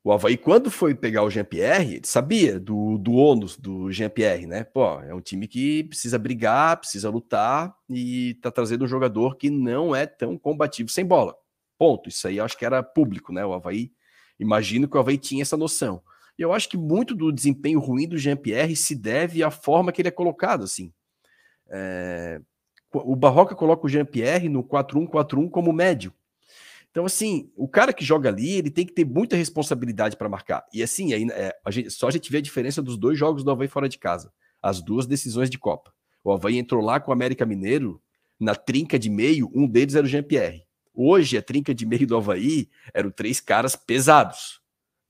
o 0.03 0.13
Havaí, 0.13 0.39
quando 0.39 0.71
foi 0.71 0.95
pegar 0.95 1.23
o 1.23 1.31
Jean-Pierre, 1.31 1.97
ele 1.97 2.07
sabia 2.07 2.59
do, 2.59 2.97
do 2.97 3.13
ônus 3.13 3.59
do 3.59 3.93
Jean-Pierre, 3.93 4.47
né? 4.47 4.65
Pô, 4.65 4.99
é 5.01 5.15
um 5.15 5.21
time 5.21 5.47
que 5.47 5.85
precisa 5.85 6.19
brigar, 6.19 6.79
precisa 6.79 7.11
lutar 7.11 7.75
e 7.89 8.35
tá 8.41 8.51
trazendo 8.51 8.85
um 8.85 8.89
jogador 8.89 9.37
que 9.37 9.51
não 9.51 9.95
é 9.95 10.07
tão 10.07 10.39
combativo 10.39 10.89
sem 10.89 11.05
bola. 11.05 11.37
Ponto. 11.79 12.09
Isso 12.09 12.27
aí 12.27 12.39
eu 12.39 12.45
acho 12.45 12.57
que 12.57 12.65
era 12.65 12.83
público, 12.83 13.31
né? 13.31 13.45
O 13.45 13.53
Havaí, 13.53 13.93
imagino 14.39 14.89
que 14.89 14.97
o 14.97 15.01
Havaí 15.01 15.19
tinha 15.19 15.43
essa 15.43 15.57
noção. 15.57 16.03
E 16.39 16.43
eu 16.43 16.55
acho 16.55 16.71
que 16.71 16.79
muito 16.79 17.15
do 17.15 17.31
desempenho 17.31 17.79
ruim 17.79 18.09
do 18.09 18.17
Jean-Pierre 18.17 18.75
se 18.77 18.95
deve 18.95 19.43
à 19.43 19.51
forma 19.51 19.93
que 19.93 20.01
ele 20.01 20.09
é 20.09 20.13
colocado, 20.13 20.65
assim. 20.65 20.91
É... 21.69 22.41
O 22.93 23.15
Barroca 23.15 23.55
coloca 23.55 23.87
o 23.87 23.89
Jean-Pierre 23.89 24.49
no 24.49 24.65
4-1-4-1 24.65 25.51
como 25.51 25.73
médio. 25.73 26.13
Então, 26.91 27.05
assim, 27.05 27.51
o 27.57 27.69
cara 27.69 27.93
que 27.93 28.05
joga 28.05 28.29
ali, 28.29 28.53
ele 28.53 28.71
tem 28.71 28.85
que 28.85 28.93
ter 28.93 29.05
muita 29.05 29.37
responsabilidade 29.37 30.17
para 30.17 30.29
marcar. 30.29 30.67
E 30.73 30.83
assim, 30.83 31.13
aí, 31.13 31.27
é, 31.31 31.57
a 31.65 31.71
gente, 31.71 31.91
só 31.91 32.09
a 32.09 32.11
gente 32.11 32.31
vê 32.31 32.39
a 32.39 32.43
diferença 32.43 32.83
dos 32.83 32.97
dois 32.97 33.17
jogos 33.17 33.45
do 33.45 33.51
Havaí 33.51 33.69
fora 33.69 33.89
de 33.89 33.99
casa. 33.99 34.33
As 34.61 34.83
duas 34.83 35.07
decisões 35.07 35.49
de 35.49 35.59
Copa. 35.59 35.93
O 36.25 36.33
Havaí 36.33 36.59
entrou 36.59 36.85
lá 36.85 36.99
com 36.99 37.11
o 37.11 37.15
América 37.15 37.47
Mineiro, 37.47 38.03
na 38.39 38.55
trinca 38.55 38.99
de 38.99 39.09
meio, 39.09 39.51
um 39.55 39.69
deles 39.69 39.95
era 39.95 40.05
o 40.05 40.09
Jean-Pierre. 40.09 40.65
Hoje, 40.93 41.37
a 41.37 41.43
trinca 41.43 41.75
de 41.75 41.87
meio 41.87 42.07
do 42.07 42.17
Havaí 42.17 42.69
eram 42.93 43.11
três 43.11 43.41
caras 43.41 43.77
pesados. 43.77 44.61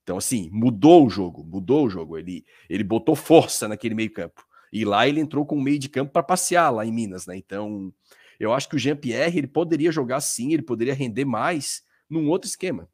Então, 0.02 0.18
assim, 0.18 0.50
mudou 0.52 1.06
o 1.06 1.10
jogo, 1.10 1.44
mudou 1.44 1.86
o 1.86 1.90
jogo. 1.90 2.18
Ele, 2.18 2.44
ele 2.68 2.84
botou 2.84 3.14
força 3.14 3.68
naquele 3.68 3.94
meio-campo. 3.94 4.44
E 4.72 4.84
lá 4.84 5.08
ele 5.08 5.20
entrou 5.20 5.46
com 5.46 5.56
o 5.56 5.62
meio 5.62 5.78
de 5.78 5.88
campo 5.88 6.12
para 6.12 6.22
passear 6.22 6.70
lá 6.70 6.84
em 6.84 6.92
Minas, 6.92 7.26
né? 7.26 7.36
Então, 7.36 7.92
eu 8.40 8.54
acho 8.54 8.70
que 8.70 8.76
o 8.76 8.78
Jean-Pierre 8.78 9.36
ele 9.36 9.46
poderia 9.46 9.92
jogar 9.92 10.20
sim, 10.22 10.54
ele 10.54 10.62
poderia 10.62 10.94
render 10.94 11.26
mais 11.26 11.84
num 12.08 12.26
outro 12.30 12.48
esquema. 12.48 12.88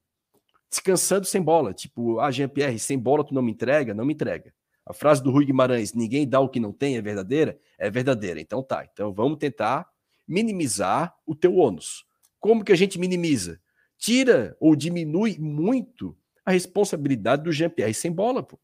Descansando 0.68 1.24
sem 1.24 1.40
bola. 1.40 1.72
Tipo, 1.72 2.18
ah, 2.18 2.32
Jean-Pierre, 2.32 2.80
sem 2.80 2.99
bola 2.99 3.24
tu 3.24 3.32
não 3.32 3.40
me 3.40 3.53
entrega? 3.53 3.94
Não 3.94 4.05
me 4.05 4.12
entrega. 4.12 4.53
A 4.84 4.92
frase 4.92 5.22
do 5.22 5.30
Rui 5.30 5.44
Guimarães, 5.44 5.94
ninguém 5.94 6.28
dá 6.28 6.40
o 6.40 6.49
que 6.49 6.59
não 6.59 6.72
tem, 6.72 6.97
é 6.97 7.01
verdadeira? 7.01 7.59
É 7.78 7.88
verdadeira. 7.88 8.40
Então 8.40 8.61
tá. 8.61 8.84
Então 8.92 9.14
vamos 9.14 9.38
tentar 9.38 9.88
minimizar 10.26 11.14
o 11.24 11.34
teu 11.34 11.55
ônus. 11.55 12.05
Como 12.40 12.64
que 12.64 12.72
a 12.72 12.76
gente 12.76 12.99
minimiza? 12.99 13.61
Tira 13.97 14.57
ou 14.59 14.74
diminui 14.74 15.38
muito 15.38 16.16
a 16.44 16.51
responsabilidade 16.51 17.44
do 17.44 17.53
Jean-Pierre 17.53 17.94
sem 17.94 18.11
bola, 18.11 18.42
pô. 18.42 18.59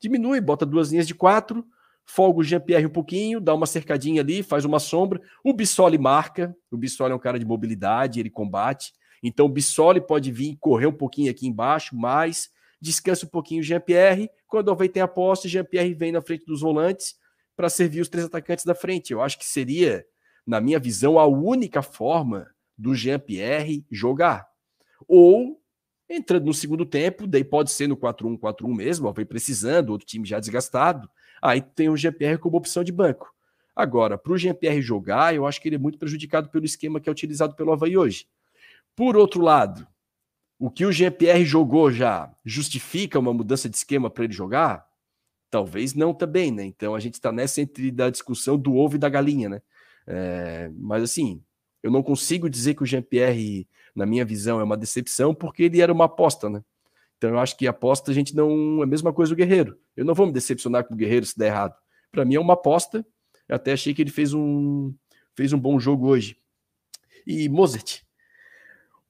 Diminui, 0.00 0.40
bota 0.40 0.64
duas 0.64 0.90
linhas 0.90 1.06
de 1.06 1.14
quatro, 1.14 1.66
folga 2.06 2.40
o 2.40 2.44
Jean-Pierre 2.44 2.86
um 2.86 2.90
pouquinho, 2.90 3.40
dá 3.40 3.52
uma 3.52 3.66
cercadinha 3.66 4.22
ali, 4.22 4.42
faz 4.42 4.64
uma 4.64 4.78
sombra. 4.78 5.20
O 5.44 5.52
Bissoli 5.52 5.98
marca, 5.98 6.56
o 6.70 6.76
Bissoli 6.76 7.12
é 7.12 7.14
um 7.14 7.18
cara 7.18 7.38
de 7.38 7.44
mobilidade, 7.44 8.20
ele 8.20 8.30
combate. 8.30 8.92
Então 9.22 9.46
o 9.46 9.48
Bissoli 9.48 10.00
pode 10.00 10.30
vir 10.30 10.56
correr 10.60 10.86
um 10.86 10.92
pouquinho 10.92 11.30
aqui 11.30 11.46
embaixo, 11.46 11.96
mais 11.96 12.48
descansa 12.80 13.26
um 13.26 13.28
pouquinho 13.28 13.60
o 13.60 13.64
Jean-Pierre. 13.64 14.30
Quando 14.46 14.68
o 14.68 14.88
tem 14.88 15.02
a 15.02 15.08
posse, 15.08 15.48
Jean-Pierre 15.48 15.94
vem 15.94 16.12
na 16.12 16.22
frente 16.22 16.44
dos 16.46 16.60
volantes 16.60 17.16
para 17.56 17.68
servir 17.68 18.00
os 18.00 18.08
três 18.08 18.26
atacantes 18.26 18.64
da 18.64 18.74
frente. 18.74 19.12
Eu 19.12 19.20
acho 19.20 19.38
que 19.38 19.44
seria, 19.44 20.04
na 20.46 20.60
minha 20.60 20.78
visão, 20.78 21.18
a 21.18 21.26
única 21.26 21.82
forma 21.82 22.46
do 22.76 22.94
Jean-Pierre 22.94 23.84
jogar. 23.90 24.46
Ou 25.08 25.60
entrando 26.08 26.44
no 26.44 26.54
segundo 26.54 26.86
tempo, 26.86 27.26
daí 27.26 27.42
pode 27.42 27.70
ser 27.70 27.88
no 27.88 27.96
4-1, 27.96 28.38
4-1 28.38 28.74
mesmo, 28.74 29.08
ó, 29.08 29.12
vem 29.12 29.26
precisando, 29.26 29.90
outro 29.90 30.06
time 30.06 30.26
já 30.26 30.38
desgastado. 30.38 31.10
Aí 31.40 31.60
tem 31.60 31.88
o 31.88 31.96
Jean-Pierre 31.96 32.38
como 32.38 32.56
opção 32.56 32.82
de 32.82 32.92
banco. 32.92 33.32
Agora, 33.74 34.16
para 34.16 34.32
o 34.32 34.38
Jean-Pierre 34.38 34.80
jogar, 34.80 35.34
eu 35.34 35.46
acho 35.46 35.60
que 35.60 35.68
ele 35.68 35.76
é 35.76 35.78
muito 35.78 35.98
prejudicado 35.98 36.48
pelo 36.48 36.64
esquema 36.64 36.98
que 36.98 37.08
é 37.08 37.12
utilizado 37.12 37.54
pelo 37.54 37.72
Havaí 37.72 37.96
hoje. 37.96 38.26
Por 38.94 39.16
outro 39.16 39.42
lado, 39.42 39.86
o 40.58 40.70
que 40.70 40.86
o 40.86 40.92
Jean-Pierre 40.92 41.44
jogou 41.44 41.92
já 41.92 42.34
justifica 42.44 43.18
uma 43.18 43.34
mudança 43.34 43.68
de 43.68 43.76
esquema 43.76 44.08
para 44.08 44.24
ele 44.24 44.32
jogar? 44.32 44.86
Talvez 45.50 45.94
não 45.94 46.14
também, 46.14 46.50
né? 46.50 46.64
Então 46.64 46.94
a 46.94 47.00
gente 47.00 47.14
está 47.14 47.30
nessa 47.30 47.60
entre 47.60 47.90
da 47.90 48.08
discussão 48.08 48.58
do 48.58 48.74
ovo 48.74 48.96
e 48.96 48.98
da 48.98 49.08
galinha, 49.08 49.48
né? 49.48 49.62
É, 50.06 50.70
mas 50.74 51.02
assim, 51.02 51.42
eu 51.82 51.90
não 51.90 52.02
consigo 52.02 52.48
dizer 52.48 52.74
que 52.74 52.82
o 52.82 52.86
Jean-Pierre, 52.86 53.68
na 53.94 54.06
minha 54.06 54.24
visão, 54.24 54.58
é 54.58 54.64
uma 54.64 54.76
decepção, 54.76 55.34
porque 55.34 55.64
ele 55.64 55.80
era 55.80 55.92
uma 55.92 56.06
aposta, 56.06 56.48
né? 56.48 56.62
Então 57.16 57.30
eu 57.30 57.38
acho 57.38 57.56
que 57.56 57.66
aposta 57.66 58.10
a 58.10 58.14
gente 58.14 58.34
não. 58.34 58.80
É 58.80 58.84
a 58.84 58.86
mesma 58.86 59.12
coisa 59.12 59.34
do 59.34 59.36
Guerreiro. 59.36 59.78
Eu 59.96 60.04
não 60.04 60.14
vou 60.14 60.26
me 60.26 60.32
decepcionar 60.32 60.84
com 60.84 60.94
o 60.94 60.96
Guerreiro 60.96 61.26
se 61.26 61.38
der 61.38 61.46
errado. 61.46 61.74
Para 62.10 62.24
mim 62.24 62.34
é 62.34 62.40
uma 62.40 62.54
aposta. 62.54 63.04
Eu 63.48 63.56
até 63.56 63.72
achei 63.72 63.94
que 63.94 64.02
ele 64.02 64.10
fez 64.10 64.34
um, 64.34 64.94
fez 65.34 65.52
um 65.52 65.58
bom 65.58 65.78
jogo 65.78 66.06
hoje. 66.06 66.36
E 67.26 67.48
Mozart, 67.48 68.02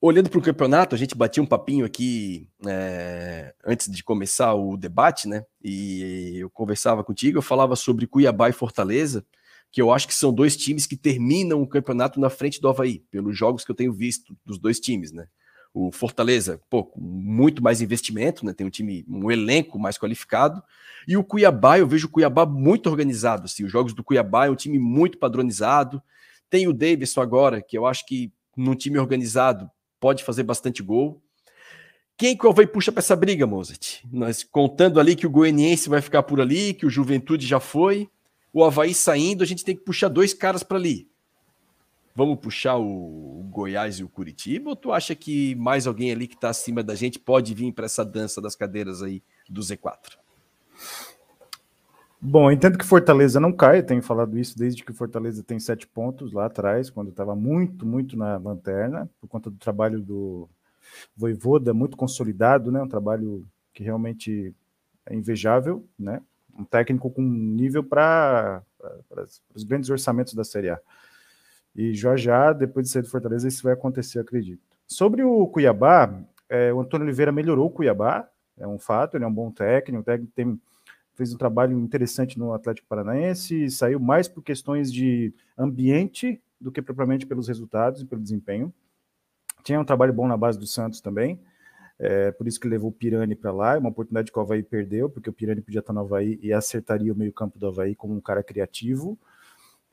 olhando 0.01 0.31
para 0.31 0.39
o 0.39 0.43
campeonato, 0.43 0.95
a 0.95 0.99
gente 0.99 1.15
batia 1.15 1.43
um 1.43 1.47
papinho 1.47 1.85
aqui 1.85 2.49
é, 2.67 3.55
antes 3.65 3.91
de 3.91 4.03
começar 4.03 4.55
o 4.55 4.77
debate, 4.77 5.29
né? 5.29 5.45
E 5.63 6.39
eu 6.39 6.51
conversava 6.51 7.03
contigo, 7.03 7.39
eu 7.39 7.43
falava 7.43 7.77
sobre 7.77 8.07
Cuiabá 8.07 8.49
e 8.49 8.53
Fortaleza 8.53 9.25
que 9.71 9.83
eu 9.83 9.93
acho 9.93 10.09
que 10.09 10.15
são 10.15 10.33
dois 10.33 10.57
times 10.57 10.87
que 10.87 10.97
terminam 10.97 11.61
o 11.61 11.67
campeonato 11.67 12.19
na 12.19 12.31
frente 12.31 12.61
do 12.61 12.69
Havaí, 12.69 13.01
pelos 13.11 13.37
jogos 13.37 13.65
que 13.65 13.71
eu 13.71 13.75
tenho 13.75 13.93
visto 13.93 14.35
dos 14.43 14.59
dois 14.59 14.81
times, 14.81 15.13
né? 15.13 15.27
O 15.79 15.93
Fortaleza, 15.93 16.59
pô, 16.71 16.91
muito 16.97 17.63
mais 17.63 17.83
investimento, 17.83 18.47
né? 18.47 18.55
Tem 18.55 18.67
um 18.67 18.71
time, 18.71 19.05
um 19.07 19.31
elenco 19.31 19.79
mais 19.79 19.99
qualificado. 19.99 20.63
E 21.07 21.19
o 21.19 21.23
Cuiabá, 21.23 21.79
eu 21.79 21.87
vejo 21.87 22.07
o 22.07 22.11
Cuiabá 22.11 22.47
muito 22.47 22.89
organizado. 22.89 23.45
Assim, 23.45 23.63
os 23.63 23.71
jogos 23.71 23.93
do 23.93 24.03
Cuiabá 24.03 24.47
é 24.47 24.51
um 24.51 24.55
time 24.55 24.79
muito 24.79 25.19
padronizado. 25.19 26.03
Tem 26.49 26.67
o 26.67 26.73
Davidson 26.73 27.21
agora, 27.21 27.61
que 27.61 27.77
eu 27.77 27.85
acho 27.85 28.07
que 28.07 28.33
num 28.57 28.75
time 28.75 28.99
organizado 28.99 29.71
pode 30.01 30.25
fazer 30.25 30.45
bastante 30.45 30.83
gol. 30.83 31.23
Quem 32.17 32.35
que 32.35 32.47
o 32.47 32.49
Havaí 32.49 32.67
puxa 32.67 32.91
para 32.91 33.01
essa 33.01 33.15
briga, 33.15 33.47
Mozart? 33.47 34.01
Nós 34.11 34.43
contando 34.43 34.99
ali 34.99 35.15
que 35.15 35.27
o 35.27 35.31
Goianiense 35.31 35.91
vai 35.91 36.01
ficar 36.01 36.23
por 36.23 36.41
ali, 36.41 36.73
que 36.73 36.87
o 36.87 36.91
Juventude 36.91 37.47
já 37.47 37.61
foi 37.61 38.09
o 38.51 38.65
Havaí 38.65 38.95
saindo, 38.95 39.45
a 39.45 39.47
gente 39.47 39.63
tem 39.63 39.77
que 39.77 39.85
puxar 39.85 40.09
dois 40.09 40.33
caras 40.33 40.63
para 40.63 40.79
ali. 40.79 41.07
Vamos 42.17 42.39
puxar 42.41 42.79
o 42.79 43.47
Goiás 43.51 43.99
e 43.99 44.05
o 44.05 44.09
Curitiba? 44.09 44.71
Ou 44.71 44.77
tu 44.77 44.91
acha 44.91 45.15
que 45.15 45.55
mais 45.57 45.87
alguém 45.87 46.11
ali 46.11 46.27
que 46.27 46.35
está 46.35 46.49
acima 46.49 46.83
da 46.83 46.95
gente 46.95 47.19
pode 47.19 47.53
vir 47.53 47.73
para 47.73 47.85
essa 47.85 48.03
dança 48.03 48.41
das 48.41 48.57
cadeiras 48.57 49.03
aí 49.03 49.23
do 49.49 49.61
Z4? 49.61 50.17
Bom, 52.19 52.51
entendo 52.51 52.79
que 52.79 52.87
Fortaleza 52.87 53.39
não 53.39 53.53
cai, 53.53 53.83
tenho 53.83 54.03
falado 54.03 54.39
isso 54.39 54.59
desde 54.59 54.83
que 54.83 54.95
Fortaleza 54.95 55.43
tem 55.43 55.61
sete 55.61 55.87
pontos 55.87 56.33
lá 56.33 56.47
atrás, 56.47 56.89
quando 56.89 57.11
estava 57.11 57.37
muito, 57.37 57.85
muito 57.85 58.17
na 58.17 58.39
lanterna, 58.39 59.09
por 59.21 59.29
conta 59.29 59.51
do 59.51 59.59
trabalho 59.59 60.01
do 60.01 60.49
Voivoda, 61.15 61.75
muito 61.75 61.99
consolidado, 61.99 62.73
né? 62.73 62.81
Um 62.81 62.89
trabalho 62.89 63.47
que 63.75 63.85
realmente 63.85 64.55
é 65.05 65.15
invejável, 65.15 65.87
né? 65.99 66.23
um 66.59 66.65
técnico 66.65 67.11
com 67.11 67.23
nível 67.23 67.85
para 67.85 68.63
os 69.55 69.65
grandes 69.65 69.91
orçamentos 69.91 70.35
da 70.35 70.45
Série 70.45 70.71
A. 70.71 70.81
E 71.77 71.95
já 71.95 72.17
já, 72.17 72.53
depois 72.53 72.87
de 72.87 72.93
sair 72.93 73.03
do 73.03 73.09
Fortaleza, 73.09 73.47
isso 73.47 73.63
vai 73.63 73.75
acontecer, 73.75 74.19
acredito. 74.19 74.63
Sobre 74.87 75.23
o 75.23 75.47
Cuiabá, 75.47 76.23
é, 76.49 76.73
o 76.73 76.81
Antônio 76.81 77.05
Oliveira 77.07 77.31
melhorou 77.31 77.67
o 77.67 77.71
Cuiabá, 77.71 78.29
é 78.57 78.67
um 78.67 78.79
fato, 78.79 79.17
ele 79.17 79.25
é 79.25 79.27
um 79.27 79.33
bom 79.33 79.51
técnico, 79.51 80.01
um 80.01 80.03
técnico 80.03 80.33
tem, 80.35 80.59
fez 81.15 81.35
um 81.35 81.37
trabalho 81.37 81.79
interessante 81.79 82.39
no 82.39 82.55
Atlético 82.55 82.89
Paranaense, 82.89 83.71
saiu 83.71 84.01
mais 84.01 84.27
por 84.27 84.43
questões 84.43 84.91
de 84.91 85.35
ambiente 85.59 86.41
do 86.59 86.73
que 86.73 86.81
propriamente 86.81 87.27
pelos 87.27 87.49
resultados 87.49 88.01
e 88.01 88.07
pelo 88.07 88.23
desempenho. 88.23 88.73
Tinha 89.63 89.79
um 89.79 89.85
trabalho 89.85 90.13
bom 90.13 90.27
na 90.27 90.37
base 90.37 90.59
do 90.59 90.67
Santos 90.67 91.01
também. 91.01 91.39
É, 91.99 92.31
por 92.31 92.47
isso 92.47 92.61
que 92.61 92.69
levou 92.69 92.91
o 92.91 92.93
Pirani 92.93 93.35
para 93.35 93.53
lá, 93.53 93.75
é 93.75 93.79
uma 93.79 93.89
oportunidade 93.89 94.31
que 94.31 94.39
o 94.39 94.43
Havaí 94.43 94.63
perdeu, 94.63 95.09
porque 95.09 95.31
o 95.31 95.33
Pirani 95.33 95.63
podia 95.63 95.81
estar 95.81 95.93
no 95.93 96.01
Havaí 96.01 96.39
e 96.43 96.53
acertaria 96.53 97.13
o 97.13 97.17
meio-campo 97.17 97.59
do 97.59 97.67
Havaí 97.67 97.95
como 97.95 98.15
um 98.15 98.21
cara 98.21 98.43
criativo. 98.43 99.19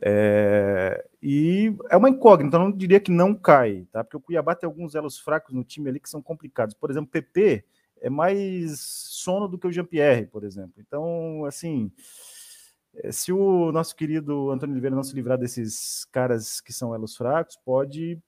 É, 0.01 1.05
e 1.21 1.73
é 1.89 1.95
uma 1.95 2.09
incógnita, 2.09 2.57
eu 2.57 2.61
não 2.61 2.71
diria 2.71 2.99
que 2.99 3.11
não 3.11 3.33
cai, 3.33 3.87
tá? 3.91 4.03
Porque 4.03 4.17
o 4.17 4.19
Cuiabá 4.19 4.53
tem 4.55 4.67
alguns 4.67 4.95
elos 4.95 5.17
fracos 5.17 5.53
no 5.53 5.63
time 5.63 5.89
ali 5.89 5.99
que 5.99 6.09
são 6.09 6.21
complicados. 6.21 6.75
Por 6.75 6.91
exemplo, 6.91 7.09
PP 7.09 7.63
é 8.01 8.09
mais 8.09 8.79
sono 8.79 9.47
do 9.47 9.57
que 9.57 9.67
o 9.67 9.71
Jean-Pierre, 9.71 10.27
por 10.27 10.43
exemplo. 10.43 10.73
Então, 10.77 11.45
assim, 11.45 11.89
eh, 12.95 13.11
se 13.11 13.31
o 13.31 13.71
nosso 13.71 13.95
querido 13.95 14.51
Antônio 14.51 14.73
Oliveira 14.73 14.95
não 14.95 15.03
se 15.03 15.15
livrar 15.15 15.37
desses 15.37 16.05
caras 16.11 16.59
que 16.59 16.73
são 16.73 16.93
elos 16.93 17.15
fracos, 17.15 17.57
pode 17.63 18.19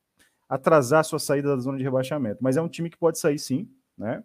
atrasar 0.48 1.02
a 1.02 1.04
sua 1.04 1.20
saída 1.20 1.50
da 1.50 1.62
zona 1.62 1.78
de 1.78 1.84
rebaixamento. 1.84 2.38
Mas 2.42 2.56
é 2.58 2.62
um 2.62 2.70
time 2.70 2.90
que 2.90 2.98
pode 2.98 3.20
sair 3.20 3.40
sim, 3.40 3.70
né? 3.98 4.24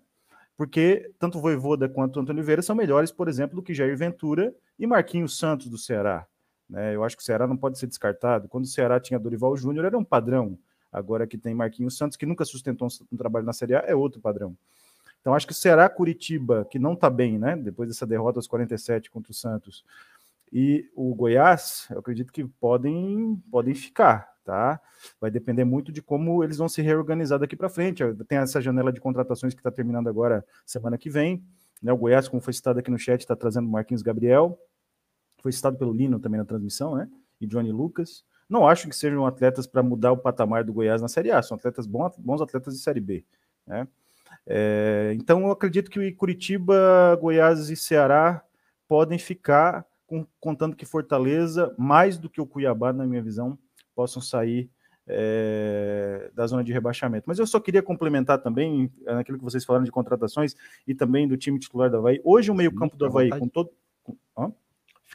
Porque 0.57 1.11
tanto 1.19 1.39
o 1.39 1.41
Voivoda 1.41 1.89
quanto 1.89 2.17
o 2.17 2.21
Antônio 2.21 2.39
Oliveira 2.41 2.63
são 2.63 2.77
melhores, 2.77 3.11
por 3.11 3.29
exemplo, 3.29 3.57
do 3.57 3.63
que 3.63 3.75
Jair 3.75 3.97
Ventura 3.97 4.55
e 4.79 4.87
Marquinhos 4.87 5.39
Santos 5.39 5.69
do 5.69 5.79
Ceará. 5.79 6.27
Né? 6.71 6.95
Eu 6.95 7.03
acho 7.03 7.17
que 7.17 7.23
o 7.23 7.27
Ceará 7.27 7.47
não 7.47 7.57
pode 7.57 7.79
ser 7.79 7.89
descartado. 7.89 8.49
Quando 8.49 8.65
o 8.65 8.69
Ceará 8.69 9.01
tinha 9.01 9.19
Dorival 9.19 9.57
Júnior, 9.57 9.85
era 9.85 9.99
um 9.99 10.05
padrão. 10.05 10.57
Agora 10.93 11.27
que 11.27 11.37
tem 11.37 11.55
Marquinhos 11.55 11.97
Santos, 11.97 12.17
que 12.17 12.25
nunca 12.25 12.45
sustentou 12.45 12.89
um 13.13 13.17
trabalho 13.17 13.45
na 13.45 13.53
Série 13.53 13.75
A, 13.75 13.81
é 13.87 13.95
outro 13.95 14.21
padrão. 14.21 14.57
Então 15.21 15.35
acho 15.35 15.47
que 15.47 15.53
o 15.53 15.57
Ceará 15.57 15.89
Curitiba, 15.89 16.67
que 16.71 16.79
não 16.79 16.95
está 16.95 17.11
bem, 17.11 17.39
né? 17.39 17.57
Depois 17.57 17.89
dessa 17.89 18.07
derrota 18.07 18.39
aos 18.39 18.47
47 18.47 19.11
contra 19.11 19.31
o 19.31 19.35
Santos, 19.35 19.85
e 20.53 20.91
o 20.97 21.15
Goiás, 21.15 21.87
eu 21.91 21.99
acredito 21.99 22.33
que 22.33 22.45
podem, 22.45 23.41
podem 23.51 23.75
ficar, 23.75 24.35
tá? 24.45 24.81
Vai 25.21 25.31
depender 25.31 25.65
muito 25.65 25.93
de 25.93 26.03
como 26.03 26.43
eles 26.43 26.57
vão 26.57 26.69
se 26.69 26.83
reorganizar 26.83 27.39
daqui 27.39 27.55
para 27.55 27.69
frente. 27.69 28.03
Tem 28.27 28.39
essa 28.39 28.61
janela 28.61 28.93
de 28.93 29.01
contratações 29.01 29.55
que 29.55 29.61
está 29.61 29.71
terminando 29.71 30.09
agora 30.09 30.45
semana 30.67 30.99
que 30.99 31.09
vem. 31.09 31.45
Né? 31.81 31.93
O 31.93 31.97
Goiás, 31.97 32.27
como 32.27 32.43
foi 32.43 32.53
citado 32.53 32.81
aqui 32.81 32.91
no 32.91 32.99
chat, 32.99 33.21
está 33.21 33.37
trazendo 33.37 33.69
Marquinhos 33.69 34.03
Gabriel. 34.03 34.59
Foi 35.43 35.53
citado 35.53 35.77
pelo 35.77 35.93
Lino 35.93 36.19
também 36.19 36.39
na 36.39 36.45
transmissão, 36.45 36.95
né? 36.97 37.09
E 37.41 37.47
Johnny 37.47 37.73
Lucas. 37.73 38.25
Não 38.49 38.67
acho 38.67 38.89
que 38.89 38.97
sejam 38.97 39.25
atletas 39.25 39.67
para 39.67 39.83
mudar 39.83 40.13
o 40.13 40.17
patamar 40.17 40.65
do 40.65 40.73
Goiás 40.73 41.01
na 41.01 41.09
Série 41.09 41.31
A, 41.31 41.41
são 41.41 41.57
atletas 41.57 41.87
bons, 41.87 42.17
bons 42.19 42.43
atletas 42.43 42.75
de 42.75 42.81
Série 42.81 43.01
B. 43.01 43.25
Né? 43.65 43.87
É, 44.47 45.13
então 45.15 45.43
eu 45.43 45.53
acredito 45.53 45.91
que 45.91 46.13
Curitiba, 46.13 47.17
Goiás 47.21 47.71
e 47.71 47.77
Ceará 47.77 48.43
podem 48.89 49.19
ficar 49.19 49.87
com, 50.05 50.27
contando 50.41 50.75
que 50.75 50.85
Fortaleza, 50.85 51.73
mais 51.79 52.19
do 52.19 52.29
que 52.29 52.41
o 52.41 52.47
Cuiabá, 52.47 52.93
na 52.93 53.07
minha 53.07 53.23
visão, 53.23 53.57
possam 53.95 54.21
sair 54.21 54.69
é, 55.07 56.31
da 56.35 56.47
zona 56.47 56.65
de 56.65 56.73
rebaixamento. 56.73 57.25
Mas 57.29 57.39
eu 57.39 57.47
só 57.47 57.61
queria 57.61 57.83
complementar 57.83 58.39
também 58.43 58.93
naquilo 59.05 59.39
que 59.39 59.45
vocês 59.45 59.65
falaram 59.65 59.85
de 59.85 59.93
contratações 59.93 60.57
e 60.87 60.95
também 60.95 61.29
do 61.29 61.37
time 61.37 61.59
titular 61.61 61.89
do 61.89 61.99
Havaí. 61.99 62.21
Hoje 62.25 62.51
o 62.51 62.55
meio-campo 62.55 62.97
do 62.97 63.07
Havaí, 63.07 63.31
com 63.31 63.49
todo. 63.49 63.71
Com, 64.03 64.17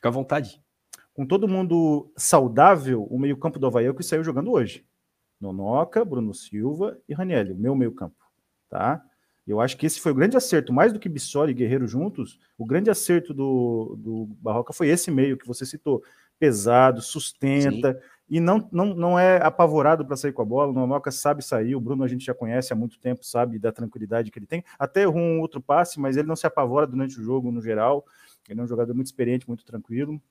Fica 0.06 0.10
à 0.10 0.12
vontade. 0.12 0.62
Com 1.16 1.26
todo 1.26 1.48
mundo 1.48 2.12
saudável, 2.16 3.08
o 3.10 3.18
meio-campo 3.18 3.58
do 3.58 3.66
Havaí 3.66 3.88
é 3.88 3.90
o 3.90 3.96
que 3.96 4.04
saiu 4.04 4.24
jogando 4.24 4.52
hoje. 4.52 4.86
Nonoca, 5.42 6.06
Bruno 6.06 6.32
Silva 6.32 6.96
e 7.10 7.14
Raniel, 7.16 7.56
o 7.56 7.58
meu 7.58 7.76
meio-campo. 7.76 8.16
Tá? 8.70 9.04
Eu 9.48 9.60
acho 9.60 9.76
que 9.76 9.88
esse 9.88 10.00
foi 10.00 10.12
o 10.12 10.16
grande 10.16 10.38
acerto, 10.38 10.72
mais 10.72 10.94
do 10.94 11.00
que 11.00 11.10
Bissoli 11.10 11.54
e 11.54 11.56
Guerreiro 11.56 11.88
juntos, 11.88 12.40
o 12.56 12.68
grande 12.68 12.92
acerto 12.92 13.34
do, 13.34 13.96
do 13.98 14.26
Barroca 14.40 14.74
foi 14.74 14.90
esse 14.90 15.10
meio 15.10 15.38
que 15.38 15.48
você 15.48 15.66
citou. 15.66 16.04
Pesado, 16.38 17.02
sustenta, 17.02 17.94
Sim. 17.94 18.00
e 18.30 18.40
não, 18.40 18.70
não, 18.72 18.94
não 18.94 19.18
é 19.18 19.38
apavorado 19.38 20.06
para 20.06 20.18
sair 20.18 20.34
com 20.34 20.44
a 20.44 20.46
bola. 20.46 20.70
O 20.70 20.76
Nonoca 20.76 21.10
sabe 21.10 21.44
sair, 21.44 21.76
o 21.76 21.82
Bruno 21.82 22.04
a 22.04 22.08
gente 22.08 22.26
já 22.26 22.34
conhece 22.36 22.72
há 22.72 22.76
muito 22.76 23.00
tempo, 23.00 23.26
sabe 23.26 23.58
da 23.58 23.72
tranquilidade 23.72 24.30
que 24.30 24.38
ele 24.38 24.46
tem. 24.46 24.64
Até 24.78 25.02
errou 25.02 25.18
um 25.18 25.40
outro 25.40 25.60
passe, 25.60 26.00
mas 26.00 26.16
ele 26.16 26.28
não 26.28 26.36
se 26.36 26.46
apavora 26.46 26.86
durante 26.86 27.20
o 27.20 27.24
jogo 27.24 27.52
no 27.52 27.60
geral. 27.60 28.06
Ele 28.50 28.60
é 28.60 28.64
um 28.64 28.68
jogador 28.68 28.94
muito 28.94 29.08
experiente, 29.08 29.48
muito 29.48 29.66
tranquilo. 29.66 30.22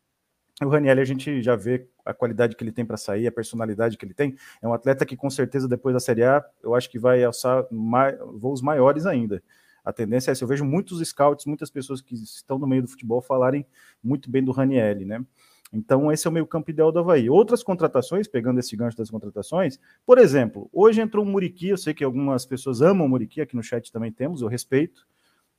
O 0.62 0.68
Raniel, 0.68 1.00
a 1.00 1.04
gente 1.04 1.42
já 1.42 1.56
vê 1.56 1.88
a 2.04 2.14
qualidade 2.14 2.54
que 2.54 2.62
ele 2.62 2.70
tem 2.70 2.86
para 2.86 2.96
sair, 2.96 3.26
a 3.26 3.32
personalidade 3.32 3.98
que 3.98 4.04
ele 4.04 4.14
tem. 4.14 4.36
É 4.62 4.68
um 4.68 4.72
atleta 4.72 5.04
que, 5.04 5.16
com 5.16 5.28
certeza, 5.28 5.66
depois 5.66 5.94
da 5.94 6.00
Série 6.00 6.22
A, 6.22 6.44
eu 6.62 6.74
acho 6.76 6.88
que 6.88 6.98
vai 6.98 7.24
alçar 7.24 7.66
voos 7.70 8.62
maiores 8.62 9.04
ainda. 9.04 9.42
A 9.84 9.92
tendência 9.92 10.30
é 10.30 10.32
essa. 10.32 10.44
Eu 10.44 10.48
vejo 10.48 10.64
muitos 10.64 11.06
scouts, 11.06 11.44
muitas 11.44 11.70
pessoas 11.70 12.00
que 12.00 12.14
estão 12.14 12.58
no 12.58 12.66
meio 12.66 12.82
do 12.82 12.88
futebol 12.88 13.20
falarem 13.20 13.66
muito 14.02 14.30
bem 14.30 14.44
do 14.44 14.52
Raniel, 14.52 15.04
né? 15.04 15.24
Então, 15.72 16.10
esse 16.12 16.24
é 16.24 16.30
o 16.30 16.32
meio 16.32 16.46
campo 16.46 16.70
ideal 16.70 16.92
do 16.92 17.00
Havaí. 17.00 17.28
Outras 17.28 17.62
contratações, 17.64 18.28
pegando 18.28 18.60
esse 18.60 18.76
gancho 18.76 18.96
das 18.96 19.10
contratações, 19.10 19.80
por 20.06 20.18
exemplo, 20.18 20.70
hoje 20.72 21.00
entrou 21.00 21.24
o 21.24 21.28
Muriqui, 21.28 21.70
eu 21.70 21.76
sei 21.76 21.92
que 21.92 22.04
algumas 22.04 22.46
pessoas 22.46 22.80
amam 22.80 23.06
o 23.06 23.10
Muriqui, 23.10 23.40
aqui 23.40 23.56
no 23.56 23.62
chat 23.62 23.90
também 23.90 24.12
temos, 24.12 24.40
eu 24.40 24.46
respeito, 24.46 25.04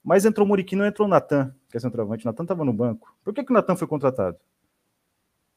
mas 0.06 0.24
entrou 0.24 0.45
o 0.45 0.47
Muriqui, 0.47 0.76
não 0.76 0.86
entrou 0.86 1.08
o 1.08 1.10
Natan, 1.10 1.51
que 1.68 1.76
é 1.76 1.80
centroavante. 1.80 2.24
O 2.24 2.30
Natan 2.30 2.43
estava 2.43 2.64
no 2.64 2.72
banco. 2.72 3.18
Por 3.24 3.34
que, 3.34 3.43
que 3.43 3.49
o 3.51 3.53
Natan 3.53 3.76
foi 3.76 3.88
contratado? 3.88 4.38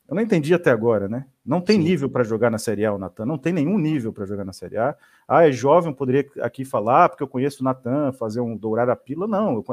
Eu 0.09 0.14
não 0.14 0.22
entendi 0.22 0.55
até 0.55 0.70
agora, 0.70 1.07
né? 1.07 1.26
Não 1.44 1.61
tem 1.61 1.76
Sim. 1.76 1.84
nível 1.84 2.09
para 2.09 2.24
jogar 2.24 2.51
na 2.51 2.57
Série 2.57 2.86
A, 2.86 2.94
o 2.94 2.99
Natan. 2.99 3.26
Não 3.26 3.36
tem 3.36 3.53
nenhum 3.53 3.76
nível 3.76 4.11
para 4.11 4.24
jogar 4.24 4.46
na 4.46 4.55
Série 4.55 4.78
A. 4.78 4.96
Ah, 5.28 5.46
é 5.46 5.53
jovem, 5.53 5.90
eu 5.90 5.94
poderia 5.94 6.26
aqui 6.40 6.64
falar, 6.64 7.11
porque 7.11 7.22
eu 7.22 7.28
conheço 7.28 7.61
o 7.61 7.64
Natan, 7.64 8.11
fazer 8.12 8.40
um 8.40 8.57
dourar 8.57 8.88
a 8.88 8.96
pila. 8.96 9.28
Não, 9.28 9.57
eu, 9.57 9.64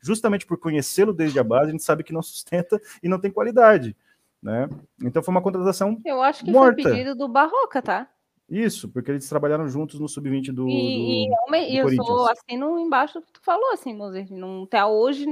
justamente 0.00 0.46
por 0.46 0.56
conhecê-lo 0.56 1.12
desde 1.12 1.38
a 1.38 1.44
base, 1.44 1.68
a 1.68 1.72
gente 1.72 1.84
sabe 1.84 2.02
que 2.02 2.14
não 2.14 2.22
sustenta 2.24 2.80
e 3.02 3.08
não 3.10 3.20
tem 3.20 3.30
qualidade. 3.30 3.94
Né? 4.42 4.66
Então 5.02 5.22
foi 5.22 5.32
uma 5.32 5.42
contratação. 5.42 6.00
Eu 6.06 6.22
acho 6.22 6.42
que 6.42 6.50
morta. 6.50 6.82
foi 6.82 6.90
pedido 6.90 7.14
do 7.14 7.28
Barroca, 7.28 7.82
tá? 7.82 8.08
Isso, 8.52 8.86
porque 8.86 9.10
eles 9.10 9.26
trabalharam 9.26 9.66
juntos 9.66 9.98
no 9.98 10.06
sub-20 10.06 10.52
do. 10.52 10.68
E, 10.68 11.26
do, 11.48 11.56
e 11.56 11.76
eu, 11.78 11.86
do 11.86 11.92
eu 11.94 12.04
sou 12.04 12.28
assino 12.28 12.78
embaixo 12.78 13.18
do 13.18 13.24
que 13.24 13.32
tu 13.32 13.40
falou, 13.42 13.72
assim, 13.72 13.94
Mozer. 13.94 14.30
Não 14.30 14.64
até 14.64 14.84
hoje. 14.84 15.26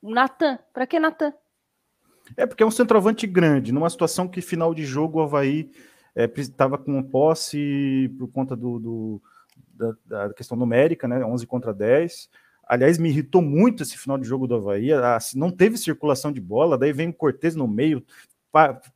Natan. 0.00 0.60
Pra 0.72 0.86
que 0.86 1.00
Natan? 1.00 1.32
É 2.36 2.46
porque 2.46 2.62
é 2.62 2.66
um 2.66 2.70
centroavante 2.70 3.26
grande, 3.26 3.72
numa 3.72 3.90
situação 3.90 4.28
que 4.28 4.40
final 4.40 4.72
de 4.72 4.84
jogo 4.84 5.18
o 5.18 5.22
Havaí 5.22 5.68
estava 6.36 6.76
é, 6.76 6.78
com 6.78 7.02
posse 7.02 8.08
por 8.16 8.28
conta 8.28 8.54
do, 8.54 8.78
do 8.78 9.22
da, 9.74 9.94
da, 10.06 10.34
questão 10.34 10.56
numérica, 10.56 11.08
né? 11.08 11.24
11 11.24 11.46
contra 11.48 11.74
10. 11.74 12.30
Aliás, 12.66 12.98
me 12.98 13.08
irritou 13.08 13.42
muito 13.42 13.82
esse 13.82 13.98
final 13.98 14.16
de 14.16 14.28
jogo 14.28 14.46
do 14.46 14.54
Havaí. 14.54 14.90
não 15.34 15.50
teve 15.50 15.76
circulação 15.76 16.30
de 16.30 16.40
bola, 16.40 16.78
daí 16.78 16.92
vem 16.92 17.08
o 17.08 17.12
Cortez 17.14 17.56
no 17.56 17.66
meio, 17.66 18.04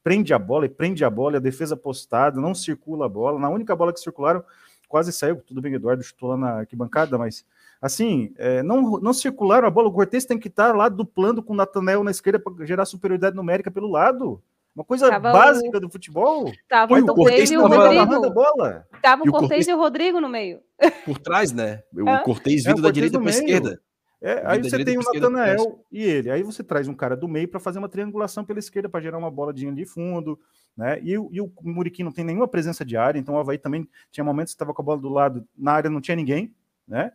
prende 0.02 0.32
a 0.32 0.38
bola 0.38 0.66
e 0.66 0.68
prende 0.68 1.04
a 1.04 1.10
bola, 1.10 1.36
a 1.36 1.40
defesa 1.40 1.76
postada, 1.76 2.40
não 2.40 2.54
circula 2.54 3.06
a 3.06 3.08
bola. 3.08 3.38
Na 3.38 3.48
única 3.48 3.74
bola 3.74 3.92
que 3.92 4.00
circularam, 4.00 4.42
quase 4.88 5.12
saiu. 5.12 5.36
Tudo 5.46 5.60
bem, 5.60 5.74
Eduardo 5.74 6.02
chutou 6.02 6.30
lá 6.30 6.36
na 6.36 6.50
arquibancada, 6.60 7.18
mas 7.18 7.44
assim, 7.80 8.32
é, 8.36 8.62
não, 8.62 8.98
não 9.00 9.12
circularam 9.12 9.68
a 9.68 9.70
bola. 9.70 9.88
O 9.88 9.92
Cortez 9.92 10.24
tem 10.24 10.38
que 10.38 10.48
estar 10.48 10.74
lá 10.74 10.88
duplando 10.88 11.42
com 11.42 11.52
o 11.52 11.56
Natanel 11.56 12.02
na 12.02 12.10
esquerda 12.10 12.38
para 12.38 12.64
gerar 12.64 12.84
superioridade 12.84 13.36
numérica 13.36 13.70
pelo 13.70 13.90
lado. 13.90 14.42
Uma 14.74 14.84
coisa 14.84 15.08
tava 15.08 15.32
básica 15.32 15.76
o... 15.76 15.80
do 15.80 15.90
futebol. 15.90 16.52
Tava 16.68 16.90
Foi, 16.90 17.02
o 17.02 17.06
Cortez 17.06 17.50
e 17.50 17.56
o 17.56 17.66
Rodrigo. 17.66 18.30
Bola. 18.30 18.86
Tava 19.02 19.24
o 19.24 19.30
Cortez 19.30 19.66
e 19.66 19.72
o 19.72 19.76
Rodrigo 19.76 20.20
no 20.20 20.28
meio. 20.28 20.60
Por 21.04 21.18
trás, 21.18 21.52
né? 21.52 21.82
O 21.92 22.22
Cortez 22.22 22.64
vindo 22.64 22.78
é, 22.78 22.82
da 22.82 22.90
direita 22.92 23.18
para 23.18 23.28
a 23.28 23.30
esquerda. 23.30 23.80
É, 24.20 24.42
aí 24.44 24.62
você 24.62 24.84
tem 24.84 24.98
o 24.98 25.02
Natanael 25.02 25.84
e 25.92 26.02
ele. 26.02 26.30
Aí 26.30 26.42
você 26.42 26.64
traz 26.64 26.88
um 26.88 26.94
cara 26.94 27.16
do 27.16 27.28
meio 27.28 27.46
para 27.46 27.60
fazer 27.60 27.78
uma 27.78 27.88
triangulação 27.88 28.44
pela 28.44 28.58
esquerda 28.58 28.88
para 28.88 29.00
gerar 29.00 29.18
uma 29.18 29.30
bola 29.30 29.52
de 29.54 29.86
fundo, 29.86 30.38
né? 30.76 31.00
E, 31.02 31.12
e 31.12 31.40
o 31.40 31.52
Muriqui 31.62 32.02
não 32.02 32.10
tem 32.10 32.24
nenhuma 32.24 32.48
presença 32.48 32.84
de 32.84 32.96
área, 32.96 33.18
então 33.18 33.36
o 33.36 33.38
Havaí 33.38 33.58
também 33.58 33.88
tinha 34.10 34.24
momentos 34.24 34.52
que 34.52 34.56
estava 34.56 34.74
com 34.74 34.82
a 34.82 34.84
bola 34.84 35.00
do 35.00 35.08
lado, 35.08 35.46
na 35.56 35.72
área 35.72 35.88
não 35.88 36.00
tinha 36.00 36.16
ninguém, 36.16 36.52
né? 36.86 37.12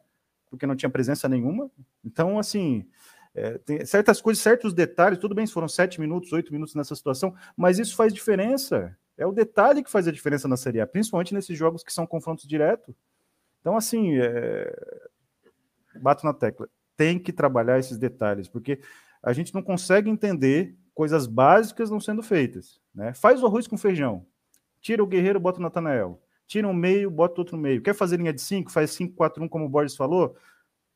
porque 0.54 0.68
não 0.68 0.76
tinha 0.76 0.90
presença 0.90 1.28
nenhuma. 1.28 1.68
Então, 2.06 2.38
assim, 2.38 2.86
é, 3.34 3.58
tem 3.58 3.84
certas 3.88 4.22
coisas, 4.22 4.42
certos 4.42 4.72
detalhes, 4.72 5.18
tudo 5.18 5.34
bem 5.34 5.48
se 5.48 5.52
foram 5.52 5.68
sete 5.68 6.00
minutos, 6.00 6.32
oito 6.32 6.54
minutos 6.54 6.76
nessa 6.76 6.96
situação, 6.96 7.36
mas 7.58 7.80
isso 7.80 7.96
faz 7.96 8.14
diferença. 8.14 8.96
É 9.18 9.26
o 9.26 9.32
detalhe 9.32 9.82
que 9.82 9.90
faz 9.90 10.08
a 10.08 10.12
diferença 10.12 10.48
na 10.48 10.56
Série 10.56 10.80
A, 10.80 10.86
principalmente 10.86 11.34
nesses 11.34 11.58
jogos 11.58 11.84
que 11.84 11.92
são 11.92 12.06
confrontos 12.06 12.48
diretos. 12.48 12.94
Então, 13.62 13.76
assim, 13.76 14.16
é... 14.16 14.76
bato 16.00 16.24
na 16.24 16.36
tecla. 16.36 16.70
Tem 16.96 17.18
que 17.18 17.34
trabalhar 17.34 17.80
esses 17.80 17.98
detalhes, 17.98 18.48
porque 18.48 18.80
a 19.22 19.34
gente 19.34 19.54
não 19.54 19.62
consegue 19.62 20.10
entender 20.10 20.76
coisas 20.94 21.26
básicas 21.26 21.90
não 21.90 22.00
sendo 22.00 22.22
feitas. 22.22 22.80
Né? 22.94 23.14
Faz 23.14 23.42
o 23.42 23.48
arroz 23.48 23.68
com 23.68 23.78
feijão. 23.78 24.26
Tira 24.82 25.04
o 25.04 25.08
guerreiro, 25.08 25.40
bota 25.40 25.60
o 25.60 25.62
Natanael 25.62 26.22
tira 26.48 26.68
um 26.68 26.74
meio, 26.74 27.10
bota 27.10 27.42
outro 27.42 27.58
meio. 27.58 27.82
Quer 27.82 27.96
fazer 27.96 28.18
linha 28.18 28.34
de 28.34 28.42
5, 28.42 28.72
faz 28.72 28.92
5-4-1, 28.92 29.50
como 29.50 29.66
o 29.66 29.70
Borges 29.70 29.96
falou, 29.96 30.36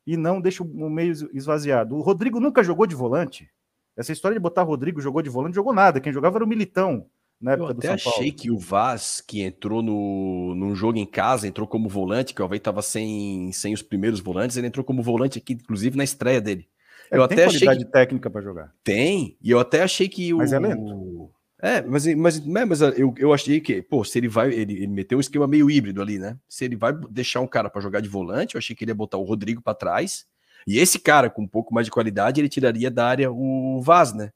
e 0.05 0.15
não 0.15 0.39
deixa 0.39 0.63
o 0.63 0.89
meio 0.89 1.11
esvaziado. 1.33 1.95
O 1.95 2.01
Rodrigo 2.01 2.39
nunca 2.39 2.63
jogou 2.63 2.85
de 2.85 2.95
volante. 2.95 3.49
Essa 3.95 4.11
história 4.11 4.35
de 4.35 4.39
botar 4.39 4.61
Rodrigo 4.61 5.01
jogou 5.01 5.21
de 5.21 5.29
volante, 5.29 5.55
jogou 5.55 5.73
nada. 5.73 5.99
Quem 5.99 6.13
jogava 6.13 6.37
era 6.37 6.45
o 6.45 6.47
Militão. 6.47 7.09
Na 7.39 7.53
época 7.53 7.71
Eu 7.71 7.77
até 7.77 7.95
do 7.95 7.99
São 7.99 8.11
achei 8.13 8.31
que 8.31 8.49
o 8.49 8.57
Vaz, 8.57 9.21
que 9.25 9.41
entrou 9.41 9.81
no, 9.81 10.55
num 10.55 10.75
jogo 10.75 10.97
em 10.97 11.05
casa, 11.05 11.47
entrou 11.47 11.67
como 11.67 11.87
volante, 11.87 12.33
que 12.33 12.41
o 12.41 12.45
Havaí 12.45 12.57
estava 12.57 12.81
sem, 12.81 13.51
sem 13.51 13.73
os 13.73 13.81
primeiros 13.81 14.19
volantes, 14.19 14.57
ele 14.57 14.67
entrou 14.67 14.83
como 14.83 15.03
volante 15.03 15.37
aqui, 15.37 15.53
inclusive 15.53 15.95
na 15.95 16.03
estreia 16.03 16.41
dele. 16.41 16.67
É, 17.11 17.17
eu 17.17 17.23
até 17.23 17.45
achei 17.45 17.67
que... 17.67 17.85
técnica 17.85 18.29
para 18.29 18.41
jogar. 18.41 18.73
Tem, 18.83 19.37
e 19.41 19.51
eu 19.51 19.59
até 19.59 19.83
achei 19.83 20.09
que 20.09 20.33
o. 20.33 20.37
Mas 20.37 20.51
é 20.51 20.59
lento. 20.59 21.31
É, 21.59 21.81
mas, 21.81 22.05
mas, 22.15 22.45
né, 22.45 22.65
mas 22.65 22.81
eu, 22.81 23.15
eu 23.17 23.33
achei 23.33 23.59
que, 23.59 23.81
pô, 23.81 24.03
se 24.03 24.19
ele 24.19 24.27
vai, 24.27 24.53
ele, 24.53 24.73
ele 24.73 24.87
meteu 24.87 25.17
um 25.17 25.21
esquema 25.21 25.47
meio 25.47 25.71
híbrido 25.71 26.01
ali, 26.01 26.19
né? 26.19 26.37
Se 26.47 26.65
ele 26.65 26.75
vai 26.75 26.93
deixar 27.09 27.39
um 27.39 27.47
cara 27.47 27.67
para 27.67 27.81
jogar 27.81 27.99
de 27.99 28.07
volante, 28.07 28.53
eu 28.53 28.59
achei 28.59 28.75
que 28.75 28.83
ele 28.83 28.91
ia 28.91 28.95
botar 28.95 29.17
o 29.17 29.23
Rodrigo 29.23 29.61
para 29.61 29.73
trás. 29.73 30.25
E 30.67 30.77
esse 30.77 30.99
cara, 30.99 31.29
com 31.29 31.41
um 31.41 31.47
pouco 31.47 31.73
mais 31.73 31.87
de 31.87 31.91
qualidade, 31.91 32.39
ele 32.39 32.49
tiraria 32.49 32.91
da 32.91 33.07
área 33.07 33.31
o 33.31 33.81
Vaz, 33.81 34.13
né? 34.13 34.31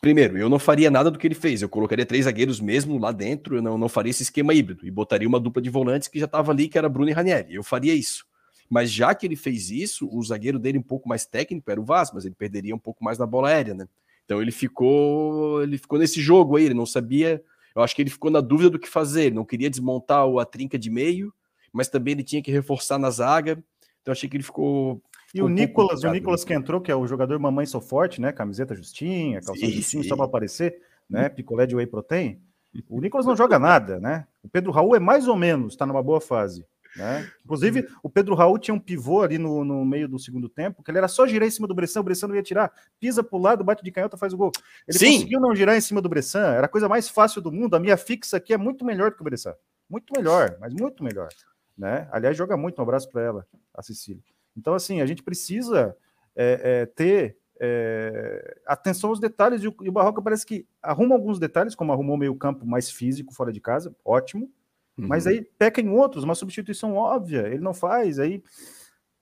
Primeiro, 0.00 0.38
eu 0.38 0.48
não 0.48 0.58
faria 0.58 0.90
nada 0.90 1.10
do 1.10 1.18
que 1.18 1.26
ele 1.26 1.34
fez. 1.34 1.62
Eu 1.62 1.68
colocaria 1.68 2.06
três 2.06 2.24
zagueiros 2.26 2.60
mesmo 2.60 2.98
lá 2.98 3.12
dentro, 3.12 3.56
eu 3.56 3.62
não, 3.62 3.76
não 3.76 3.88
faria 3.88 4.10
esse 4.10 4.22
esquema 4.22 4.54
híbrido. 4.54 4.86
E 4.86 4.90
botaria 4.90 5.26
uma 5.26 5.40
dupla 5.40 5.60
de 5.60 5.70
volantes 5.70 6.08
que 6.08 6.18
já 6.18 6.26
estava 6.26 6.52
ali, 6.52 6.68
que 6.68 6.78
era 6.78 6.88
Bruno 6.88 7.10
e 7.10 7.12
Ranieri. 7.12 7.54
Eu 7.54 7.62
faria 7.62 7.94
isso. 7.94 8.24
Mas 8.68 8.90
já 8.90 9.14
que 9.14 9.26
ele 9.26 9.36
fez 9.36 9.70
isso, 9.70 10.08
o 10.10 10.22
zagueiro 10.22 10.58
dele 10.58 10.78
um 10.78 10.82
pouco 10.82 11.08
mais 11.08 11.24
técnico 11.24 11.70
era 11.70 11.80
o 11.80 11.84
Vaz, 11.84 12.10
mas 12.12 12.24
ele 12.24 12.34
perderia 12.34 12.74
um 12.74 12.78
pouco 12.78 13.04
mais 13.04 13.18
na 13.18 13.26
bola 13.26 13.48
aérea, 13.48 13.74
né? 13.74 13.88
Então 14.24 14.42
ele 14.42 14.50
ficou, 14.50 15.62
ele 15.62 15.78
ficou 15.78 15.98
nesse 15.98 16.20
jogo 16.20 16.56
aí, 16.56 16.64
ele 16.64 16.74
não 16.74 16.84
sabia. 16.84 17.42
Eu 17.74 17.82
acho 17.82 17.94
que 17.94 18.02
ele 18.02 18.10
ficou 18.10 18.30
na 18.30 18.40
dúvida 18.40 18.70
do 18.70 18.78
que 18.78 18.88
fazer. 18.88 19.26
Ele 19.26 19.36
não 19.36 19.44
queria 19.44 19.70
desmontar 19.70 20.26
a 20.26 20.44
trinca 20.44 20.78
de 20.78 20.90
meio, 20.90 21.32
mas 21.72 21.88
também 21.88 22.12
ele 22.12 22.24
tinha 22.24 22.42
que 22.42 22.50
reforçar 22.50 22.98
na 22.98 23.10
zaga. 23.10 23.62
Então 24.02 24.12
achei 24.12 24.28
que 24.28 24.36
ele 24.36 24.42
ficou. 24.42 25.00
E 25.36 25.42
o 25.42 25.48
Nicolas, 25.48 26.02
o 26.02 26.10
Nicolas 26.10 26.44
que 26.44 26.54
entrou, 26.54 26.80
que 26.80 26.90
é 26.90 26.96
o 26.96 27.06
jogador 27.06 27.38
Mamãe 27.38 27.66
Sou 27.66 27.80
Forte, 27.80 28.20
né? 28.20 28.32
Camiseta 28.32 28.74
justinha, 28.74 29.40
calção 29.42 29.68
justinho, 29.68 30.04
só 30.04 30.16
para 30.16 30.24
aparecer, 30.24 30.80
né? 31.08 31.28
Picolé 31.28 31.66
de 31.66 31.76
whey 31.76 31.86
protein. 31.86 32.40
O 32.88 33.00
Nicolas 33.00 33.26
não 33.26 33.36
joga 33.36 33.58
nada, 33.58 34.00
né? 34.00 34.26
O 34.42 34.48
Pedro 34.48 34.70
Raul 34.70 34.96
é 34.96 34.98
mais 34.98 35.28
ou 35.28 35.36
menos, 35.36 35.74
está 35.74 35.84
numa 35.84 36.02
boa 36.02 36.20
fase. 36.20 36.64
Né? 36.96 37.30
Inclusive, 37.44 37.86
o 38.02 38.08
Pedro 38.08 38.34
Raul 38.34 38.58
tinha 38.58 38.74
um 38.74 38.80
pivô 38.80 39.20
ali 39.20 39.36
no, 39.36 39.62
no 39.64 39.84
meio 39.84 40.08
do 40.08 40.18
segundo 40.18 40.48
tempo, 40.48 40.82
que 40.82 40.90
ele 40.90 40.96
era 40.96 41.08
só 41.08 41.26
girar 41.26 41.46
em 41.46 41.50
cima 41.50 41.68
do 41.68 41.74
Bressan, 41.74 42.00
o 42.00 42.02
Bressan 42.02 42.28
não 42.28 42.34
ia 42.34 42.42
tirar, 42.42 42.72
pisa 42.98 43.22
para 43.22 43.36
o 43.36 43.40
lado, 43.40 43.62
bate 43.62 43.84
de 43.84 43.90
canhota, 43.90 44.16
faz 44.16 44.32
o 44.32 44.36
gol. 44.36 44.50
Ele 44.88 44.98
Sim. 44.98 45.12
conseguiu 45.12 45.40
não 45.40 45.54
girar 45.54 45.76
em 45.76 45.80
cima 45.80 46.00
do 46.00 46.08
Bressan, 46.08 46.54
era 46.54 46.64
a 46.64 46.68
coisa 46.68 46.88
mais 46.88 47.08
fácil 47.08 47.42
do 47.42 47.52
mundo. 47.52 47.76
A 47.76 47.78
minha 47.78 47.98
fixa 47.98 48.38
aqui 48.38 48.54
é 48.54 48.56
muito 48.56 48.84
melhor 48.84 49.10
do 49.10 49.16
que 49.16 49.22
o 49.22 49.24
Bressan. 49.24 49.54
Muito 49.88 50.10
melhor, 50.16 50.56
mas 50.58 50.72
muito 50.72 51.04
melhor. 51.04 51.28
Né? 51.76 52.08
Aliás, 52.10 52.34
joga 52.34 52.56
muito, 52.56 52.78
um 52.78 52.82
abraço 52.82 53.10
para 53.10 53.22
ela, 53.22 53.46
a 53.74 53.82
Cecília. 53.82 54.22
Então, 54.56 54.74
assim, 54.74 55.00
a 55.00 55.06
gente 55.06 55.22
precisa 55.22 55.96
é, 56.34 56.60
é, 56.62 56.86
ter 56.86 57.36
é, 57.60 58.58
atenção 58.66 59.10
aos 59.10 59.20
detalhes, 59.20 59.62
e 59.62 59.68
o, 59.68 59.74
e 59.82 59.88
o 59.88 59.92
Barroca 59.92 60.22
parece 60.22 60.46
que 60.46 60.66
arruma 60.82 61.14
alguns 61.14 61.38
detalhes, 61.38 61.74
como 61.74 61.92
arrumou 61.92 62.16
meio 62.16 62.34
campo 62.34 62.66
mais 62.66 62.90
físico 62.90 63.34
fora 63.34 63.52
de 63.52 63.60
casa, 63.60 63.94
ótimo, 64.04 64.50
Uhum. 64.98 65.08
Mas 65.08 65.26
aí 65.26 65.42
peca 65.58 65.80
em 65.80 65.90
outros, 65.90 66.24
uma 66.24 66.34
substituição 66.34 66.94
óbvia, 66.94 67.46
ele 67.48 67.60
não 67.60 67.74
faz, 67.74 68.18
aí, 68.18 68.42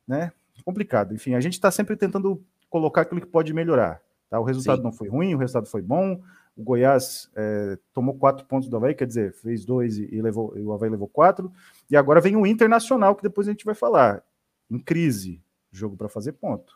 né? 0.07 0.33
Complicado. 0.65 1.13
Enfim, 1.13 1.35
a 1.35 1.41
gente 1.41 1.55
está 1.55 1.71
sempre 1.71 1.97
tentando 1.97 2.43
colocar 2.71 3.03
aquilo 3.03 3.21
que 3.21 3.27
pode 3.27 3.53
melhorar. 3.53 4.01
Tá? 4.31 4.39
O 4.39 4.45
resultado 4.45 4.79
Sim. 4.79 4.85
não 4.85 4.93
foi 4.93 5.09
ruim, 5.09 5.35
o 5.35 5.39
resultado 5.39 5.67
foi 5.67 5.83
bom. 5.83 6.23
O 6.57 6.63
Goiás 6.63 7.29
é, 7.35 7.77
tomou 7.93 8.15
quatro 8.15 8.47
pontos 8.47 8.69
do 8.69 8.77
Havaí, 8.77 8.95
quer 8.95 9.07
dizer, 9.07 9.33
fez 9.33 9.65
dois 9.65 9.99
e, 9.99 10.23
levou, 10.23 10.57
e 10.57 10.63
o 10.63 10.73
Havaí 10.73 10.89
levou 10.89 11.09
quatro. 11.09 11.53
E 11.91 11.97
agora 11.97 12.21
vem 12.21 12.37
o 12.37 12.47
Internacional, 12.47 13.17
que 13.17 13.25
depois 13.25 13.49
a 13.49 13.51
gente 13.51 13.65
vai 13.65 13.75
falar. 13.75 14.23
Em 14.71 14.79
crise, 14.79 15.43
jogo 15.71 15.97
para 15.97 16.09
fazer 16.09 16.33
ponto. 16.33 16.73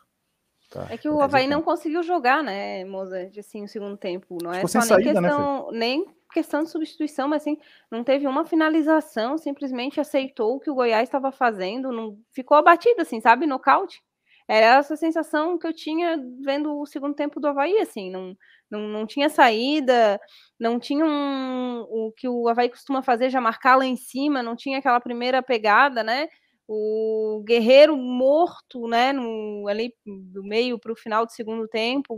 Tá, 0.69 0.87
é 0.89 0.97
que 0.97 1.09
o 1.09 1.19
Havaí 1.19 1.47
não 1.47 1.63
conseguiu 1.63 2.03
jogar, 2.03 2.43
né, 2.43 2.85
Mozart, 2.85 3.35
assim, 3.37 3.63
o 3.63 3.67
segundo 3.67 3.97
tempo. 3.97 4.37
Não 4.41 4.51
é 4.51 4.57
Ficou 4.57 4.69
só 4.69 4.79
nem 4.79 4.87
saída, 4.87 5.21
né, 5.21 5.29
questão, 5.29 5.71
né, 5.71 5.79
nem 5.79 6.05
questão 6.31 6.63
de 6.63 6.69
substituição, 6.69 7.27
mas 7.27 7.41
assim, 7.41 7.57
não 7.89 8.03
teve 8.03 8.27
uma 8.27 8.45
finalização, 8.45 9.37
simplesmente 9.37 9.99
aceitou 9.99 10.55
o 10.55 10.59
que 10.59 10.69
o 10.69 10.75
Goiás 10.75 11.07
estava 11.07 11.31
fazendo, 11.31 11.91
não 11.91 12.17
ficou 12.31 12.55
abatido, 12.55 13.01
assim, 13.01 13.19
sabe, 13.19 13.47
nocaute. 13.47 14.01
Era 14.47 14.77
essa 14.77 14.95
sensação 14.95 15.57
que 15.57 15.67
eu 15.67 15.73
tinha 15.73 16.17
vendo 16.43 16.79
o 16.79 16.85
segundo 16.85 17.13
tempo 17.13 17.39
do 17.39 17.47
Havaí, 17.47 17.77
assim, 17.79 18.09
não, 18.09 18.35
não, 18.69 18.81
não 18.81 19.05
tinha 19.05 19.29
saída, 19.29 20.19
não 20.59 20.79
tinha 20.79 21.05
um, 21.05 21.81
o 21.81 22.11
que 22.11 22.27
o 22.27 22.47
Havaí 22.47 22.69
costuma 22.69 23.01
fazer, 23.01 23.29
já 23.29 23.39
marcar 23.39 23.75
lá 23.75 23.85
em 23.85 23.95
cima, 23.95 24.41
não 24.41 24.55
tinha 24.55 24.79
aquela 24.79 24.99
primeira 24.99 25.41
pegada, 25.43 26.03
né? 26.03 26.27
O 26.71 27.43
Guerreiro 27.47 27.97
morto, 27.97 28.87
né, 28.87 29.11
no, 29.11 29.67
ali 29.67 29.91
do 30.05 30.43
meio 30.43 30.77
para 30.79 30.93
o 30.93 30.95
final 30.95 31.25
do 31.25 31.31
segundo 31.31 31.67
tempo, 31.67 32.15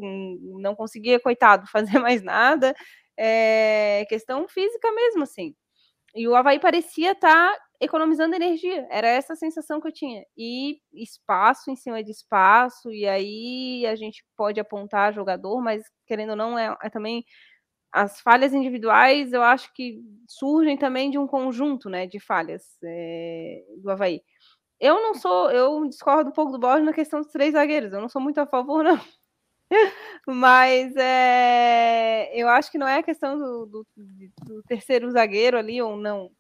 não 0.60 0.76
conseguia, 0.76 1.20
coitado, 1.22 1.66
fazer 1.72 2.00
mais 2.00 2.22
nada 2.22 2.76
é, 3.18 4.06
questão 4.10 4.48
física 4.48 4.92
mesmo, 4.92 5.24
assim. 5.24 5.54
E 6.16 6.28
o 6.28 6.36
Havaí 6.36 6.60
parecia 6.60 7.12
estar 7.14 7.54
tá 7.54 7.60
economizando 7.80 8.36
energia, 8.36 8.88
era 8.92 9.08
essa 9.08 9.34
a 9.34 9.36
sensação 9.36 9.80
que 9.82 9.88
eu 9.88 9.94
tinha. 9.94 10.24
E 10.38 10.80
espaço 10.94 11.72
em 11.72 11.76
cima 11.76 12.04
de 12.04 12.12
espaço, 12.12 12.92
e 12.92 13.08
aí 13.08 13.86
a 13.88 13.96
gente 13.96 14.24
pode 14.38 14.60
apontar 14.60 15.14
jogador, 15.14 15.62
mas 15.62 15.84
querendo 16.08 16.32
ou 16.32 16.36
não, 16.36 16.58
é, 16.60 16.76
é 16.84 16.90
também 16.90 17.24
as 17.92 18.22
falhas 18.22 18.54
individuais, 18.54 19.34
eu 19.34 19.44
acho 19.44 19.74
que 19.74 20.00
surgem 20.28 20.78
também 20.78 21.12
de 21.12 21.18
um 21.18 21.28
conjunto 21.28 21.90
né, 21.90 22.08
de 22.08 22.20
falhas 22.20 22.64
é, 22.84 23.64
do 23.78 23.90
Havaí. 23.92 24.22
Eu 24.82 24.96
não 24.96 25.14
sou, 25.14 25.52
eu 25.52 25.88
discordo 25.88 26.32
um 26.32 26.34
pouco 26.34 26.52
do 26.52 26.60
Borges 26.60 26.84
na 26.84 26.92
questão 26.92 27.22
dos 27.22 27.32
três 27.32 27.54
zagueiros, 27.54 27.94
eu 27.94 28.02
não 28.02 28.10
sou 28.10 28.20
muito 28.20 28.40
a 28.40 28.48
favor, 28.48 28.84
não. 28.84 29.00
Mas 30.28 30.96
é, 30.96 32.32
eu 32.34 32.50
acho 32.50 32.72
que 32.72 32.80
não 32.80 32.88
é 32.88 32.98
a 32.98 33.04
questão 33.04 33.38
do, 33.38 33.66
do, 33.68 33.88
do 34.44 34.64
terceiro 34.64 35.10
zagueiro 35.12 35.56
ali 35.56 35.80
ou 35.80 35.96
não. 35.96 36.32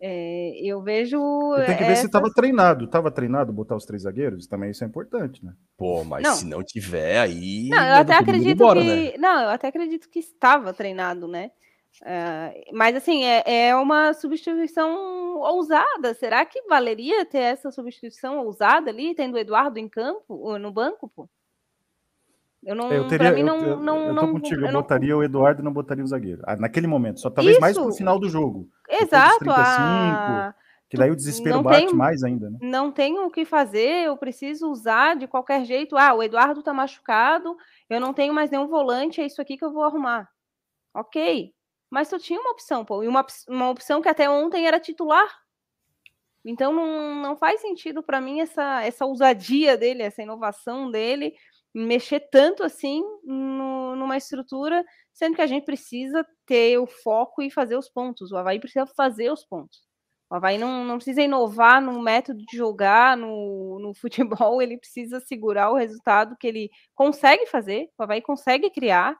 É, 0.00 0.52
eu 0.62 0.82
vejo. 0.82 1.18
Tem 1.66 1.76
que 1.76 1.84
ver 1.84 1.96
se 1.96 2.06
estava 2.06 2.30
treinado. 2.30 2.86
Estava 2.86 3.10
treinado 3.10 3.52
botar 3.52 3.76
os 3.76 3.84
três 3.84 4.02
zagueiros? 4.02 4.46
Também 4.46 4.70
isso 4.70 4.82
é 4.84 4.86
importante, 4.86 5.44
né? 5.44 5.52
Pô, 5.76 6.02
mas 6.02 6.22
não. 6.22 6.34
se 6.34 6.46
não 6.46 6.62
tiver, 6.62 7.18
aí. 7.18 7.68
Não, 7.68 7.82
eu 7.82 7.94
até 7.96 8.14
acredito 8.14 8.62
embora, 8.62 8.80
que. 8.80 8.86
Né? 8.86 9.12
Não, 9.18 9.42
eu 9.42 9.48
até 9.50 9.68
acredito 9.68 10.08
que 10.10 10.18
estava 10.18 10.72
treinado, 10.74 11.28
né? 11.28 11.50
Uh, 12.02 12.74
mas 12.74 12.94
assim, 12.94 13.24
é, 13.24 13.68
é 13.68 13.76
uma 13.76 14.12
substituição 14.12 15.38
ousada. 15.38 16.14
Será 16.14 16.44
que 16.44 16.62
valeria 16.62 17.24
ter 17.24 17.38
essa 17.38 17.70
substituição 17.70 18.44
ousada 18.44 18.90
ali, 18.90 19.14
tendo 19.14 19.34
o 19.34 19.38
Eduardo 19.38 19.78
em 19.78 19.88
campo, 19.88 20.58
no 20.58 20.70
banco, 20.70 21.08
pô? 21.08 21.28
Eu 22.62 22.74
não, 22.74 22.92
eu 22.92 23.06
teria, 23.06 23.30
mim 23.30 23.44
não, 23.44 23.58
eu, 23.58 23.78
não, 23.78 24.08
eu, 24.08 24.14
tô 24.16 24.32
contigo, 24.32 24.62
eu, 24.62 24.66
eu 24.66 24.72
botaria 24.72 25.12
não... 25.12 25.18
o 25.18 25.22
Eduardo 25.22 25.62
e 25.62 25.64
não 25.64 25.72
botaria 25.72 26.02
o 26.02 26.06
zagueiro. 26.06 26.42
Ah, 26.44 26.56
naquele 26.56 26.88
momento, 26.88 27.20
só 27.20 27.30
talvez 27.30 27.54
Isso. 27.54 27.60
mais 27.60 27.78
pro 27.78 27.92
final 27.92 28.18
do 28.18 28.28
jogo. 28.28 28.68
Exato. 28.88 29.38
35, 29.38 29.56
a... 29.60 30.54
Que 30.88 30.96
daí 30.96 31.10
o 31.10 31.16
desespero 31.16 31.62
bate 31.62 31.94
mais 31.94 32.24
ainda, 32.24 32.50
né? 32.50 32.58
Não 32.60 32.90
tenho 32.90 33.24
o 33.26 33.30
que 33.30 33.44
fazer, 33.44 34.06
eu 34.06 34.16
preciso 34.16 34.68
usar 34.68 35.16
de 35.16 35.28
qualquer 35.28 35.64
jeito. 35.64 35.96
Ah, 35.96 36.12
o 36.14 36.22
Eduardo 36.22 36.62
tá 36.62 36.74
machucado, 36.74 37.56
eu 37.88 38.00
não 38.00 38.12
tenho 38.12 38.34
mais 38.34 38.50
nenhum 38.50 38.66
volante, 38.66 39.20
é 39.20 39.26
isso 39.26 39.40
aqui 39.40 39.56
que 39.56 39.64
eu 39.64 39.72
vou 39.72 39.84
arrumar. 39.84 40.28
Ok. 40.92 41.52
Mas 41.90 42.10
eu 42.10 42.18
tinha 42.18 42.40
uma 42.40 42.50
opção, 42.50 42.84
pô. 42.84 43.02
E 43.02 43.08
uma, 43.08 43.24
uma 43.48 43.70
opção 43.70 44.02
que 44.02 44.08
até 44.08 44.28
ontem 44.28 44.66
era 44.66 44.80
titular. 44.80 45.28
Então 46.44 46.72
não, 46.72 47.14
não 47.16 47.36
faz 47.36 47.60
sentido 47.60 48.02
para 48.02 48.20
mim 48.20 48.40
essa, 48.40 48.82
essa 48.84 49.04
ousadia 49.04 49.76
dele, 49.76 50.02
essa 50.02 50.22
inovação 50.22 50.90
dele 50.90 51.34
mexer 51.76 52.20
tanto 52.30 52.62
assim 52.62 53.02
no, 53.22 53.94
numa 53.96 54.16
estrutura, 54.16 54.82
sendo 55.12 55.36
que 55.36 55.42
a 55.42 55.46
gente 55.46 55.64
precisa 55.64 56.26
ter 56.46 56.78
o 56.78 56.86
foco 56.86 57.42
e 57.42 57.50
fazer 57.50 57.76
os 57.76 57.88
pontos. 57.88 58.32
O 58.32 58.36
Havaí 58.36 58.58
precisa 58.58 58.86
fazer 58.86 59.30
os 59.30 59.44
pontos. 59.44 59.82
O 60.30 60.34
Havaí 60.34 60.56
não, 60.56 60.84
não 60.84 60.96
precisa 60.96 61.20
inovar 61.20 61.82
no 61.82 62.00
método 62.00 62.42
de 62.46 62.56
jogar, 62.56 63.16
no, 63.16 63.78
no 63.78 63.94
futebol, 64.00 64.62
ele 64.62 64.78
precisa 64.78 65.20
segurar 65.20 65.70
o 65.70 65.76
resultado 65.76 66.36
que 66.38 66.46
ele 66.46 66.70
consegue 66.94 67.46
fazer, 67.46 67.90
o 67.98 68.02
Havaí 68.02 68.22
consegue 68.22 68.70
criar, 68.70 69.16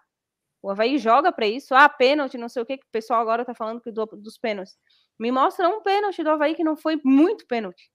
o 0.66 0.70
Havaí 0.70 0.98
joga 0.98 1.30
para 1.30 1.46
isso. 1.46 1.76
Ah, 1.76 1.88
pênalti, 1.88 2.36
não 2.36 2.48
sei 2.48 2.60
o 2.60 2.66
que, 2.66 2.76
que 2.76 2.86
o 2.86 2.90
pessoal 2.90 3.20
agora 3.20 3.44
tá 3.44 3.54
falando 3.54 3.80
do, 3.86 4.06
dos 4.16 4.36
pênaltis. 4.36 4.76
Me 5.16 5.30
mostra 5.30 5.68
um 5.68 5.80
pênalti 5.80 6.24
do 6.24 6.30
Havaí 6.30 6.56
que 6.56 6.64
não 6.64 6.76
foi 6.76 7.00
muito 7.04 7.46
pênalti. 7.46 7.88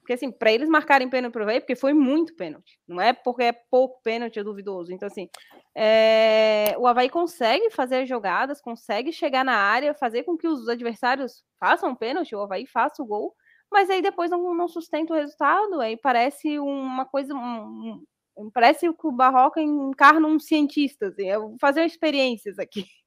Porque, 0.00 0.12
assim, 0.12 0.30
para 0.30 0.52
eles 0.52 0.68
marcarem 0.68 1.08
pênalti 1.08 1.32
pro 1.32 1.44
Havaí, 1.44 1.58
porque 1.60 1.74
foi 1.74 1.94
muito 1.94 2.36
pênalti. 2.36 2.78
Não 2.86 3.00
é 3.00 3.14
porque 3.14 3.44
é 3.44 3.52
pouco 3.52 4.02
pênalti, 4.02 4.38
é 4.38 4.44
duvidoso. 4.44 4.92
Então, 4.92 5.06
assim, 5.06 5.30
é... 5.74 6.74
o 6.76 6.86
Havaí 6.86 7.08
consegue 7.08 7.70
fazer 7.70 8.04
jogadas, 8.04 8.60
consegue 8.60 9.10
chegar 9.10 9.42
na 9.42 9.56
área, 9.56 9.94
fazer 9.94 10.24
com 10.24 10.36
que 10.36 10.46
os 10.46 10.68
adversários 10.68 11.42
façam 11.58 11.96
pênalti, 11.96 12.34
o 12.36 12.42
Havaí 12.42 12.66
faça 12.66 13.02
o 13.02 13.06
gol, 13.06 13.34
mas 13.72 13.88
aí 13.88 14.02
depois 14.02 14.30
não, 14.30 14.54
não 14.54 14.68
sustenta 14.68 15.14
o 15.14 15.16
resultado. 15.16 15.80
Aí 15.80 15.96
parece 15.96 16.58
uma 16.58 17.06
coisa. 17.06 17.34
Um, 17.34 18.04
parece 18.52 18.92
que 18.92 19.06
o 19.06 19.12
Barroca 19.12 19.60
encarna 19.60 20.26
um 20.26 20.38
cientista, 20.38 21.08
assim, 21.08 21.26
eu 21.26 21.56
fazer 21.60 21.84
experiências 21.84 22.58
aqui. 22.58 22.84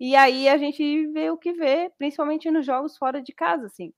E 0.00 0.16
aí 0.16 0.48
a 0.48 0.58
gente 0.58 1.06
vê 1.12 1.30
o 1.30 1.38
que 1.38 1.52
vê, 1.52 1.88
principalmente 1.96 2.50
nos 2.50 2.66
jogos 2.66 2.96
fora 2.98 3.22
de 3.22 3.32
casa, 3.32 3.66
assim. 3.66 3.92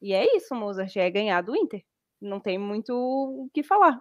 E 0.00 0.14
é 0.14 0.34
isso, 0.34 0.54
Mozart, 0.54 0.96
é 0.96 1.10
ganhar 1.10 1.42
do 1.42 1.54
Inter 1.54 1.84
não 2.22 2.40
tem 2.40 2.56
muito 2.56 2.92
o 2.94 3.50
que 3.52 3.62
falar. 3.62 4.00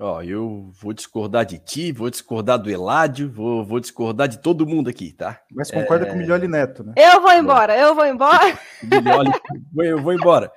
Ó, 0.00 0.22
eu 0.22 0.70
vou 0.80 0.92
discordar 0.92 1.44
de 1.44 1.58
ti, 1.58 1.92
vou 1.92 2.08
discordar 2.08 2.58
do 2.58 2.70
Eládio, 2.70 3.30
vou, 3.30 3.64
vou 3.64 3.78
discordar 3.78 4.26
de 4.26 4.38
todo 4.38 4.66
mundo 4.66 4.88
aqui, 4.88 5.12
tá? 5.12 5.40
Mas 5.52 5.70
concorda 5.70 6.06
é... 6.06 6.08
com 6.08 6.14
o 6.14 6.18
Milioli 6.18 6.48
Neto, 6.48 6.82
né? 6.82 6.94
Eu 6.96 7.20
vou 7.20 7.32
embora, 7.32 7.76
eu 7.76 7.94
vou 7.94 8.06
embora. 8.06 8.58
Milioli, 8.82 9.30
eu 9.90 10.02
vou 10.02 10.12
embora. 10.14 10.50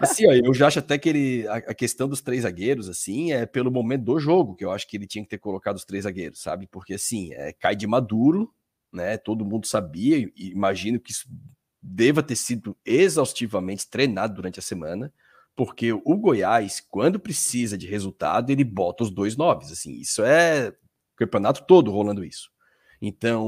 Assim, 0.00 0.26
ó, 0.26 0.32
eu 0.32 0.52
já 0.52 0.66
acho 0.66 0.78
até 0.78 0.98
que 0.98 1.08
ele, 1.08 1.48
a, 1.48 1.56
a, 1.56 1.74
questão 1.74 2.08
dos 2.08 2.20
três 2.20 2.42
zagueiros, 2.42 2.88
assim, 2.88 3.32
é 3.32 3.46
pelo 3.46 3.70
momento 3.70 4.04
do 4.04 4.18
jogo, 4.18 4.54
que 4.54 4.64
eu 4.64 4.70
acho 4.70 4.86
que 4.86 4.96
ele 4.96 5.06
tinha 5.06 5.24
que 5.24 5.30
ter 5.30 5.38
colocado 5.38 5.76
os 5.76 5.84
três 5.84 6.04
zagueiros, 6.04 6.40
sabe? 6.40 6.66
Porque, 6.66 6.94
assim, 6.94 7.32
é, 7.32 7.52
cai 7.52 7.74
de 7.74 7.86
maduro, 7.86 8.52
né? 8.92 9.16
Todo 9.16 9.44
mundo 9.44 9.66
sabia, 9.66 10.18
e 10.18 10.32
imagino 10.36 11.00
que 11.00 11.12
isso 11.12 11.28
deva 11.82 12.22
ter 12.22 12.36
sido 12.36 12.76
exaustivamente 12.84 13.88
treinado 13.88 14.34
durante 14.34 14.58
a 14.58 14.62
semana 14.62 15.12
porque 15.54 15.92
o 15.92 16.16
Goiás, 16.16 16.80
quando 16.80 17.20
precisa 17.20 17.76
de 17.76 17.86
resultado, 17.86 18.50
ele 18.50 18.64
bota 18.64 19.04
os 19.04 19.10
dois 19.10 19.36
noves. 19.36 19.70
Assim, 19.70 19.92
isso 20.00 20.22
é 20.22 20.72
campeonato 21.16 21.64
todo 21.66 21.90
rolando 21.90 22.24
isso. 22.24 22.50
Então, 23.00 23.44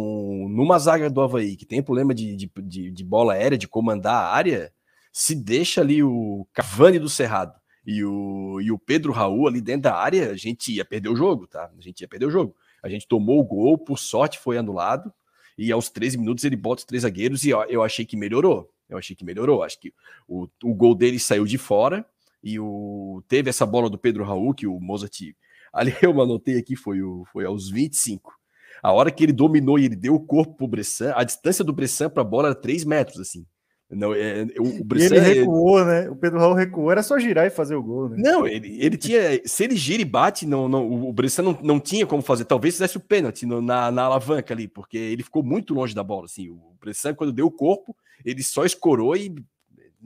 numa 0.51 0.78
zaga 0.78 1.09
do 1.09 1.20
Havaí 1.20 1.57
que 1.57 1.64
tem 1.64 1.82
problema 1.82 2.14
de, 2.14 2.36
de, 2.36 2.51
de, 2.57 2.90
de 2.90 3.05
bola 3.05 3.34
aérea, 3.34 3.57
de 3.57 3.68
comandar 3.68 4.14
a 4.14 4.34
área, 4.34 4.72
Se 5.16 5.32
deixa 5.32 5.80
ali 5.80 6.02
o 6.02 6.44
Cavani 6.52 6.98
do 6.98 7.08
Cerrado 7.08 7.54
e 7.86 8.04
o, 8.04 8.60
e 8.60 8.72
o 8.72 8.78
Pedro 8.80 9.12
Raul 9.12 9.46
ali 9.46 9.60
dentro 9.60 9.82
da 9.82 9.94
área, 9.94 10.32
a 10.32 10.36
gente 10.36 10.72
ia 10.72 10.84
perder 10.84 11.08
o 11.08 11.14
jogo, 11.14 11.46
tá? 11.46 11.70
A 11.78 11.80
gente 11.80 12.00
ia 12.00 12.08
perder 12.08 12.26
o 12.26 12.30
jogo. 12.32 12.56
A 12.82 12.88
gente 12.88 13.06
tomou 13.06 13.38
o 13.38 13.44
gol, 13.44 13.78
por 13.78 13.96
sorte 13.96 14.40
foi 14.40 14.58
anulado, 14.58 15.14
e 15.56 15.70
aos 15.70 15.88
13 15.88 16.18
minutos 16.18 16.42
ele 16.42 16.56
bota 16.56 16.80
os 16.80 16.84
três 16.84 17.02
zagueiros 17.02 17.44
e 17.44 17.50
eu, 17.50 17.84
achei 17.84 18.04
que 18.04 18.16
melhorou. 18.16 18.68
Eu 18.88 18.98
achei 18.98 19.14
que 19.14 19.24
melhorou. 19.24 19.62
Acho 19.62 19.78
que 19.78 19.94
o, 20.26 20.48
o 20.64 20.74
gol 20.74 20.96
dele 20.96 21.20
saiu 21.20 21.44
de 21.44 21.58
fora 21.58 22.04
e 22.42 22.58
o, 22.58 23.22
teve 23.28 23.48
essa 23.48 23.64
bola 23.64 23.88
do 23.88 23.96
Pedro 23.96 24.24
Raul 24.24 24.52
que 24.52 24.66
o 24.66 24.80
Mozart. 24.80 25.16
Ali 25.72 25.94
eu 26.02 26.20
anotei 26.20 26.58
aqui, 26.58 26.74
foi, 26.74 27.02
o, 27.02 27.24
foi 27.32 27.44
aos 27.44 27.70
25. 27.70 28.34
A 28.82 28.92
hora 28.92 29.12
que 29.12 29.22
ele 29.22 29.32
dominou 29.32 29.78
e 29.78 29.84
ele 29.84 29.94
deu 29.94 30.16
o 30.16 30.26
corpo 30.26 30.54
pro 30.54 30.66
Bressan, 30.66 31.12
a 31.14 31.22
distância 31.22 31.64
do 31.64 31.72
Bressan 31.72 32.10
para 32.10 32.22
a 32.22 32.24
bola 32.24 32.48
era 32.48 32.54
3 32.56 32.84
metros, 32.84 33.20
assim. 33.20 33.46
Não, 33.91 34.14
é, 34.14 34.47
o, 34.59 34.80
o 34.80 34.85
Bressan, 34.85 35.16
ele 35.16 35.41
recuou, 35.41 35.85
né? 35.85 36.09
O 36.09 36.16
Pedro 36.16 36.39
Raul 36.39 36.55
recuou, 36.55 36.91
era 36.91 37.03
só 37.03 37.18
girar 37.18 37.47
e 37.47 37.51
fazer 37.51 37.74
o 37.74 37.82
gol, 37.82 38.09
né? 38.09 38.16
Não, 38.18 38.47
ele, 38.47 38.82
ele 38.82 38.97
tinha. 38.97 39.41
Se 39.45 39.64
ele 39.64 39.76
gira 39.76 40.01
e 40.01 40.07
bate, 40.07 40.47
não, 40.47 40.68
não, 40.68 41.09
o 41.09 41.12
Bressan 41.12 41.43
não, 41.43 41.59
não 41.62 41.78
tinha 41.78 42.07
como 42.07 42.22
fazer. 42.22 42.45
Talvez 42.45 42.74
fizesse 42.74 42.97
o 42.97 43.01
pênalti 43.01 43.45
no, 43.45 43.61
na, 43.61 43.91
na 43.91 44.05
alavanca 44.05 44.55
ali, 44.55 44.66
porque 44.66 44.97
ele 44.97 45.22
ficou 45.22 45.43
muito 45.43 45.74
longe 45.74 45.95
da 45.95 46.03
bola. 46.03 46.24
Assim, 46.24 46.49
o 46.49 46.74
Bressan, 46.80 47.14
quando 47.14 47.32
deu 47.32 47.47
o 47.47 47.51
corpo, 47.51 47.95
ele 48.24 48.43
só 48.43 48.64
escorou 48.64 49.14
e. 49.16 49.35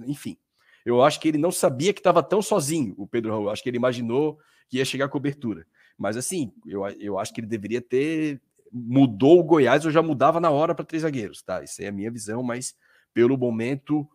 Enfim. 0.06 0.36
Eu 0.84 1.02
acho 1.02 1.20
que 1.20 1.28
ele 1.28 1.38
não 1.38 1.52
sabia 1.52 1.92
que 1.92 2.00
estava 2.00 2.22
tão 2.22 2.40
sozinho, 2.40 2.94
o 2.96 3.06
Pedro 3.06 3.30
Raul. 3.30 3.50
Acho 3.50 3.62
que 3.62 3.68
ele 3.68 3.76
imaginou 3.76 4.38
que 4.68 4.78
ia 4.78 4.84
chegar 4.84 5.04
a 5.04 5.08
cobertura. 5.08 5.66
Mas 5.96 6.16
assim, 6.16 6.52
eu, 6.66 6.86
eu 6.98 7.18
acho 7.18 7.32
que 7.32 7.40
ele 7.40 7.46
deveria 7.46 7.80
ter. 7.80 8.40
Mudou 8.70 9.38
o 9.38 9.44
Goiás, 9.44 9.84
eu 9.84 9.90
já 9.90 10.02
mudava 10.02 10.40
na 10.40 10.50
hora 10.50 10.74
para 10.74 10.84
três 10.84 11.02
zagueiros, 11.02 11.42
tá? 11.42 11.62
Isso 11.62 11.80
aí 11.80 11.86
é 11.86 11.88
a 11.88 11.92
minha 11.92 12.10
visão, 12.10 12.42
mas 12.42 12.74
pelo 13.18 13.36
momento 13.36 14.08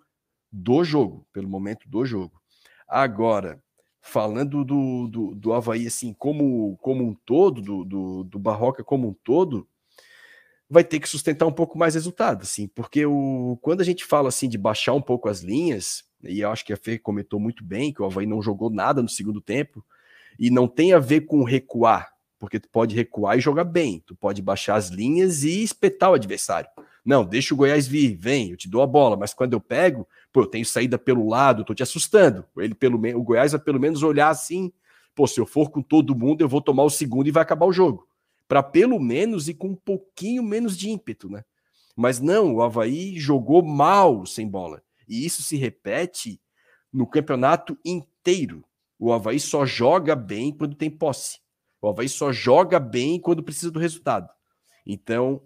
do 0.49 0.81
jogo. 0.81 1.27
Pelo 1.33 1.49
momento 1.49 1.89
do 1.89 2.05
jogo. 2.05 2.41
Agora, 2.87 3.61
falando 4.01 4.63
do, 4.63 5.09
do, 5.09 5.35
do 5.35 5.51
Havaí, 5.51 5.85
assim, 5.85 6.13
como, 6.13 6.77
como 6.77 7.03
um 7.03 7.13
todo, 7.13 7.61
do, 7.61 7.83
do, 7.83 8.23
do 8.23 8.39
Barroca 8.39 8.81
como 8.81 9.09
um 9.09 9.13
todo, 9.13 9.67
vai 10.69 10.85
ter 10.85 11.01
que 11.01 11.09
sustentar 11.09 11.45
um 11.45 11.51
pouco 11.51 11.77
mais 11.77 11.95
resultado, 11.95 12.43
assim, 12.43 12.65
porque 12.65 13.05
o, 13.05 13.59
quando 13.61 13.81
a 13.81 13.83
gente 13.83 14.05
fala 14.05 14.29
assim 14.29 14.47
de 14.47 14.57
baixar 14.57 14.93
um 14.93 15.01
pouco 15.01 15.27
as 15.27 15.41
linhas, 15.41 16.05
e 16.23 16.39
eu 16.39 16.49
acho 16.49 16.63
que 16.63 16.71
a 16.71 16.77
Fê 16.77 16.97
comentou 16.97 17.41
muito 17.41 17.61
bem 17.61 17.91
que 17.91 18.01
o 18.01 18.05
Havaí 18.05 18.25
não 18.25 18.41
jogou 18.41 18.69
nada 18.69 19.01
no 19.01 19.09
segundo 19.09 19.41
tempo, 19.41 19.85
e 20.39 20.49
não 20.49 20.65
tem 20.65 20.93
a 20.93 20.99
ver 20.99 21.21
com 21.25 21.43
recuar, 21.43 22.13
porque 22.39 22.57
tu 22.57 22.69
pode 22.69 22.95
recuar 22.95 23.37
e 23.37 23.41
jogar 23.41 23.65
bem, 23.65 24.01
tu 24.05 24.15
pode 24.15 24.41
baixar 24.41 24.75
as 24.75 24.87
linhas 24.87 25.43
e 25.43 25.61
espetar 25.61 26.09
o 26.09 26.15
adversário. 26.15 26.69
Não, 27.05 27.25
deixa 27.25 27.53
o 27.53 27.57
Goiás 27.57 27.85
vir, 27.85 28.15
vem, 28.15 28.51
eu 28.51 28.57
te 28.57 28.69
dou 28.69 28.81
a 28.81 28.87
bola, 28.87 29.17
mas 29.17 29.33
quando 29.33 29.53
eu 29.53 29.59
pego, 29.59 30.07
pô, 30.31 30.41
eu 30.41 30.47
tenho 30.47 30.65
saída 30.65 30.97
pelo 30.97 31.27
lado, 31.27 31.65
tô 31.65 31.73
te 31.73 31.83
assustando. 31.83 32.45
Ele 32.57 32.73
pelo 32.73 32.97
menos, 32.97 33.19
o 33.19 33.23
Goiás 33.23 33.51
vai 33.51 33.59
pelo 33.59 33.79
menos 33.79 34.03
olhar 34.03 34.29
assim, 34.29 34.71
pô, 35.13 35.27
se 35.27 35.39
eu 35.39 35.45
for 35.45 35.69
com 35.69 35.81
todo 35.81 36.15
mundo, 36.15 36.41
eu 36.41 36.47
vou 36.47 36.61
tomar 36.61 36.83
o 36.83 36.89
segundo 36.89 37.27
e 37.27 37.31
vai 37.31 37.43
acabar 37.43 37.65
o 37.65 37.73
jogo. 37.73 38.07
Para 38.47 38.63
pelo 38.63 38.99
menos 38.99 39.49
ir 39.49 39.55
com 39.55 39.69
um 39.69 39.75
pouquinho 39.75 40.43
menos 40.43 40.77
de 40.77 40.89
ímpeto, 40.89 41.29
né? 41.29 41.43
Mas 41.95 42.19
não, 42.19 42.55
o 42.55 42.61
Havaí 42.61 43.19
jogou 43.19 43.61
mal 43.63 44.25
sem 44.25 44.47
bola. 44.47 44.81
E 45.07 45.25
isso 45.25 45.43
se 45.43 45.57
repete 45.57 46.39
no 46.91 47.05
campeonato 47.05 47.77
inteiro. 47.83 48.63
O 48.97 49.11
Havaí 49.11 49.39
só 49.39 49.65
joga 49.65 50.15
bem 50.15 50.51
quando 50.51 50.75
tem 50.75 50.89
posse. 50.89 51.39
O 51.81 51.87
Havaí 51.87 52.07
só 52.07 52.31
joga 52.31 52.79
bem 52.79 53.19
quando 53.19 53.43
precisa 53.43 53.71
do 53.71 53.79
resultado. 53.79 54.29
Então, 54.85 55.41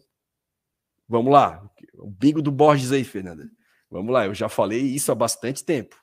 vamos 1.07 1.31
lá. 1.31 1.63
O 1.95 2.09
bingo 2.09 2.41
do 2.41 2.51
Borges 2.51 2.91
aí, 2.91 3.03
Fernanda. 3.03 3.49
Vamos 3.89 4.11
lá, 4.11 4.25
eu 4.25 4.33
já 4.33 4.49
falei 4.49 4.81
isso 4.81 5.11
há 5.11 5.15
bastante 5.15 5.63
tempo. 5.63 5.95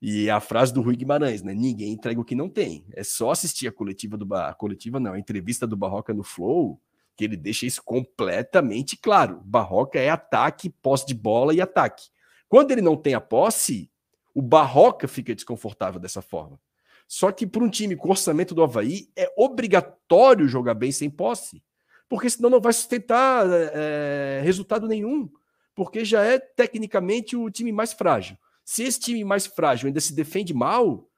E 0.00 0.28
a 0.28 0.38
frase 0.38 0.72
do 0.72 0.82
Rui 0.82 0.96
Guimarães, 0.96 1.42
né? 1.42 1.54
Ninguém 1.54 1.92
entrega 1.92 2.20
o 2.20 2.24
que 2.24 2.34
não 2.34 2.48
tem. 2.48 2.84
É 2.92 3.02
só 3.02 3.30
assistir 3.30 3.66
a 3.66 3.72
coletiva 3.72 4.16
do 4.18 4.34
a 4.34 4.52
coletiva 4.52 5.00
não, 5.00 5.14
a 5.14 5.18
entrevista 5.18 5.66
do 5.66 5.76
Barroca 5.76 6.12
no 6.12 6.22
Flow, 6.22 6.78
que 7.16 7.24
ele 7.24 7.36
deixa 7.36 7.64
isso 7.64 7.82
completamente 7.82 8.96
claro. 8.96 9.40
Barroca 9.44 9.98
é 9.98 10.10
ataque, 10.10 10.68
posse 10.68 11.06
de 11.06 11.14
bola 11.14 11.54
e 11.54 11.60
ataque. 11.60 12.10
Quando 12.48 12.70
ele 12.70 12.82
não 12.82 12.96
tem 12.96 13.14
a 13.14 13.20
posse, 13.20 13.90
o 14.34 14.42
Barroca 14.42 15.08
fica 15.08 15.34
desconfortável 15.34 15.98
dessa 15.98 16.20
forma. 16.20 16.60
Só 17.06 17.30
que 17.30 17.46
para 17.46 17.62
um 17.62 17.70
time 17.70 17.96
com 17.96 18.10
orçamento 18.10 18.54
do 18.54 18.62
Havaí, 18.62 19.08
é 19.16 19.32
obrigatório 19.36 20.48
jogar 20.48 20.74
bem 20.74 20.90
sem 20.92 21.08
posse. 21.08 21.62
Porque 22.08 22.28
senão 22.30 22.50
não 22.50 22.60
vai 22.60 22.72
sustentar 22.72 23.46
é, 23.50 24.40
resultado 24.44 24.86
nenhum. 24.86 25.28
Porque 25.74 26.04
já 26.04 26.22
é 26.22 26.38
tecnicamente 26.38 27.36
o 27.36 27.50
time 27.50 27.72
mais 27.72 27.92
frágil. 27.92 28.36
Se 28.64 28.84
esse 28.84 29.00
time 29.00 29.24
mais 29.24 29.46
frágil 29.46 29.88
ainda 29.88 30.00
se 30.00 30.14
defende 30.14 30.54
mal, 30.54 31.08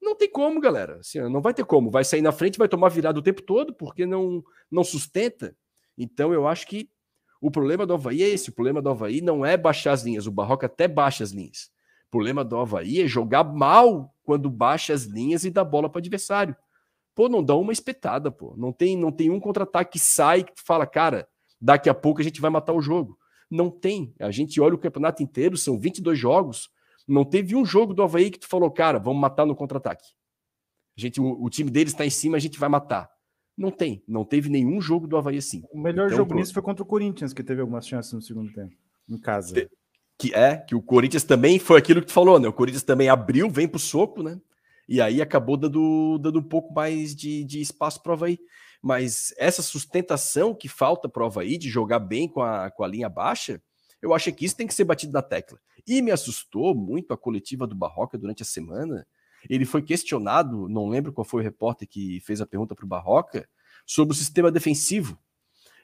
não 0.00 0.14
tem 0.14 0.30
como, 0.30 0.60
galera. 0.60 0.98
Assim, 1.00 1.18
não 1.20 1.40
vai 1.40 1.52
ter 1.52 1.64
como. 1.64 1.90
Vai 1.90 2.04
sair 2.04 2.22
na 2.22 2.32
frente, 2.32 2.58
vai 2.58 2.68
tomar 2.68 2.88
virada 2.88 3.18
o 3.18 3.22
tempo 3.22 3.42
todo, 3.42 3.74
porque 3.74 4.06
não, 4.06 4.44
não 4.70 4.84
sustenta. 4.84 5.56
Então 5.96 6.32
eu 6.32 6.46
acho 6.46 6.66
que 6.66 6.88
o 7.40 7.50
problema 7.50 7.84
do 7.84 7.94
Havaí 7.94 8.22
é 8.22 8.28
esse. 8.28 8.50
O 8.50 8.54
problema 8.54 8.80
do 8.80 8.90
Havaí 8.90 9.20
não 9.20 9.44
é 9.44 9.56
baixar 9.56 9.92
as 9.92 10.02
linhas. 10.02 10.26
O 10.26 10.32
Barroca 10.32 10.66
até 10.66 10.86
baixa 10.86 11.24
as 11.24 11.30
linhas. 11.30 11.70
O 12.06 12.10
problema 12.10 12.44
do 12.44 12.56
Havaí 12.56 13.02
é 13.02 13.06
jogar 13.06 13.44
mal 13.44 14.14
quando 14.22 14.48
baixa 14.48 14.92
as 14.92 15.04
linhas 15.04 15.44
e 15.44 15.50
dá 15.50 15.64
bola 15.64 15.88
para 15.88 15.98
o 15.98 16.00
adversário. 16.00 16.56
Pô, 17.14 17.28
não 17.28 17.42
dá 17.42 17.54
uma 17.54 17.72
espetada, 17.72 18.30
pô. 18.30 18.54
Não 18.56 18.72
tem, 18.72 18.96
não 18.96 19.12
tem 19.12 19.30
um 19.30 19.38
contra-ataque 19.38 19.92
que 19.92 19.98
sai 19.98 20.42
que 20.42 20.52
fala, 20.56 20.86
cara, 20.86 21.28
daqui 21.60 21.88
a 21.88 21.94
pouco 21.94 22.20
a 22.20 22.24
gente 22.24 22.40
vai 22.40 22.50
matar 22.50 22.72
o 22.72 22.80
jogo. 22.80 23.16
Não 23.50 23.70
tem. 23.70 24.12
A 24.18 24.30
gente 24.30 24.60
olha 24.60 24.74
o 24.74 24.78
campeonato 24.78 25.22
inteiro, 25.22 25.56
são 25.56 25.78
22 25.78 26.18
jogos. 26.18 26.68
Não 27.06 27.24
teve 27.24 27.54
um 27.54 27.64
jogo 27.64 27.94
do 27.94 28.02
Havaí 28.02 28.30
que 28.30 28.38
tu 28.38 28.48
falou, 28.48 28.70
cara, 28.70 28.98
vamos 28.98 29.20
matar 29.20 29.46
no 29.46 29.54
contra-ataque. 29.54 30.04
A 30.96 31.00
gente, 31.00 31.20
o, 31.20 31.42
o 31.42 31.50
time 31.50 31.70
deles 31.70 31.92
está 31.92 32.04
em 32.04 32.10
cima, 32.10 32.36
a 32.36 32.40
gente 32.40 32.58
vai 32.58 32.68
matar. 32.68 33.08
Não 33.56 33.70
tem, 33.70 34.02
não 34.08 34.24
teve 34.24 34.48
nenhum 34.48 34.80
jogo 34.80 35.06
do 35.06 35.16
Havaí 35.16 35.38
assim. 35.38 35.62
O 35.72 35.78
melhor 35.78 36.06
então, 36.06 36.18
jogo 36.18 36.34
nisso 36.34 36.52
foi 36.52 36.62
contra 36.62 36.82
o 36.82 36.86
Corinthians, 36.86 37.32
que 37.32 37.42
teve 37.42 37.60
algumas 37.60 37.86
chances 37.86 38.12
no 38.12 38.20
segundo 38.20 38.52
tempo, 38.52 38.74
em 39.08 39.18
casa. 39.18 39.68
Que 40.18 40.34
é, 40.34 40.56
que 40.56 40.74
o 40.74 40.82
Corinthians 40.82 41.24
também 41.24 41.58
foi 41.58 41.78
aquilo 41.78 42.00
que 42.00 42.08
tu 42.08 42.12
falou, 42.12 42.40
né? 42.40 42.48
O 42.48 42.52
Corinthians 42.52 42.82
também 42.82 43.08
abriu, 43.08 43.48
vem 43.48 43.68
pro 43.68 43.78
soco, 43.78 44.22
né? 44.22 44.40
E 44.88 45.00
aí 45.00 45.22
acabou 45.22 45.56
dando, 45.56 46.18
dando 46.18 46.38
um 46.38 46.42
pouco 46.42 46.72
mais 46.72 47.14
de, 47.14 47.44
de 47.44 47.60
espaço 47.60 48.02
para 48.02 48.10
o 48.10 48.12
Havaí. 48.14 48.38
Mas 48.82 49.32
essa 49.38 49.62
sustentação 49.62 50.54
que 50.54 50.68
falta 50.68 51.08
para 51.08 51.22
o 51.22 51.26
Havaí 51.26 51.56
de 51.56 51.68
jogar 51.68 51.98
bem 51.98 52.28
com 52.28 52.42
a, 52.42 52.70
com 52.70 52.84
a 52.84 52.88
linha 52.88 53.08
baixa, 53.08 53.62
eu 54.02 54.12
acho 54.12 54.30
que 54.32 54.44
isso 54.44 54.56
tem 54.56 54.66
que 54.66 54.74
ser 54.74 54.84
batido 54.84 55.12
na 55.12 55.22
tecla. 55.22 55.58
E 55.86 56.02
me 56.02 56.10
assustou 56.10 56.74
muito 56.74 57.12
a 57.12 57.16
coletiva 57.16 57.66
do 57.66 57.74
Barroca 57.74 58.18
durante 58.18 58.42
a 58.42 58.46
semana, 58.46 59.06
ele 59.48 59.64
foi 59.64 59.82
questionado, 59.82 60.68
não 60.68 60.88
lembro 60.88 61.12
qual 61.12 61.24
foi 61.24 61.42
o 61.42 61.44
repórter 61.44 61.88
que 61.88 62.20
fez 62.20 62.40
a 62.40 62.46
pergunta 62.46 62.74
para 62.74 62.84
o 62.84 62.88
Barroca, 62.88 63.48
sobre 63.86 64.14
o 64.14 64.16
sistema 64.16 64.50
defensivo. 64.50 65.18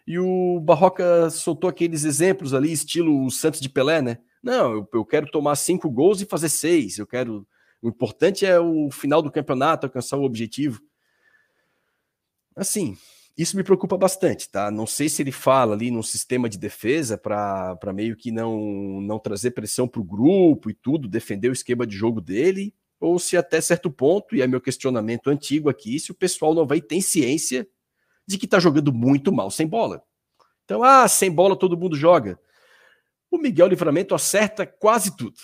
E 0.06 0.18
o 0.18 0.60
Barroca 0.60 1.28
soltou 1.30 1.68
aqueles 1.68 2.04
exemplos 2.04 2.54
ali, 2.54 2.72
estilo 2.72 3.30
Santos 3.30 3.60
de 3.60 3.68
Pelé, 3.68 4.00
né? 4.00 4.18
Não, 4.42 4.72
eu, 4.72 4.88
eu 4.94 5.04
quero 5.04 5.30
tomar 5.30 5.54
cinco 5.56 5.90
gols 5.90 6.20
e 6.20 6.26
fazer 6.26 6.48
seis. 6.48 6.98
Eu 6.98 7.06
quero. 7.06 7.46
O 7.82 7.88
importante 7.88 8.44
é 8.44 8.58
o 8.58 8.90
final 8.90 9.22
do 9.22 9.30
campeonato, 9.30 9.86
alcançar 9.86 10.16
o 10.16 10.24
objetivo. 10.24 10.80
Assim, 12.54 12.96
isso 13.36 13.56
me 13.56 13.64
preocupa 13.64 13.96
bastante, 13.96 14.50
tá? 14.50 14.70
Não 14.70 14.86
sei 14.86 15.08
se 15.08 15.22
ele 15.22 15.32
fala 15.32 15.74
ali 15.74 15.90
num 15.90 16.02
sistema 16.02 16.48
de 16.48 16.58
defesa 16.58 17.16
para 17.16 17.92
meio 17.94 18.16
que 18.16 18.30
não, 18.30 19.00
não 19.00 19.18
trazer 19.18 19.52
pressão 19.52 19.88
para 19.88 20.00
o 20.00 20.04
grupo 20.04 20.68
e 20.68 20.74
tudo, 20.74 21.08
defender 21.08 21.48
o 21.48 21.52
esquema 21.52 21.86
de 21.86 21.96
jogo 21.96 22.20
dele, 22.20 22.74
ou 23.00 23.18
se 23.18 23.36
até 23.36 23.60
certo 23.60 23.90
ponto, 23.90 24.36
e 24.36 24.42
é 24.42 24.46
meu 24.46 24.60
questionamento 24.60 25.30
antigo 25.30 25.70
aqui, 25.70 25.98
se 25.98 26.10
o 26.10 26.14
pessoal 26.14 26.54
não 26.54 26.66
vai 26.66 26.82
ter 26.82 27.00
ciência 27.00 27.66
de 28.26 28.36
que 28.36 28.44
está 28.44 28.60
jogando 28.60 28.92
muito 28.92 29.32
mal 29.32 29.50
sem 29.50 29.66
bola. 29.66 30.02
Então, 30.64 30.84
ah, 30.84 31.08
sem 31.08 31.30
bola 31.30 31.56
todo 31.56 31.78
mundo 31.78 31.96
joga. 31.96 32.38
O 33.30 33.38
Miguel 33.38 33.68
Livramento 33.68 34.14
acerta 34.14 34.66
quase 34.66 35.16
tudo. 35.16 35.38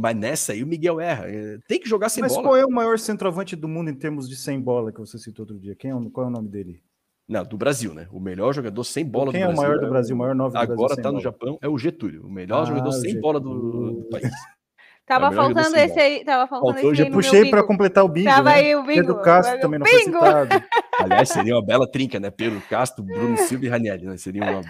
Mas 0.00 0.14
nessa 0.14 0.52
aí 0.52 0.62
o 0.62 0.66
Miguel 0.66 1.00
erra. 1.00 1.24
É, 1.28 1.58
tem 1.66 1.80
que 1.80 1.88
jogar 1.88 2.08
sem 2.08 2.22
Mas 2.22 2.30
bola. 2.30 2.42
Mas 2.42 2.50
qual 2.52 2.56
é 2.56 2.64
o 2.64 2.70
maior 2.70 2.96
centroavante 3.00 3.56
do 3.56 3.66
mundo 3.66 3.90
em 3.90 3.94
termos 3.94 4.28
de 4.28 4.36
sem 4.36 4.60
bola 4.60 4.92
que 4.92 5.00
você 5.00 5.18
citou 5.18 5.42
outro 5.42 5.58
dia? 5.58 5.74
Quem 5.74 5.90
é, 5.90 5.94
qual 6.12 6.26
é 6.26 6.30
o 6.30 6.32
nome 6.32 6.48
dele? 6.48 6.80
Não, 7.26 7.42
do 7.42 7.58
Brasil, 7.58 7.92
né? 7.92 8.06
O 8.12 8.20
melhor 8.20 8.54
jogador 8.54 8.84
sem 8.84 9.04
bola 9.04 9.32
Quem 9.32 9.40
do 9.40 9.46
Brasil. 9.46 9.56
Quem 9.56 9.64
é 9.64 9.66
o 9.66 9.68
maior 9.68 9.84
do 9.84 9.90
Brasil, 9.90 10.14
o 10.14 10.18
maior 10.18 10.34
nove 10.36 10.52
do 10.52 10.58
Agora 10.58 10.94
está 10.94 11.10
no 11.10 11.20
Japão, 11.20 11.58
é 11.60 11.68
o 11.68 11.76
Getúlio. 11.76 12.24
O 12.24 12.30
melhor 12.30 12.62
ah, 12.62 12.64
jogador 12.66 12.92
sem 12.92 13.10
Getúlio. 13.10 13.20
bola 13.20 13.40
do, 13.40 13.92
do 14.02 14.08
país. 14.08 14.30
Tava 15.04 15.28
é 15.28 15.32
faltando 15.32 15.76
esse 15.78 15.98
aí, 15.98 16.22
tava 16.22 16.46
faltando 16.46 16.74
Faltou, 16.74 16.92
esse 16.92 17.02
aí. 17.02 17.08
Já 17.08 17.14
puxei 17.14 17.50
para 17.50 17.64
completar 17.64 18.04
o 18.04 18.08
bingo. 18.08 18.28
Tava 18.28 18.50
né? 18.50 18.56
aí 18.56 18.76
o 18.76 18.82
bingo. 18.82 19.00
Pedro 19.00 19.22
Castro 19.22 19.58
também 19.58 19.78
não 19.78 19.86
bingo. 19.86 20.18
foi 20.18 20.28
citado. 20.28 20.64
Aliás, 21.00 21.30
seria 21.30 21.54
uma 21.54 21.64
bela 21.64 21.90
trinca, 21.90 22.20
né? 22.20 22.30
Pedro 22.30 22.60
Castro, 22.68 23.02
Bruno 23.02 23.38
Silva 23.38 23.64
e 23.64 23.68
Ranieri, 23.68 24.04
né? 24.04 24.18
Seria 24.18 24.42
uma. 24.42 24.60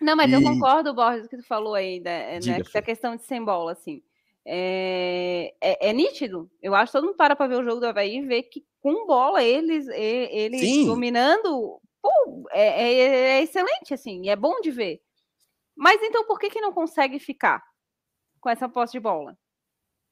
Não, 0.00 0.16
mas 0.16 0.30
e... 0.30 0.34
eu 0.34 0.42
concordo, 0.42 0.94
Borges, 0.94 1.28
que 1.28 1.36
tu 1.36 1.42
falou 1.42 1.74
aí, 1.74 2.00
né? 2.00 2.38
Diga, 2.38 2.58
né? 2.58 2.64
Que 2.64 2.78
a 2.78 2.82
questão 2.82 3.14
de 3.14 3.24
sem 3.24 3.44
bola, 3.44 3.72
assim. 3.72 4.02
É, 4.44 5.54
é, 5.60 5.90
é, 5.90 5.92
nítido. 5.92 6.50
Eu 6.60 6.74
acho 6.74 6.92
que 6.92 6.98
todo 6.98 7.06
mundo 7.06 7.16
para 7.16 7.36
para 7.36 7.46
ver 7.46 7.60
o 7.60 7.64
jogo 7.64 7.80
do 7.80 7.86
Havaí 7.86 8.16
e 8.16 8.26
vê 8.26 8.42
que 8.42 8.64
com 8.80 9.06
bola 9.06 9.42
eles, 9.42 9.86
eles 9.88 10.84
dominando, 10.84 11.80
pô, 12.02 12.48
é, 12.50 12.62
é, 12.62 12.94
é, 13.38 13.42
excelente, 13.42 13.94
assim, 13.94 14.28
é 14.28 14.34
bom 14.34 14.60
de 14.60 14.72
ver. 14.72 15.00
Mas 15.76 16.02
então 16.02 16.26
por 16.26 16.38
que, 16.38 16.50
que 16.50 16.60
não 16.60 16.72
consegue 16.72 17.18
ficar 17.20 17.62
com 18.40 18.50
essa 18.50 18.68
posse 18.68 18.92
de 18.92 19.00
bola? 19.00 19.38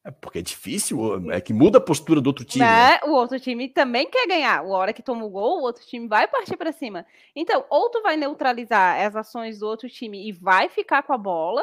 É 0.03 0.11
porque 0.11 0.39
é 0.39 0.43
difícil, 0.43 1.31
é 1.31 1.41
que 1.43 1.53
muda 1.53 1.77
a 1.77 1.81
postura 1.81 2.23
do 2.23 2.29
outro 2.29 2.45
time. 2.45 2.65
Né? 2.65 2.93
Né? 2.93 3.01
O 3.05 3.11
outro 3.11 3.39
time 3.39 3.69
também 3.69 4.09
quer 4.09 4.27
ganhar. 4.27 4.61
A 4.61 4.63
hora 4.63 4.95
que 4.95 5.03
toma 5.03 5.25
o 5.25 5.29
gol, 5.29 5.59
o 5.59 5.63
outro 5.63 5.85
time 5.85 6.09
vai 6.09 6.27
partir 6.27 6.57
para 6.57 6.73
cima. 6.73 7.05
Então, 7.37 7.67
ou 7.69 7.91
tu 7.91 8.01
vai 8.01 8.17
neutralizar 8.17 9.05
as 9.05 9.15
ações 9.15 9.59
do 9.59 9.67
outro 9.67 9.91
time 9.91 10.27
e 10.27 10.33
vai 10.33 10.71
ficar 10.71 11.03
com 11.03 11.13
a 11.13 11.19
bola, 11.19 11.63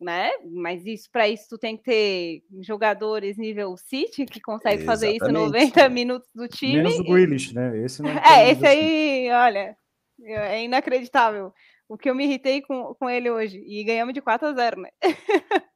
né? 0.00 0.30
Mas 0.50 0.84
isso 0.86 1.08
para 1.12 1.28
isso 1.28 1.46
tu 1.48 1.58
tem 1.58 1.76
que 1.76 1.82
ter 1.82 2.42
jogadores 2.60 3.36
nível 3.36 3.76
City 3.76 4.24
que 4.24 4.40
consegue 4.40 4.84
fazer 4.84 5.12
isso 5.12 5.30
90 5.30 5.88
minutos 5.90 6.30
do 6.34 6.48
time. 6.48 6.82
Menos 6.82 6.98
o 7.00 7.04
Grealish, 7.04 7.54
né? 7.54 7.78
Esse 7.84 8.02
não 8.02 8.10
é, 8.10 8.50
esse 8.50 8.66
aí, 8.66 9.28
assim. 9.28 9.32
olha, 9.32 9.76
é 10.22 10.64
inacreditável. 10.64 11.52
O 11.88 11.98
que 11.98 12.08
eu 12.08 12.14
me 12.14 12.24
irritei 12.24 12.62
com, 12.62 12.94
com 12.94 13.10
ele 13.10 13.30
hoje 13.30 13.62
e 13.66 13.84
ganhamos 13.84 14.14
de 14.14 14.22
4 14.22 14.48
a 14.48 14.52
0, 14.52 14.80
né? 14.80 14.90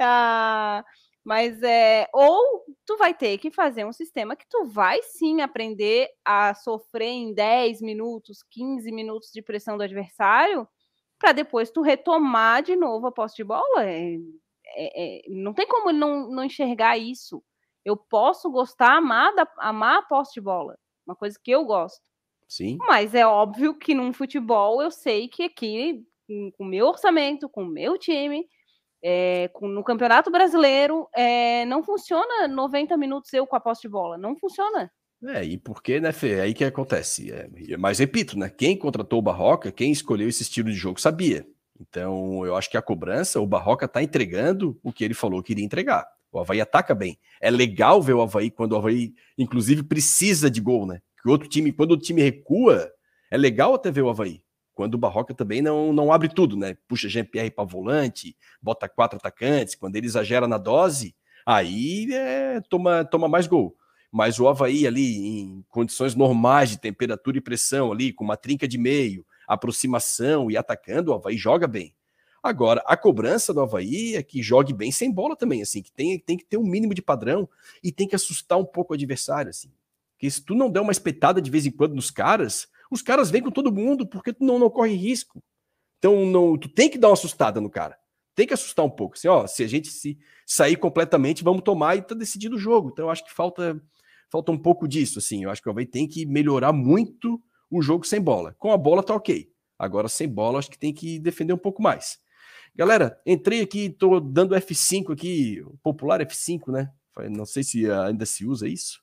ah, 0.00 0.84
mas 1.24 1.62
é 1.62 2.08
ou 2.12 2.64
tu 2.86 2.96
vai 2.96 3.14
ter 3.14 3.36
que 3.38 3.50
fazer 3.50 3.84
um 3.84 3.92
sistema 3.92 4.34
que 4.34 4.46
tu 4.48 4.64
vai 4.64 5.00
sim 5.02 5.42
aprender 5.42 6.08
a 6.24 6.54
sofrer 6.54 7.10
em 7.10 7.34
10 7.34 7.82
minutos, 7.82 8.42
15 8.50 8.90
minutos 8.90 9.30
de 9.32 9.42
pressão 9.42 9.76
do 9.76 9.82
adversário 9.82 10.66
para 11.18 11.32
depois 11.32 11.70
tu 11.70 11.82
retomar 11.82 12.62
de 12.62 12.76
novo 12.76 13.06
a 13.06 13.12
posse 13.12 13.36
de 13.36 13.44
bola. 13.44 13.84
É, 13.84 14.16
é, 14.76 15.18
é, 15.18 15.22
não 15.28 15.52
tem 15.52 15.66
como 15.66 15.90
ele 15.90 15.98
não, 15.98 16.30
não 16.30 16.44
enxergar 16.44 16.96
isso. 16.96 17.42
Eu 17.84 17.96
posso 17.96 18.50
gostar, 18.50 18.96
amar, 18.96 19.34
da, 19.34 19.46
amar 19.58 19.98
a 19.98 20.02
posse 20.02 20.34
de 20.34 20.40
bola, 20.40 20.78
uma 21.06 21.16
coisa 21.16 21.38
que 21.42 21.50
eu 21.50 21.64
gosto. 21.64 22.02
Sim. 22.46 22.78
Mas 22.80 23.14
é 23.14 23.26
óbvio 23.26 23.74
que 23.74 23.94
num 23.94 24.12
futebol 24.12 24.82
eu 24.82 24.90
sei 24.90 25.28
que 25.28 25.42
aqui, 25.42 26.02
com 26.26 26.64
o 26.64 26.64
meu 26.64 26.86
orçamento, 26.86 27.48
com 27.48 27.62
o 27.62 27.68
meu 27.68 27.98
time, 27.98 28.46
é, 29.02 29.48
com, 29.48 29.68
no 29.68 29.84
Campeonato 29.84 30.30
Brasileiro, 30.30 31.08
é, 31.14 31.64
não 31.66 31.82
funciona 31.82 32.48
90 32.48 32.96
minutos 32.96 33.32
eu 33.32 33.46
com 33.46 33.56
a 33.56 33.60
posse 33.60 33.82
de 33.82 33.88
bola. 33.88 34.16
Não 34.18 34.36
funciona. 34.36 34.90
É, 35.24 35.44
e 35.44 35.58
porque, 35.58 35.98
né, 35.98 36.12
Fê? 36.12 36.34
É 36.34 36.40
aí 36.42 36.54
que 36.54 36.64
acontece. 36.64 37.32
É, 37.32 37.48
mas 37.76 37.98
repito, 37.98 38.38
né? 38.38 38.48
Quem 38.48 38.76
contratou 38.76 39.18
o 39.18 39.22
Barroca, 39.22 39.72
quem 39.72 39.90
escolheu 39.90 40.28
esse 40.28 40.42
estilo 40.42 40.70
de 40.70 40.76
jogo, 40.76 41.00
sabia. 41.00 41.46
Então, 41.80 42.44
eu 42.46 42.56
acho 42.56 42.70
que 42.70 42.76
a 42.76 42.82
cobrança, 42.82 43.40
o 43.40 43.46
Barroca 43.46 43.86
está 43.86 44.02
entregando 44.02 44.78
o 44.82 44.92
que 44.92 45.04
ele 45.04 45.14
falou 45.14 45.42
que 45.42 45.52
iria 45.52 45.64
entregar. 45.64 46.06
O 46.30 46.38
Havaí 46.38 46.60
ataca 46.60 46.94
bem. 46.94 47.18
É 47.40 47.50
legal 47.50 48.02
ver 48.02 48.12
o 48.12 48.22
Havaí 48.22 48.50
quando 48.50 48.72
o 48.72 48.76
Havaí, 48.76 49.14
inclusive, 49.36 49.82
precisa 49.82 50.50
de 50.50 50.60
gol, 50.60 50.86
né? 50.86 51.00
Que 51.20 51.28
outro 51.28 51.48
time, 51.48 51.72
quando 51.72 51.92
o 51.92 51.96
time 51.96 52.22
recua, 52.22 52.90
é 53.30 53.36
legal 53.36 53.74
até 53.74 53.90
ver 53.90 54.02
o 54.02 54.10
Havaí. 54.10 54.42
Quando 54.74 54.94
o 54.94 54.98
Barroca 54.98 55.34
também 55.34 55.60
não, 55.60 55.92
não 55.92 56.12
abre 56.12 56.28
tudo, 56.28 56.56
né? 56.56 56.76
Puxa 56.86 57.08
Jean-Pierre 57.08 57.50
para 57.50 57.64
volante, 57.64 58.36
bota 58.62 58.88
quatro 58.88 59.16
atacantes. 59.16 59.74
Quando 59.74 59.96
ele 59.96 60.06
exagera 60.06 60.46
na 60.46 60.58
dose, 60.58 61.16
aí 61.44 62.12
é, 62.12 62.60
toma, 62.68 63.04
toma 63.04 63.26
mais 63.28 63.48
gol 63.48 63.76
mas 64.10 64.38
o 64.38 64.48
Havaí 64.48 64.86
ali 64.86 65.16
em 65.40 65.64
condições 65.68 66.14
normais 66.14 66.70
de 66.70 66.78
temperatura 66.78 67.38
e 67.38 67.42
pressão 67.42 67.92
ali, 67.92 68.12
com 68.12 68.24
uma 68.24 68.36
trinca 68.36 68.66
de 68.66 68.78
meio, 68.78 69.24
aproximação 69.46 70.50
e 70.50 70.56
atacando, 70.56 71.10
o 71.10 71.14
Havaí 71.14 71.36
joga 71.36 71.66
bem. 71.66 71.94
Agora, 72.42 72.82
a 72.86 72.96
cobrança 72.96 73.52
do 73.52 73.60
Havaí 73.60 74.14
é 74.14 74.22
que 74.22 74.42
jogue 74.42 74.72
bem 74.72 74.92
sem 74.92 75.10
bola 75.10 75.36
também, 75.36 75.60
assim, 75.60 75.82
que 75.82 75.92
tem, 75.92 76.18
tem 76.18 76.36
que 76.36 76.44
ter 76.44 76.56
um 76.56 76.64
mínimo 76.64 76.94
de 76.94 77.02
padrão 77.02 77.48
e 77.82 77.90
tem 77.90 78.06
que 78.06 78.14
assustar 78.14 78.58
um 78.58 78.64
pouco 78.64 78.92
o 78.92 78.94
adversário, 78.94 79.50
assim. 79.50 79.70
Porque 80.12 80.30
se 80.30 80.42
tu 80.42 80.54
não 80.54 80.70
der 80.70 80.80
uma 80.80 80.92
espetada 80.92 81.40
de 81.40 81.50
vez 81.50 81.66
em 81.66 81.70
quando 81.70 81.94
nos 81.94 82.10
caras, 82.10 82.68
os 82.90 83.02
caras 83.02 83.30
vêm 83.30 83.42
com 83.42 83.50
todo 83.50 83.72
mundo 83.72 84.06
porque 84.06 84.32
tu 84.32 84.44
não, 84.44 84.58
não 84.58 84.70
corre 84.70 84.94
risco. 84.94 85.42
Então, 85.98 86.24
não, 86.26 86.56
tu 86.56 86.68
tem 86.68 86.88
que 86.88 86.98
dar 86.98 87.08
uma 87.08 87.14
assustada 87.14 87.60
no 87.60 87.68
cara. 87.68 87.98
Tem 88.34 88.46
que 88.46 88.54
assustar 88.54 88.84
um 88.84 88.90
pouco. 88.90 89.16
Assim, 89.16 89.28
ó, 89.28 89.46
se 89.46 89.64
a 89.64 89.66
gente 89.66 89.88
se 89.88 90.18
sair 90.46 90.76
completamente, 90.76 91.42
vamos 91.42 91.62
tomar 91.62 91.96
e 91.96 92.02
tá 92.02 92.14
decidido 92.14 92.56
o 92.56 92.58
jogo. 92.58 92.90
Então, 92.92 93.06
eu 93.06 93.10
acho 93.10 93.24
que 93.24 93.32
falta 93.32 93.80
falta 94.30 94.52
um 94.52 94.58
pouco 94.58 94.86
disso, 94.86 95.18
assim. 95.18 95.44
Eu 95.44 95.50
acho 95.50 95.62
que 95.62 95.68
o 95.68 95.72
Havaí 95.72 95.86
tem 95.86 96.06
que 96.06 96.26
melhorar 96.26 96.72
muito 96.72 97.42
o 97.70 97.82
jogo 97.82 98.06
sem 98.06 98.20
bola. 98.20 98.54
Com 98.58 98.72
a 98.72 98.76
bola 98.76 99.02
tá 99.02 99.14
ok. 99.14 99.48
Agora, 99.78 100.08
sem 100.08 100.28
bola, 100.28 100.58
acho 100.58 100.70
que 100.70 100.78
tem 100.78 100.92
que 100.92 101.18
defender 101.18 101.52
um 101.52 101.58
pouco 101.58 101.82
mais. 101.82 102.18
Galera, 102.74 103.20
entrei 103.26 103.60
aqui, 103.60 103.90
tô 103.90 104.20
dando 104.20 104.54
F5 104.54 105.12
aqui, 105.12 105.62
popular 105.82 106.20
F5, 106.20 106.72
né? 106.72 106.90
Não 107.30 107.44
sei 107.44 107.62
se 107.62 107.90
ainda 107.90 108.24
se 108.24 108.46
usa 108.46 108.68
isso. 108.68 109.00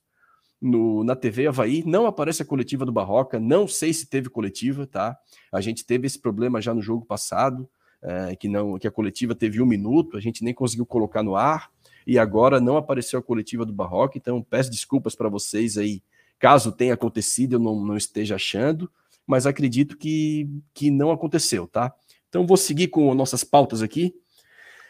No, 0.60 1.04
na 1.04 1.14
TV 1.14 1.46
Havaí, 1.46 1.82
não 1.84 2.06
aparece 2.06 2.42
a 2.42 2.46
coletiva 2.46 2.86
do 2.86 2.92
Barroca, 2.92 3.38
não 3.38 3.68
sei 3.68 3.92
se 3.92 4.08
teve 4.08 4.30
coletiva, 4.30 4.86
tá? 4.86 5.16
A 5.52 5.60
gente 5.60 5.84
teve 5.84 6.06
esse 6.06 6.18
problema 6.18 6.60
já 6.62 6.72
no 6.72 6.80
jogo 6.80 7.04
passado, 7.04 7.68
é, 8.02 8.34
que 8.34 8.48
não 8.48 8.78
que 8.78 8.86
a 8.86 8.90
coletiva 8.90 9.34
teve 9.34 9.60
um 9.60 9.66
minuto, 9.66 10.16
a 10.16 10.20
gente 10.20 10.42
nem 10.42 10.54
conseguiu 10.54 10.86
colocar 10.86 11.22
no 11.22 11.36
ar 11.36 11.70
e 12.06 12.18
agora 12.18 12.60
não 12.60 12.76
apareceu 12.76 13.18
a 13.18 13.22
coletiva 13.22 13.64
do 13.64 13.72
Barroca, 13.72 14.16
então 14.16 14.42
peço 14.42 14.70
desculpas 14.70 15.14
para 15.14 15.28
vocês 15.28 15.76
aí, 15.76 16.02
caso 16.38 16.70
tenha 16.70 16.94
acontecido, 16.94 17.54
eu 17.54 17.58
não, 17.58 17.74
não 17.80 17.96
esteja 17.96 18.36
achando, 18.36 18.90
mas 19.26 19.46
acredito 19.46 19.96
que, 19.96 20.48
que 20.72 20.90
não 20.90 21.10
aconteceu, 21.10 21.66
tá? 21.66 21.92
Então 22.28 22.46
vou 22.46 22.56
seguir 22.56 22.88
com 22.88 23.12
nossas 23.14 23.42
pautas 23.42 23.82
aqui. 23.82 24.14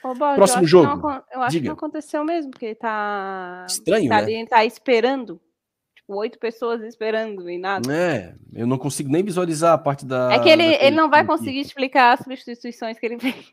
Ô, 0.02 0.14
Próximo 0.14 0.66
jogo. 0.66 0.86
Não, 0.86 1.22
eu 1.32 1.40
acho 1.42 1.52
Diga. 1.52 1.62
que 1.62 1.68
não 1.68 1.74
aconteceu 1.74 2.24
mesmo, 2.24 2.50
porque 2.50 2.74
tá. 2.74 3.64
Estranho, 3.68 4.08
tá 4.08 4.16
né? 4.16 4.22
Ali, 4.22 4.46
tá 4.46 4.64
esperando. 4.64 5.40
Tipo, 5.94 6.14
oito 6.18 6.38
pessoas 6.38 6.82
esperando 6.82 7.50
e 7.50 7.58
nada. 7.58 7.92
É, 7.92 8.34
eu 8.52 8.66
não 8.66 8.78
consigo 8.78 9.10
nem 9.10 9.24
visualizar 9.24 9.72
a 9.72 9.78
parte 9.78 10.06
da. 10.06 10.32
É 10.32 10.38
que 10.38 10.48
ele, 10.48 10.64
ele 10.64 10.94
não 10.94 11.10
vai 11.10 11.24
conseguir 11.26 11.60
explicar 11.60 12.12
as 12.12 12.20
substituições 12.20 12.98
que 12.98 13.06
ele 13.06 13.18
fez. 13.18 13.52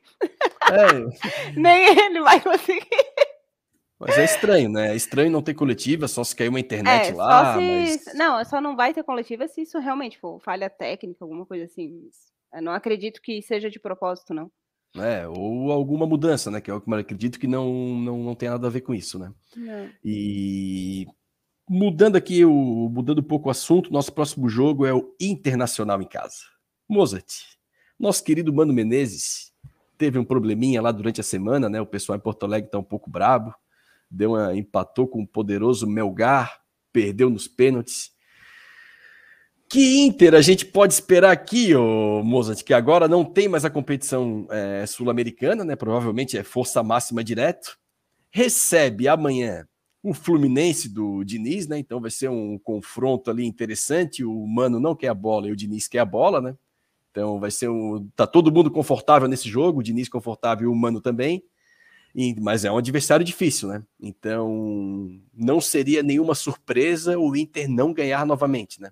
É. 0.72 1.54
nem 1.60 1.88
ele 1.98 2.22
vai 2.22 2.40
conseguir. 2.40 3.13
Mas 4.08 4.18
é 4.18 4.26
estranho, 4.26 4.70
né? 4.70 4.92
É 4.92 4.96
estranho 4.96 5.32
não 5.32 5.42
ter 5.42 5.54
coletiva, 5.54 6.08
só 6.08 6.24
se 6.24 6.36
cair 6.36 6.50
uma 6.50 6.60
internet 6.60 7.12
é, 7.12 7.16
lá. 7.16 7.56
Se... 7.56 7.60
Mas... 7.60 8.14
Não, 8.16 8.44
só 8.46 8.62
não 8.62 8.76
vai 8.76 8.94
ter 8.94 9.04
coletiva 9.04 9.48
se 9.48 9.62
isso 9.62 9.80
realmente 9.80 10.20
for 10.20 10.40
falha 10.42 10.70
técnica, 10.70 11.24
alguma 11.24 11.46
coisa 11.46 11.66
assim. 11.66 12.10
Eu 12.54 12.62
não 12.62 12.72
acredito 12.72 13.22
que 13.22 13.42
seja 13.42 13.70
de 13.70 13.80
propósito, 13.80 14.34
não. 14.34 14.52
É, 14.96 15.28
ou 15.28 15.72
alguma 15.72 16.06
mudança, 16.06 16.52
né? 16.52 16.62
Que 16.62 16.70
eu 16.70 16.84
acredito 16.92 17.40
que 17.40 17.48
não, 17.48 17.74
não, 17.74 18.18
não 18.20 18.36
tem 18.36 18.50
nada 18.50 18.68
a 18.68 18.70
ver 18.70 18.82
com 18.82 18.94
isso, 18.94 19.18
né? 19.18 19.34
Não. 19.56 19.90
E 20.04 21.08
mudando 21.68 22.16
aqui, 22.16 22.46
o, 22.46 22.90
mudando 22.90 23.20
um 23.20 23.24
pouco 23.24 23.48
o 23.48 23.52
assunto, 23.52 23.92
nosso 23.92 24.14
próximo 24.14 24.48
jogo 24.48 24.86
é 24.86 24.94
o 24.94 25.16
Internacional 25.20 26.02
em 26.02 26.08
casa. 26.08 26.44
Mozart, 26.88 27.28
nosso 28.00 28.24
querido 28.24 28.54
Mano 28.54 28.72
Menezes, 28.72 29.52
teve 29.98 30.20
um 30.20 30.26
probleminha 30.26 30.82
lá 30.82 30.92
durante 30.92 31.22
a 31.22 31.24
semana, 31.24 31.70
né? 31.70 31.82
O 31.82 31.88
pessoal 31.88 32.18
em 32.18 32.22
Porto 32.22 32.44
Alegre 32.44 32.70
tá 32.70 32.78
um 32.78 32.84
pouco 32.84 33.10
brabo 33.10 33.56
deu 34.14 34.32
uma, 34.32 34.56
empatou 34.56 35.08
com 35.08 35.24
o 35.24 35.28
poderoso 35.28 35.88
Melgar, 35.88 36.62
perdeu 36.92 37.30
nos 37.30 37.48
pênaltis. 37.48 38.12
Que 39.68 40.02
Inter 40.02 40.36
a 40.36 40.42
gente 40.42 40.66
pode 40.66 40.94
esperar 40.94 41.32
aqui, 41.32 41.76
ô 41.76 42.22
Mozart, 42.24 42.64
que 42.64 42.74
agora 42.74 43.08
não 43.08 43.26
tem 43.26 43.48
mais 43.48 43.66
a 43.66 43.72
competição 43.72 44.48
é, 44.52 44.86
sul-americana, 44.86 45.66
né? 45.66 45.76
Provavelmente 45.76 46.38
é 46.38 46.44
força 46.44 46.84
máxima 46.84 47.24
direto. 47.24 47.80
Recebe 48.30 49.08
amanhã 49.08 49.68
o 50.04 50.14
Fluminense 50.14 50.88
do 50.88 51.24
Diniz, 51.24 51.68
né? 51.68 51.80
Então 51.80 52.00
vai 52.00 52.12
ser 52.12 52.30
um 52.30 52.60
confronto 52.60 53.32
ali 53.32 53.46
interessante. 53.46 54.24
O 54.24 54.46
Mano 54.46 54.80
não 54.80 54.96
quer 54.96 55.08
a 55.08 55.14
bola 55.14 55.48
e 55.48 55.52
o 55.52 55.56
Diniz 55.56 55.88
quer 55.88 56.00
a 56.00 56.06
bola, 56.06 56.40
né? 56.40 56.56
Então 57.10 57.40
vai 57.40 57.50
ser 57.50 57.70
um. 57.70 58.08
Tá 58.16 58.28
todo 58.28 58.52
mundo 58.52 58.70
confortável 58.70 59.28
nesse 59.28 59.50
jogo, 59.50 59.80
o 59.80 59.84
Diniz 59.84 60.08
confortável 60.08 60.70
e 60.70 60.72
o 60.72 60.76
Mano 60.76 61.02
também 61.02 61.44
mas 62.40 62.64
é 62.64 62.72
um 62.72 62.78
adversário 62.78 63.26
difícil, 63.26 63.70
né? 63.70 63.84
Então 64.00 65.20
não 65.34 65.60
seria 65.60 66.04
nenhuma 66.04 66.36
surpresa 66.36 67.18
o 67.18 67.36
Inter 67.36 67.68
não 67.68 67.94
ganhar 67.94 68.26
novamente, 68.26 68.80
né? 68.82 68.92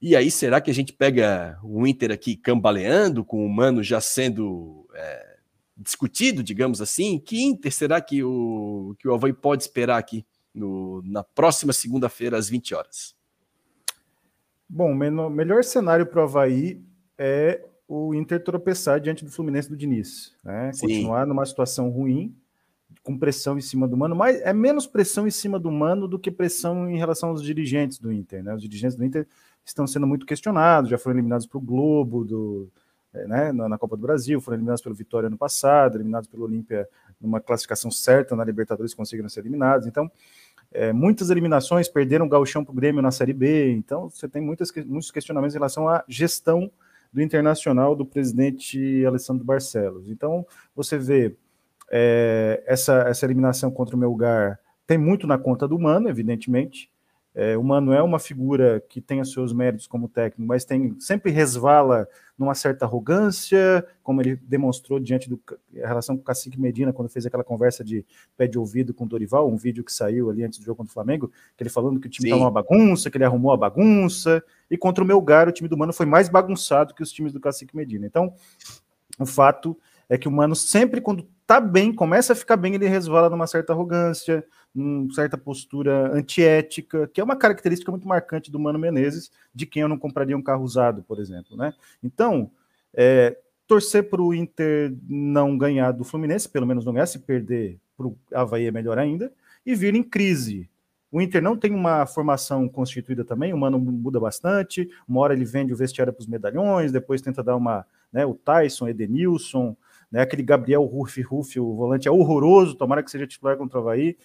E 0.00 0.14
aí, 0.14 0.30
será 0.30 0.60
que 0.60 0.70
a 0.70 0.74
gente 0.74 0.92
pega 0.92 1.58
o 1.62 1.84
Inter 1.84 2.12
aqui 2.12 2.36
cambaleando, 2.36 3.24
com 3.24 3.44
o 3.44 3.48
Mano 3.48 3.82
já 3.82 4.00
sendo 4.00 4.88
é, 4.94 5.36
discutido, 5.76 6.42
digamos 6.42 6.80
assim? 6.80 7.18
Que 7.18 7.42
Inter 7.42 7.72
será 7.72 8.00
que 8.00 8.22
o, 8.22 8.94
que 8.98 9.08
o 9.08 9.14
Havaí 9.14 9.32
pode 9.32 9.64
esperar 9.64 9.98
aqui 9.98 10.24
no, 10.54 11.02
na 11.04 11.24
próxima 11.24 11.72
segunda-feira, 11.72 12.38
às 12.38 12.48
20 12.48 12.74
horas? 12.76 13.16
Bom, 14.68 14.92
o 14.92 15.30
melhor 15.30 15.64
cenário 15.64 16.06
para 16.06 16.20
o 16.20 16.24
Havaí 16.24 16.80
é 17.16 17.64
o 17.88 18.14
Inter 18.14 18.44
tropeçar 18.44 19.00
diante 19.00 19.24
do 19.24 19.30
Fluminense 19.30 19.70
do 19.70 19.76
Diniz, 19.76 20.34
né? 20.44 20.70
Continuar 20.78 21.26
numa 21.26 21.46
situação 21.46 21.88
ruim, 21.88 22.36
com 23.02 23.18
pressão 23.18 23.56
em 23.56 23.62
cima 23.62 23.88
do 23.88 23.96
Mano, 23.96 24.14
mas 24.14 24.38
é 24.42 24.52
menos 24.52 24.86
pressão 24.86 25.26
em 25.26 25.30
cima 25.30 25.58
do 25.58 25.70
Mano 25.70 26.06
do 26.06 26.18
que 26.18 26.30
pressão 26.30 26.90
em 26.90 26.98
relação 26.98 27.30
aos 27.30 27.42
dirigentes 27.42 27.98
do 27.98 28.12
Inter, 28.12 28.44
né? 28.44 28.54
Os 28.54 28.60
dirigentes 28.60 28.94
do 28.94 29.04
Inter 29.04 29.26
estão 29.64 29.86
sendo 29.86 30.06
muito 30.06 30.26
questionados, 30.26 30.90
já 30.90 30.98
foram 30.98 31.16
eliminados 31.16 31.46
para 31.46 31.56
o 31.56 31.60
Globo, 31.62 32.24
do, 32.24 32.68
é, 33.14 33.26
né, 33.26 33.52
na 33.52 33.78
Copa 33.78 33.96
do 33.96 34.02
Brasil, 34.02 34.40
foram 34.40 34.56
eliminados 34.56 34.82
pelo 34.82 34.94
Vitória 34.94 35.26
ano 35.26 35.38
passado, 35.38 35.96
eliminados 35.96 36.28
pelo 36.28 36.44
Olímpia 36.44 36.86
numa 37.18 37.40
classificação 37.40 37.90
certa 37.90 38.36
na 38.36 38.44
Libertadores, 38.44 38.92
conseguiram 38.92 39.28
ser 39.30 39.40
eliminados. 39.40 39.86
Então, 39.86 40.10
é, 40.70 40.92
muitas 40.92 41.30
eliminações, 41.30 41.88
perderam 41.88 42.26
o 42.26 42.28
gauchão 42.28 42.62
para 42.62 42.72
o 42.72 42.74
Grêmio 42.74 43.00
na 43.00 43.10
Série 43.10 43.32
B, 43.32 43.72
então 43.72 44.10
você 44.10 44.28
tem 44.28 44.42
muitas, 44.42 44.70
muitos 44.84 45.10
questionamentos 45.10 45.54
em 45.54 45.58
relação 45.58 45.88
à 45.88 46.04
gestão 46.06 46.70
do 47.12 47.22
Internacional 47.22 47.94
do 47.94 48.04
presidente 48.04 49.04
Alessandro 49.06 49.44
Barcelos. 49.44 50.08
Então, 50.08 50.46
você 50.74 50.98
vê 50.98 51.34
é, 51.90 52.62
essa, 52.66 53.04
essa 53.08 53.24
eliminação 53.24 53.70
contra 53.70 53.96
o 53.96 53.98
Melgar 53.98 54.58
tem 54.86 54.96
muito 54.96 55.26
na 55.26 55.36
conta 55.36 55.68
do 55.68 55.78
Mano, 55.78 56.08
evidentemente. 56.08 56.90
É, 57.34 57.56
o 57.56 57.62
Mano 57.62 57.92
é 57.92 58.02
uma 58.02 58.18
figura 58.18 58.82
que 58.88 59.00
tem 59.00 59.20
os 59.20 59.32
seus 59.32 59.52
méritos 59.52 59.86
como 59.86 60.08
técnico, 60.08 60.48
mas 60.48 60.64
tem 60.64 60.98
sempre 60.98 61.30
resvala 61.30 62.08
numa 62.38 62.54
certa 62.54 62.84
arrogância, 62.84 63.84
como 64.02 64.22
ele 64.22 64.36
demonstrou 64.36 65.00
diante 65.00 65.28
da 65.28 65.36
relação 65.86 66.16
com 66.16 66.22
o 66.22 66.24
Cacique 66.24 66.60
Medina, 66.60 66.92
quando 66.92 67.08
fez 67.08 67.26
aquela 67.26 67.42
conversa 67.42 67.82
de 67.82 68.06
pé 68.36 68.46
de 68.46 68.58
ouvido 68.58 68.94
com 68.94 69.04
o 69.04 69.08
Dorival, 69.08 69.50
um 69.50 69.56
vídeo 69.56 69.82
que 69.82 69.92
saiu 69.92 70.30
ali 70.30 70.44
antes 70.44 70.58
do 70.60 70.64
jogo 70.64 70.76
contra 70.76 70.90
o 70.90 70.94
Flamengo, 70.94 71.32
que 71.56 71.62
ele 71.62 71.70
falando 71.70 71.98
que 71.98 72.06
o 72.06 72.10
time 72.10 72.28
estava 72.28 72.44
uma 72.44 72.50
bagunça, 72.50 73.10
que 73.10 73.16
ele 73.16 73.24
arrumou 73.24 73.52
a 73.52 73.56
bagunça, 73.56 74.42
e 74.70 74.78
contra 74.78 75.02
o 75.02 75.06
Melgar, 75.06 75.48
o 75.48 75.52
time 75.52 75.68
do 75.68 75.76
Mano 75.76 75.92
foi 75.92 76.06
mais 76.06 76.28
bagunçado 76.28 76.94
que 76.94 77.02
os 77.02 77.10
times 77.10 77.32
do 77.32 77.40
Cacique 77.40 77.76
Medina. 77.76 78.06
Então, 78.06 78.32
o 79.18 79.26
fato 79.26 79.76
é 80.08 80.16
que 80.16 80.28
o 80.28 80.30
Mano 80.30 80.54
sempre, 80.54 81.00
quando 81.00 81.26
tá 81.48 81.62
bem, 81.62 81.94
começa 81.94 82.34
a 82.34 82.36
ficar 82.36 82.58
bem, 82.58 82.74
ele 82.74 82.86
resvala 82.86 83.30
numa 83.30 83.46
certa 83.46 83.72
arrogância, 83.72 84.44
uma 84.74 85.10
certa 85.14 85.38
postura 85.38 86.14
antiética, 86.14 87.08
que 87.08 87.22
é 87.22 87.24
uma 87.24 87.36
característica 87.36 87.90
muito 87.90 88.06
marcante 88.06 88.52
do 88.52 88.60
Mano 88.60 88.78
Menezes, 88.78 89.32
de 89.54 89.64
quem 89.64 89.80
eu 89.80 89.88
não 89.88 89.96
compraria 89.98 90.36
um 90.36 90.42
carro 90.42 90.62
usado, 90.62 91.02
por 91.02 91.18
exemplo, 91.18 91.56
né? 91.56 91.72
Então, 92.04 92.50
é, 92.92 93.34
torcer 93.66 94.10
para 94.10 94.20
o 94.20 94.34
Inter 94.34 94.94
não 95.08 95.56
ganhar 95.56 95.92
do 95.92 96.04
Fluminense, 96.04 96.46
pelo 96.46 96.66
menos 96.66 96.84
não 96.84 96.92
ganhar, 96.92 97.06
se 97.06 97.18
perder 97.18 97.78
para 97.96 98.06
o 98.06 98.18
Havaí 98.30 98.66
é 98.66 98.70
melhor 98.70 98.98
ainda, 98.98 99.32
e 99.64 99.74
vir 99.74 99.94
em 99.94 100.02
crise. 100.02 100.68
O 101.10 101.18
Inter 101.18 101.40
não 101.42 101.56
tem 101.56 101.74
uma 101.74 102.04
formação 102.04 102.68
constituída 102.68 103.24
também, 103.24 103.54
o 103.54 103.58
Mano 103.58 103.78
muda 103.78 104.20
bastante, 104.20 104.86
uma 105.08 105.22
hora 105.22 105.32
ele 105.32 105.46
vende 105.46 105.72
o 105.72 105.76
vestiário 105.76 106.12
para 106.12 106.20
os 106.20 106.26
medalhões, 106.26 106.92
depois 106.92 107.22
tenta 107.22 107.42
dar 107.42 107.56
uma, 107.56 107.86
né, 108.12 108.26
o 108.26 108.34
Tyson, 108.34 108.86
Edenilson, 108.86 109.74
né, 110.10 110.22
aquele 110.22 110.42
Gabriel 110.42 110.84
Ruff 110.84 111.20
Ruff, 111.22 111.58
o 111.60 111.74
volante 111.74 112.08
é 112.08 112.10
horroroso, 112.10 112.74
tomara 112.74 113.02
que 113.02 113.10
seja 113.10 113.26
titular 113.26 113.56
contra 113.56 113.78
o 113.78 113.82
Havaí. 113.82 114.16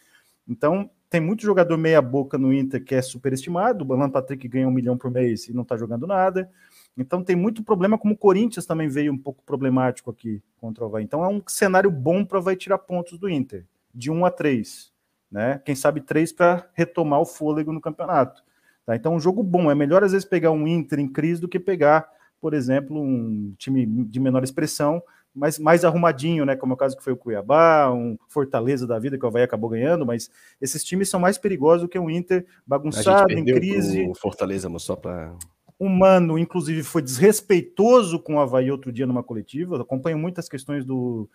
Então, 0.47 0.89
tem 1.09 1.21
muito 1.21 1.43
jogador 1.43 1.77
meia 1.77 2.01
boca 2.01 2.37
no 2.37 2.53
Inter 2.53 2.83
que 2.83 2.95
é 2.95 3.01
superestimado, 3.01 3.85
o 3.87 3.93
Alan 3.93 4.09
Patrick 4.09 4.47
ganha 4.47 4.67
um 4.67 4.71
milhão 4.71 4.97
por 4.97 5.11
mês 5.11 5.47
e 5.47 5.53
não 5.53 5.61
está 5.61 5.77
jogando 5.77 6.07
nada. 6.07 6.49
Então 6.97 7.23
tem 7.23 7.35
muito 7.35 7.63
problema, 7.63 7.97
como 7.97 8.13
o 8.13 8.17
Corinthians 8.17 8.65
também 8.65 8.87
veio 8.87 9.11
um 9.11 9.17
pouco 9.17 9.43
problemático 9.43 10.11
aqui 10.11 10.41
contra 10.57 10.83
o 10.83 10.87
Havaí. 10.87 11.03
Então 11.03 11.23
é 11.23 11.27
um 11.27 11.41
cenário 11.47 11.89
bom 11.91 12.23
para 12.25 12.39
vai 12.39 12.55
tirar 12.55 12.77
pontos 12.77 13.17
do 13.17 13.29
Inter, 13.29 13.65
de 13.93 14.11
1 14.11 14.25
a 14.25 14.31
3. 14.31 14.91
Né? 15.31 15.59
Quem 15.65 15.75
sabe 15.75 16.01
3 16.01 16.31
para 16.31 16.69
retomar 16.73 17.19
o 17.19 17.25
fôlego 17.25 17.73
no 17.73 17.81
campeonato. 17.81 18.43
Tá? 18.85 18.95
Então, 18.95 19.15
um 19.15 19.19
jogo 19.19 19.41
bom. 19.41 19.71
É 19.71 19.75
melhor, 19.75 20.03
às 20.03 20.11
vezes, 20.11 20.27
pegar 20.27 20.51
um 20.51 20.67
Inter 20.67 20.99
em 20.99 21.07
crise 21.07 21.41
do 21.41 21.47
que 21.47 21.59
pegar, 21.59 22.07
por 22.39 22.53
exemplo, 22.53 23.01
um 23.01 23.53
time 23.57 23.85
de 23.85 24.19
menor 24.19 24.43
expressão 24.43 25.01
mais, 25.33 25.57
mais 25.57 25.83
arrumadinho, 25.83 26.45
né? 26.45 26.55
Como 26.55 26.73
é 26.73 26.75
o 26.75 26.77
caso 26.77 26.95
que 26.95 27.03
foi 27.03 27.13
o 27.13 27.17
Cuiabá, 27.17 27.91
um 27.91 28.17
Fortaleza 28.27 28.85
da 28.85 28.99
vida 28.99 29.17
que 29.17 29.25
o 29.25 29.27
Havaí 29.27 29.43
acabou 29.43 29.69
ganhando, 29.69 30.05
mas 30.05 30.29
esses 30.61 30.83
times 30.83 31.09
são 31.09 31.19
mais 31.19 31.37
perigosos 31.37 31.81
do 31.81 31.89
que 31.89 31.97
o 31.97 32.09
Inter 32.09 32.45
bagunçado, 32.65 33.31
em 33.33 33.43
crise. 33.43 34.07
O 34.07 34.15
Fortaleza, 34.15 34.69
mas 34.69 34.83
só 34.83 34.95
para. 34.95 35.35
O 35.79 35.89
Mano, 35.89 36.37
inclusive, 36.37 36.83
foi 36.83 37.01
desrespeitoso 37.01 38.19
com 38.19 38.35
o 38.35 38.39
Havaí 38.39 38.71
outro 38.71 38.91
dia 38.91 39.07
numa 39.07 39.23
coletiva. 39.23 39.75
Eu 39.75 39.81
acompanho 39.81 40.17
muitas 40.17 40.47
questões 40.47 40.85
do, 40.85 41.27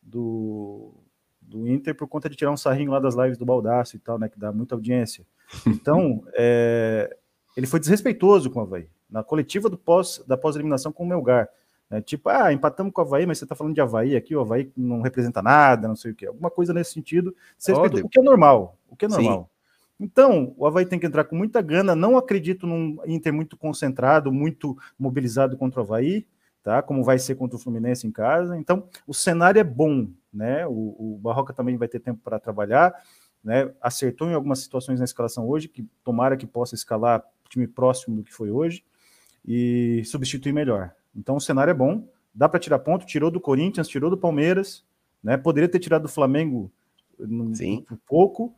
do, 0.00 0.94
do 1.40 1.68
Inter 1.68 1.94
por 1.94 2.06
conta 2.06 2.30
de 2.30 2.36
tirar 2.36 2.52
um 2.52 2.56
sarrinho 2.56 2.92
lá 2.92 3.00
das 3.00 3.16
lives 3.16 3.36
do 3.36 3.44
Baldaço 3.44 3.96
e 3.96 3.98
tal, 3.98 4.18
né? 4.18 4.28
Que 4.28 4.38
dá 4.38 4.52
muita 4.52 4.74
audiência. 4.74 5.26
Então, 5.66 6.22
é, 6.34 7.14
ele 7.56 7.66
foi 7.66 7.80
desrespeitoso 7.80 8.48
com 8.48 8.60
o 8.60 8.62
Havaí. 8.62 8.88
Na 9.10 9.24
coletiva 9.24 9.68
do 9.68 9.76
pós, 9.76 10.22
da 10.26 10.36
pós-eliminação 10.36 10.92
com 10.92 11.02
o 11.02 11.06
Melgar. 11.06 11.48
É, 11.90 12.00
tipo, 12.00 12.28
ah, 12.28 12.52
empatamos 12.52 12.92
com 12.92 13.02
o 13.02 13.04
Havaí, 13.04 13.26
mas 13.26 13.38
você 13.38 13.44
está 13.44 13.56
falando 13.56 13.74
de 13.74 13.80
Havaí 13.80 14.14
aqui, 14.14 14.36
o 14.36 14.40
Havaí 14.40 14.70
não 14.76 15.00
representa 15.00 15.42
nada, 15.42 15.88
não 15.88 15.96
sei 15.96 16.12
o 16.12 16.14
quê. 16.14 16.26
Alguma 16.26 16.48
coisa 16.48 16.72
nesse 16.72 16.92
sentido. 16.92 17.34
o 18.04 18.08
que 18.08 18.20
é 18.20 18.22
normal. 18.22 18.78
O 18.88 18.94
que 18.94 19.06
é 19.06 19.08
normal. 19.08 19.50
Sim. 19.52 20.04
Então, 20.04 20.54
o 20.56 20.66
Havaí 20.66 20.86
tem 20.86 21.00
que 21.00 21.06
entrar 21.06 21.24
com 21.24 21.34
muita 21.34 21.60
gana. 21.60 21.96
Não 21.96 22.16
acredito 22.16 22.64
num 22.64 22.96
Inter 23.06 23.34
muito 23.34 23.56
concentrado, 23.56 24.32
muito 24.32 24.78
mobilizado 24.96 25.56
contra 25.56 25.80
o 25.80 25.82
Havaí, 25.82 26.26
tá? 26.62 26.80
Como 26.80 27.02
vai 27.02 27.18
ser 27.18 27.34
contra 27.34 27.56
o 27.56 27.60
Fluminense 27.60 28.06
em 28.06 28.12
casa. 28.12 28.56
Então, 28.56 28.88
o 29.04 29.12
cenário 29.12 29.58
é 29.58 29.64
bom, 29.64 30.08
né? 30.32 30.64
O, 30.68 31.16
o 31.16 31.18
Barroca 31.20 31.52
também 31.52 31.76
vai 31.76 31.88
ter 31.88 31.98
tempo 31.98 32.20
para 32.22 32.38
trabalhar, 32.38 32.94
né? 33.42 33.70
Acertou 33.80 34.30
em 34.30 34.34
algumas 34.34 34.60
situações 34.60 35.00
na 35.00 35.04
escalação 35.04 35.46
hoje, 35.48 35.68
que 35.68 35.86
tomara 36.04 36.36
que 36.36 36.46
possa 36.46 36.76
escalar 36.76 37.22
time 37.48 37.66
próximo 37.66 38.16
do 38.16 38.22
que 38.22 38.32
foi 38.32 38.50
hoje 38.50 38.84
e 39.44 40.02
substituir 40.04 40.52
melhor. 40.52 40.94
Então 41.14 41.36
o 41.36 41.40
cenário 41.40 41.70
é 41.70 41.74
bom, 41.74 42.08
dá 42.34 42.48
para 42.48 42.60
tirar 42.60 42.78
ponto, 42.78 43.06
tirou 43.06 43.30
do 43.30 43.40
Corinthians, 43.40 43.88
tirou 43.88 44.10
do 44.10 44.16
Palmeiras, 44.16 44.84
né? 45.22 45.36
Poderia 45.36 45.68
ter 45.68 45.78
tirado 45.78 46.02
do 46.02 46.08
Flamengo 46.08 46.70
um, 47.18 47.52
um 47.90 47.96
pouco 48.06 48.54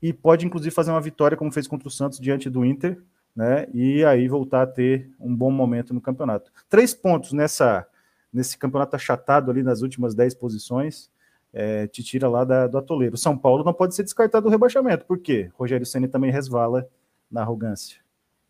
e 0.00 0.12
pode 0.12 0.46
inclusive 0.46 0.74
fazer 0.74 0.90
uma 0.90 1.00
vitória 1.00 1.36
como 1.36 1.50
fez 1.50 1.66
contra 1.66 1.88
o 1.88 1.90
Santos 1.90 2.20
diante 2.20 2.50
do 2.50 2.64
Inter, 2.64 3.00
né? 3.34 3.66
E 3.72 4.04
aí 4.04 4.28
voltar 4.28 4.62
a 4.62 4.66
ter 4.66 5.10
um 5.18 5.34
bom 5.34 5.50
momento 5.50 5.92
no 5.94 6.00
campeonato. 6.00 6.52
Três 6.68 6.94
pontos 6.94 7.32
nessa 7.32 7.86
nesse 8.32 8.58
campeonato 8.58 8.96
achatado 8.96 9.50
ali 9.50 9.62
nas 9.62 9.80
últimas 9.82 10.14
dez 10.14 10.34
posições. 10.34 11.10
É, 11.56 11.86
te 11.86 12.02
tira 12.02 12.28
lá 12.28 12.42
da, 12.42 12.66
do 12.66 12.76
atoleiro. 12.76 13.16
São 13.16 13.38
Paulo 13.38 13.62
não 13.62 13.72
pode 13.72 13.94
ser 13.94 14.02
descartado 14.02 14.42
do 14.42 14.50
rebaixamento, 14.50 15.06
porque 15.06 15.52
Rogério 15.54 15.86
Senna 15.86 16.08
também 16.08 16.32
resvala 16.32 16.84
na 17.30 17.42
arrogância. 17.42 18.00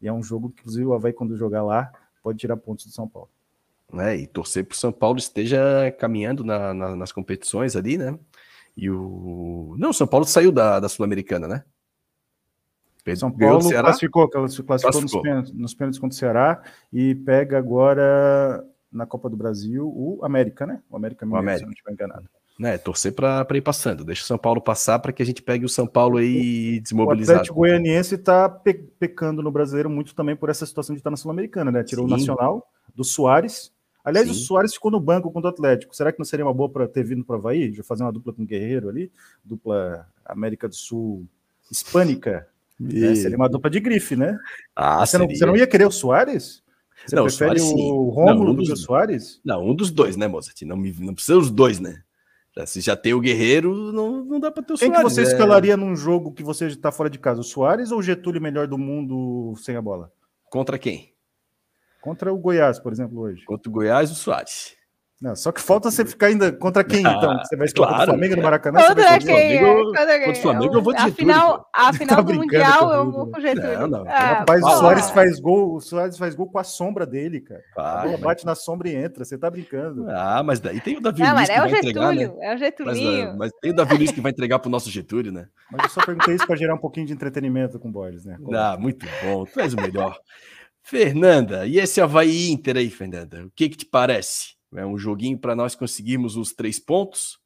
E 0.00 0.08
é 0.08 0.12
um 0.12 0.22
jogo 0.22 0.48
que, 0.48 0.62
inclusive, 0.62 0.86
o 0.86 0.94
Havaí, 0.94 1.12
quando 1.12 1.36
jogar 1.36 1.62
lá, 1.62 1.92
pode 2.22 2.38
tirar 2.38 2.56
pontos 2.56 2.86
do 2.86 2.92
São 2.92 3.06
Paulo 3.06 3.28
né? 3.92 4.16
E 4.16 4.26
torcer 4.26 4.64
para 4.64 4.74
o 4.74 4.78
São 4.78 4.92
Paulo 4.92 5.18
esteja 5.18 5.90
caminhando 5.98 6.44
na, 6.44 6.74
na, 6.74 6.96
nas 6.96 7.12
competições 7.12 7.76
ali, 7.76 7.98
né? 7.98 8.18
E 8.76 8.90
o. 8.90 9.74
Não, 9.78 9.90
o 9.90 9.94
São 9.94 10.06
Paulo 10.06 10.26
saiu 10.26 10.50
da, 10.50 10.80
da 10.80 10.88
Sul-Americana, 10.88 11.46
né? 11.46 11.64
São 13.16 13.30
Paulo 13.30 13.68
classificou, 13.68 14.28
classificou, 14.28 14.66
classificou 14.66 15.02
nos, 15.02 15.22
pênaltis, 15.22 15.52
nos 15.52 15.74
pênaltis 15.74 16.00
contra 16.00 16.14
o 16.14 16.18
Ceará 16.18 16.62
e 16.90 17.14
pega 17.14 17.58
agora 17.58 18.64
na 18.90 19.04
Copa 19.04 19.28
do 19.28 19.36
Brasil 19.36 19.86
o 19.86 20.24
América, 20.24 20.66
né? 20.66 20.80
O 20.88 20.96
América 20.96 21.26
Mineiro, 21.26 21.44
o 21.44 21.44
América. 21.44 21.58
se 21.58 21.64
não 21.66 21.72
estiver 21.72 21.92
enganado. 21.92 22.28
Né, 22.56 22.78
torcer 22.78 23.12
para 23.12 23.44
ir 23.52 23.60
passando, 23.60 24.04
deixa 24.04 24.22
o 24.22 24.26
São 24.26 24.38
Paulo 24.38 24.60
passar 24.60 25.00
para 25.00 25.12
que 25.12 25.20
a 25.20 25.26
gente 25.26 25.42
pegue 25.42 25.64
o 25.64 25.68
São 25.68 25.88
Paulo 25.88 26.18
aí 26.18 26.78
desmobilizado. 26.78 27.38
O 27.38 27.40
Atlético 27.40 27.56
Goianiense 27.56 28.14
está 28.14 28.48
pe 28.48 28.74
pecando 28.74 29.42
no 29.42 29.50
brasileiro 29.50 29.90
muito 29.90 30.14
também 30.14 30.36
por 30.36 30.48
essa 30.48 30.64
situação 30.64 30.94
de 30.94 31.00
estar 31.00 31.10
na 31.10 31.16
Sul-Americana, 31.16 31.72
né? 31.72 31.82
Tirou 31.82 32.06
Sim. 32.06 32.14
o 32.14 32.16
Nacional 32.16 32.64
do 32.94 33.02
Soares, 33.02 33.72
Aliás, 34.04 34.26
Sim. 34.26 34.32
o 34.32 34.36
Soares 34.36 34.74
ficou 34.74 34.90
no 34.90 35.00
banco 35.00 35.30
contra 35.32 35.48
o 35.48 35.52
Atlético. 35.52 35.96
Será 35.96 36.12
que 36.12 36.18
não 36.18 36.26
seria 36.26 36.44
uma 36.44 36.52
boa 36.52 36.68
para 36.68 36.86
ter 36.86 37.02
vindo 37.02 37.24
para 37.24 37.36
o 37.36 37.38
Havaí? 37.38 37.72
Já 37.72 37.82
fazer 37.82 38.02
uma 38.02 38.12
dupla 38.12 38.34
com 38.34 38.42
o 38.42 38.46
Guerreiro 38.46 38.90
ali? 38.90 39.10
Dupla 39.42 40.06
América 40.26 40.68
do 40.68 40.74
Sul 40.74 41.26
hispânica? 41.70 42.46
E... 42.78 43.00
Né? 43.00 43.14
Seria 43.14 43.36
uma 43.36 43.48
dupla 43.48 43.70
de 43.70 43.80
grife, 43.80 44.14
né? 44.14 44.38
Ah, 44.76 45.06
você, 45.06 45.16
não, 45.16 45.26
você, 45.26 45.46
não, 45.46 45.56
ia 45.56 45.66
querer 45.66 45.86
o 45.86 45.90
Soares? 45.90 46.62
Você 47.06 47.16
não, 47.16 47.24
prefere 47.24 47.60
o, 47.62 47.74
o 47.74 48.10
Rômulo 48.10 48.52
um 48.52 48.54
do 48.56 48.62
que 48.62 48.72
o 48.72 48.76
Soares? 48.76 49.40
Não, 49.42 49.66
um 49.66 49.74
dos 49.74 49.90
dois, 49.90 50.16
né, 50.16 50.28
Mozart? 50.28 50.60
Não, 50.62 50.76
não 50.76 51.14
precisa 51.14 51.38
os 51.38 51.50
dois, 51.50 51.80
né? 51.80 52.02
Se 52.66 52.80
já 52.80 52.94
tem 52.94 53.14
o 53.14 53.20
Guerreiro, 53.20 53.92
não, 53.92 54.24
não 54.24 54.38
dá 54.38 54.50
para 54.50 54.62
ter 54.62 54.74
o 54.74 54.76
Quem 54.76 54.88
Soares. 54.88 55.02
Quem 55.02 55.08
que 55.08 55.14
você 55.14 55.20
é... 55.22 55.24
escalaria 55.24 55.76
num 55.76 55.96
jogo 55.96 56.30
que 56.30 56.42
você 56.42 56.66
está 56.66 56.92
fora 56.92 57.08
de 57.08 57.18
casa? 57.18 57.40
O 57.40 57.44
Soares 57.44 57.90
ou 57.90 57.98
o 57.98 58.02
Getúlio 58.02 58.40
melhor 58.40 58.68
do 58.68 58.76
mundo 58.78 59.54
sem 59.56 59.76
a 59.76 59.82
bola? 59.82 60.12
Contra 60.50 60.78
quem? 60.78 61.13
Contra 62.04 62.30
o 62.30 62.36
Goiás, 62.36 62.78
por 62.78 62.92
exemplo, 62.92 63.18
hoje. 63.18 63.42
Contra 63.46 63.66
o 63.66 63.72
Goiás, 63.72 64.10
o 64.10 64.14
Soares. 64.14 64.76
Não, 65.22 65.34
só 65.34 65.50
que 65.50 65.58
falta 65.58 65.90
você 65.90 66.04
ficar 66.04 66.26
ainda 66.26 66.52
contra 66.52 66.84
quem, 66.84 67.00
então? 67.00 67.30
Ah, 67.30 67.42
você 67.42 67.56
vai 67.56 67.66
escolher 67.66 67.88
claro, 67.88 68.02
o 68.02 68.06
Flamengo 68.08 68.36
no 68.36 68.42
Maracanã? 68.42 68.78
Contra 68.88 69.18
quem? 69.18 69.58
Contra 69.58 70.30
o 70.30 70.34
Flamengo 70.36 70.74
eu 70.74 70.82
vou 70.82 70.92
de 70.92 71.02
Getúlio. 71.02 71.32
Afinal, 71.32 71.70
a 71.74 71.92
final 71.94 72.16
tá 72.16 72.22
do 72.22 72.34
Mundial 72.34 72.92
eu 72.92 73.10
vou 73.10 73.30
com 73.30 73.38
o 73.38 73.40
Getúlio. 73.40 73.78
Não, 73.78 73.88
não. 73.88 74.04
Ah, 74.06 74.40
Rapaz, 74.40 74.62
o 74.62 74.70
Soares 74.70 75.08
faz 75.08 75.40
gol, 75.40 75.76
o 75.76 75.80
Soares 75.80 76.18
faz 76.18 76.34
gol 76.34 76.46
com 76.50 76.58
a 76.58 76.64
sombra 76.64 77.06
dele, 77.06 77.40
cara. 77.40 77.62
Ah, 77.74 78.02
a 78.02 78.04
bola 78.04 78.18
bate 78.18 78.44
na 78.44 78.54
sombra 78.54 78.90
e 78.90 78.94
entra, 78.94 79.24
você 79.24 79.38
tá 79.38 79.48
brincando. 79.48 80.04
Ah, 80.10 80.42
mas 80.44 80.60
daí 80.60 80.78
tem 80.78 80.98
o 80.98 81.00
Davi 81.00 81.22
não, 81.22 81.36
Luiz 81.36 81.46
que 81.46 81.52
é 81.52 81.58
vai 81.58 81.70
Getúlio, 81.70 81.90
entregar, 81.90 82.14
né? 82.14 82.46
É 82.46 82.54
o 82.54 82.58
Getulinho. 82.58 83.26
Mas, 83.28 83.36
mas, 83.38 83.52
tem 83.62 83.70
o 83.70 83.74
Davi 83.74 83.96
Luiz 83.96 84.10
que 84.10 84.20
vai 84.20 84.30
entregar 84.30 84.58
pro 84.58 84.68
nosso 84.68 84.90
Getúlio, 84.90 85.32
né? 85.32 85.46
Mas 85.72 85.84
eu 85.84 85.88
só 85.88 86.04
perguntei 86.04 86.34
isso 86.34 86.46
para 86.46 86.56
gerar 86.56 86.74
um 86.74 86.78
pouquinho 86.78 87.06
de 87.06 87.14
entretenimento 87.14 87.78
com 87.78 87.88
o 87.88 87.92
Borges, 87.92 88.26
né? 88.26 88.36
Ah, 88.52 88.76
muito 88.78 89.06
bom. 89.22 89.46
Tu 89.46 89.58
és 89.58 89.72
o 89.72 89.80
melhor. 89.80 90.18
Fernanda, 90.86 91.66
e 91.66 91.78
esse 91.78 91.98
Havaí 91.98 92.50
Inter 92.50 92.76
aí, 92.76 92.90
Fernanda? 92.90 93.46
O 93.46 93.50
que 93.56 93.70
que 93.70 93.76
te 93.78 93.86
parece? 93.86 94.54
É 94.74 94.84
um 94.84 94.98
joguinho 94.98 95.38
para 95.38 95.56
nós 95.56 95.74
conseguirmos 95.74 96.36
os 96.36 96.52
três 96.52 96.78
pontos? 96.78 97.38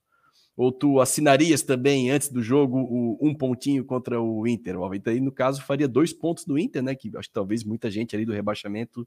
Ou 0.57 0.73
tu 0.73 1.01
assinarias 1.01 1.63
também 1.63 2.11
antes 2.11 2.33
do 2.33 2.43
jogo 2.43 2.81
o 2.81 3.17
um 3.23 3.33
pontinho 3.33 3.85
contra 3.85 4.21
o 4.21 4.45
Inter? 4.45 4.77
O 4.77 4.85
Havaí 4.85 5.01
aí, 5.07 5.21
no 5.21 5.31
caso, 5.31 5.63
faria 5.63 5.87
dois 5.87 6.13
pontos 6.13 6.45
do 6.45 6.59
Inter, 6.59 6.83
né? 6.83 6.97
Que 6.97 7.17
acho 7.17 7.29
que 7.29 7.35
talvez 7.35 7.63
muita 7.63 7.89
gente 7.89 8.17
ali 8.17 8.27
do 8.27 8.33
rebaixamento 8.33 9.07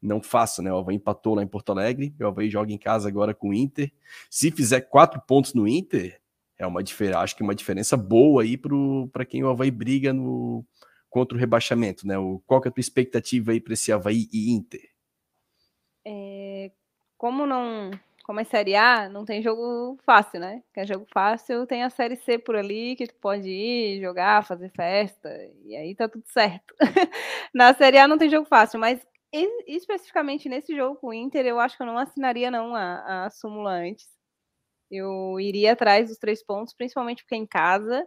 não 0.00 0.22
faça, 0.22 0.62
né? 0.62 0.72
O 0.72 0.78
Havaí 0.78 0.96
empatou 0.96 1.34
lá 1.34 1.42
em 1.42 1.46
Porto 1.46 1.70
Alegre, 1.70 2.14
o 2.18 2.26
Havaí 2.26 2.48
joga 2.48 2.72
em 2.72 2.78
casa 2.78 3.08
agora 3.08 3.34
com 3.34 3.50
o 3.50 3.54
Inter. 3.54 3.92
Se 4.30 4.50
fizer 4.50 4.80
quatro 4.80 5.20
pontos 5.20 5.52
no 5.52 5.68
Inter, 5.68 6.18
é 6.58 6.66
uma 6.66 6.82
diferença, 6.82 7.18
acho 7.18 7.36
que 7.36 7.42
uma 7.42 7.54
diferença 7.54 7.94
boa 7.94 8.42
aí 8.42 8.56
para 9.12 9.26
quem 9.26 9.44
o 9.44 9.50
Havaí 9.50 9.70
briga 9.70 10.14
no, 10.14 10.64
contra 11.16 11.34
o 11.34 11.40
rebaixamento, 11.40 12.06
né? 12.06 12.18
O, 12.18 12.42
qual 12.46 12.60
que 12.60 12.68
é 12.68 12.70
a 12.70 12.72
tua 12.72 12.80
expectativa 12.82 13.50
aí 13.50 13.58
para 13.58 13.72
esse 13.72 13.90
Havaí 13.90 14.28
e 14.30 14.52
Inter? 14.52 14.82
É, 16.04 16.70
como 17.16 17.46
não 17.46 17.90
como 18.22 18.38
é 18.38 18.44
Série 18.44 18.76
A, 18.76 19.08
não 19.08 19.24
tem 19.24 19.40
jogo 19.40 19.96
fácil, 20.04 20.40
né? 20.40 20.62
Que 20.74 20.80
é 20.80 20.86
jogo 20.86 21.06
fácil, 21.10 21.66
tem 21.66 21.84
a 21.84 21.88
Série 21.88 22.16
C 22.16 22.38
por 22.38 22.54
ali, 22.54 22.94
que 22.96 23.06
tu 23.06 23.14
pode 23.14 23.48
ir, 23.48 23.98
jogar, 24.02 24.44
fazer 24.44 24.68
festa, 24.72 25.30
e 25.64 25.74
aí 25.74 25.94
tá 25.94 26.06
tudo 26.06 26.24
certo. 26.26 26.74
Na 27.54 27.72
Série 27.72 27.96
A 27.96 28.06
não 28.06 28.18
tem 28.18 28.28
jogo 28.28 28.46
fácil, 28.46 28.78
mas 28.78 29.00
especificamente 29.66 30.50
nesse 30.50 30.76
jogo 30.76 30.96
com 30.96 31.08
o 31.08 31.14
Inter, 31.14 31.46
eu 31.46 31.58
acho 31.58 31.78
que 31.78 31.82
eu 31.82 31.86
não 31.86 31.96
assinaria 31.96 32.50
não 32.50 32.74
a, 32.74 33.24
a 33.24 33.30
súmula 33.30 33.70
antes. 33.70 34.06
Eu 34.90 35.40
iria 35.40 35.72
atrás 35.72 36.08
dos 36.10 36.18
três 36.18 36.44
pontos, 36.44 36.74
principalmente 36.74 37.22
porque 37.22 37.36
é 37.36 37.38
em 37.38 37.46
casa, 37.46 38.06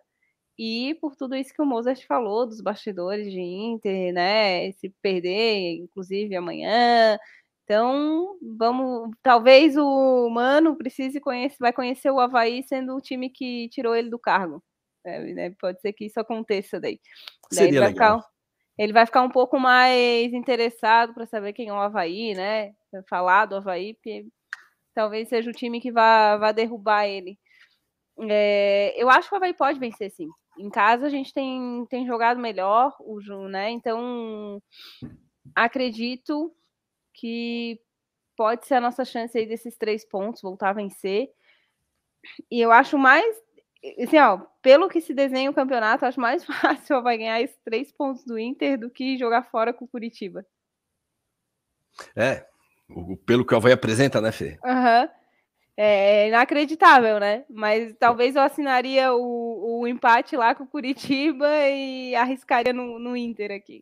e 0.59 0.95
por 0.95 1.15
tudo 1.15 1.35
isso 1.35 1.53
que 1.53 1.61
o 1.61 1.65
Mozart 1.65 2.05
falou, 2.05 2.45
dos 2.45 2.61
bastidores 2.61 3.31
de 3.31 3.39
Inter, 3.39 4.13
né? 4.13 4.71
Se 4.73 4.89
perder, 5.01 5.77
inclusive 5.77 6.35
amanhã, 6.35 7.17
então, 7.69 8.35
vamos. 8.57 9.11
Talvez 9.21 9.77
o 9.77 10.27
Mano 10.31 10.75
precise 10.75 11.19
conhecer, 11.21 11.55
vai 11.59 11.71
conhecer 11.71 12.09
o 12.09 12.19
Havaí 12.19 12.63
sendo 12.63 12.95
o 12.95 13.01
time 13.01 13.29
que 13.29 13.69
tirou 13.69 13.95
ele 13.95 14.09
do 14.09 14.17
cargo. 14.17 14.63
É, 15.05 15.19
né? 15.33 15.55
Pode 15.61 15.79
ser 15.79 15.93
que 15.93 16.05
isso 16.05 16.19
aconteça 16.19 16.79
daí. 16.79 16.99
daí 17.53 17.67
ele, 17.67 17.79
vai. 17.79 17.89
Ficar, 17.89 18.19
ele 18.75 18.93
vai 18.93 19.05
ficar 19.05 19.21
um 19.21 19.29
pouco 19.29 19.59
mais 19.59 20.33
interessado 20.33 21.13
para 21.13 21.27
saber 21.27 21.53
quem 21.53 21.67
é 21.67 21.73
o 21.73 21.77
Havaí, 21.77 22.33
né? 22.33 22.73
Falar 23.07 23.45
do 23.45 23.57
Havaí, 23.57 23.93
porque 23.93 24.25
talvez 24.95 25.29
seja 25.29 25.51
o 25.51 25.53
time 25.53 25.79
que 25.79 25.91
vá, 25.91 26.37
vá 26.37 26.51
derrubar 26.51 27.05
ele. 27.05 27.37
É, 28.19 28.95
eu 28.97 29.11
acho 29.11 29.29
que 29.29 29.35
o 29.35 29.37
Havaí 29.37 29.53
pode 29.53 29.79
vencer, 29.79 30.09
sim. 30.09 30.27
Em 30.59 30.69
casa 30.69 31.07
a 31.07 31.09
gente 31.09 31.33
tem, 31.33 31.85
tem 31.89 32.05
jogado 32.05 32.39
melhor, 32.39 32.93
o 32.99 33.21
Ju, 33.21 33.47
né? 33.47 33.69
Então 33.69 34.61
acredito 35.55 36.53
que 37.13 37.79
pode 38.35 38.67
ser 38.67 38.75
a 38.75 38.81
nossa 38.81 39.05
chance 39.05 39.37
aí 39.37 39.45
desses 39.45 39.77
três 39.77 40.03
pontos, 40.03 40.41
voltar 40.41 40.69
a 40.69 40.73
vencer. 40.73 41.31
E 42.51 42.59
eu 42.59 42.71
acho 42.71 42.97
mais, 42.97 43.41
assim, 44.01 44.17
ó, 44.17 44.37
pelo 44.61 44.89
que 44.89 44.99
se 44.99 45.13
desenha 45.13 45.49
o 45.49 45.53
campeonato, 45.53 46.05
acho 46.05 46.19
mais 46.19 46.43
fácil 46.45 47.01
vai 47.01 47.17
ganhar 47.17 47.41
esses 47.41 47.57
três 47.63 47.91
pontos 47.91 48.25
do 48.25 48.37
Inter 48.37 48.77
do 48.77 48.89
que 48.89 49.17
jogar 49.17 49.43
fora 49.43 49.73
com 49.73 49.85
o 49.85 49.87
Curitiba. 49.87 50.45
É, 52.15 52.45
o, 52.89 53.15
pelo 53.15 53.45
que 53.45 53.53
o 53.53 53.57
Havaí 53.57 53.71
apresenta, 53.71 54.19
né, 54.19 54.31
Fê? 54.31 54.57
Aham. 54.63 55.03
Uhum. 55.03 55.18
É 55.81 56.27
inacreditável, 56.27 57.21
né? 57.21 57.45
Mas 57.49 57.95
talvez 57.97 58.35
eu 58.35 58.41
assinaria 58.41 59.13
o, 59.13 59.79
o 59.79 59.87
empate 59.87 60.35
lá 60.35 60.53
com 60.53 60.65
o 60.65 60.67
Curitiba 60.67 61.47
e 61.69 62.13
arriscaria 62.15 62.73
no, 62.73 62.99
no 62.99 63.15
Inter 63.15 63.49
aqui. 63.51 63.81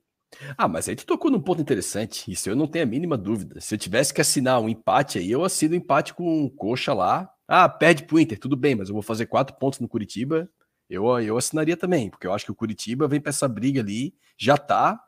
Ah, 0.55 0.67
mas 0.67 0.87
aí 0.87 0.95
tu 0.95 1.07
tocou 1.07 1.31
num 1.31 1.41
ponto 1.41 1.59
interessante. 1.59 2.31
Isso 2.31 2.47
eu 2.51 2.55
não 2.55 2.67
tenho 2.67 2.85
a 2.85 2.87
mínima 2.87 3.17
dúvida. 3.17 3.59
Se 3.59 3.73
eu 3.73 3.79
tivesse 3.79 4.13
que 4.13 4.21
assinar 4.21 4.61
um 4.61 4.69
empate 4.69 5.17
aí, 5.17 5.31
eu 5.31 5.43
assino 5.43 5.73
um 5.73 5.77
empate 5.77 6.13
com 6.13 6.43
um 6.43 6.47
coxa 6.47 6.93
lá. 6.93 7.33
Ah, 7.47 7.67
perde 7.67 8.03
pro 8.03 8.19
Inter, 8.19 8.37
tudo 8.37 8.55
bem, 8.55 8.75
mas 8.75 8.89
eu 8.89 8.93
vou 8.93 9.01
fazer 9.01 9.25
quatro 9.25 9.55
pontos 9.55 9.79
no 9.79 9.87
Curitiba. 9.87 10.47
Eu, 10.87 11.07
eu 11.19 11.35
assinaria 11.35 11.75
também, 11.75 12.11
porque 12.11 12.27
eu 12.27 12.33
acho 12.33 12.45
que 12.45 12.51
o 12.51 12.55
Curitiba 12.55 13.07
vem 13.07 13.19
para 13.19 13.31
essa 13.31 13.47
briga 13.47 13.81
ali, 13.81 14.13
já 14.37 14.55
tá. 14.55 15.03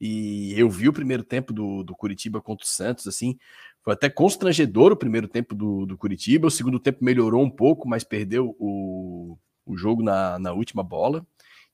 E 0.00 0.58
eu 0.58 0.70
vi 0.70 0.88
o 0.88 0.92
primeiro 0.94 1.22
tempo 1.22 1.52
do, 1.52 1.84
do 1.84 1.94
Curitiba 1.94 2.40
contra 2.40 2.64
o 2.64 2.68
Santos, 2.68 3.06
assim, 3.06 3.36
foi 3.82 3.94
até 3.94 4.10
constrangedor 4.10 4.92
o 4.92 4.96
primeiro 4.96 5.26
tempo 5.26 5.54
do, 5.54 5.86
do 5.86 5.96
Curitiba. 5.96 6.48
O 6.48 6.50
segundo 6.50 6.78
tempo 6.78 7.04
melhorou 7.04 7.42
um 7.42 7.50
pouco, 7.50 7.88
mas 7.88 8.04
perdeu 8.04 8.54
o, 8.58 9.38
o 9.64 9.76
jogo 9.76 10.02
na, 10.02 10.38
na 10.38 10.52
última 10.52 10.82
bola. 10.82 11.26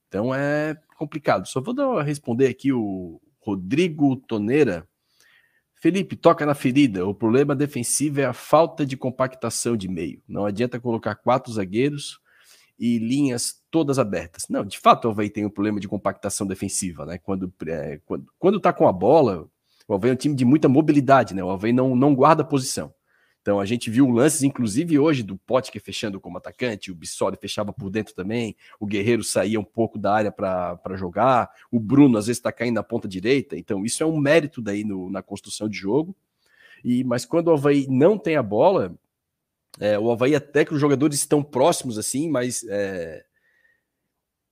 Então 0.08 0.34
é 0.34 0.76
complicado. 0.96 1.46
Só 1.46 1.60
vou 1.60 2.00
responder 2.00 2.46
aqui 2.46 2.72
o 2.72 3.20
Rodrigo 3.40 4.16
Toneira. 4.16 4.88
Felipe, 5.74 6.16
toca 6.16 6.46
na 6.46 6.54
ferida. 6.54 7.06
O 7.06 7.14
problema 7.14 7.54
defensivo 7.54 8.20
é 8.20 8.24
a 8.24 8.32
falta 8.32 8.86
de 8.86 8.96
compactação 8.96 9.76
de 9.76 9.88
meio. 9.88 10.22
Não 10.26 10.46
adianta 10.46 10.80
colocar 10.80 11.16
quatro 11.16 11.52
zagueiros 11.52 12.20
e 12.78 12.98
linhas 12.98 13.62
todas 13.70 13.98
abertas. 13.98 14.44
Não, 14.48 14.64
de 14.64 14.78
fato, 14.78 15.06
o 15.06 15.10
Havaí 15.10 15.28
tem 15.28 15.44
um 15.44 15.50
problema 15.50 15.80
de 15.80 15.88
compactação 15.88 16.46
defensiva, 16.46 17.04
né? 17.04 17.18
Quando, 17.18 17.52
é, 17.66 18.00
quando, 18.04 18.26
quando 18.38 18.60
tá 18.60 18.72
com 18.72 18.88
a 18.88 18.92
bola, 18.92 19.48
o 19.88 19.94
Havaí 19.94 20.10
é 20.10 20.14
um 20.14 20.16
time 20.16 20.34
de 20.34 20.44
muita 20.44 20.68
mobilidade, 20.68 21.34
né? 21.34 21.42
O 21.42 21.50
Havaí 21.50 21.72
não, 21.72 21.94
não 21.94 22.14
guarda 22.14 22.44
posição. 22.44 22.92
Então 23.40 23.60
a 23.60 23.64
gente 23.64 23.88
viu 23.88 24.10
lances, 24.10 24.42
inclusive 24.42 24.98
hoje, 24.98 25.22
do 25.22 25.36
Potker 25.36 25.80
fechando 25.80 26.20
como 26.20 26.36
atacante, 26.36 26.90
o 26.90 26.94
Bissoli 26.96 27.36
fechava 27.40 27.72
por 27.72 27.88
dentro 27.90 28.12
também, 28.12 28.56
o 28.80 28.84
Guerreiro 28.84 29.22
saía 29.22 29.60
um 29.60 29.64
pouco 29.64 29.96
da 29.96 30.12
área 30.12 30.32
para 30.32 30.96
jogar, 30.96 31.48
o 31.70 31.78
Bruno 31.78 32.18
às 32.18 32.26
vezes 32.26 32.38
está 32.38 32.50
caindo 32.50 32.74
na 32.74 32.82
ponta 32.82 33.06
direita, 33.06 33.56
então 33.56 33.84
isso 33.84 34.02
é 34.02 34.06
um 34.06 34.16
mérito 34.16 34.60
daí 34.60 34.82
no, 34.82 35.08
na 35.08 35.22
construção 35.22 35.68
de 35.68 35.78
jogo. 35.78 36.12
E 36.84 37.04
Mas 37.04 37.24
quando 37.24 37.46
o 37.46 37.52
Havaí 37.52 37.86
não 37.88 38.18
tem 38.18 38.34
a 38.34 38.42
bola, 38.42 38.92
é, 39.78 39.96
o 39.96 40.10
Havaí 40.10 40.34
até 40.34 40.64
que 40.64 40.74
os 40.74 40.80
jogadores 40.80 41.16
estão 41.16 41.40
próximos 41.40 41.98
assim, 41.98 42.28
mas 42.28 42.64
é, 42.68 43.24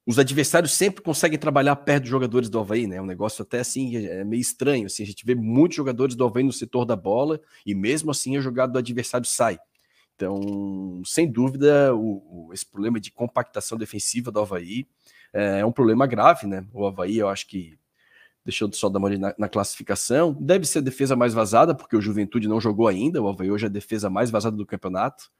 os 0.06 0.18
adversários 0.18 0.72
sempre 0.72 1.02
conseguem 1.02 1.38
trabalhar 1.38 1.74
perto 1.76 2.02
dos 2.02 2.10
jogadores 2.10 2.50
do 2.50 2.58
Havaí, 2.58 2.86
né? 2.86 2.96
É 2.96 3.02
um 3.02 3.06
negócio 3.06 3.42
até 3.42 3.60
assim, 3.60 3.96
é 3.96 4.22
meio 4.22 4.40
estranho. 4.40 4.86
Assim, 4.86 5.02
a 5.02 5.06
gente 5.06 5.24
vê 5.24 5.34
muitos 5.34 5.76
jogadores 5.76 6.14
do 6.14 6.24
Havaí 6.24 6.42
no 6.44 6.52
setor 6.52 6.84
da 6.84 6.94
bola 6.94 7.40
e 7.64 7.74
mesmo 7.74 8.10
assim 8.10 8.36
a 8.36 8.40
jogada 8.40 8.72
do 8.72 8.78
adversário 8.78 9.26
sai. 9.26 9.58
Então, 10.14 11.02
sem 11.04 11.30
dúvida, 11.30 11.94
o, 11.94 12.48
o, 12.48 12.52
esse 12.52 12.66
problema 12.66 13.00
de 13.00 13.10
compactação 13.10 13.78
defensiva 13.78 14.30
do 14.30 14.40
Havaí 14.40 14.86
é, 15.32 15.60
é 15.60 15.66
um 15.66 15.72
problema 15.72 16.06
grave, 16.06 16.46
né? 16.46 16.66
O 16.72 16.86
Havaí, 16.86 17.18
eu 17.18 17.28
acho 17.28 17.48
que, 17.48 17.76
deixando 18.44 18.76
só 18.76 18.90
dar 18.90 18.98
uma 18.98 19.10
na, 19.10 19.34
na, 19.38 19.48
classificação, 19.48 20.34
deve 20.38 20.66
ser 20.66 20.78
a 20.78 20.82
defesa 20.82 21.16
mais 21.16 21.32
vazada, 21.32 21.74
porque 21.74 21.96
o 21.96 22.00
Juventude 22.00 22.46
não 22.46 22.60
jogou 22.60 22.88
ainda. 22.88 23.22
O 23.22 23.28
Havaí 23.28 23.50
hoje 23.50 23.64
é 23.64 23.68
a 23.68 23.72
defesa 23.72 24.10
mais 24.10 24.30
vazada 24.30 24.56
do 24.56 24.66
campeonato. 24.66 25.32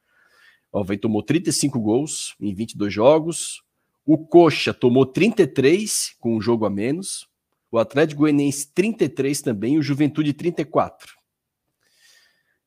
O 0.72 0.80
Havaí 0.80 0.96
tomou 0.96 1.22
35 1.22 1.78
gols 1.78 2.34
em 2.40 2.52
22 2.52 2.92
jogos, 2.92 3.62
o 4.06 4.18
Coxa 4.18 4.74
tomou 4.74 5.06
33 5.06 6.14
com 6.20 6.36
um 6.36 6.40
jogo 6.40 6.66
a 6.66 6.70
menos. 6.70 7.26
O 7.70 7.78
Atlético 7.78 8.20
Goianiense 8.20 8.70
33 8.74 9.40
também. 9.40 9.74
E 9.74 9.78
o 9.78 9.82
Juventude 9.82 10.32
34. 10.34 11.14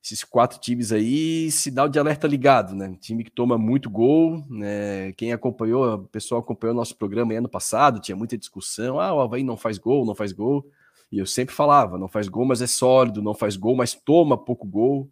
Esses 0.04 0.24
quatro 0.24 0.60
times 0.60 0.92
aí, 0.92 1.52
sinal 1.52 1.90
de 1.90 2.00
alerta 2.00 2.28
ligado, 2.28 2.74
né? 2.74 2.98
Time 3.00 3.24
que 3.24 3.30
toma 3.30 3.58
muito 3.58 3.90
gol. 3.90 4.44
Né? 4.50 5.12
Quem 5.14 5.32
acompanhou, 5.32 5.96
o 5.96 6.08
pessoal 6.08 6.42
acompanhou 6.42 6.76
nosso 6.76 6.96
programa 6.96 7.34
ano 7.34 7.50
passado, 7.50 8.00
tinha 8.00 8.16
muita 8.16 8.38
discussão. 8.38 9.00
Ah, 9.00 9.14
o 9.14 9.20
Havaí 9.20 9.44
não 9.44 9.58
faz 9.58 9.78
gol, 9.78 10.06
não 10.06 10.16
faz 10.16 10.32
gol. 10.32 10.66
E 11.12 11.20
eu 11.20 11.26
sempre 11.26 11.54
falava, 11.54 11.98
não 11.98 12.08
faz 12.08 12.28
gol, 12.28 12.46
mas 12.46 12.62
é 12.62 12.68
sólido, 12.68 13.22
não 13.22 13.34
faz 13.34 13.56
gol, 13.56 13.76
mas 13.76 13.94
toma 13.94 14.38
pouco 14.38 14.66
gol. 14.66 15.10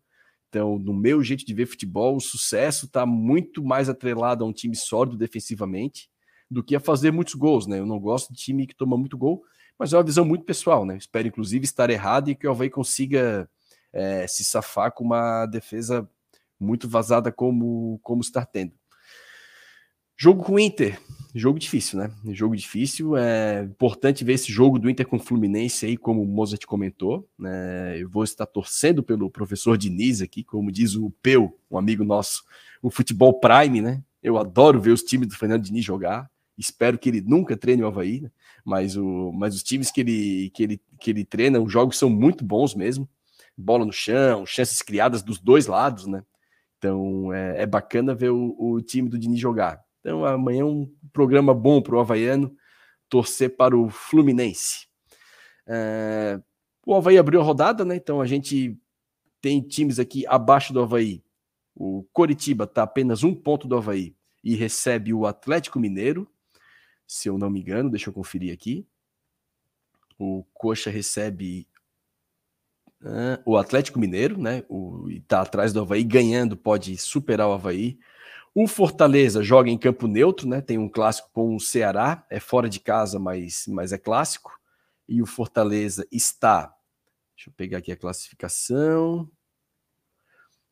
Então, 0.50 0.80
no 0.80 0.94
meu 0.94 1.22
jeito 1.22 1.46
de 1.46 1.54
ver 1.54 1.68
futebol, 1.68 2.16
o 2.16 2.22
sucesso 2.22 2.86
está 2.86 3.06
muito 3.06 3.64
mais 3.64 3.90
atrelado 3.90 4.44
a 4.44 4.48
um 4.48 4.54
time 4.54 4.76
sólido 4.76 5.18
defensivamente 5.18 6.10
do 6.50 6.64
que 6.64 6.76
a 6.76 6.80
fazer 6.80 7.12
muitos 7.12 7.36
gols, 7.36 7.68
né? 7.68 7.80
Eu 7.80 7.86
não 7.86 8.00
gosto 8.00 8.34
de 8.34 8.40
time 8.40 8.68
que 8.68 8.76
toma 8.76 8.98
muito 8.98 9.18
gol, 9.18 9.44
mas 9.78 9.94
é 9.94 9.98
uma 9.98 10.04
visão 10.04 10.24
muito 10.24 10.46
pessoal, 10.46 10.86
né? 10.86 10.98
Espero, 10.98 11.28
inclusive, 11.28 11.66
estar 11.66 11.90
errado 11.90 12.30
e 12.30 12.36
que 12.36 12.48
o 12.48 12.52
Havaí 12.52 12.70
consiga 12.70 13.50
é, 13.92 14.28
se 14.28 14.44
safar 14.44 14.92
com 14.92 15.04
uma 15.04 15.46
defesa 15.46 16.08
muito 16.60 16.88
vazada 16.88 17.32
como, 17.32 18.00
como 18.02 18.22
está 18.22 18.46
tendo. 18.46 18.74
Jogo 20.18 20.44
com 20.44 20.54
o 20.54 20.60
Inter, 20.60 20.98
jogo 21.34 21.60
difícil, 21.60 22.00
né? 22.00 22.10
Jogo 22.32 22.56
difícil, 22.56 23.18
é 23.18 23.64
importante 23.64 24.24
ver 24.24 24.34
esse 24.34 24.50
jogo 24.50 24.80
do 24.80 24.90
Inter 24.90 25.06
com 25.06 25.18
o 25.18 25.20
Fluminense 25.20 25.86
aí, 25.86 25.98
como 25.98 26.22
o 26.22 26.26
Mozart 26.26 26.66
comentou, 26.66 27.28
né? 27.38 28.02
Eu 28.02 28.10
vou 28.10 28.24
estar 28.24 28.46
torcendo 28.46 29.04
pelo 29.04 29.30
professor 29.30 29.78
Diniz 29.78 30.22
aqui, 30.22 30.42
como 30.42 30.72
diz 30.72 30.96
o 30.96 31.12
Peu, 31.22 31.60
um 31.70 31.78
amigo 31.78 32.06
nosso, 32.06 32.44
o 32.82 32.90
futebol 32.90 33.42
prime, 33.42 33.82
né? 33.82 34.02
Eu 34.24 34.38
adoro 34.38 34.80
ver 34.80 34.92
os 34.92 35.04
times 35.04 35.28
do 35.28 35.36
Fernando 35.36 35.64
Diniz 35.64 35.84
jogar, 35.84 36.32
Espero 36.58 36.98
que 36.98 37.10
ele 37.10 37.22
nunca 37.22 37.58
treine 37.58 37.84
o 37.84 37.88
Havaí, 37.88 38.22
né? 38.22 38.32
mas, 38.64 38.96
o, 38.96 39.32
mas 39.34 39.56
os 39.56 39.64
times 39.64 39.92
que 39.92 40.02
ele, 40.02 40.50
que, 40.52 40.64
ele, 40.64 40.82
que 41.00 41.12
ele 41.12 41.26
treina, 41.26 41.60
os 41.60 41.72
jogos 41.72 41.98
são 41.98 42.10
muito 42.10 42.44
bons 42.44 42.74
mesmo. 42.74 43.08
Bola 43.58 43.86
no 43.86 43.94
chão, 43.94 44.46
chances 44.46 44.82
criadas 44.82 45.22
dos 45.22 45.40
dois 45.40 45.68
lados, 45.68 46.08
né? 46.08 46.24
Então 46.78 47.32
é, 47.34 47.64
é 47.64 47.66
bacana 47.66 48.14
ver 48.14 48.30
o, 48.30 48.56
o, 48.60 48.82
time 48.82 49.10
do 49.10 49.18
Dini 49.18 49.38
jogar. 49.38 49.84
Então 50.00 50.26
amanhã 50.26 50.62
é 50.62 50.66
um 50.66 50.92
programa 51.14 51.54
bom 51.54 51.82
para 51.82 51.96
o 51.96 52.00
Havaiano 52.00 52.56
torcer 53.10 53.56
para 53.56 53.78
o 53.78 53.90
Fluminense. 53.90 54.88
É, 55.68 56.40
o 56.86 56.96
Havaí 56.96 57.18
abriu 57.18 57.40
a 57.40 57.44
rodada, 57.44 57.86
né? 57.86 57.96
Então 57.96 58.22
a 58.22 58.26
gente 58.26 58.78
tem 59.42 59.62
times 59.62 60.00
aqui 60.00 60.26
abaixo 60.28 60.74
do 60.74 60.82
Havaí. 60.82 61.24
O 61.74 62.04
Coritiba 62.12 62.66
está 62.66 62.84
apenas 62.84 63.24
um 63.24 63.34
ponto 63.34 63.68
do 63.68 63.78
Havaí 63.78 64.16
e 64.44 64.56
recebe 64.56 65.14
o 65.14 65.26
Atlético 65.26 65.80
Mineiro 65.80 66.28
se 67.08 67.30
eu 67.30 67.38
não 67.38 67.50
me 67.50 67.62
engano, 67.62 67.90
deixa 67.90 68.10
eu 68.10 68.14
conferir 68.14 68.54
aqui. 68.54 68.86
O 70.18 70.44
Coxa 70.54 70.90
recebe 70.90 71.68
uh, 73.02 73.42
o 73.46 73.58
Atlético 73.58 74.00
Mineiro, 74.00 74.40
né? 74.40 74.64
O, 74.70 75.10
e 75.10 75.20
tá 75.22 75.42
atrás 75.42 75.74
do 75.74 75.82
Havaí, 75.82 76.04
ganhando, 76.04 76.56
pode 76.56 76.98
superar 76.98 77.48
o 77.48 77.54
Havaí. 77.54 78.00
O 78.54 78.68
Fortaleza 78.68 79.44
joga 79.44 79.70
em 79.70 79.78
campo 79.78 80.08
neutro, 80.08 80.48
né? 80.48 80.62
Tem 80.62 80.78
um 80.78 80.88
clássico 80.88 81.30
com 81.34 81.56
o 81.56 81.60
Ceará, 81.60 82.26
é 82.30 82.40
fora 82.40 82.70
de 82.70 82.80
casa, 82.80 83.20
mas, 83.20 83.66
mas 83.68 83.92
é 83.92 83.98
clássico. 83.98 84.52
E 85.08 85.22
o 85.22 85.26
Fortaleza 85.26 86.08
está. 86.12 86.74
Deixa 87.36 87.50
eu 87.50 87.54
pegar 87.54 87.80
aqui 87.80 87.92
a 87.92 87.98
classificação. 87.98 89.30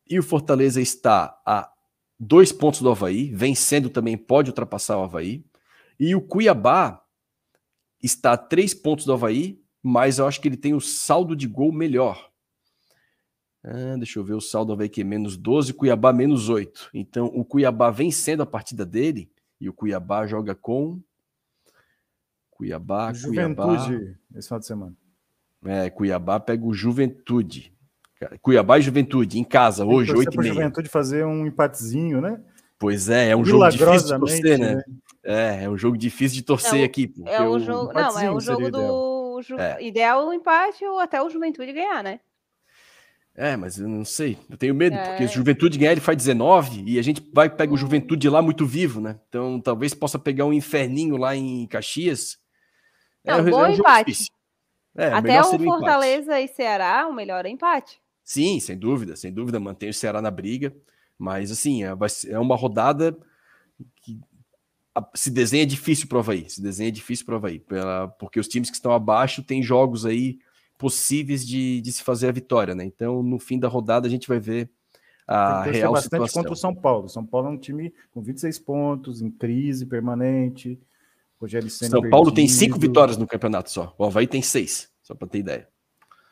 E 0.08 0.18
o 0.18 0.22
Fortaleza 0.22 0.80
está 0.80 1.38
a 1.46 1.70
dois 2.18 2.52
pontos 2.52 2.80
do 2.80 2.90
Havaí, 2.90 3.30
vencendo 3.34 3.90
também 3.90 4.16
pode 4.16 4.50
ultrapassar 4.50 4.96
o 4.98 5.02
Havaí. 5.02 5.44
E 5.98 6.14
o 6.14 6.20
Cuiabá 6.20 7.02
está 8.02 8.32
a 8.32 8.36
três 8.36 8.74
pontos 8.74 9.04
do 9.04 9.12
Havaí, 9.12 9.62
mas 9.82 10.18
eu 10.18 10.26
acho 10.26 10.40
que 10.40 10.48
ele 10.48 10.56
tem 10.56 10.74
o 10.74 10.80
saldo 10.80 11.34
de 11.36 11.46
gol 11.46 11.72
melhor. 11.72 12.30
Ah, 13.62 13.96
deixa 13.96 14.18
eu 14.18 14.24
ver 14.24 14.34
o 14.34 14.40
saldo 14.40 14.68
do 14.68 14.72
Havaí 14.74 14.88
que 14.88 15.00
é 15.00 15.04
menos 15.04 15.36
12, 15.36 15.72
Cuiabá 15.72 16.12
menos 16.12 16.48
8. 16.48 16.90
Então 16.92 17.26
o 17.26 17.44
Cuiabá 17.44 17.90
vencendo 17.90 18.42
a 18.42 18.46
partida 18.46 18.84
dele, 18.84 19.30
e 19.60 19.68
o 19.68 19.72
Cuiabá 19.72 20.26
joga 20.26 20.54
com. 20.54 21.00
Cuiabá, 22.50 23.12
Juventude 23.12 23.86
Cuiabá. 23.86 24.18
esse 24.36 24.48
final 24.48 24.60
de 24.60 24.66
semana. 24.66 24.96
É, 25.64 25.90
Cuiabá 25.90 26.38
pega 26.38 26.64
o 26.64 26.74
Juventude. 26.74 27.74
Cuiabá 28.40 28.78
e 28.78 28.82
Juventude, 28.82 29.38
em 29.38 29.44
casa, 29.44 29.84
hoje, 29.84 30.12
8 30.12 30.34
e 30.34 30.38
meia. 30.38 30.54
Juventude 30.54 30.88
fazer 30.88 31.26
um 31.26 31.46
empatezinho, 31.46 32.20
né? 32.20 32.42
Pois 32.78 33.08
é, 33.08 33.30
é 33.30 33.36
um 33.36 33.44
jogo 33.44 33.68
difícil 33.68 34.08
de 34.08 34.18
torcer, 34.18 34.58
né? 34.58 34.74
né? 34.74 34.84
É, 35.24 35.64
é 35.64 35.70
um 35.70 35.76
jogo 35.76 35.96
difícil 35.96 36.36
de 36.36 36.42
torcer 36.42 36.80
é, 36.80 36.84
aqui. 36.84 37.12
É 37.24 37.40
um 37.42 37.58
jogo, 37.58 37.92
não, 37.92 38.18
é 38.18 38.30
um 38.30 38.40
jogo 38.40 38.70
do 38.70 39.40
ideal. 39.40 39.60
É. 39.60 39.82
ideal 39.82 40.28
o 40.28 40.32
empate 40.32 40.84
ou 40.84 40.98
até 40.98 41.22
o 41.22 41.30
Juventude 41.30 41.72
ganhar, 41.72 42.02
né? 42.02 42.20
É, 43.36 43.56
mas 43.56 43.78
eu 43.78 43.88
não 43.88 44.04
sei. 44.04 44.38
Eu 44.48 44.56
tenho 44.56 44.74
medo, 44.74 44.94
é... 44.94 45.08
porque 45.08 45.26
se 45.26 45.34
o 45.34 45.36
Juventude 45.38 45.76
ganhar, 45.76 45.92
ele 45.92 46.00
faz 46.00 46.16
19 46.16 46.84
e 46.86 46.98
a 46.98 47.02
gente 47.02 47.22
vai 47.32 47.50
pegar 47.50 47.72
o 47.72 47.74
hum. 47.74 47.78
Juventude 47.78 48.28
lá 48.28 48.40
muito 48.40 48.64
vivo, 48.64 49.00
né? 49.00 49.18
Então 49.28 49.60
talvez 49.60 49.92
possa 49.92 50.18
pegar 50.18 50.44
um 50.44 50.52
inferninho 50.52 51.16
lá 51.16 51.34
em 51.34 51.66
Caxias. 51.66 52.38
Não, 53.24 53.38
é, 53.38 53.42
bom 53.42 53.64
é 53.64 53.70
um 53.70 53.72
empate. 53.72 54.30
É, 54.96 55.08
Até 55.08 55.40
o 55.40 55.58
Fortaleza 55.58 56.40
e 56.40 56.46
Ceará, 56.46 57.08
o 57.08 57.12
melhor 57.12 57.44
é 57.44 57.48
empate. 57.48 58.00
Sim, 58.22 58.60
sem 58.60 58.78
dúvida, 58.78 59.16
sem 59.16 59.32
dúvida, 59.32 59.58
mantém 59.58 59.88
o 59.88 59.94
Ceará 59.94 60.22
na 60.22 60.30
briga. 60.30 60.72
Mas 61.18 61.50
assim, 61.50 61.84
é, 61.84 61.92
é 62.28 62.38
uma 62.38 62.56
rodada 62.56 63.16
que 63.96 64.18
se 65.14 65.30
desenha 65.30 65.66
difícil 65.66 66.06
para 66.06 66.16
o 66.16 66.20
Havaí. 66.20 66.48
Se 66.48 66.62
desenha 66.62 66.92
difícil 66.92 67.24
para 67.24 67.34
o 67.34 67.36
Havaí. 67.36 67.62
Porque 68.18 68.38
os 68.38 68.48
times 68.48 68.70
que 68.70 68.76
estão 68.76 68.92
abaixo 68.92 69.42
têm 69.42 69.62
jogos 69.62 70.06
aí 70.06 70.38
possíveis 70.78 71.46
de, 71.46 71.80
de 71.80 71.92
se 71.92 72.02
fazer 72.02 72.28
a 72.28 72.32
vitória, 72.32 72.74
né? 72.74 72.84
Então, 72.84 73.22
no 73.22 73.38
fim 73.38 73.58
da 73.58 73.68
rodada, 73.68 74.06
a 74.06 74.10
gente 74.10 74.28
vai 74.28 74.38
ver 74.38 74.70
a 75.26 75.62
Tem 75.62 75.72
que 75.72 75.78
real 75.78 75.92
bastante 75.92 76.10
situação. 76.10 76.42
contra 76.42 76.52
o 76.52 76.56
São 76.56 76.74
Paulo. 76.74 77.08
São 77.08 77.24
Paulo 77.24 77.48
é 77.48 77.50
um 77.50 77.58
time 77.58 77.92
com 78.12 78.20
26 78.20 78.58
pontos, 78.58 79.22
em 79.22 79.30
crise 79.30 79.86
permanente. 79.86 80.78
Rogério 81.40 81.70
São 81.70 81.88
perdido. 81.88 82.10
Paulo 82.10 82.32
tem 82.32 82.46
cinco 82.46 82.78
vitórias 82.78 83.16
no 83.16 83.26
campeonato 83.26 83.70
só. 83.70 83.94
O 83.98 84.04
Havaí 84.04 84.26
tem 84.26 84.42
seis, 84.42 84.90
só 85.02 85.14
para 85.14 85.28
ter 85.28 85.38
ideia. 85.38 85.68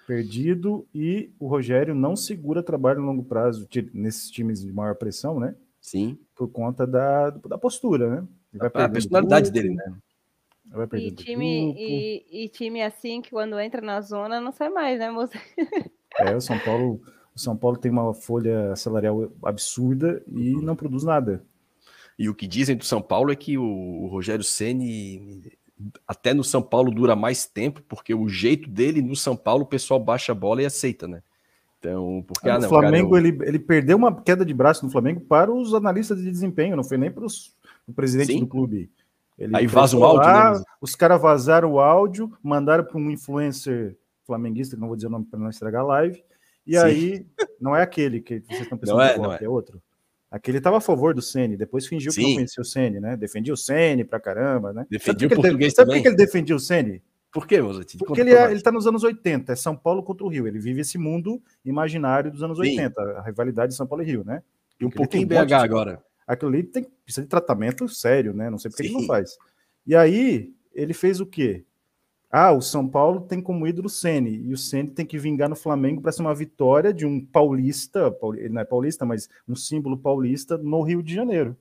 Perdido 0.07 0.87
e 0.95 1.31
o 1.39 1.47
Rogério 1.47 1.95
não 1.95 2.17
segura 2.17 2.63
trabalho 2.63 3.01
no 3.01 3.07
longo 3.07 3.25
prazo 3.25 3.69
nesses 3.93 4.31
times 4.31 4.61
de 4.61 4.73
maior 4.73 4.95
pressão, 4.97 5.39
né? 5.39 5.55
Sim. 5.81 6.19
Por 6.35 6.49
conta 6.49 6.87
da, 6.87 7.31
da 7.31 7.59
postura, 7.59 8.09
né? 8.09 8.29
a 8.75 8.89
personalidade 8.89 9.51
dele, 9.51 9.75
né? 9.75 9.95
E 10.95 11.11
time, 11.11 11.75
e, 11.77 12.45
e, 12.45 12.49
time 12.49 12.83
assim 12.83 13.21
que 13.21 13.31
quando 13.31 13.61
entra 13.61 13.83
na 13.83 14.01
zona 14.01 14.41
não 14.41 14.53
sai 14.53 14.71
mais, 14.71 14.99
né, 14.99 15.11
moça? 15.11 15.39
É, 16.19 16.35
o 16.35 16.41
São 16.41 16.59
Paulo, 16.59 17.01
o 17.35 17.39
São 17.39 17.57
Paulo 17.57 17.77
tem 17.77 17.91
uma 17.91 18.15
folha 18.15 18.75
salarial 18.77 19.31
absurda 19.43 20.23
e 20.29 20.53
não 20.63 20.75
produz 20.75 21.05
nada. 21.05 21.45
E 22.19 22.29
o 22.29 22.35
que 22.35 22.47
dizem 22.47 22.77
do 22.77 22.85
São 22.85 23.03
Paulo 23.03 23.33
é 23.33 23.37
que 23.37 23.59
o, 23.59 23.65
o 23.65 24.07
Rogério 24.09 24.45
Ceni 24.45 25.53
até 26.07 26.35
no 26.35 26.45
São 26.45 26.63
Paulo 26.63 26.91
dura 26.91 27.17
mais 27.17 27.47
tempo, 27.47 27.83
porque 27.89 28.15
o 28.15 28.29
jeito 28.29 28.69
dele 28.69 29.03
no 29.03 29.17
São 29.17 29.37
Paulo 29.37 29.65
o 29.65 29.67
pessoal 29.69 30.01
baixa 30.01 30.33
a 30.33 30.35
bola 30.35 30.63
e 30.63 30.67
aceita, 30.67 31.09
né? 31.09 31.23
Então, 31.79 32.25
porque 32.27 32.49
ah, 32.49 32.55
ah 32.55 32.59
não, 32.61 32.67
o 32.67 32.69
Flamengo 32.69 33.11
cara, 33.11 33.27
eu... 33.27 33.29
ele, 33.29 33.45
ele 33.45 33.59
perdeu 33.59 33.97
uma 33.97 34.15
queda 34.23 34.45
de 34.45 34.55
braço 34.55 34.85
no 34.85 34.93
Flamengo 34.93 35.21
para 35.21 35.53
os 35.53 35.75
analistas 35.75 36.23
de 36.23 36.31
desempenho, 36.31 36.77
não 36.77 36.85
foi 36.85 36.97
nem 36.97 37.11
para 37.11 37.25
os, 37.25 37.57
o 37.87 37.93
presidente 37.93 38.33
Sim. 38.33 38.41
do 38.41 38.47
clube. 38.47 38.91
Ele 39.39 39.57
Aí 39.57 39.67
vaza 39.67 39.97
o 39.97 40.05
áudio. 40.05 40.23
Lá, 40.23 40.55
né? 40.55 40.65
Os 40.81 40.95
caras 40.95 41.21
vazaram 41.21 41.73
o 41.73 41.81
áudio, 41.81 42.33
mandaram 42.43 42.85
para 42.85 42.99
um 42.99 43.11
influencer 43.11 43.97
flamenguista, 44.25 44.77
que 44.77 44.81
não 44.81 44.89
vou 44.89 44.97
dizer 44.97 45.09
o 45.09 45.11
nome 45.11 45.25
para 45.25 45.41
não 45.41 45.49
estragar 45.49 45.83
a 45.83 45.87
live. 45.87 46.23
E 46.65 46.79
Sim. 46.79 46.85
aí, 46.85 47.27
não 47.61 47.75
é 47.75 47.83
aquele 47.83 48.21
que 48.21 48.41
vocês 48.41 48.61
estão 48.61 48.79
pensando 48.79 48.99
não 48.99 49.03
é, 49.03 49.19
não 49.19 49.33
é. 49.33 49.39
é 49.43 49.49
outro. 49.49 49.83
Aquele 50.33 50.59
estava 50.59 50.79
a 50.79 50.81
favor 50.81 51.15
do 51.15 51.21
Ceni, 51.21 51.57
depois 51.57 51.87
fingiu 51.87 52.11
Sim. 52.11 52.21
que 52.21 52.27
não 52.27 52.35
conhecia 52.37 52.61
o 52.63 52.65
Ceni, 52.65 52.99
né? 52.99 53.17
Defendia 53.17 53.53
o 53.53 53.57
Ceni 53.57 54.03
pra 54.03 54.19
caramba, 54.19 54.73
né? 54.73 54.87
Defendia 54.91 55.29
o 55.29 55.31
português 55.31 55.75
Sabe 55.75 55.93
por 55.93 56.03
que 56.03 56.09
ele 56.09 56.17
defendia 56.17 56.57
o 56.57 56.59
Ceni? 56.59 57.03
Por 57.31 57.47
quê, 57.47 57.61
Mozart? 57.61 57.97
Porque 57.99 58.21
ele, 58.21 58.35
é, 58.35 58.51
ele 58.51 58.61
tá 58.61 58.73
nos 58.73 58.87
anos 58.87 59.05
80, 59.05 59.53
é 59.53 59.57
São 59.57 59.77
Paulo 59.77 60.03
contra 60.03 60.25
o 60.25 60.29
Rio. 60.29 60.47
Ele 60.47 60.59
vive 60.59 60.81
esse 60.81 60.99
mundo 60.99 61.41
imaginário 61.65 62.31
dos 62.31 62.43
anos 62.43 62.59
Sim. 62.59 62.81
80, 62.81 63.01
a 63.01 63.23
rivalidade 63.23 63.73
de 63.73 63.77
São 63.77 63.87
Paulo 63.87 64.03
e 64.03 64.07
Rio, 64.07 64.25
né? 64.25 64.43
E 64.81 64.85
um 64.85 64.91
pouquinho 64.91 65.27
BH 65.27 65.45
de... 65.47 65.55
agora 65.55 66.03
aquilo 66.27 66.51
ali 66.51 66.63
tem, 66.63 66.85
precisa 67.05 67.23
de 67.23 67.29
tratamento 67.29 67.89
sério, 67.89 68.33
né? 68.33 68.51
Não 68.51 68.59
sei 68.59 68.71
porque 68.71 68.85
Sim. 68.85 68.91
ele 68.91 68.99
não 68.99 69.07
faz. 69.07 69.37
E 69.87 69.95
aí, 69.95 70.53
ele 70.73 70.95
fez 70.95 71.21
o 71.21 71.27
quê? 71.27 71.65
Ah, 72.35 72.51
o 72.51 72.63
São 72.63 72.89
Paulo 72.89 73.21
tem 73.21 73.43
como 73.43 73.67
ídolo 73.67 73.89
o 73.89 73.91
Ceni 73.91 74.39
e 74.47 74.55
o 74.55 74.57
Ceni 74.57 74.89
tem 74.89 75.05
que 75.05 75.19
vingar 75.19 75.51
no 75.51 75.55
Flamengo 75.55 76.01
para 76.01 76.11
ser 76.11 76.23
uma 76.23 76.35
vitória 76.35 76.93
de 76.93 77.05
um 77.05 77.23
paulista, 77.23 78.11
ele 78.39 78.49
não 78.49 78.63
é 78.63 78.65
paulista, 78.65 79.05
mas 79.05 79.29
um 79.47 79.55
símbolo 79.55 79.99
paulista 79.99 80.57
no 80.57 80.81
Rio 80.83 81.03
de 81.03 81.15
Janeiro. 81.15 81.55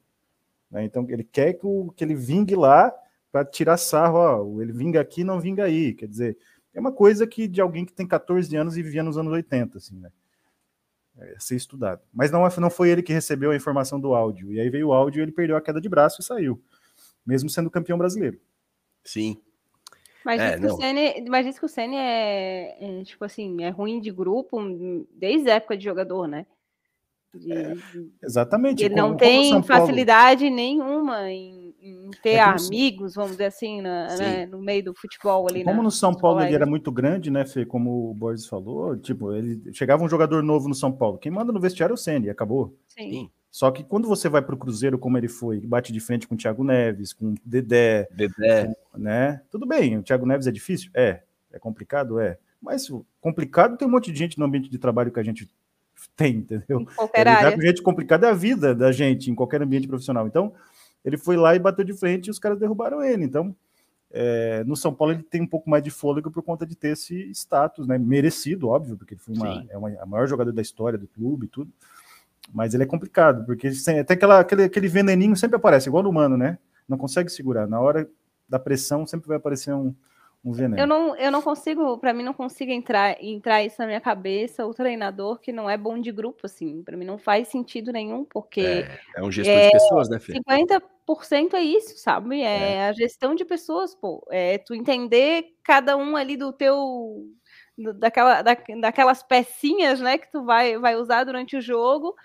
Né? 0.69 0.85
Então 0.85 1.06
ele 1.10 1.26
quer 1.26 1.53
que, 1.53 1.68
o, 1.68 1.91
que 1.93 2.03
ele 2.06 2.15
vingue 2.15 2.56
lá 2.56 2.93
para 3.31 3.43
tirar 3.43 3.76
sarro, 3.76 4.18
ó, 4.18 4.61
ele 4.61 4.72
vinga 4.72 5.02
aqui, 5.02 5.26
não 5.26 5.41
vinga 5.41 5.65
aí. 5.65 5.93
Quer 5.93 6.07
dizer, 6.07 6.38
é 6.73 6.80
uma 6.80 6.91
coisa 6.91 7.27
que 7.27 7.49
de 7.49 7.60
alguém 7.60 7.85
que 7.85 7.91
tem 7.91 8.07
14 8.07 8.56
anos 8.56 8.77
e 8.77 8.81
vivia 8.81 9.03
nos 9.03 9.18
anos 9.18 9.34
80, 9.34 9.77
assim, 9.77 9.99
né? 9.99 10.10
é, 11.18 11.35
ser 11.39 11.56
estudado. 11.56 12.02
Mas 12.14 12.31
não, 12.31 12.45
é, 12.45 12.49
não 12.60 12.69
foi 12.69 12.89
ele 12.89 13.03
que 13.03 13.14
recebeu 13.14 13.52
a 13.52 13.56
informação 13.56 13.99
do 13.99 14.14
áudio. 14.14 14.53
E 14.53 14.60
aí 14.60 14.69
veio 14.69 14.88
o 14.88 14.93
áudio 14.93 15.19
e 15.19 15.23
ele 15.23 15.31
perdeu 15.31 15.56
a 15.56 15.61
queda 15.61 15.81
de 15.81 15.89
braço 15.89 16.22
e 16.22 16.23
saiu, 16.23 16.61
mesmo 17.26 17.49
sendo 17.49 17.69
campeão 17.69 17.98
brasileiro. 17.98 18.39
Sim. 19.03 19.41
Mas, 20.26 20.39
é, 20.41 20.57
diz, 20.57 20.60
que 20.60 20.65
o 20.68 20.77
Senna, 20.77 21.30
mas 21.30 21.45
diz 21.45 21.60
que 21.60 21.65
o 21.65 21.69
Senna 21.69 21.95
é, 21.95 22.77
é, 22.80 23.03
tipo 23.03 23.23
assim, 23.26 23.64
é 23.64 23.69
ruim 23.69 23.99
de 23.99 24.11
grupo 24.11 24.60
desde 25.14 25.49
a 25.49 25.56
época 25.56 25.77
de 25.77 25.84
jogador, 25.84 26.27
né? 26.27 26.45
De, 27.34 27.52
é, 27.52 27.73
exatamente. 28.22 28.84
Ele 28.84 28.93
como, 28.93 29.10
não 29.10 29.18
tem 29.18 29.64
facilidade 29.64 30.49
nenhuma 30.49 31.31
em, 31.31 31.73
em 31.81 32.11
ter 32.22 32.31
é 32.31 32.41
amigos, 32.41 33.15
vamos 33.15 33.31
dizer 33.31 33.45
assim, 33.45 33.81
na, 33.81 34.15
né, 34.18 34.45
no 34.45 34.60
meio 34.60 34.84
do 34.84 34.93
futebol 34.93 35.48
ali. 35.49 35.64
Como 35.64 35.81
no 35.81 35.91
São 35.91 36.14
Paulo 36.14 36.41
ele 36.41 36.53
era 36.53 36.65
muito 36.65 36.91
grande, 36.91 37.31
né, 37.31 37.45
Fê? 37.45 37.65
Como 37.65 38.11
o 38.11 38.14
Borges 38.14 38.45
falou, 38.45 38.98
tipo, 38.98 39.34
ele 39.34 39.61
chegava 39.73 40.03
um 40.03 40.10
jogador 40.10 40.43
novo 40.43 40.68
no 40.68 40.76
São 40.76 40.91
Paulo. 40.91 41.18
Quem 41.18 41.31
manda 41.31 41.53
no 41.53 41.60
vestiário 41.60 41.93
é 41.93 41.95
o 41.95 41.98
Senna, 41.98 42.26
e 42.26 42.30
acabou. 42.30 42.77
Sim. 42.89 43.31
Só 43.52 43.69
que 43.69 43.84
quando 43.84 44.07
você 44.07 44.30
vai 44.30 44.41
para 44.41 44.56
o 44.56 44.57
Cruzeiro, 44.57 44.98
como 44.98 45.18
ele 45.18 45.28
foi, 45.28 45.60
bate 45.60 45.91
de 45.91 45.99
frente 45.99 46.26
com 46.26 46.36
o 46.36 46.38
Thiago 46.38 46.64
Neves, 46.64 47.11
com 47.11 47.34
o 47.34 47.36
Dedé, 47.45 48.07
Dedé. 48.10 48.73
Com, 48.91 48.98
né? 48.98 49.41
Tudo 49.52 49.65
bem, 49.65 49.98
o 49.98 50.03
Thiago 50.03 50.26
Neves 50.26 50.48
é 50.48 50.52
difícil? 50.52 50.90
É. 50.94 51.22
É 51.52 51.60
complicado? 51.60 52.18
É. 52.18 52.38
Mas 52.61 52.90
complicado 53.19 53.76
tem 53.76 53.86
um 53.86 53.91
monte 53.91 54.10
de 54.10 54.18
gente 54.18 54.40
no 54.40 54.45
ambiente 54.45 54.69
de 54.69 54.78
trabalho 54.78 55.11
que 55.11 55.19
a 55.19 55.23
gente 55.23 55.49
tem, 56.15 56.38
entendeu? 56.38 56.82
Em 56.82 56.86
qualquer 56.86 57.28
é, 57.28 57.30
área. 57.30 57.52
com 57.52 57.61
gente 57.61 57.82
complicada 57.82 58.28
é 58.28 58.30
a 58.30 58.34
vida 58.34 58.73
da 58.73 58.91
gente 58.91 59.30
em 59.30 59.36
qualquer 59.36 59.61
ambiente 59.61 59.88
profissional. 59.88 60.26
Então, 60.26 60.53
ele 61.03 61.18
foi 61.18 61.36
lá 61.36 61.53
e 61.53 61.60
bateu 61.60 61.84
de 61.84 61.94
frente 61.94 62.28
e 62.28 62.32
os 62.32 62.40
caras 62.40 62.57
derrubaram 62.57 63.03
ele. 63.03 63.26
Então, 63.26 63.53
é, 64.11 64.64
no 64.65 64.76
São 64.76 64.94
Paulo 64.94 65.14
ele 65.14 65.23
tem 65.23 65.41
um 65.41 65.48
pouco 65.48 65.69
mais 65.69 65.84
de 65.84 65.90
fôlego 65.90 66.32
por 66.32 66.44
conta 66.44 66.65
de 66.65 66.76
ter 66.76 66.90
esse 66.90 67.30
status, 67.32 67.88
né? 67.88 67.98
Merecido, 67.98 68.69
óbvio, 68.69 68.98
porque 68.98 69.14
ele 69.14 69.22
foi 69.22 69.36
uma, 69.36 69.65
é 69.69 69.78
uma, 69.78 69.90
a 70.02 70.06
maior 70.06 70.28
jogador 70.28 70.52
da 70.52 70.61
história 70.61 70.98
do 70.98 71.07
clube 71.07 71.45
e 71.45 71.49
tudo. 71.49 71.72
Mas 72.53 72.73
ele 72.73 72.84
é 72.84 72.88
complicado, 72.88 73.45
porque 73.45 73.72
até 73.99 74.14
aquela, 74.14 74.40
aquele, 74.40 74.64
aquele 74.64 74.88
veneninho 74.88 75.36
sempre 75.36 75.56
aparece, 75.56 75.88
igual 75.88 76.03
no 76.03 76.10
humano, 76.10 76.38
né? 76.38 76.57
Não 76.88 76.98
consegue 76.98 77.30
segurar. 77.30 77.68
Na 77.68 77.80
hora 77.80 78.10
da 78.48 78.60
pressão 78.60 79.07
sempre 79.07 79.28
vai 79.28 79.38
aparecer 79.38 79.73
um, 79.73 79.95
um 80.44 80.52
veneno. 80.52 80.82
Eu 80.82 80.88
não, 80.88 81.15
eu 81.15 81.32
não 81.32 81.41
consigo, 81.41 81.98
para 81.98 82.14
mim 82.14 82.23
não 82.23 82.34
consigo 82.34 82.72
entrar, 82.72 83.15
entrar 83.23 83.64
isso 83.64 83.78
na 83.80 83.86
minha 83.86 84.02
cabeça, 84.02 84.65
o 84.65 84.73
treinador 84.73 85.40
que 85.40 85.52
não 85.52 85.69
é 85.69 85.78
bom 85.78 85.99
de 85.99 86.11
grupo, 86.11 86.41
assim, 86.45 86.82
para 86.84 86.98
mim 86.98 87.06
não 87.06 87.18
faz 87.18 87.48
sentido 87.48 87.91
nenhum, 87.91 88.26
porque 88.26 88.61
é, 88.61 88.99
é 89.15 89.23
um 89.23 89.32
gestor 89.32 89.53
é, 89.53 89.65
de 89.68 89.72
pessoas, 89.72 90.10
né, 90.10 90.19
Fê? 90.19 90.34
50% 90.34 91.53
é 91.53 91.61
isso, 91.61 91.98
sabe? 91.98 92.41
É, 92.41 92.73
é, 92.73 92.88
a 92.88 92.94
gestão 92.94 93.36
de 93.36 93.45
pessoas, 93.45 93.94
pô, 93.94 94.26
é 94.32 94.57
tu 94.57 94.73
entender 94.73 95.45
cada 95.64 95.95
um 95.95 96.15
ali 96.15 96.36
do 96.36 96.52
teu 96.52 97.26
daquela, 97.77 98.41
da, 98.41 98.56
daquelas 98.80 99.23
pecinhas, 99.23 99.99
né, 99.99 100.18
que 100.18 100.31
tu 100.31 100.43
vai, 100.43 100.77
vai 100.77 100.95
usar 100.95 101.23
durante 101.23 101.56
o 101.56 101.61
jogo 101.61 102.15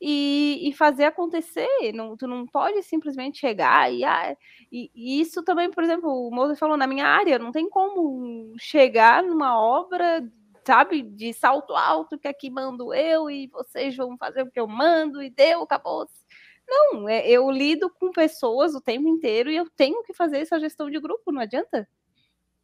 e, 0.00 0.68
e 0.68 0.72
fazer 0.72 1.04
acontecer. 1.04 1.68
Não, 1.94 2.16
tu 2.16 2.26
não 2.26 2.46
pode 2.46 2.82
simplesmente 2.82 3.38
chegar 3.38 3.92
e, 3.92 4.04
ah, 4.04 4.36
e, 4.70 4.90
e, 4.94 5.20
isso 5.20 5.42
também, 5.42 5.70
por 5.70 5.82
exemplo, 5.82 6.10
o 6.10 6.30
Moser 6.30 6.56
falou 6.56 6.76
na 6.76 6.86
minha 6.86 7.06
área, 7.06 7.38
não 7.38 7.52
tem 7.52 7.68
como 7.68 8.54
chegar 8.58 9.22
numa 9.22 9.58
obra, 9.58 10.22
sabe, 10.64 11.02
de 11.02 11.32
salto 11.32 11.74
alto, 11.74 12.18
que 12.18 12.28
aqui 12.28 12.50
mando 12.50 12.92
eu 12.92 13.30
e 13.30 13.46
vocês 13.48 13.96
vão 13.96 14.16
fazer 14.18 14.42
o 14.42 14.50
que 14.50 14.60
eu 14.60 14.66
mando 14.66 15.22
e 15.22 15.30
deu, 15.30 15.62
acabou. 15.62 16.08
Não, 16.68 17.08
é, 17.08 17.28
eu 17.28 17.48
lido 17.50 17.88
com 17.88 18.10
pessoas 18.10 18.74
o 18.74 18.80
tempo 18.80 19.08
inteiro 19.08 19.50
e 19.50 19.56
eu 19.56 19.68
tenho 19.76 20.02
que 20.02 20.12
fazer 20.12 20.38
essa 20.38 20.58
gestão 20.58 20.90
de 20.90 20.98
grupo, 21.00 21.30
não 21.30 21.40
adianta. 21.40 21.88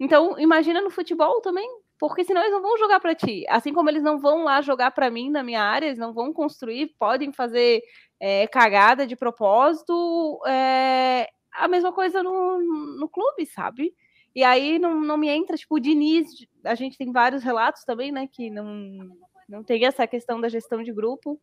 Então, 0.00 0.36
imagina 0.38 0.80
no 0.80 0.90
futebol 0.90 1.40
também, 1.40 1.68
porque 2.08 2.24
senão 2.24 2.40
eles 2.40 2.50
não 2.52 2.60
vão 2.60 2.76
jogar 2.78 2.98
para 2.98 3.14
ti. 3.14 3.44
Assim 3.48 3.72
como 3.72 3.88
eles 3.88 4.02
não 4.02 4.18
vão 4.18 4.42
lá 4.42 4.60
jogar 4.60 4.90
para 4.90 5.08
mim 5.08 5.30
na 5.30 5.40
minha 5.40 5.62
área, 5.62 5.86
eles 5.86 6.00
não 6.00 6.12
vão 6.12 6.32
construir, 6.32 6.92
podem 6.98 7.32
fazer 7.32 7.80
é, 8.18 8.44
cagada 8.48 9.06
de 9.06 9.14
propósito. 9.14 10.40
É, 10.44 11.28
a 11.52 11.68
mesma 11.68 11.92
coisa 11.92 12.20
no, 12.20 12.58
no 12.98 13.08
clube, 13.08 13.46
sabe? 13.46 13.94
E 14.34 14.42
aí 14.42 14.80
não, 14.80 15.00
não 15.00 15.16
me 15.16 15.28
entra, 15.28 15.56
tipo, 15.56 15.76
o 15.76 15.78
Diniz, 15.78 16.26
a 16.64 16.74
gente 16.74 16.98
tem 16.98 17.12
vários 17.12 17.44
relatos 17.44 17.84
também, 17.84 18.10
né, 18.10 18.26
que 18.26 18.50
não, 18.50 19.16
não 19.48 19.62
tem 19.62 19.84
essa 19.84 20.04
questão 20.04 20.40
da 20.40 20.48
gestão 20.48 20.82
de 20.82 20.92
grupo. 20.92 21.40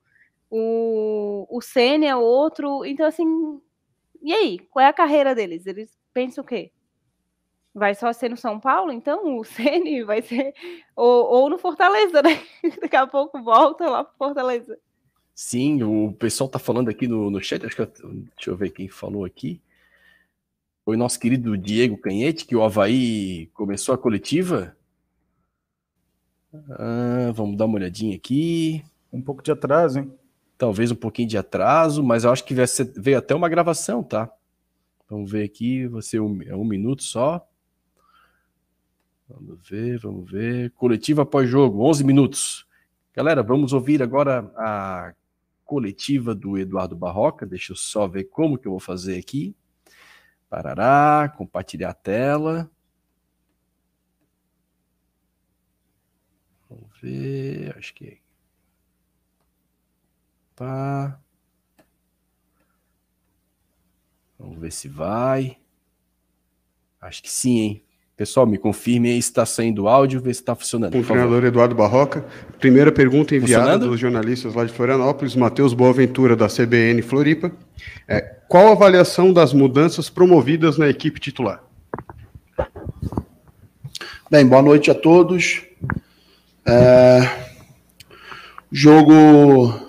O, 0.49 1.47
o 1.49 1.61
Senna 1.61 2.05
é 2.05 2.15
outro. 2.17 2.83
Então, 2.83 3.05
assim, 3.05 3.61
e 4.21 4.33
aí? 4.33 4.59
Qual 4.69 4.83
é 4.83 4.89
a 4.89 4.93
carreira 4.93 5.33
deles? 5.33 5.65
Eles 5.65 5.97
pensam 6.13 6.43
o 6.43 6.47
quê? 6.47 6.73
Vai 7.73 7.93
só 7.93 8.11
ser 8.11 8.29
no 8.29 8.37
São 8.37 8.59
Paulo, 8.59 8.91
então? 8.91 9.37
O 9.37 9.43
Ceni 9.43 10.01
vai 10.03 10.21
ser. 10.21 10.53
Ou, 10.95 11.25
ou 11.25 11.49
no 11.49 11.57
Fortaleza, 11.57 12.21
né? 12.21 12.41
Daqui 12.81 12.95
a 12.95 13.07
pouco 13.07 13.41
volta 13.41 13.89
lá 13.89 14.03
pro 14.03 14.17
Fortaleza. 14.17 14.77
Sim, 15.35 15.83
o 15.83 16.11
pessoal 16.13 16.49
tá 16.49 16.59
falando 16.59 16.89
aqui 16.89 17.07
no, 17.07 17.31
no 17.31 17.41
chat, 17.41 17.65
acho 17.65 17.75
que 17.75 17.81
eu, 17.81 17.87
deixa 18.35 18.49
eu 18.49 18.57
ver 18.57 18.71
quem 18.71 18.89
falou 18.89 19.23
aqui. 19.23 19.61
Foi 20.83 20.97
nosso 20.97 21.19
querido 21.19 21.57
Diego 21.57 21.97
Canhete, 21.97 22.45
que 22.45 22.55
o 22.55 22.63
Havaí 22.63 23.45
começou 23.53 23.95
a 23.95 23.97
coletiva. 23.97 24.75
Ah, 26.71 27.31
vamos 27.33 27.57
dar 27.57 27.65
uma 27.65 27.75
olhadinha 27.75 28.15
aqui. 28.15 28.83
Um 29.13 29.21
pouco 29.21 29.41
de 29.41 29.51
atraso, 29.51 29.99
hein? 29.99 30.11
Talvez 30.57 30.91
um 30.91 30.95
pouquinho 30.95 31.29
de 31.29 31.37
atraso, 31.37 32.03
mas 32.03 32.23
eu 32.23 32.31
acho 32.31 32.43
que 32.43 32.53
veio 32.97 33.17
até 33.17 33.33
uma 33.33 33.47
gravação, 33.47 34.03
tá? 34.03 34.29
Vamos 35.09 35.31
ver 35.31 35.43
aqui, 35.43 35.87
vai 35.87 36.01
ser 36.01 36.19
um, 36.19 36.41
é 36.43 36.55
um 36.55 36.65
minuto 36.65 37.03
só. 37.03 37.48
Vamos 39.29 39.69
ver, 39.69 39.99
vamos 39.99 40.31
ver. 40.31 40.71
Coletiva 40.71 41.21
após 41.21 41.47
jogo, 41.47 41.83
11 41.83 42.03
minutos. 42.03 42.67
Galera, 43.13 43.43
vamos 43.43 43.73
ouvir 43.73 44.01
agora 44.01 44.51
a 44.57 45.13
coletiva 45.63 46.33
do 46.33 46.57
Eduardo 46.57 46.95
Barroca. 46.95 47.45
Deixa 47.45 47.73
eu 47.73 47.75
só 47.75 48.07
ver 48.07 48.23
como 48.23 48.57
que 48.57 48.67
eu 48.67 48.71
vou 48.71 48.79
fazer 48.79 49.19
aqui. 49.19 49.55
Parará, 50.49 51.31
compartilhar 51.37 51.91
a 51.91 51.93
tela. 51.93 52.71
Vamos 56.67 56.89
ver, 56.99 57.77
acho 57.77 57.93
que. 57.93 58.19
Pá. 60.55 61.21
Vamos 64.39 64.57
ver 64.57 64.71
se 64.71 64.87
vai. 64.87 65.59
Acho 66.99 67.21
que 67.21 67.29
sim, 67.29 67.59
hein? 67.59 67.88
Pessoal, 68.19 68.45
me 68.45 68.57
confirme 68.57 69.11
aí 69.11 69.21
se 69.21 69.29
está 69.29 69.45
saindo 69.45 69.87
áudio, 69.87 70.19
ver 70.19 70.33
se 70.33 70.41
está 70.41 70.53
funcionando. 70.53 70.91
Com 70.91 70.99
o 70.99 71.03
treinador 71.05 71.45
Eduardo 71.45 71.73
Barroca. 71.73 72.25
Primeira 72.59 72.91
pergunta 72.91 73.33
enviada 73.33 73.79
dos 73.79 73.97
jornalistas 73.97 74.53
lá 74.53 74.65
de 74.65 74.73
Florianópolis, 74.73 75.37
Matheus 75.37 75.73
Boaventura, 75.73 76.35
da 76.35 76.47
CBN 76.49 77.01
Floripa. 77.01 77.49
É, 78.05 78.19
qual 78.49 78.67
a 78.67 78.71
avaliação 78.73 79.31
das 79.31 79.53
mudanças 79.53 80.09
promovidas 80.09 80.77
na 80.77 80.89
equipe 80.89 81.17
titular? 81.17 81.63
Bem, 84.29 84.45
boa 84.45 84.61
noite 84.61 84.91
a 84.91 84.95
todos. 84.95 85.61
É, 86.65 87.21
jogo, 88.69 89.79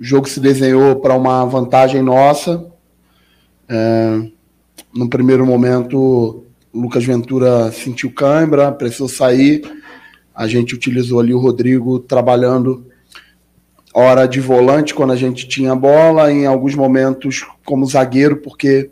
jogo 0.00 0.26
se 0.26 0.40
desenhou 0.40 0.96
para 0.96 1.14
uma 1.14 1.44
vantagem 1.44 2.00
nossa. 2.00 2.64
É, 3.68 4.22
no 4.94 5.06
primeiro 5.10 5.44
momento, 5.44 6.46
Lucas 6.78 7.04
Ventura 7.04 7.72
sentiu 7.72 8.12
cãibra, 8.12 8.70
precisou 8.70 9.08
sair. 9.08 9.62
A 10.34 10.46
gente 10.46 10.74
utilizou 10.74 11.18
ali 11.18 11.34
o 11.34 11.38
Rodrigo 11.38 11.98
trabalhando 11.98 12.86
hora 13.92 14.26
de 14.26 14.40
volante 14.40 14.94
quando 14.94 15.12
a 15.12 15.16
gente 15.16 15.48
tinha 15.48 15.74
bola, 15.74 16.30
em 16.30 16.46
alguns 16.46 16.74
momentos 16.74 17.44
como 17.64 17.84
zagueiro, 17.86 18.36
porque 18.36 18.90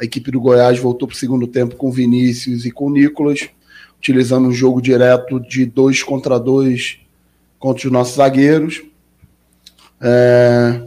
a 0.00 0.04
equipe 0.04 0.30
do 0.30 0.40
Goiás 0.40 0.78
voltou 0.78 1.06
para 1.06 1.14
o 1.14 1.18
segundo 1.18 1.46
tempo 1.46 1.76
com 1.76 1.90
Vinícius 1.90 2.64
e 2.64 2.70
com 2.70 2.90
Nicolas, 2.90 3.48
utilizando 3.98 4.48
um 4.48 4.52
jogo 4.52 4.80
direto 4.80 5.38
de 5.40 5.66
dois 5.66 6.02
contra 6.02 6.38
dois 6.38 7.00
contra 7.58 7.86
os 7.86 7.92
nossos 7.92 8.16
zagueiros. 8.16 8.82
É... 10.00 10.82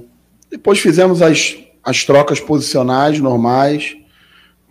Depois 0.50 0.80
fizemos 0.80 1.22
as, 1.22 1.58
as 1.84 2.04
trocas 2.04 2.40
posicionais 2.40 3.20
normais, 3.20 3.96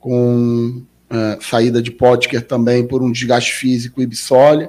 com 0.01 0.83
é, 1.11 1.39
saída 1.41 1.81
de 1.81 1.91
Potker 1.91 2.47
também 2.47 2.87
por 2.87 3.03
um 3.03 3.11
desgaste 3.11 3.53
físico 3.53 4.03
e 4.03 4.07
Bissoli, 4.07 4.69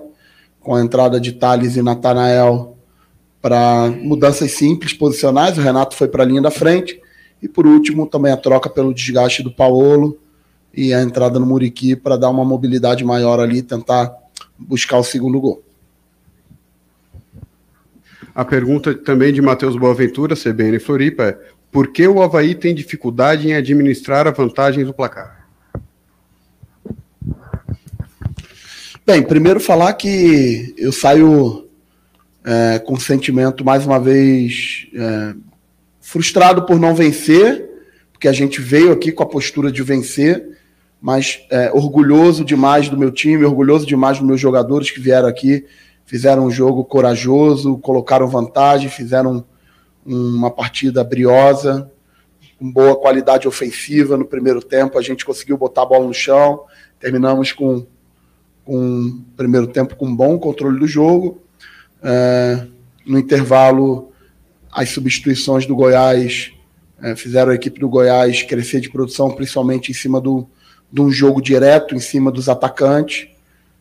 com 0.59 0.75
a 0.75 0.81
entrada 0.81 1.19
de 1.19 1.33
Thales 1.33 1.75
e 1.75 1.81
Natanael 1.81 2.77
para 3.41 3.89
mudanças 3.89 4.51
simples, 4.51 4.93
posicionais. 4.93 5.57
O 5.57 5.61
Renato 5.61 5.95
foi 5.95 6.07
para 6.07 6.23
a 6.23 6.25
linha 6.25 6.41
da 6.41 6.51
frente. 6.51 6.99
E 7.41 7.47
por 7.47 7.65
último, 7.65 8.05
também 8.05 8.31
a 8.31 8.37
troca 8.37 8.69
pelo 8.69 8.93
desgaste 8.93 9.41
do 9.41 9.51
Paulo 9.51 10.17
e 10.73 10.93
a 10.93 11.01
entrada 11.01 11.39
no 11.39 11.45
Muriqui 11.45 11.95
para 11.95 12.17
dar 12.17 12.29
uma 12.29 12.43
mobilidade 12.43 13.03
maior 13.03 13.39
ali, 13.39 13.61
tentar 13.61 14.13
buscar 14.57 14.97
o 14.97 15.03
segundo 15.03 15.39
gol. 15.39 15.63
A 18.35 18.45
pergunta 18.45 18.93
também 18.93 19.33
de 19.33 19.41
Matheus 19.41 19.75
Boaventura, 19.75 20.35
CBN 20.35 20.79
Floripa, 20.79 21.23
é: 21.23 21.39
por 21.71 21.91
que 21.91 22.07
o 22.07 22.21
Havaí 22.21 22.55
tem 22.55 22.75
dificuldade 22.75 23.47
em 23.47 23.53
administrar 23.53 24.27
a 24.27 24.31
vantagem 24.31 24.83
do 24.83 24.93
placar? 24.93 25.38
Bem, 29.09 29.23
primeiro 29.23 29.59
falar 29.59 29.93
que 29.93 30.71
eu 30.77 30.91
saio 30.91 31.67
é, 32.45 32.77
com 32.77 32.95
sentimento, 32.99 33.65
mais 33.65 33.83
uma 33.83 33.99
vez, 33.99 34.87
é, 34.93 35.33
frustrado 35.99 36.63
por 36.63 36.79
não 36.79 36.93
vencer, 36.93 37.71
porque 38.11 38.27
a 38.27 38.31
gente 38.31 38.61
veio 38.61 38.91
aqui 38.91 39.11
com 39.11 39.23
a 39.23 39.25
postura 39.25 39.71
de 39.71 39.81
vencer, 39.81 40.59
mas 41.01 41.43
é, 41.49 41.71
orgulhoso 41.73 42.45
demais 42.45 42.87
do 42.87 42.95
meu 42.95 43.09
time, 43.09 43.43
orgulhoso 43.45 43.83
demais 43.83 44.19
dos 44.19 44.27
meus 44.27 44.39
jogadores 44.39 44.91
que 44.91 44.99
vieram 44.99 45.27
aqui, 45.27 45.65
fizeram 46.05 46.45
um 46.45 46.51
jogo 46.51 46.85
corajoso, 46.85 47.79
colocaram 47.79 48.27
vantagem, 48.27 48.89
fizeram 48.89 49.43
uma 50.05 50.51
partida 50.51 51.03
briosa, 51.03 51.91
com 52.59 52.71
boa 52.71 52.95
qualidade 52.95 53.47
ofensiva 53.47 54.15
no 54.15 54.25
primeiro 54.25 54.61
tempo. 54.61 54.99
A 54.99 55.01
gente 55.01 55.25
conseguiu 55.25 55.57
botar 55.57 55.81
a 55.81 55.87
bola 55.87 56.05
no 56.05 56.13
chão, 56.13 56.61
terminamos 56.99 57.51
com 57.51 57.87
um 58.69 59.23
primeiro 59.35 59.67
tempo 59.67 59.95
com 59.95 60.15
bom 60.15 60.37
controle 60.37 60.79
do 60.79 60.87
jogo. 60.87 61.41
É, 62.03 62.67
no 63.05 63.17
intervalo, 63.17 64.11
as 64.71 64.89
substituições 64.89 65.65
do 65.65 65.75
Goiás 65.75 66.51
é, 67.01 67.15
fizeram 67.15 67.51
a 67.51 67.55
equipe 67.55 67.79
do 67.79 67.89
Goiás 67.89 68.43
crescer 68.43 68.79
de 68.79 68.89
produção, 68.89 69.31
principalmente 69.31 69.91
em 69.91 69.93
cima 69.93 70.21
do, 70.21 70.47
de 70.91 71.01
um 71.01 71.11
jogo 71.11 71.41
direto, 71.41 71.95
em 71.95 71.99
cima 71.99 72.31
dos 72.31 72.47
atacantes. 72.47 73.27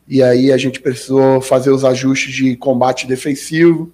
E 0.07 0.23
aí 0.23 0.51
a 0.51 0.57
gente 0.57 0.81
precisou 0.81 1.39
fazer 1.39 1.69
os 1.69 1.85
ajustes 1.85 2.33
de 2.33 2.55
combate 2.55 3.05
defensivo. 3.05 3.93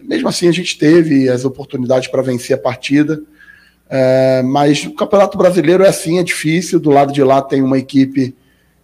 Mesmo 0.00 0.28
assim, 0.28 0.46
a 0.46 0.52
gente 0.52 0.78
teve 0.78 1.28
as 1.28 1.44
oportunidades 1.44 2.08
para 2.08 2.22
vencer 2.22 2.56
a 2.56 2.60
partida. 2.60 3.20
É, 3.90 4.42
mas 4.42 4.84
o 4.84 4.94
Campeonato 4.94 5.36
Brasileiro 5.36 5.82
é 5.82 5.88
assim, 5.88 6.18
é 6.18 6.22
difícil. 6.22 6.78
Do 6.78 6.90
lado 6.90 7.12
de 7.12 7.22
lá 7.22 7.42
tem 7.42 7.62
uma 7.62 7.78
equipe 7.78 8.34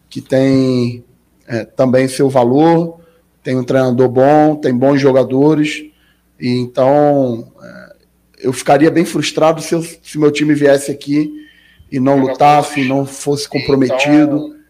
que 0.09 0.20
tem 0.20 1.05
é, 1.51 1.64
também 1.64 2.06
seu 2.06 2.31
valor, 2.31 3.01
tem 3.43 3.56
um 3.56 3.64
treinador 3.64 4.09
bom, 4.09 4.55
tem 4.55 4.72
bons 4.72 5.01
jogadores, 5.01 5.82
e 6.39 6.48
então 6.59 7.52
é, 7.60 7.93
eu 8.44 8.52
ficaria 8.52 8.90
bem 8.90 9.05
frustrado 9.05 9.60
se, 9.60 9.74
eu, 9.74 9.82
se 9.82 10.16
meu 10.16 10.31
time 10.31 10.55
viesse 10.55 10.93
aqui 10.93 11.28
e 11.90 11.98
não 11.98 12.20
lutasse, 12.20 12.85
não 12.85 13.05
fosse 13.05 13.48
comprometido, 13.48 14.36
então, 14.36 14.60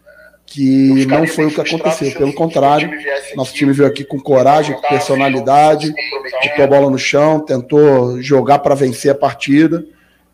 que 0.47 1.05
não 1.05 1.27
foi 1.27 1.45
o 1.45 1.51
que 1.51 1.61
aconteceu. 1.61 2.11
Pelo 2.13 2.33
contrário, 2.33 2.89
nosso 3.35 3.53
time 3.53 3.71
veio 3.71 3.87
aqui 3.87 4.03
com 4.03 4.19
coragem, 4.19 4.75
com 4.75 4.81
personalidade, 4.81 5.93
botou 6.43 6.63
a 6.63 6.67
bola 6.67 6.89
no 6.89 6.97
chão, 6.97 7.39
tentou 7.39 8.19
jogar 8.21 8.59
para 8.59 8.73
vencer 8.73 9.11
a 9.11 9.15
partida. 9.15 9.85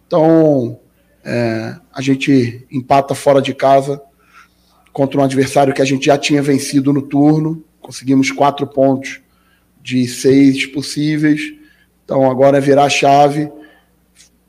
Então, 0.07 0.79
é, 1.25 1.75
a 1.93 2.01
gente 2.01 2.65
empata 2.71 3.13
fora 3.13 3.41
de 3.41 3.53
casa 3.53 4.01
contra 4.97 5.21
um 5.21 5.23
adversário 5.23 5.75
que 5.75 5.81
a 5.83 5.85
gente 5.85 6.07
já 6.07 6.17
tinha 6.17 6.41
vencido 6.41 6.91
no 6.91 7.03
turno. 7.03 7.63
Conseguimos 7.79 8.31
quatro 8.31 8.65
pontos 8.65 9.21
de 9.79 10.07
seis 10.07 10.65
possíveis. 10.65 11.53
Então 12.03 12.27
agora 12.27 12.57
é 12.57 12.59
virar 12.59 12.85
a 12.85 12.89
chave 12.89 13.47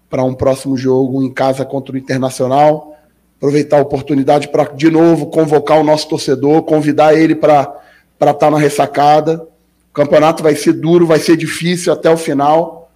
para 0.09 0.25
um 0.25 0.33
próximo 0.33 0.75
jogo 0.75 1.23
em 1.23 1.31
casa 1.31 1.67
contra 1.67 1.95
o 1.95 1.99
Internacional. 1.99 2.97
Aproveitar 3.37 3.77
a 3.77 3.83
oportunidade 3.83 4.49
para, 4.49 4.65
de 4.73 4.91
novo, 4.91 5.27
convocar 5.27 5.79
o 5.79 5.85
nosso 5.85 6.09
torcedor, 6.09 6.63
convidar 6.63 7.13
ele 7.13 7.35
para 7.35 7.83
estar 8.19 8.33
tá 8.33 8.51
na 8.51 8.57
ressacada. 8.57 9.47
O 9.91 9.93
campeonato 9.93 10.43
vai 10.43 10.57
ser 10.57 10.73
duro, 10.73 11.07
vai 11.07 11.19
ser 11.19 11.37
difícil 11.37 11.93
até 11.93 12.11
o 12.11 12.17
final, 12.17 12.91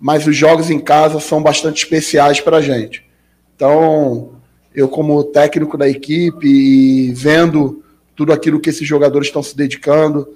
mas 0.00 0.26
os 0.26 0.34
jogos 0.36 0.70
em 0.70 0.80
casa 0.80 1.20
são 1.20 1.40
bastante 1.40 1.84
especiais 1.84 2.40
para 2.40 2.56
a 2.56 2.60
gente. 2.60 3.08
Então, 3.54 4.39
eu 4.74 4.88
como 4.88 5.24
técnico 5.24 5.76
da 5.76 5.88
equipe 5.88 6.46
e 6.46 7.12
vendo 7.12 7.82
tudo 8.14 8.32
aquilo 8.32 8.60
que 8.60 8.70
esses 8.70 8.86
jogadores 8.86 9.28
estão 9.28 9.42
se 9.42 9.56
dedicando 9.56 10.28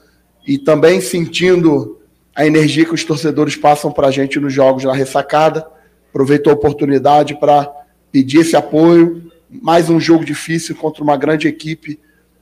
e 0.47 0.59
também 0.59 1.01
sentindo 1.01 1.99
a 2.35 2.47
energia 2.47 2.85
que 2.85 2.95
os 2.95 3.05
torcedores 3.05 3.57
passam 3.57 3.93
para 3.93 4.09
a 4.09 4.11
gente 4.11 4.41
nos 4.41 4.53
jogos 4.53 4.85
na 4.85 4.93
ressacada. 4.93 5.67
Aproveito 6.11 6.51
a 6.51 6.53
oportunidade 6.53 7.39
para 7.39 7.71
pedir 8.11 8.41
esse 8.41 8.57
apoio. 8.57 9.31
Mais 9.51 9.89
um 9.89 10.01
jogo 10.01 10.25
difícil 10.25 10.75
contra 10.75 11.03
uma 11.03 11.17
grande 11.17 11.47
equipe, 11.47 12.01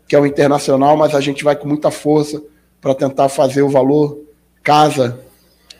que 0.09 0.16
é 0.16 0.20
o 0.20 0.27
Internacional, 0.27 0.97
mas 0.97 1.14
a 1.14 1.20
gente 1.20 1.44
vai 1.44 1.56
com 1.56 1.69
muita 1.69 1.90
força 1.90 2.43
para 2.81 2.94
tentar 2.94 3.28
fazer 3.28 3.62
o 3.62 3.69
valor 3.69 4.19
casa 4.62 5.20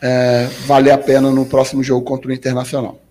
é, 0.03 0.49
valer 0.67 0.91
a 0.91 0.99
pena 0.99 1.31
no 1.31 1.47
próximo 1.47 1.83
jogo 1.83 2.05
contra 2.05 2.29
o 2.29 2.33
Internacional. 2.33 3.02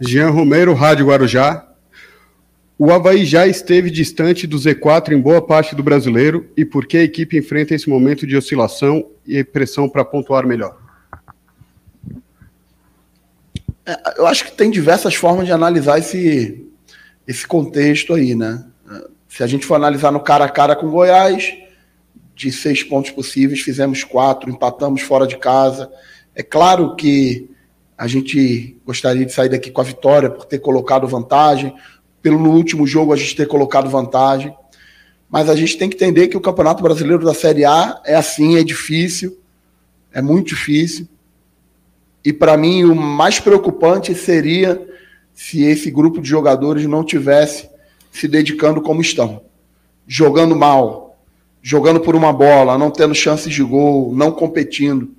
Jean 0.00 0.30
Romero, 0.30 0.74
Rádio 0.74 1.06
Guarujá. 1.06 1.68
O 2.78 2.92
Havaí 2.92 3.24
já 3.24 3.46
esteve 3.46 3.90
distante 3.90 4.46
do 4.46 4.56
Z4 4.56 5.12
em 5.12 5.20
boa 5.20 5.40
parte 5.40 5.76
do 5.76 5.82
brasileiro 5.82 6.50
e 6.56 6.64
por 6.64 6.86
que 6.86 6.96
a 6.96 7.02
equipe 7.02 7.38
enfrenta 7.38 7.74
esse 7.74 7.88
momento 7.88 8.26
de 8.26 8.36
oscilação 8.36 9.08
e 9.26 9.44
pressão 9.44 9.88
para 9.88 10.04
pontuar 10.04 10.46
melhor? 10.46 10.76
É, 13.86 14.18
eu 14.18 14.26
acho 14.26 14.44
que 14.44 14.52
tem 14.52 14.70
diversas 14.70 15.14
formas 15.14 15.46
de 15.46 15.52
analisar 15.52 15.98
esse, 15.98 16.66
esse 17.26 17.46
contexto 17.46 18.14
aí, 18.14 18.34
né? 18.34 18.64
Se 19.28 19.42
a 19.42 19.46
gente 19.46 19.66
for 19.66 19.74
analisar 19.74 20.10
no 20.10 20.20
cara 20.20 20.44
a 20.44 20.48
cara 20.48 20.74
com 20.74 20.90
Goiás, 20.90 21.54
de 22.34 22.50
seis 22.50 22.82
pontos 22.82 23.10
possíveis, 23.10 23.60
fizemos 23.60 24.02
quatro, 24.02 24.50
empatamos 24.50 25.02
fora 25.02 25.26
de 25.26 25.36
casa. 25.36 25.90
É 26.34 26.42
claro 26.42 26.96
que 26.96 27.48
a 27.96 28.06
gente 28.06 28.76
gostaria 28.84 29.24
de 29.24 29.32
sair 29.32 29.48
daqui 29.48 29.70
com 29.70 29.80
a 29.80 29.84
vitória 29.84 30.28
por 30.28 30.44
ter 30.44 30.58
colocado 30.58 31.06
vantagem, 31.06 31.74
pelo 32.20 32.50
último 32.50 32.86
jogo 32.86 33.12
a 33.12 33.16
gente 33.16 33.36
ter 33.36 33.46
colocado 33.46 33.88
vantagem. 33.88 34.54
Mas 35.30 35.48
a 35.48 35.56
gente 35.56 35.76
tem 35.76 35.88
que 35.88 35.96
entender 35.96 36.28
que 36.28 36.36
o 36.36 36.40
Campeonato 36.40 36.82
Brasileiro 36.82 37.24
da 37.24 37.34
Série 37.34 37.64
A 37.64 38.00
é 38.04 38.14
assim, 38.14 38.56
é 38.56 38.64
difícil, 38.64 39.38
é 40.12 40.20
muito 40.20 40.48
difícil. 40.48 41.08
E 42.24 42.32
para 42.32 42.56
mim 42.56 42.84
o 42.84 42.94
mais 42.94 43.38
preocupante 43.38 44.14
seria 44.14 44.80
se 45.34 45.62
esse 45.64 45.90
grupo 45.90 46.20
de 46.20 46.28
jogadores 46.28 46.86
não 46.86 47.04
tivesse 47.04 47.68
se 48.10 48.28
dedicando 48.28 48.80
como 48.80 49.00
estão, 49.00 49.42
jogando 50.06 50.54
mal, 50.54 51.18
jogando 51.60 52.00
por 52.00 52.14
uma 52.14 52.32
bola, 52.32 52.78
não 52.78 52.90
tendo 52.90 53.14
chances 53.14 53.52
de 53.52 53.62
gol, 53.62 54.14
não 54.14 54.30
competindo. 54.30 55.10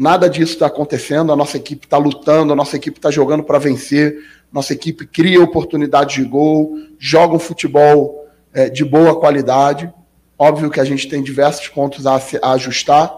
Nada 0.00 0.30
disso 0.30 0.54
está 0.54 0.64
acontecendo. 0.64 1.30
A 1.30 1.36
nossa 1.36 1.58
equipe 1.58 1.84
está 1.84 1.98
lutando, 1.98 2.54
a 2.54 2.56
nossa 2.56 2.74
equipe 2.74 2.96
está 2.96 3.10
jogando 3.10 3.44
para 3.44 3.58
vencer, 3.58 4.16
nossa 4.50 4.72
equipe 4.72 5.06
cria 5.06 5.42
oportunidades 5.42 6.14
de 6.14 6.24
gol, 6.24 6.74
joga 6.98 7.36
um 7.36 7.38
futebol 7.38 8.26
é, 8.50 8.70
de 8.70 8.82
boa 8.82 9.20
qualidade. 9.20 9.92
Óbvio 10.38 10.70
que 10.70 10.80
a 10.80 10.86
gente 10.86 11.06
tem 11.06 11.22
diversos 11.22 11.68
pontos 11.68 12.06
a, 12.06 12.18
a 12.40 12.52
ajustar, 12.52 13.14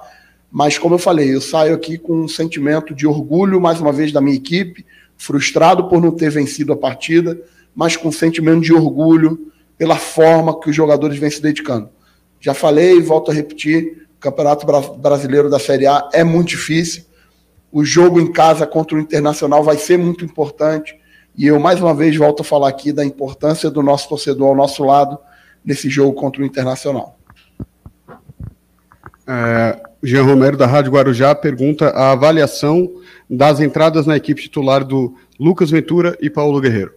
mas 0.50 0.76
como 0.76 0.96
eu 0.96 0.98
falei, 0.98 1.32
eu 1.32 1.40
saio 1.40 1.72
aqui 1.72 1.96
com 1.96 2.22
um 2.22 2.26
sentimento 2.26 2.92
de 2.92 3.06
orgulho, 3.06 3.60
mais 3.60 3.80
uma 3.80 3.92
vez, 3.92 4.10
da 4.10 4.20
minha 4.20 4.34
equipe, 4.34 4.84
frustrado 5.16 5.88
por 5.88 6.02
não 6.02 6.10
ter 6.10 6.32
vencido 6.32 6.72
a 6.72 6.76
partida, 6.76 7.40
mas 7.72 7.96
com 7.96 8.08
um 8.08 8.12
sentimento 8.12 8.60
de 8.60 8.74
orgulho 8.74 9.52
pela 9.78 9.94
forma 9.94 10.58
que 10.58 10.70
os 10.70 10.74
jogadores 10.74 11.16
vêm 11.16 11.30
se 11.30 11.40
dedicando. 11.40 11.90
Já 12.40 12.54
falei 12.54 12.96
e 12.96 13.00
volto 13.00 13.30
a 13.30 13.34
repetir: 13.34 14.08
Campeonato 14.22 14.64
Brasileiro 14.98 15.50
da 15.50 15.58
Série 15.58 15.86
A 15.86 16.08
é 16.12 16.22
muito 16.22 16.50
difícil. 16.50 17.04
O 17.72 17.84
jogo 17.84 18.20
em 18.20 18.30
casa 18.30 18.66
contra 18.66 18.96
o 18.96 19.00
Internacional 19.00 19.64
vai 19.64 19.76
ser 19.76 19.98
muito 19.98 20.24
importante. 20.24 20.96
E 21.36 21.46
eu, 21.46 21.58
mais 21.58 21.80
uma 21.80 21.92
vez, 21.92 22.16
volto 22.16 22.42
a 22.42 22.44
falar 22.44 22.68
aqui 22.68 22.92
da 22.92 23.04
importância 23.04 23.68
do 23.68 23.82
nosso 23.82 24.08
torcedor 24.08 24.48
ao 24.48 24.54
nosso 24.54 24.84
lado 24.84 25.18
nesse 25.64 25.90
jogo 25.90 26.12
contra 26.12 26.40
o 26.40 26.44
Internacional. 26.44 27.18
É, 29.26 29.82
Jean 30.02 30.22
Romero, 30.22 30.56
da 30.56 30.66
Rádio 30.66 30.92
Guarujá, 30.92 31.34
pergunta 31.34 31.88
a 31.88 32.12
avaliação 32.12 32.88
das 33.28 33.58
entradas 33.60 34.06
na 34.06 34.16
equipe 34.16 34.42
titular 34.42 34.84
do 34.84 35.16
Lucas 35.40 35.70
Ventura 35.70 36.16
e 36.20 36.30
Paulo 36.30 36.60
Guerreiro. 36.60 36.94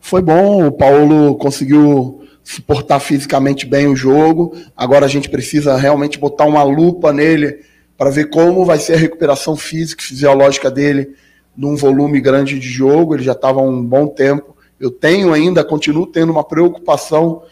Foi 0.00 0.20
bom, 0.20 0.66
o 0.66 0.72
Paulo 0.72 1.36
conseguiu 1.36 2.25
suportar 2.46 3.00
fisicamente 3.00 3.66
bem 3.66 3.88
o 3.88 3.96
jogo. 3.96 4.56
Agora 4.76 5.04
a 5.04 5.08
gente 5.08 5.28
precisa 5.28 5.76
realmente 5.76 6.16
botar 6.16 6.44
uma 6.44 6.62
lupa 6.62 7.12
nele 7.12 7.58
para 7.98 8.08
ver 8.08 8.30
como 8.30 8.64
vai 8.64 8.78
ser 8.78 8.94
a 8.94 8.98
recuperação 8.98 9.56
física 9.56 10.00
e 10.00 10.06
fisiológica 10.06 10.70
dele 10.70 11.10
num 11.56 11.74
volume 11.74 12.20
grande 12.20 12.56
de 12.56 12.68
jogo. 12.68 13.14
Ele 13.16 13.24
já 13.24 13.32
estava 13.32 13.58
há 13.58 13.64
um 13.64 13.84
bom 13.84 14.06
tempo. 14.06 14.56
Eu 14.78 14.92
tenho 14.92 15.32
ainda, 15.32 15.64
continuo 15.64 16.06
tendo 16.06 16.30
uma 16.30 16.44
preocupação 16.44 17.42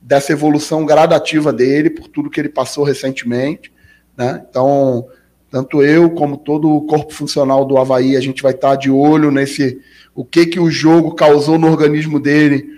dessa 0.00 0.30
evolução 0.30 0.86
gradativa 0.86 1.52
dele 1.52 1.90
por 1.90 2.06
tudo 2.06 2.30
que 2.30 2.38
ele 2.38 2.48
passou 2.48 2.84
recentemente. 2.84 3.72
Né? 4.16 4.40
Então, 4.48 5.04
tanto 5.50 5.82
eu 5.82 6.10
como 6.10 6.36
todo 6.36 6.70
o 6.70 6.82
corpo 6.82 7.12
funcional 7.12 7.64
do 7.64 7.76
Havaí, 7.76 8.16
a 8.16 8.20
gente 8.20 8.40
vai 8.40 8.52
estar 8.52 8.76
de 8.76 8.88
olho 8.88 9.32
nesse 9.32 9.80
o 10.14 10.24
que 10.24 10.46
que 10.46 10.60
o 10.60 10.70
jogo 10.70 11.12
causou 11.16 11.58
no 11.58 11.66
organismo 11.66 12.20
dele 12.20 12.68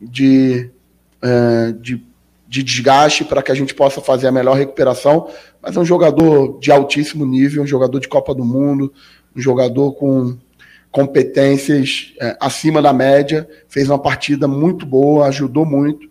de 0.00 0.68
é, 1.22 1.72
de, 1.72 2.02
de 2.48 2.62
desgaste 2.62 3.24
para 3.24 3.42
que 3.42 3.52
a 3.52 3.54
gente 3.54 3.74
possa 3.74 4.00
fazer 4.00 4.26
a 4.26 4.32
melhor 4.32 4.56
recuperação. 4.56 5.28
Mas 5.62 5.76
é 5.76 5.80
um 5.80 5.84
jogador 5.84 6.58
de 6.58 6.70
altíssimo 6.70 7.24
nível, 7.24 7.62
um 7.62 7.66
jogador 7.66 8.00
de 8.00 8.08
Copa 8.08 8.34
do 8.34 8.44
Mundo, 8.44 8.92
um 9.34 9.40
jogador 9.40 9.92
com 9.92 10.36
competências 10.90 12.12
é, 12.20 12.36
acima 12.40 12.82
da 12.82 12.92
média, 12.92 13.48
fez 13.68 13.88
uma 13.88 13.98
partida 13.98 14.48
muito 14.48 14.84
boa, 14.84 15.26
ajudou 15.26 15.64
muito. 15.64 16.10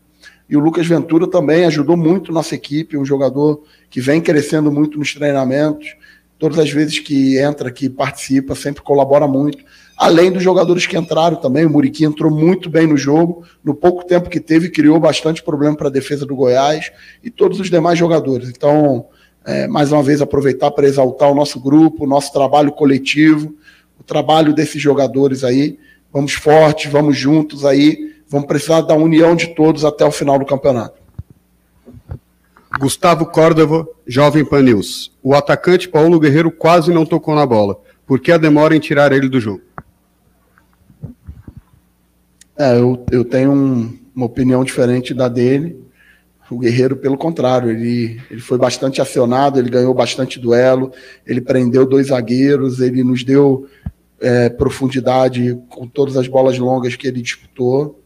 E 0.49 0.55
o 0.55 0.59
Lucas 0.59 0.87
Ventura 0.87 1.29
também 1.29 1.65
ajudou 1.65 1.95
muito 1.95 2.31
nossa 2.31 2.55
equipe, 2.55 2.97
um 2.97 3.05
jogador 3.05 3.61
que 3.89 4.01
vem 4.01 4.21
crescendo 4.21 4.71
muito 4.71 4.97
nos 4.97 5.13
treinamentos. 5.13 5.95
Todas 6.39 6.57
as 6.57 6.71
vezes 6.71 6.99
que 6.99 7.37
entra 7.37 7.69
aqui, 7.69 7.89
participa, 7.89 8.55
sempre 8.55 8.81
colabora 8.81 9.27
muito 9.27 9.63
além 9.99 10.31
dos 10.31 10.41
jogadores 10.41 10.87
que 10.87 10.97
entraram 10.97 11.35
também. 11.35 11.65
O 11.65 11.69
Muriqui 11.69 12.05
entrou 12.05 12.31
muito 12.31 12.69
bem 12.69 12.87
no 12.87 12.95
jogo, 12.95 13.43
no 13.61 13.75
pouco 13.75 14.05
tempo 14.05 14.29
que 14.29 14.39
teve, 14.39 14.69
criou 14.69 14.97
bastante 14.97 15.43
problema 15.43 15.75
para 15.75 15.89
a 15.89 15.91
defesa 15.91 16.25
do 16.25 16.37
Goiás 16.37 16.89
e 17.21 17.29
todos 17.29 17.59
os 17.59 17.69
demais 17.69 17.99
jogadores. 17.99 18.47
Então, 18.47 19.07
é, 19.45 19.67
mais 19.67 19.91
uma 19.91 20.01
vez, 20.01 20.21
aproveitar 20.21 20.71
para 20.71 20.87
exaltar 20.87 21.29
o 21.29 21.35
nosso 21.35 21.59
grupo, 21.59 22.05
o 22.05 22.07
nosso 22.07 22.31
trabalho 22.31 22.71
coletivo, 22.71 23.53
o 23.99 24.03
trabalho 24.03 24.53
desses 24.53 24.81
jogadores 24.81 25.43
aí. 25.43 25.77
Vamos 26.13 26.31
fortes, 26.31 26.89
vamos 26.89 27.17
juntos 27.17 27.65
aí, 27.65 28.15
vamos 28.29 28.47
precisar 28.47 28.81
da 28.81 28.95
união 28.95 29.35
de 29.35 29.47
todos 29.47 29.83
até 29.83 30.05
o 30.05 30.11
final 30.11 30.39
do 30.39 30.45
campeonato. 30.45 30.97
Gustavo 32.79 33.25
Córdova, 33.25 33.85
Jovem 34.07 34.45
Pan 34.45 34.61
News. 34.61 35.11
O 35.21 35.35
atacante 35.35 35.89
Paulo 35.89 36.19
Guerreiro 36.19 36.51
quase 36.51 36.93
não 36.93 37.05
tocou 37.05 37.35
na 37.35 37.45
bola. 37.45 37.77
Por 38.07 38.19
que 38.19 38.31
a 38.31 38.37
demora 38.37 38.75
em 38.75 38.79
tirar 38.79 39.11
ele 39.11 39.27
do 39.27 39.39
jogo? 39.39 39.61
É, 42.59 42.77
eu, 42.77 43.05
eu 43.09 43.23
tenho 43.23 43.53
um, 43.53 43.97
uma 44.13 44.25
opinião 44.25 44.65
diferente 44.65 45.13
da 45.13 45.29
dele. 45.29 45.81
O 46.51 46.59
Guerreiro, 46.59 46.97
pelo 46.97 47.17
contrário, 47.17 47.69
ele, 47.69 48.19
ele 48.29 48.41
foi 48.41 48.57
bastante 48.57 48.99
acionado, 48.99 49.57
ele 49.57 49.69
ganhou 49.69 49.93
bastante 49.93 50.37
duelo, 50.37 50.91
ele 51.25 51.39
prendeu 51.39 51.85
dois 51.85 52.07
zagueiros, 52.07 52.81
ele 52.81 53.01
nos 53.01 53.23
deu 53.23 53.65
é, 54.19 54.49
profundidade 54.49 55.57
com 55.69 55.87
todas 55.87 56.17
as 56.17 56.27
bolas 56.27 56.59
longas 56.59 56.97
que 56.97 57.07
ele 57.07 57.21
disputou. 57.21 58.03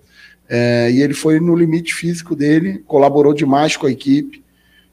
É, 0.47 0.91
e 0.91 1.01
ele 1.01 1.15
foi 1.15 1.39
no 1.39 1.55
limite 1.55 1.91
físico 1.91 2.35
dele, 2.35 2.83
colaborou 2.85 3.33
demais 3.33 3.75
com 3.75 3.87
a 3.87 3.91
equipe 3.91 4.43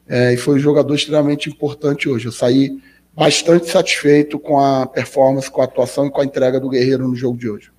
é, 0.09 0.33
e 0.33 0.39
foi 0.39 0.55
um 0.55 0.59
jogador 0.59 0.95
extremamente 0.95 1.51
importante 1.51 2.09
hoje. 2.09 2.25
Eu 2.25 2.33
saí 2.33 2.81
bastante 3.15 3.69
satisfeito 3.69 4.39
com 4.39 4.59
a 4.59 4.87
performance, 4.87 5.51
com 5.51 5.61
a 5.61 5.65
atuação 5.65 6.07
e 6.07 6.11
com 6.11 6.23
a 6.23 6.25
entrega 6.25 6.59
do 6.59 6.71
Guerreiro 6.71 7.07
no 7.07 7.15
jogo 7.15 7.37
de 7.37 7.51
hoje. 7.51 7.71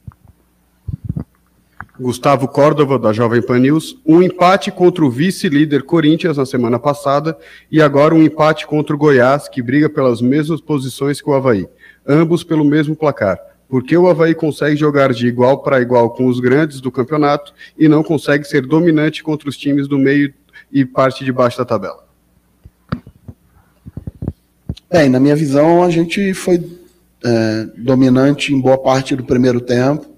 Gustavo 2.01 2.47
Córdova, 2.47 2.97
da 2.97 3.13
Jovem 3.13 3.43
Pan 3.43 3.59
News, 3.59 3.95
um 4.03 4.23
empate 4.23 4.71
contra 4.71 5.05
o 5.05 5.09
vice-líder 5.09 5.83
Corinthians 5.83 6.35
na 6.35 6.47
semana 6.47 6.79
passada 6.79 7.37
e 7.71 7.79
agora 7.79 8.15
um 8.15 8.23
empate 8.23 8.65
contra 8.65 8.95
o 8.95 8.97
Goiás, 8.97 9.47
que 9.47 9.61
briga 9.61 9.87
pelas 9.87 10.19
mesmas 10.19 10.59
posições 10.59 11.21
que 11.21 11.29
o 11.29 11.33
Havaí, 11.33 11.67
ambos 12.05 12.43
pelo 12.43 12.65
mesmo 12.65 12.95
placar. 12.95 13.39
Por 13.69 13.83
que 13.83 13.95
o 13.95 14.09
Havaí 14.09 14.33
consegue 14.33 14.75
jogar 14.75 15.13
de 15.13 15.27
igual 15.27 15.59
para 15.59 15.79
igual 15.79 16.09
com 16.09 16.25
os 16.25 16.39
grandes 16.39 16.81
do 16.81 16.91
campeonato 16.91 17.53
e 17.77 17.87
não 17.87 18.01
consegue 18.01 18.45
ser 18.45 18.65
dominante 18.65 19.23
contra 19.23 19.47
os 19.47 19.55
times 19.55 19.87
do 19.87 19.99
meio 19.99 20.33
e 20.71 20.83
parte 20.83 21.23
de 21.23 21.31
baixo 21.31 21.59
da 21.59 21.65
tabela? 21.65 22.03
Bem, 24.91 25.07
na 25.07 25.19
minha 25.19 25.35
visão, 25.35 25.83
a 25.83 25.89
gente 25.91 26.33
foi 26.33 26.67
é, 27.23 27.67
dominante 27.77 28.51
em 28.53 28.59
boa 28.59 28.79
parte 28.79 29.15
do 29.15 29.23
primeiro 29.23 29.61
tempo 29.61 30.10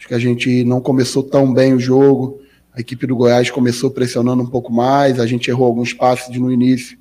Acho 0.00 0.08
que 0.08 0.14
a 0.14 0.18
gente 0.18 0.64
não 0.64 0.80
começou 0.80 1.22
tão 1.22 1.52
bem 1.52 1.74
o 1.74 1.78
jogo. 1.78 2.40
A 2.72 2.80
equipe 2.80 3.06
do 3.06 3.14
Goiás 3.14 3.50
começou 3.50 3.90
pressionando 3.90 4.42
um 4.42 4.46
pouco 4.46 4.72
mais. 4.72 5.20
A 5.20 5.26
gente 5.26 5.50
errou 5.50 5.66
alguns 5.66 5.92
passes 5.92 6.34
no 6.38 6.50
início 6.50 6.96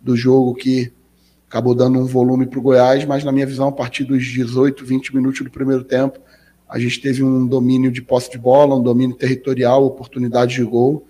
do 0.00 0.16
jogo 0.16 0.54
que 0.54 0.90
acabou 1.46 1.74
dando 1.74 1.98
um 1.98 2.06
volume 2.06 2.46
para 2.46 2.58
o 2.58 2.62
Goiás, 2.62 3.04
mas 3.04 3.22
na 3.22 3.30
minha 3.30 3.44
visão, 3.44 3.68
a 3.68 3.72
partir 3.72 4.04
dos 4.04 4.24
18, 4.24 4.82
20 4.82 5.14
minutos 5.14 5.42
do 5.42 5.50
primeiro 5.50 5.84
tempo, 5.84 6.20
A 6.66 6.78
gente 6.78 7.00
teve 7.02 7.22
um 7.22 7.46
domínio 7.46 7.92
de 7.92 8.00
posse 8.00 8.30
de 8.30 8.38
bola, 8.38 8.76
um 8.76 8.82
domínio 8.82 9.14
territorial, 9.14 9.84
oportunidade 9.84 10.54
de 10.54 10.64
gol. 10.64 11.06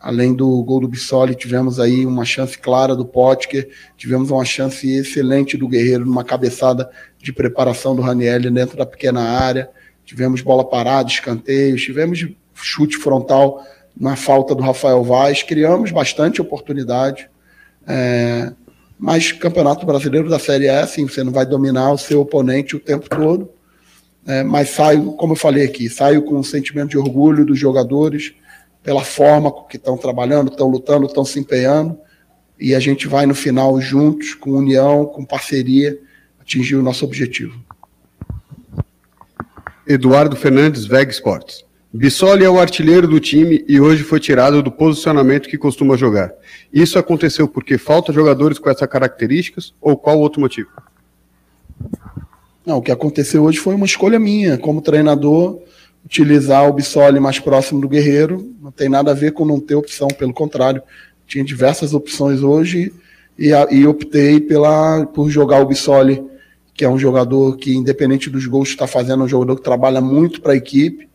Além 0.00 0.32
do 0.32 0.62
gol 0.62 0.80
do 0.80 0.88
Bissoli, 0.88 1.34
tivemos 1.34 1.80
aí 1.80 2.06
uma 2.06 2.24
chance 2.24 2.56
clara 2.56 2.94
do 2.94 3.04
Potker, 3.04 3.68
tivemos 3.96 4.30
uma 4.30 4.44
chance 4.44 4.88
excelente 4.88 5.56
do 5.56 5.66
Guerreiro 5.66 6.06
numa 6.06 6.22
cabeçada 6.22 6.88
de 7.20 7.32
preparação 7.32 7.96
do 7.96 8.02
Raniel 8.02 8.40
dentro 8.52 8.76
da 8.76 8.86
pequena 8.86 9.22
área. 9.22 9.68
Tivemos 10.08 10.40
bola 10.40 10.64
parada, 10.64 11.10
escanteios, 11.10 11.82
tivemos 11.82 12.26
chute 12.54 12.96
frontal 12.96 13.62
na 13.94 14.16
falta 14.16 14.54
do 14.54 14.62
Rafael 14.62 15.04
Vaz, 15.04 15.42
criamos 15.42 15.90
bastante 15.90 16.40
oportunidade. 16.40 17.28
É, 17.86 18.50
mas 18.98 19.32
Campeonato 19.32 19.84
Brasileiro 19.84 20.30
da 20.30 20.38
Série 20.38 20.64
E, 20.64 20.70
assim, 20.70 21.06
você 21.06 21.22
não 21.22 21.30
vai 21.30 21.44
dominar 21.44 21.92
o 21.92 21.98
seu 21.98 22.22
oponente 22.22 22.74
o 22.74 22.80
tempo 22.80 23.06
todo. 23.06 23.50
É, 24.26 24.42
mas 24.42 24.70
saio, 24.70 25.12
como 25.12 25.34
eu 25.34 25.36
falei 25.36 25.66
aqui, 25.66 25.90
saio 25.90 26.22
com 26.22 26.36
um 26.36 26.42
sentimento 26.42 26.88
de 26.88 26.96
orgulho 26.96 27.44
dos 27.44 27.58
jogadores, 27.58 28.32
pela 28.82 29.04
forma 29.04 29.52
que 29.66 29.76
estão 29.76 29.98
trabalhando, 29.98 30.50
estão 30.50 30.68
lutando, 30.68 31.04
estão 31.04 31.22
se 31.22 31.38
empenhando. 31.38 31.98
E 32.58 32.74
a 32.74 32.80
gente 32.80 33.06
vai 33.06 33.26
no 33.26 33.34
final 33.34 33.78
juntos, 33.78 34.32
com 34.32 34.52
união, 34.52 35.04
com 35.04 35.22
parceria, 35.22 35.98
atingir 36.40 36.76
o 36.76 36.82
nosso 36.82 37.04
objetivo. 37.04 37.67
Eduardo 39.88 40.36
Fernandes, 40.36 40.84
VEG 40.84 41.10
Sports. 41.10 41.64
Bissoli 41.90 42.44
é 42.44 42.50
o 42.50 42.60
artilheiro 42.60 43.08
do 43.08 43.18
time 43.18 43.64
e 43.66 43.80
hoje 43.80 44.02
foi 44.02 44.20
tirado 44.20 44.62
do 44.62 44.70
posicionamento 44.70 45.48
que 45.48 45.56
costuma 45.56 45.96
jogar. 45.96 46.30
Isso 46.70 46.98
aconteceu 46.98 47.48
porque 47.48 47.78
falta 47.78 48.12
jogadores 48.12 48.58
com 48.58 48.68
essas 48.68 48.86
características 48.86 49.72
ou 49.80 49.96
qual 49.96 50.18
outro 50.18 50.42
motivo? 50.42 50.68
Não, 52.66 52.76
o 52.76 52.82
que 52.82 52.92
aconteceu 52.92 53.44
hoje 53.44 53.58
foi 53.58 53.74
uma 53.74 53.86
escolha 53.86 54.18
minha, 54.18 54.58
como 54.58 54.82
treinador, 54.82 55.58
utilizar 56.04 56.68
o 56.68 56.72
Bissoli 56.74 57.18
mais 57.18 57.38
próximo 57.38 57.80
do 57.80 57.88
Guerreiro. 57.88 58.54
Não 58.60 58.70
tem 58.70 58.90
nada 58.90 59.12
a 59.12 59.14
ver 59.14 59.32
com 59.32 59.46
não 59.46 59.58
ter 59.58 59.74
opção, 59.74 60.08
pelo 60.08 60.34
contrário, 60.34 60.82
tinha 61.26 61.42
diversas 61.42 61.94
opções 61.94 62.42
hoje 62.42 62.92
e, 63.38 63.52
e 63.70 63.86
optei 63.86 64.38
pela, 64.38 65.06
por 65.06 65.30
jogar 65.30 65.62
o 65.62 65.66
Bissoli, 65.66 66.22
que 66.78 66.84
é 66.84 66.88
um 66.88 66.96
jogador 66.96 67.56
que, 67.56 67.74
independente 67.74 68.30
dos 68.30 68.46
gols 68.46 68.68
que 68.68 68.74
está 68.76 68.86
fazendo, 68.86 69.22
é 69.22 69.26
um 69.26 69.28
jogador 69.28 69.56
que 69.56 69.62
trabalha 69.62 70.00
muito 70.00 70.40
para 70.40 70.52
a 70.52 70.56
equipe 70.56 71.08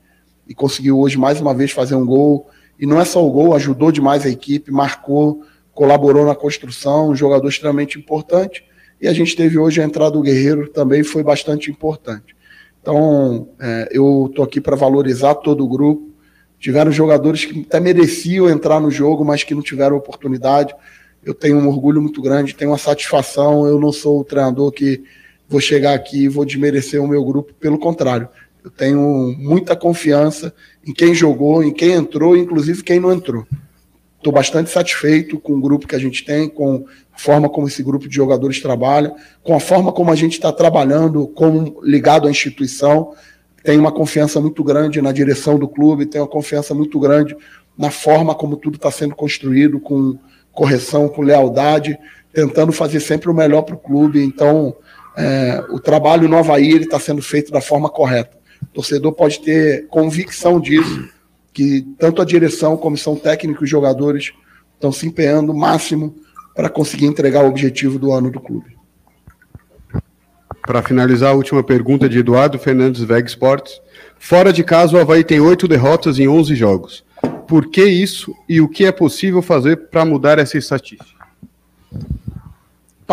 e 0.45 0.53
conseguiu 0.53 0.99
hoje 0.99 1.17
mais 1.17 1.39
uma 1.39 1.53
vez 1.53 1.71
fazer 1.71 1.95
um 1.95 2.05
gol. 2.05 2.49
E 2.77 2.85
não 2.85 2.99
é 2.99 3.05
só 3.05 3.25
o 3.25 3.31
gol, 3.31 3.55
ajudou 3.55 3.89
demais 3.89 4.25
a 4.25 4.29
equipe, 4.29 4.69
marcou, 4.71 5.41
colaborou 5.73 6.25
na 6.25 6.35
construção, 6.35 7.11
um 7.11 7.15
jogador 7.15 7.47
extremamente 7.47 7.97
importante. 7.97 8.65
E 8.99 9.07
a 9.07 9.13
gente 9.13 9.37
teve 9.37 9.57
hoje 9.57 9.81
a 9.81 9.85
entrada 9.85 10.11
do 10.11 10.21
Guerreiro, 10.21 10.67
também 10.67 11.01
foi 11.01 11.23
bastante 11.23 11.71
importante. 11.71 12.35
Então, 12.81 13.47
é, 13.57 13.87
eu 13.89 14.27
estou 14.29 14.43
aqui 14.43 14.59
para 14.59 14.75
valorizar 14.75 15.35
todo 15.35 15.63
o 15.63 15.69
grupo. 15.69 16.11
Tiveram 16.59 16.91
jogadores 16.91 17.45
que 17.45 17.61
até 17.61 17.79
mereciam 17.79 18.49
entrar 18.49 18.81
no 18.81 18.91
jogo, 18.91 19.23
mas 19.23 19.45
que 19.45 19.55
não 19.55 19.61
tiveram 19.61 19.95
oportunidade. 19.95 20.75
Eu 21.23 21.33
tenho 21.33 21.57
um 21.57 21.69
orgulho 21.69 22.01
muito 22.01 22.21
grande, 22.21 22.53
tenho 22.53 22.71
uma 22.71 22.77
satisfação. 22.77 23.65
Eu 23.65 23.79
não 23.79 23.93
sou 23.93 24.19
o 24.19 24.25
treinador 24.25 24.69
que 24.69 25.01
vou 25.53 25.61
chegar 25.61 25.93
aqui 25.93 26.23
e 26.23 26.27
vou 26.27 26.43
desmerecer 26.43 27.01
o 27.01 27.07
meu 27.07 27.23
grupo, 27.23 27.53
pelo 27.53 27.77
contrário. 27.77 28.27
Eu 28.63 28.71
tenho 28.71 29.35
muita 29.37 29.75
confiança 29.75 30.51
em 30.85 30.91
quem 30.91 31.13
jogou, 31.13 31.63
em 31.63 31.71
quem 31.71 31.91
entrou, 31.91 32.35
inclusive 32.35 32.81
quem 32.81 32.99
não 32.99 33.13
entrou. 33.13 33.45
Estou 34.17 34.33
bastante 34.33 34.71
satisfeito 34.71 35.39
com 35.39 35.53
o 35.53 35.61
grupo 35.61 35.87
que 35.87 35.95
a 35.95 35.99
gente 35.99 36.25
tem, 36.25 36.49
com 36.49 36.85
a 37.13 37.19
forma 37.19 37.47
como 37.47 37.67
esse 37.67 37.83
grupo 37.83 38.09
de 38.09 38.15
jogadores 38.15 38.61
trabalha, 38.61 39.13
com 39.43 39.53
a 39.53 39.59
forma 39.59 39.91
como 39.91 40.11
a 40.11 40.15
gente 40.15 40.33
está 40.33 40.51
trabalhando, 40.51 41.27
como 41.27 41.79
ligado 41.83 42.27
à 42.27 42.31
instituição. 42.31 43.13
Tenho 43.63 43.79
uma 43.79 43.91
confiança 43.91 44.41
muito 44.41 44.63
grande 44.63 45.03
na 45.03 45.11
direção 45.11 45.59
do 45.59 45.67
clube, 45.67 46.07
tenho 46.07 46.23
uma 46.23 46.29
confiança 46.29 46.73
muito 46.73 46.99
grande 46.99 47.37
na 47.77 47.91
forma 47.91 48.33
como 48.33 48.57
tudo 48.57 48.77
está 48.77 48.89
sendo 48.89 49.13
construído, 49.13 49.79
com 49.79 50.17
correção, 50.51 51.07
com 51.09 51.21
lealdade, 51.21 51.95
tentando 52.33 52.71
fazer 52.71 53.01
sempre 53.01 53.29
o 53.29 53.33
melhor 53.33 53.61
para 53.61 53.75
o 53.75 53.79
clube. 53.79 54.23
Então, 54.23 54.75
é, 55.15 55.63
o 55.69 55.79
trabalho 55.79 56.27
no 56.27 56.37
Havaí 56.37 56.75
está 56.77 56.99
sendo 56.99 57.21
feito 57.21 57.51
da 57.51 57.61
forma 57.61 57.89
correta. 57.89 58.37
O 58.61 58.73
torcedor 58.73 59.13
pode 59.13 59.39
ter 59.41 59.87
convicção 59.87 60.59
disso, 60.59 61.09
que 61.51 61.85
tanto 61.99 62.21
a 62.21 62.25
direção, 62.25 62.77
comissão 62.77 63.15
técnica 63.15 63.61
e 63.61 63.63
os 63.63 63.69
jogadores 63.69 64.31
estão 64.73 64.91
se 64.91 65.05
empenhando 65.05 65.51
o 65.51 65.57
máximo 65.57 66.15
para 66.55 66.69
conseguir 66.69 67.05
entregar 67.05 67.43
o 67.43 67.49
objetivo 67.49 67.99
do 67.99 68.11
ano 68.11 68.31
do 68.31 68.39
clube. 68.39 68.77
Para 70.65 70.81
finalizar, 70.81 71.31
a 71.31 71.35
última 71.35 71.61
pergunta 71.61 72.07
de 72.07 72.19
Eduardo 72.19 72.57
Fernandes 72.57 73.01
Veg 73.01 73.27
Sports. 73.27 73.81
Fora 74.17 74.53
de 74.53 74.63
casa, 74.63 74.95
o 74.95 74.99
Havaí 74.99 75.23
tem 75.23 75.39
oito 75.39 75.67
derrotas 75.67 76.19
em 76.19 76.27
11 76.27 76.55
jogos. 76.55 77.03
Por 77.47 77.69
que 77.69 77.83
isso 77.83 78.33
e 78.47 78.61
o 78.61 78.69
que 78.69 78.85
é 78.85 78.91
possível 78.91 79.41
fazer 79.41 79.89
para 79.89 80.05
mudar 80.05 80.39
essa 80.39 80.57
estatística? 80.57 81.13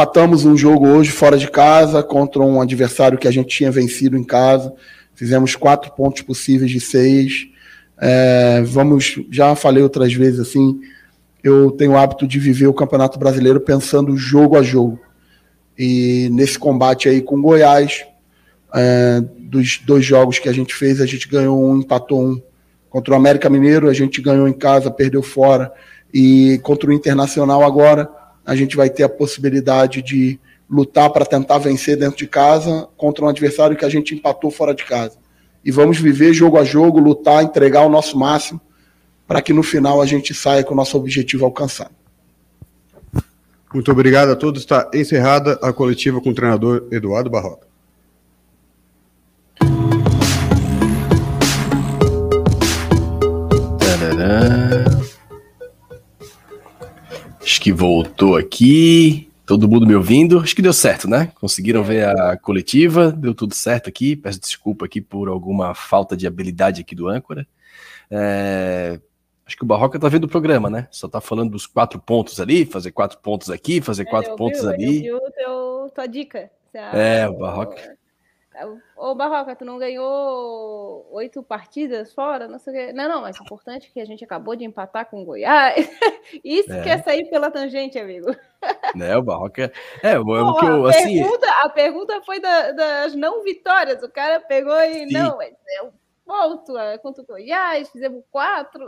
Patamos 0.01 0.47
um 0.47 0.57
jogo 0.57 0.89
hoje 0.89 1.11
fora 1.11 1.37
de 1.37 1.47
casa 1.47 2.03
contra 2.03 2.41
um 2.41 2.59
adversário 2.59 3.19
que 3.19 3.29
a 3.29 3.31
gente 3.31 3.55
tinha 3.55 3.71
vencido 3.71 4.17
em 4.17 4.25
casa. 4.25 4.73
Fizemos 5.15 5.55
quatro 5.55 5.93
pontos 5.93 6.23
possíveis 6.23 6.71
de 6.71 6.81
seis. 6.81 7.49
É, 8.01 8.63
vamos, 8.63 9.21
já 9.31 9.55
falei 9.55 9.83
outras 9.83 10.15
vezes 10.15 10.41
assim, 10.41 10.81
eu 11.45 11.71
tenho 11.73 11.93
o 11.93 11.99
hábito 11.99 12.27
de 12.27 12.39
viver 12.39 12.67
o 12.67 12.73
Campeonato 12.73 13.19
Brasileiro 13.19 13.61
pensando 13.61 14.17
jogo 14.17 14.57
a 14.57 14.63
jogo. 14.63 14.99
E 15.79 16.31
nesse 16.33 16.59
combate 16.59 17.07
aí 17.07 17.21
com 17.21 17.39
Goiás, 17.39 18.07
é, 18.75 19.23
dos 19.39 19.83
dois 19.85 20.03
jogos 20.03 20.39
que 20.39 20.49
a 20.49 20.53
gente 20.55 20.75
fez, 20.75 21.03
a 21.03 21.07
gente 21.07 21.29
ganhou 21.29 21.63
um, 21.63 21.77
empatou 21.77 22.25
um. 22.25 22.43
Contra 22.89 23.13
o 23.13 23.17
América 23.19 23.51
Mineiro, 23.51 23.87
a 23.87 23.93
gente 23.93 24.23
ganhou 24.23 24.49
em 24.49 24.55
casa, 24.55 24.91
perdeu 24.91 25.23
fora. 25.23 25.71
E 26.11 26.59
contra 26.63 26.89
o 26.89 26.93
Internacional 26.95 27.63
agora, 27.63 28.09
a 28.51 28.57
gente 28.57 28.77
vai 28.77 28.91
ter 28.91 29.05
a 29.05 29.09
possibilidade 29.09 30.03
de 30.03 30.37
lutar 30.69 31.09
para 31.11 31.25
tentar 31.25 31.59
vencer 31.59 31.97
dentro 31.97 32.19
de 32.19 32.27
casa 32.27 32.89
contra 32.97 33.25
um 33.25 33.29
adversário 33.29 33.77
que 33.77 33.85
a 33.85 33.89
gente 33.89 34.13
empatou 34.13 34.51
fora 34.51 34.75
de 34.75 34.85
casa. 34.85 35.17
E 35.65 35.71
vamos 35.71 36.01
viver 36.01 36.35
jogo 36.35 36.59
a 36.59 36.65
jogo, 36.65 36.99
lutar, 36.99 37.45
entregar 37.45 37.83
o 37.83 37.89
nosso 37.89 38.19
máximo 38.19 38.61
para 39.25 39.41
que 39.41 39.53
no 39.53 39.63
final 39.63 40.03
a 40.03 40.07
gente 40.07 40.35
saia 40.35 40.65
com 40.65 40.75
o 40.75 40.77
nosso 40.77 40.97
objetivo 40.97 41.45
alcançado. 41.45 41.93
Muito 43.73 43.93
obrigado 43.93 44.31
a 44.31 44.35
todos. 44.35 44.63
Está 44.63 44.91
encerrada 44.93 45.57
a 45.63 45.73
coletiva 45.73 46.21
com 46.21 46.31
o 46.31 46.35
treinador 46.35 46.89
Eduardo 46.91 47.31
Barroca. 47.31 47.71
Acho 57.61 57.65
que 57.67 57.73
voltou 57.75 58.39
aqui. 58.39 59.31
Todo 59.45 59.69
mundo 59.69 59.87
me 59.87 59.95
ouvindo? 59.95 60.39
Acho 60.39 60.57
que 60.57 60.63
deu 60.63 60.73
certo, 60.73 61.07
né? 61.07 61.31
Conseguiram 61.35 61.85
ver 61.85 62.09
a 62.09 62.35
coletiva, 62.35 63.13
deu 63.13 63.35
tudo 63.35 63.55
certo 63.55 63.87
aqui. 63.87 64.17
Peço 64.17 64.41
desculpa 64.41 64.87
aqui 64.87 64.99
por 64.99 65.29
alguma 65.29 65.75
falta 65.75 66.17
de 66.17 66.27
habilidade 66.27 66.81
aqui 66.81 66.95
do 66.95 67.07
âncora. 67.07 67.47
É... 68.11 68.99
Acho 69.45 69.59
que 69.59 69.63
o 69.63 69.67
Barroca 69.67 69.99
tá 69.99 70.09
vendo 70.09 70.25
o 70.25 70.29
programa, 70.29 70.71
né? 70.71 70.89
Só 70.91 71.07
tá 71.07 71.21
falando 71.21 71.51
dos 71.51 71.67
quatro 71.67 72.01
pontos 72.01 72.41
ali, 72.41 72.65
fazer 72.65 72.93
quatro 72.93 73.19
pontos 73.19 73.51
aqui, 73.51 73.83
fazer 73.83 74.07
quatro 74.07 74.35
pontos 74.37 74.65
ali. 74.65 75.05
Eu 75.07 75.19
vi 75.19 75.47
o 75.47 75.91
tua 75.91 76.07
dica. 76.07 76.51
É, 76.73 77.29
o 77.29 77.35
Barroca. 77.35 77.99
Ô, 78.97 79.15
Barroca, 79.15 79.55
tu 79.57 79.65
não 79.65 79.79
ganhou 79.79 81.07
oito 81.13 81.43
partidas 81.43 82.13
fora? 82.13 82.49
Não 82.49 82.59
sei 82.59 82.73
o 82.73 82.77
quê. 82.77 82.93
Não, 82.93 83.09
não, 83.09 83.23
mas 83.23 83.39
o 83.39 83.43
importante 83.43 83.89
é 83.89 83.93
que 83.93 84.01
a 84.01 84.05
gente 84.05 84.25
acabou 84.25 84.57
de 84.57 84.65
empatar 84.65 85.07
com 85.07 85.23
o 85.23 85.25
Goiás. 85.25 85.77
Isso 86.45 86.73
é. 86.73 86.83
quer 86.83 86.99
é 86.99 87.03
sair 87.03 87.31
pela 87.31 87.51
tangente, 87.51 87.99
amigo. 87.99 88.35
Né, 88.95 89.17
o 89.17 89.23
Barroca. 89.23 89.73
É, 90.03 90.17
Pô, 90.17 90.23
o 90.23 90.59
que 90.59 90.67
eu, 90.67 90.87
a 90.87 90.91
assim. 90.91 91.23
Pergunta, 91.23 91.47
a 91.63 91.69
pergunta 91.69 92.23
foi 92.23 92.41
da, 92.41 92.73
das 92.73 93.15
não 93.15 93.43
vitórias. 93.43 94.03
O 94.03 94.11
cara 94.11 94.41
pegou 94.41 94.79
e. 94.81 95.09
Sim. 95.09 95.13
Não, 95.13 95.39
eu 95.43 95.93
volto 96.27 96.77
é, 96.77 96.99
contra 96.99 97.23
o 97.23 97.27
Goiás, 97.27 97.89
fizemos 97.91 98.23
quatro. 98.31 98.87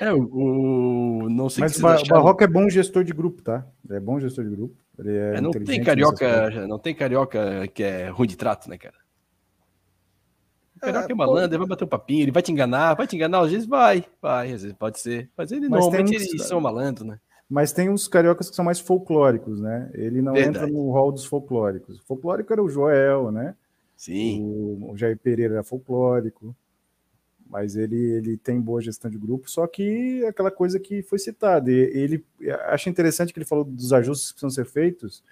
É, 0.00 0.12
o, 0.12 1.24
o 1.24 1.30
não 1.30 1.48
sei 1.48 1.62
Mas 1.62 1.76
o 1.78 2.08
Barroca 2.08 2.44
é 2.44 2.48
bom 2.48 2.68
gestor 2.68 3.02
de 3.02 3.12
grupo, 3.12 3.42
tá? 3.42 3.66
É 3.90 3.98
bom 3.98 4.20
gestor 4.20 4.44
de 4.44 4.50
grupo. 4.50 4.76
Ele 4.98 5.16
é, 5.16 5.36
é 5.36 5.40
não 5.40 5.50
tem 5.50 5.82
carioca, 5.82 6.66
não 6.66 6.78
tem 6.78 6.94
carioca 6.94 7.68
que 7.68 7.82
é 7.82 8.08
ruim 8.08 8.26
de 8.26 8.36
trato, 8.36 8.68
né, 8.68 8.76
cara? 8.76 8.96
O 10.76 10.80
carioca 10.80 11.08
é, 11.08 11.12
é 11.12 11.14
malandro, 11.14 11.50
ele 11.50 11.58
vai 11.58 11.66
bater 11.68 11.84
um 11.84 11.88
papinho, 11.88 12.22
ele 12.22 12.32
vai 12.32 12.42
te 12.42 12.52
enganar, 12.52 12.94
vai 12.94 13.06
te 13.06 13.16
enganar, 13.16 13.40
às 13.40 13.50
vezes 13.50 13.66
vai, 13.66 14.04
vai, 14.20 14.52
às 14.52 14.62
vezes 14.62 14.76
pode 14.76 14.98
ser. 14.98 15.30
Mas 15.36 15.52
ele 15.52 15.68
Mas 15.68 15.80
normalmente 15.80 16.16
uns, 16.16 16.28
eles 16.28 16.46
são 16.46 16.60
malandro, 16.60 17.04
né? 17.04 17.18
Mas 17.48 17.72
tem 17.72 17.88
uns 17.88 18.06
cariocas 18.06 18.50
que 18.50 18.56
são 18.56 18.64
mais 18.64 18.78
folclóricos, 18.78 19.60
né? 19.60 19.90
Ele 19.94 20.20
não 20.20 20.34
Verdade. 20.34 20.56
entra 20.56 20.66
no 20.66 20.90
rol 20.90 21.12
dos 21.12 21.24
folclóricos. 21.24 21.98
O 21.98 22.04
folclórico 22.04 22.52
era 22.52 22.62
o 22.62 22.68
Joel, 22.68 23.30
né? 23.30 23.54
Sim. 23.96 24.42
O, 24.42 24.92
o 24.92 24.96
Jair 24.96 25.18
Pereira 25.18 25.54
era 25.54 25.62
folclórico 25.64 26.54
mas 27.48 27.76
ele, 27.76 27.96
ele 27.96 28.36
tem 28.36 28.60
boa 28.60 28.80
gestão 28.80 29.10
de 29.10 29.18
grupo, 29.18 29.50
só 29.50 29.66
que 29.66 30.24
aquela 30.26 30.50
coisa 30.50 30.78
que 30.78 31.02
foi 31.02 31.18
citada, 31.18 31.70
ele 31.70 32.24
acha 32.66 32.90
interessante 32.90 33.32
que 33.32 33.38
ele 33.38 33.46
falou 33.46 33.64
dos 33.64 33.92
ajustes 33.92 34.28
que 34.28 34.40
precisam 34.40 34.64
ser 34.64 34.70
feitos, 34.70 35.22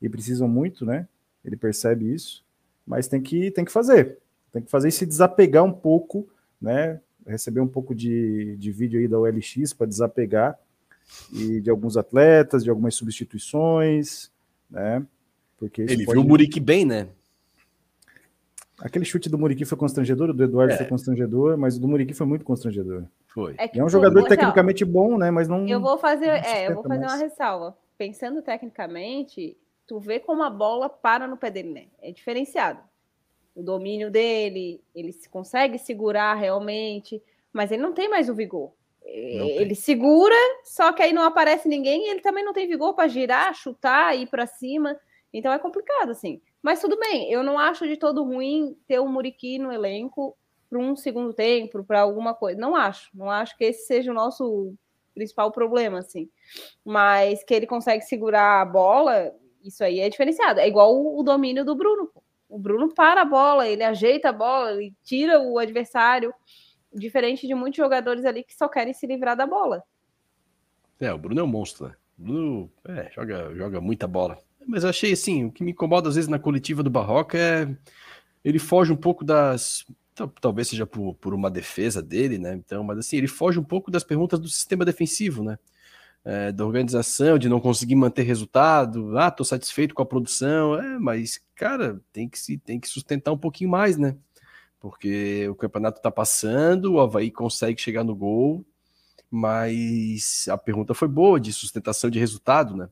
e 0.00 0.08
precisam 0.08 0.48
muito, 0.48 0.84
né? 0.86 1.08
Ele 1.44 1.56
percebe 1.56 2.12
isso, 2.12 2.44
mas 2.86 3.08
tem 3.08 3.20
que, 3.20 3.50
tem 3.50 3.64
que 3.64 3.72
fazer. 3.72 4.18
tem 4.52 4.62
que 4.62 4.70
fazer 4.70 4.88
e 4.88 4.92
se 4.92 5.04
desapegar 5.04 5.64
um 5.64 5.72
pouco, 5.72 6.28
né? 6.60 7.00
Receber 7.26 7.60
um 7.60 7.68
pouco 7.68 7.94
de, 7.94 8.56
de 8.56 8.72
vídeo 8.72 8.98
aí 8.98 9.08
da 9.08 9.18
OLX 9.18 9.72
para 9.72 9.86
desapegar 9.86 10.58
e 11.32 11.60
de 11.60 11.70
alguns 11.70 11.96
atletas, 11.96 12.64
de 12.64 12.70
algumas 12.70 12.94
substituições, 12.94 14.30
né? 14.70 15.04
Porque 15.58 15.82
ele 15.82 16.04
pode... 16.04 16.18
viu 16.18 16.26
o 16.26 16.28
Muriqui 16.28 16.60
bem, 16.60 16.84
né? 16.84 17.08
Aquele 18.80 19.04
chute 19.04 19.28
do 19.28 19.36
Muriqui 19.36 19.64
foi 19.64 19.76
constrangedor, 19.76 20.30
o 20.30 20.32
do 20.32 20.44
Eduardo 20.44 20.72
é. 20.72 20.76
foi 20.76 20.86
constrangedor, 20.86 21.58
mas 21.58 21.76
o 21.76 21.80
do 21.80 21.88
Muriqui 21.88 22.14
foi 22.14 22.26
muito 22.26 22.44
constrangedor. 22.44 23.04
Foi. 23.26 23.54
É, 23.58 23.76
é 23.76 23.84
um 23.84 23.88
jogador 23.88 24.24
tecnicamente 24.24 24.84
bom, 24.84 25.18
né? 25.18 25.30
Mas 25.30 25.48
não. 25.48 25.66
Eu 25.66 25.80
vou 25.80 25.98
fazer, 25.98 26.28
é, 26.28 26.68
eu 26.68 26.74
vou 26.74 26.84
fazer 26.84 27.00
mais. 27.00 27.12
uma 27.12 27.18
ressalva. 27.18 27.76
Pensando 27.96 28.40
tecnicamente, 28.40 29.56
tu 29.86 29.98
vê 29.98 30.20
como 30.20 30.44
a 30.44 30.50
bola 30.50 30.88
para 30.88 31.26
no 31.26 31.36
pé 31.36 31.50
dele, 31.50 31.70
né? 31.70 31.84
É 32.00 32.12
diferenciado. 32.12 32.80
O 33.54 33.62
domínio 33.62 34.10
dele, 34.10 34.80
ele 34.94 35.12
consegue 35.28 35.78
segurar 35.78 36.34
realmente, 36.34 37.20
mas 37.52 37.72
ele 37.72 37.82
não 37.82 37.92
tem 37.92 38.08
mais 38.08 38.28
o 38.28 38.34
vigor. 38.34 38.72
Ele 39.04 39.74
segura, 39.74 40.36
só 40.64 40.92
que 40.92 41.02
aí 41.02 41.12
não 41.12 41.22
aparece 41.22 41.66
ninguém 41.66 42.06
e 42.06 42.10
ele 42.10 42.20
também 42.20 42.44
não 42.44 42.52
tem 42.52 42.68
vigor 42.68 42.94
para 42.94 43.08
girar, 43.08 43.54
chutar, 43.54 44.14
ir 44.16 44.28
para 44.28 44.46
cima. 44.46 44.96
Então 45.32 45.52
é 45.52 45.58
complicado, 45.58 46.10
assim. 46.10 46.40
Mas 46.62 46.80
tudo 46.80 46.98
bem, 46.98 47.30
eu 47.30 47.42
não 47.42 47.58
acho 47.58 47.86
de 47.86 47.96
todo 47.96 48.24
ruim 48.24 48.76
ter 48.86 48.98
o 48.98 49.08
Muriqui 49.08 49.58
no 49.58 49.72
elenco 49.72 50.36
para 50.68 50.78
um 50.78 50.96
segundo 50.96 51.32
tempo, 51.32 51.84
para 51.84 52.00
alguma 52.00 52.34
coisa. 52.34 52.60
Não 52.60 52.76
acho. 52.76 53.10
Não 53.14 53.30
acho 53.30 53.56
que 53.56 53.64
esse 53.64 53.86
seja 53.86 54.10
o 54.10 54.14
nosso 54.14 54.74
principal 55.14 55.50
problema, 55.50 55.98
assim. 55.98 56.28
Mas 56.84 57.42
que 57.42 57.54
ele 57.54 57.66
consegue 57.66 58.02
segurar 58.02 58.60
a 58.60 58.64
bola, 58.64 59.32
isso 59.62 59.82
aí 59.82 60.00
é 60.00 60.08
diferenciado. 60.08 60.60
É 60.60 60.68
igual 60.68 60.94
o, 60.94 61.20
o 61.20 61.22
domínio 61.22 61.64
do 61.64 61.74
Bruno. 61.74 62.10
O 62.48 62.58
Bruno 62.58 62.92
para 62.94 63.22
a 63.22 63.26
bola, 63.26 63.68
ele 63.68 63.82
ajeita 63.82 64.30
a 64.30 64.32
bola, 64.32 64.72
ele 64.72 64.94
tira 65.02 65.40
o 65.40 65.58
adversário, 65.58 66.32
diferente 66.92 67.46
de 67.46 67.54
muitos 67.54 67.76
jogadores 67.76 68.24
ali 68.24 68.42
que 68.42 68.56
só 68.56 68.68
querem 68.68 68.94
se 68.94 69.06
livrar 69.06 69.36
da 69.36 69.46
bola. 69.46 69.82
É, 70.98 71.12
o 71.12 71.18
Bruno 71.18 71.40
é 71.40 71.44
um 71.44 71.48
monstro, 71.48 71.88
né? 71.88 71.94
O 72.18 72.22
Bruno 72.22 72.72
é, 72.86 73.10
joga, 73.12 73.54
joga 73.54 73.80
muita 73.80 74.08
bola. 74.08 74.38
Mas 74.68 74.84
eu 74.84 74.90
achei 74.90 75.12
assim, 75.12 75.46
o 75.46 75.50
que 75.50 75.64
me 75.64 75.72
incomoda 75.72 76.10
às 76.10 76.14
vezes 76.14 76.28
na 76.28 76.38
coletiva 76.38 76.82
do 76.82 76.90
Barroca 76.90 77.38
é 77.38 77.74
ele 78.44 78.58
foge 78.58 78.92
um 78.92 78.96
pouco 78.96 79.24
das. 79.24 79.86
Talvez 80.40 80.68
seja 80.68 80.84
por, 80.84 81.14
por 81.14 81.32
uma 81.32 81.50
defesa 81.50 82.02
dele, 82.02 82.38
né? 82.38 82.54
Então, 82.54 82.82
mas 82.84 82.98
assim, 82.98 83.16
ele 83.16 83.28
foge 83.28 83.58
um 83.58 83.64
pouco 83.64 83.90
das 83.90 84.04
perguntas 84.04 84.38
do 84.38 84.48
sistema 84.48 84.84
defensivo, 84.84 85.42
né? 85.42 85.58
É, 86.24 86.52
da 86.52 86.66
organização, 86.66 87.38
de 87.38 87.48
não 87.48 87.60
conseguir 87.60 87.94
manter 87.94 88.24
resultado. 88.24 89.16
Ah, 89.16 89.30
tô 89.30 89.44
satisfeito 89.44 89.94
com 89.94 90.02
a 90.02 90.06
produção. 90.06 90.74
É, 90.74 90.98
mas, 90.98 91.40
cara, 91.54 92.00
tem 92.12 92.28
que 92.28 92.38
se 92.38 92.58
tem 92.58 92.78
que 92.78 92.88
sustentar 92.88 93.32
um 93.32 93.38
pouquinho 93.38 93.70
mais, 93.70 93.96
né? 93.96 94.16
Porque 94.80 95.48
o 95.48 95.54
campeonato 95.54 96.02
tá 96.02 96.10
passando, 96.10 96.94
o 96.94 97.00
Havaí 97.00 97.30
consegue 97.30 97.80
chegar 97.80 98.04
no 98.04 98.14
gol, 98.14 98.64
mas 99.30 100.46
a 100.48 100.58
pergunta 100.58 100.94
foi 100.94 101.08
boa 101.08 101.40
de 101.40 101.52
sustentação 101.52 102.10
de 102.10 102.18
resultado, 102.18 102.76
né? 102.76 102.88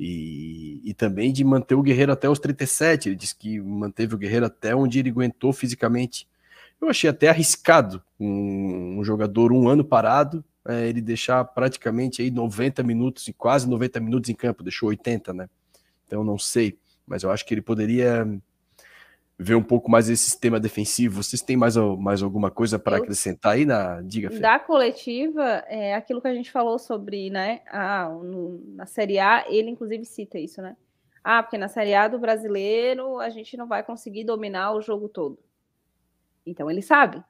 E, 0.00 0.80
e, 0.84 0.94
também 0.94 1.32
de 1.32 1.42
manter 1.42 1.74
o 1.74 1.82
Guerreiro 1.82 2.12
até 2.12 2.30
os 2.30 2.38
37. 2.38 3.08
Ele 3.08 3.16
disse 3.16 3.34
que 3.34 3.60
manteve 3.60 4.14
o 4.14 4.18
Guerreiro 4.18 4.46
até 4.46 4.74
onde 4.74 5.00
ele 5.00 5.10
aguentou 5.10 5.52
fisicamente. 5.52 6.28
Eu 6.80 6.88
achei 6.88 7.10
até 7.10 7.28
arriscado 7.28 8.00
um, 8.20 9.00
um 9.00 9.04
jogador 9.04 9.52
um 9.52 9.68
ano 9.68 9.84
parado, 9.84 10.44
é, 10.64 10.88
ele 10.88 11.00
deixar 11.00 11.44
praticamente 11.44 12.22
aí 12.22 12.30
90 12.30 12.80
minutos 12.84 13.26
e 13.26 13.32
quase 13.32 13.68
90 13.68 13.98
minutos 13.98 14.30
em 14.30 14.34
campo, 14.34 14.62
deixou 14.62 14.88
80, 14.90 15.34
né? 15.34 15.50
Então 16.06 16.22
não 16.22 16.38
sei, 16.38 16.78
mas 17.04 17.24
eu 17.24 17.32
acho 17.32 17.44
que 17.44 17.52
ele 17.52 17.60
poderia 17.60 18.24
ver 19.38 19.54
um 19.54 19.62
pouco 19.62 19.88
mais 19.88 20.08
esse 20.08 20.24
sistema 20.24 20.58
defensivo. 20.58 21.22
Vocês 21.22 21.40
têm 21.40 21.56
mais, 21.56 21.76
mais 21.76 22.22
alguma 22.22 22.50
coisa 22.50 22.78
para 22.78 22.96
acrescentar 22.96 23.52
aí 23.52 23.64
na 23.64 24.02
diga? 24.02 24.30
Fê? 24.30 24.40
Da 24.40 24.58
coletiva, 24.58 25.64
é 25.68 25.94
aquilo 25.94 26.20
que 26.20 26.26
a 26.26 26.34
gente 26.34 26.50
falou 26.50 26.78
sobre, 26.78 27.30
né? 27.30 27.60
Ah, 27.68 28.08
no, 28.08 28.60
na 28.74 28.84
Série 28.84 29.20
A, 29.20 29.44
ele 29.48 29.70
inclusive 29.70 30.04
cita 30.04 30.38
isso, 30.38 30.60
né? 30.60 30.76
Ah, 31.22 31.42
porque 31.42 31.56
na 31.56 31.68
Série 31.68 31.94
A 31.94 32.08
do 32.08 32.18
brasileiro 32.18 33.20
a 33.20 33.28
gente 33.28 33.56
não 33.56 33.68
vai 33.68 33.84
conseguir 33.84 34.24
dominar 34.24 34.72
o 34.72 34.80
jogo 34.80 35.08
todo. 35.08 35.38
Então 36.44 36.68
ele 36.68 36.82
sabe. 36.82 37.22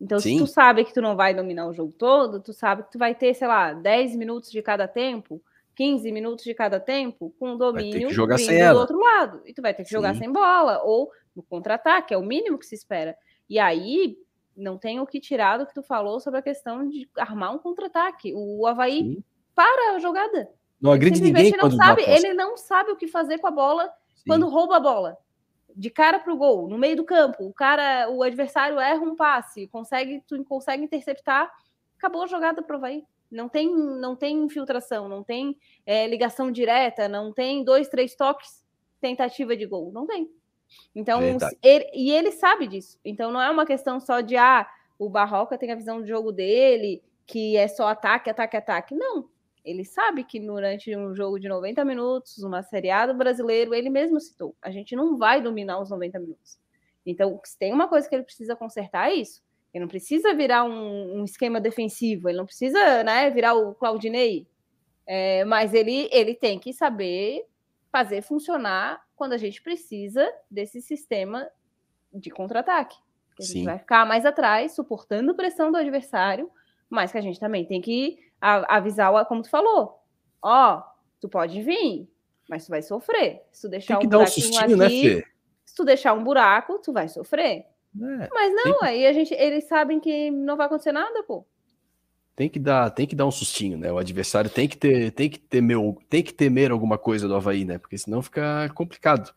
Então, 0.00 0.18
Sim. 0.18 0.38
se 0.38 0.44
tu 0.44 0.46
sabe 0.48 0.84
que 0.84 0.92
tu 0.92 1.00
não 1.00 1.14
vai 1.14 1.32
dominar 1.32 1.68
o 1.68 1.72
jogo 1.72 1.94
todo, 1.96 2.40
tu 2.40 2.52
sabe 2.52 2.82
que 2.82 2.90
tu 2.90 2.98
vai 2.98 3.14
ter, 3.14 3.34
sei 3.34 3.46
lá, 3.46 3.72
10 3.72 4.16
minutos 4.16 4.50
de 4.50 4.60
cada 4.60 4.88
tempo 4.88 5.40
15 5.74 6.12
minutos 6.12 6.44
de 6.44 6.54
cada 6.54 6.78
tempo 6.78 7.34
com 7.38 7.54
o 7.54 7.56
domínio 7.56 8.10
jogar 8.10 8.38
sem 8.38 8.58
ela. 8.60 8.74
do 8.74 8.80
outro 8.80 8.98
lado. 8.98 9.42
E 9.46 9.54
tu 9.54 9.62
vai 9.62 9.72
ter 9.74 9.82
que 9.82 9.88
Sim. 9.88 9.96
jogar 9.96 10.14
sem 10.14 10.30
bola, 10.30 10.82
ou 10.82 11.10
no 11.34 11.42
contra-ataque, 11.42 12.12
é 12.12 12.16
o 12.16 12.22
mínimo 12.22 12.58
que 12.58 12.66
se 12.66 12.74
espera. 12.74 13.16
E 13.48 13.58
aí, 13.58 14.18
não 14.56 14.76
tem 14.76 15.00
o 15.00 15.06
que 15.06 15.20
tirar 15.20 15.58
do 15.58 15.66
que 15.66 15.74
tu 15.74 15.82
falou 15.82 16.20
sobre 16.20 16.40
a 16.40 16.42
questão 16.42 16.88
de 16.88 17.08
armar 17.16 17.54
um 17.54 17.58
contra-ataque. 17.58 18.32
O 18.34 18.66
Havaí 18.66 18.98
Sim. 18.98 19.24
para 19.54 19.96
a 19.96 19.98
jogada. 19.98 20.50
Não 20.80 20.92
agride 20.92 21.22
ninguém 21.22 21.52
não 21.52 21.70
sabe, 21.70 22.02
Ele 22.02 22.34
não 22.34 22.56
sabe 22.56 22.90
o 22.90 22.96
que 22.96 23.06
fazer 23.06 23.38
com 23.38 23.46
a 23.46 23.52
bola 23.52 23.88
Sim. 24.14 24.24
quando 24.26 24.48
rouba 24.48 24.76
a 24.76 24.80
bola. 24.80 25.16
De 25.74 25.88
cara 25.88 26.18
para 26.18 26.32
o 26.32 26.36
gol, 26.36 26.68
no 26.68 26.76
meio 26.76 26.96
do 26.96 27.04
campo, 27.04 27.46
o 27.46 27.52
cara, 27.52 28.10
o 28.10 28.22
adversário 28.22 28.78
erra 28.78 29.00
um 29.00 29.16
passe, 29.16 29.68
consegue, 29.68 30.22
tu 30.26 30.44
consegue 30.44 30.84
interceptar, 30.84 31.50
acabou 31.96 32.24
a 32.24 32.26
jogada 32.26 32.62
para 32.62 32.74
o 32.74 32.76
Havaí. 32.76 33.04
Não 33.32 33.48
tem, 33.48 33.74
não 33.74 34.14
tem 34.14 34.44
infiltração, 34.44 35.08
não 35.08 35.24
tem 35.24 35.56
é, 35.86 36.06
ligação 36.06 36.52
direta, 36.52 37.08
não 37.08 37.32
tem 37.32 37.64
dois, 37.64 37.88
três 37.88 38.14
toques, 38.14 38.64
tentativa 39.00 39.56
de 39.56 39.66
gol. 39.66 39.90
Não 39.90 40.06
tem. 40.06 40.30
Então, 40.94 41.20
ele, 41.62 41.90
e 41.94 42.10
ele 42.10 42.30
sabe 42.30 42.66
disso. 42.66 42.98
Então, 43.04 43.32
não 43.32 43.40
é 43.40 43.50
uma 43.50 43.66
questão 43.66 43.98
só 43.98 44.20
de, 44.20 44.36
ah, 44.36 44.68
o 44.98 45.08
Barroca 45.08 45.58
tem 45.58 45.72
a 45.72 45.76
visão 45.76 46.02
de 46.02 46.08
jogo 46.08 46.30
dele, 46.30 47.02
que 47.26 47.56
é 47.56 47.66
só 47.68 47.88
ataque, 47.88 48.30
ataque, 48.30 48.56
ataque. 48.56 48.94
Não. 48.94 49.28
Ele 49.64 49.84
sabe 49.84 50.24
que 50.24 50.40
durante 50.40 50.94
um 50.96 51.14
jogo 51.14 51.38
de 51.38 51.48
90 51.48 51.84
minutos, 51.84 52.38
uma 52.42 52.62
seriado 52.62 53.14
brasileiro, 53.14 53.74
ele 53.74 53.88
mesmo 53.88 54.20
citou, 54.20 54.56
a 54.60 54.70
gente 54.70 54.96
não 54.96 55.16
vai 55.16 55.40
dominar 55.40 55.80
os 55.80 55.90
90 55.90 56.18
minutos. 56.18 56.58
Então, 57.06 57.40
se 57.44 57.58
tem 57.58 57.72
uma 57.72 57.88
coisa 57.88 58.08
que 58.08 58.14
ele 58.14 58.24
precisa 58.24 58.56
consertar, 58.56 59.10
é 59.10 59.14
isso. 59.14 59.42
Ele 59.72 59.82
não 59.82 59.88
precisa 59.88 60.34
virar 60.34 60.64
um, 60.64 61.20
um 61.20 61.24
esquema 61.24 61.60
defensivo, 61.60 62.28
ele 62.28 62.38
não 62.38 62.46
precisa 62.46 63.02
né, 63.02 63.30
virar 63.30 63.54
o 63.54 63.74
Claudinei, 63.74 64.46
é, 65.06 65.44
mas 65.44 65.72
ele, 65.72 66.08
ele 66.12 66.34
tem 66.34 66.58
que 66.58 66.72
saber 66.72 67.46
fazer 67.90 68.22
funcionar 68.22 69.02
quando 69.16 69.32
a 69.32 69.38
gente 69.38 69.62
precisa 69.62 70.28
desse 70.50 70.80
sistema 70.80 71.48
de 72.12 72.30
contra-ataque. 72.30 72.96
A 73.38 73.42
gente 73.42 73.64
vai 73.64 73.78
ficar 73.78 74.06
mais 74.06 74.26
atrás, 74.26 74.74
suportando 74.74 75.34
pressão 75.34 75.70
do 75.70 75.78
adversário, 75.78 76.50
mas 76.88 77.10
que 77.10 77.18
a 77.18 77.20
gente 77.22 77.40
também 77.40 77.64
tem 77.64 77.80
que 77.80 78.18
avisar, 78.40 79.24
como 79.26 79.42
tu 79.42 79.48
falou, 79.48 80.00
ó, 80.42 80.82
tu 81.20 81.28
pode 81.28 81.62
vir, 81.62 82.08
mas 82.48 82.66
tu 82.66 82.70
vai 82.70 82.82
sofrer. 82.82 83.42
Se 83.50 83.62
tu 83.62 83.68
deixar 83.68 83.98
tem 83.98 84.08
um 84.08 84.22
um 84.22 84.26
sustinho, 84.26 84.60
aqui, 84.60 85.16
né, 85.16 85.22
se 85.64 85.74
tu 85.74 85.84
deixar 85.84 86.12
um 86.12 86.22
buraco, 86.22 86.78
tu 86.80 86.92
vai 86.92 87.08
sofrer. 87.08 87.66
É, 88.00 88.28
Mas 88.32 88.54
não, 88.54 88.78
que... 88.78 88.84
aí 88.84 89.06
a 89.06 89.12
gente, 89.12 89.34
eles 89.34 89.64
sabem 89.64 90.00
que 90.00 90.30
não 90.30 90.56
vai 90.56 90.66
acontecer 90.66 90.92
nada, 90.92 91.22
pô. 91.22 91.44
Tem 92.34 92.48
que 92.48 92.58
dar, 92.58 92.90
tem 92.90 93.06
que 93.06 93.14
dar 93.14 93.26
um 93.26 93.30
sustinho, 93.30 93.76
né? 93.76 93.92
O 93.92 93.98
adversário 93.98 94.48
tem 94.48 94.66
que 94.66 94.76
ter, 94.76 95.10
tem 95.12 95.28
que 95.28 95.38
temer, 95.38 95.76
tem 96.08 96.22
que 96.22 96.32
temer 96.32 96.70
alguma 96.70 96.96
coisa 96.96 97.28
do 97.28 97.34
Havaí, 97.34 97.64
né? 97.64 97.78
Porque 97.78 97.98
senão 97.98 98.22
fica 98.22 98.70
complicado. 98.74 99.34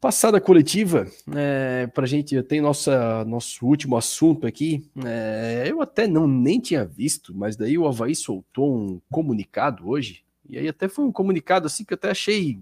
Passada 0.00 0.40
coletiva, 0.40 1.06
é, 1.34 1.88
para 1.88 2.04
a 2.04 2.06
gente 2.06 2.40
tem 2.44 2.60
nossa 2.60 3.24
nosso 3.24 3.66
último 3.66 3.96
assunto 3.96 4.46
aqui. 4.46 4.88
É, 5.04 5.64
eu 5.66 5.82
até 5.82 6.06
não 6.06 6.28
nem 6.28 6.60
tinha 6.60 6.84
visto, 6.84 7.34
mas 7.34 7.56
daí 7.56 7.76
o 7.76 7.88
Havaí 7.88 8.14
soltou 8.14 8.76
um 8.76 9.00
comunicado 9.10 9.88
hoje 9.88 10.24
e 10.48 10.58
aí 10.58 10.68
até 10.68 10.88
foi 10.88 11.04
um 11.04 11.12
comunicado 11.12 11.66
assim 11.66 11.84
que 11.84 11.92
eu 11.92 11.96
até 11.96 12.10
achei 12.10 12.60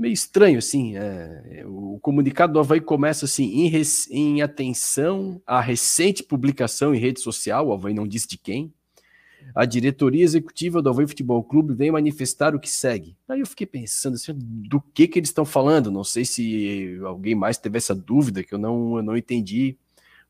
meio 0.00 0.14
estranho, 0.14 0.58
assim. 0.58 0.96
É, 0.96 1.62
o 1.66 1.98
comunicado 2.00 2.54
do 2.54 2.58
Havaí 2.58 2.80
começa 2.80 3.26
assim: 3.26 3.44
em, 3.44 3.82
em, 4.10 4.42
atenção 4.42 5.40
à 5.46 5.60
recente 5.60 6.22
publicação 6.22 6.94
em 6.94 6.98
rede 6.98 7.20
social, 7.20 7.68
o 7.68 7.72
Havaí 7.72 7.92
não 7.92 8.08
disse 8.08 8.26
de 8.26 8.38
quem. 8.38 8.72
A 9.54 9.64
diretoria 9.64 10.22
executiva 10.22 10.80
do 10.80 10.88
Havaí 10.88 11.06
Futebol 11.06 11.42
Clube 11.42 11.74
vem 11.74 11.90
manifestar 11.90 12.54
o 12.54 12.60
que 12.60 12.68
segue. 12.68 13.16
Aí 13.28 13.40
eu 13.40 13.46
fiquei 13.46 13.66
pensando 13.66 14.14
assim, 14.14 14.32
do 14.36 14.80
que 14.80 15.08
que 15.08 15.18
eles 15.18 15.28
estão 15.28 15.44
falando. 15.44 15.90
Não 15.90 16.04
sei 16.04 16.24
se 16.24 16.98
alguém 17.04 17.34
mais 17.34 17.58
teve 17.58 17.76
essa 17.76 17.94
dúvida, 17.94 18.44
que 18.44 18.54
eu 18.54 18.58
não, 18.58 18.98
eu 18.98 19.02
não 19.02 19.16
entendi 19.16 19.76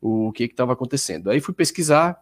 o 0.01 0.31
que 0.31 0.45
estava 0.45 0.73
acontecendo. 0.73 1.29
Aí 1.29 1.39
fui 1.39 1.53
pesquisar, 1.53 2.19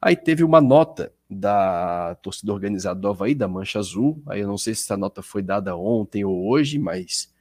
aí 0.00 0.16
teve 0.16 0.42
uma 0.42 0.60
nota 0.60 1.12
da 1.30 2.14
torcida 2.22 2.52
organizada 2.52 2.98
do 3.00 3.08
Havaí, 3.08 3.34
da 3.34 3.48
Mancha 3.48 3.78
Azul. 3.78 4.22
Aí 4.26 4.40
eu 4.40 4.48
não 4.48 4.58
sei 4.58 4.74
se 4.74 4.82
essa 4.82 4.96
nota 4.96 5.22
foi 5.22 5.42
dada 5.42 5.76
ontem 5.76 6.24
ou 6.24 6.48
hoje, 6.48 6.78
mas 6.78 7.32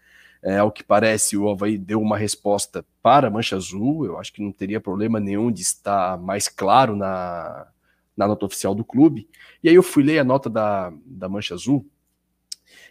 é, 0.43 0.57
ao 0.57 0.72
que 0.72 0.84
parece 0.84 1.38
o 1.38 1.49
Havaí 1.49 1.77
deu 1.77 2.01
uma 2.01 2.18
resposta 2.18 2.85
para 3.01 3.27
a 3.27 3.31
Mancha 3.31 3.55
Azul. 3.55 4.05
Eu 4.05 4.19
acho 4.19 4.34
que 4.34 4.41
não 4.41 4.51
teria 4.51 4.81
problema 4.81 5.19
nenhum 5.19 5.51
de 5.51 5.61
estar 5.61 6.18
mais 6.19 6.47
claro 6.47 6.95
na, 6.95 7.68
na 8.15 8.27
nota 8.27 8.45
oficial 8.45 8.76
do 8.76 8.84
clube. 8.84 9.27
E 9.64 9.69
aí 9.69 9.76
eu 9.76 9.84
fui 9.84 10.03
ler 10.03 10.19
a 10.19 10.23
nota 10.23 10.49
da, 10.49 10.91
da 11.05 11.30
Mancha 11.30 11.53
Azul 11.55 11.85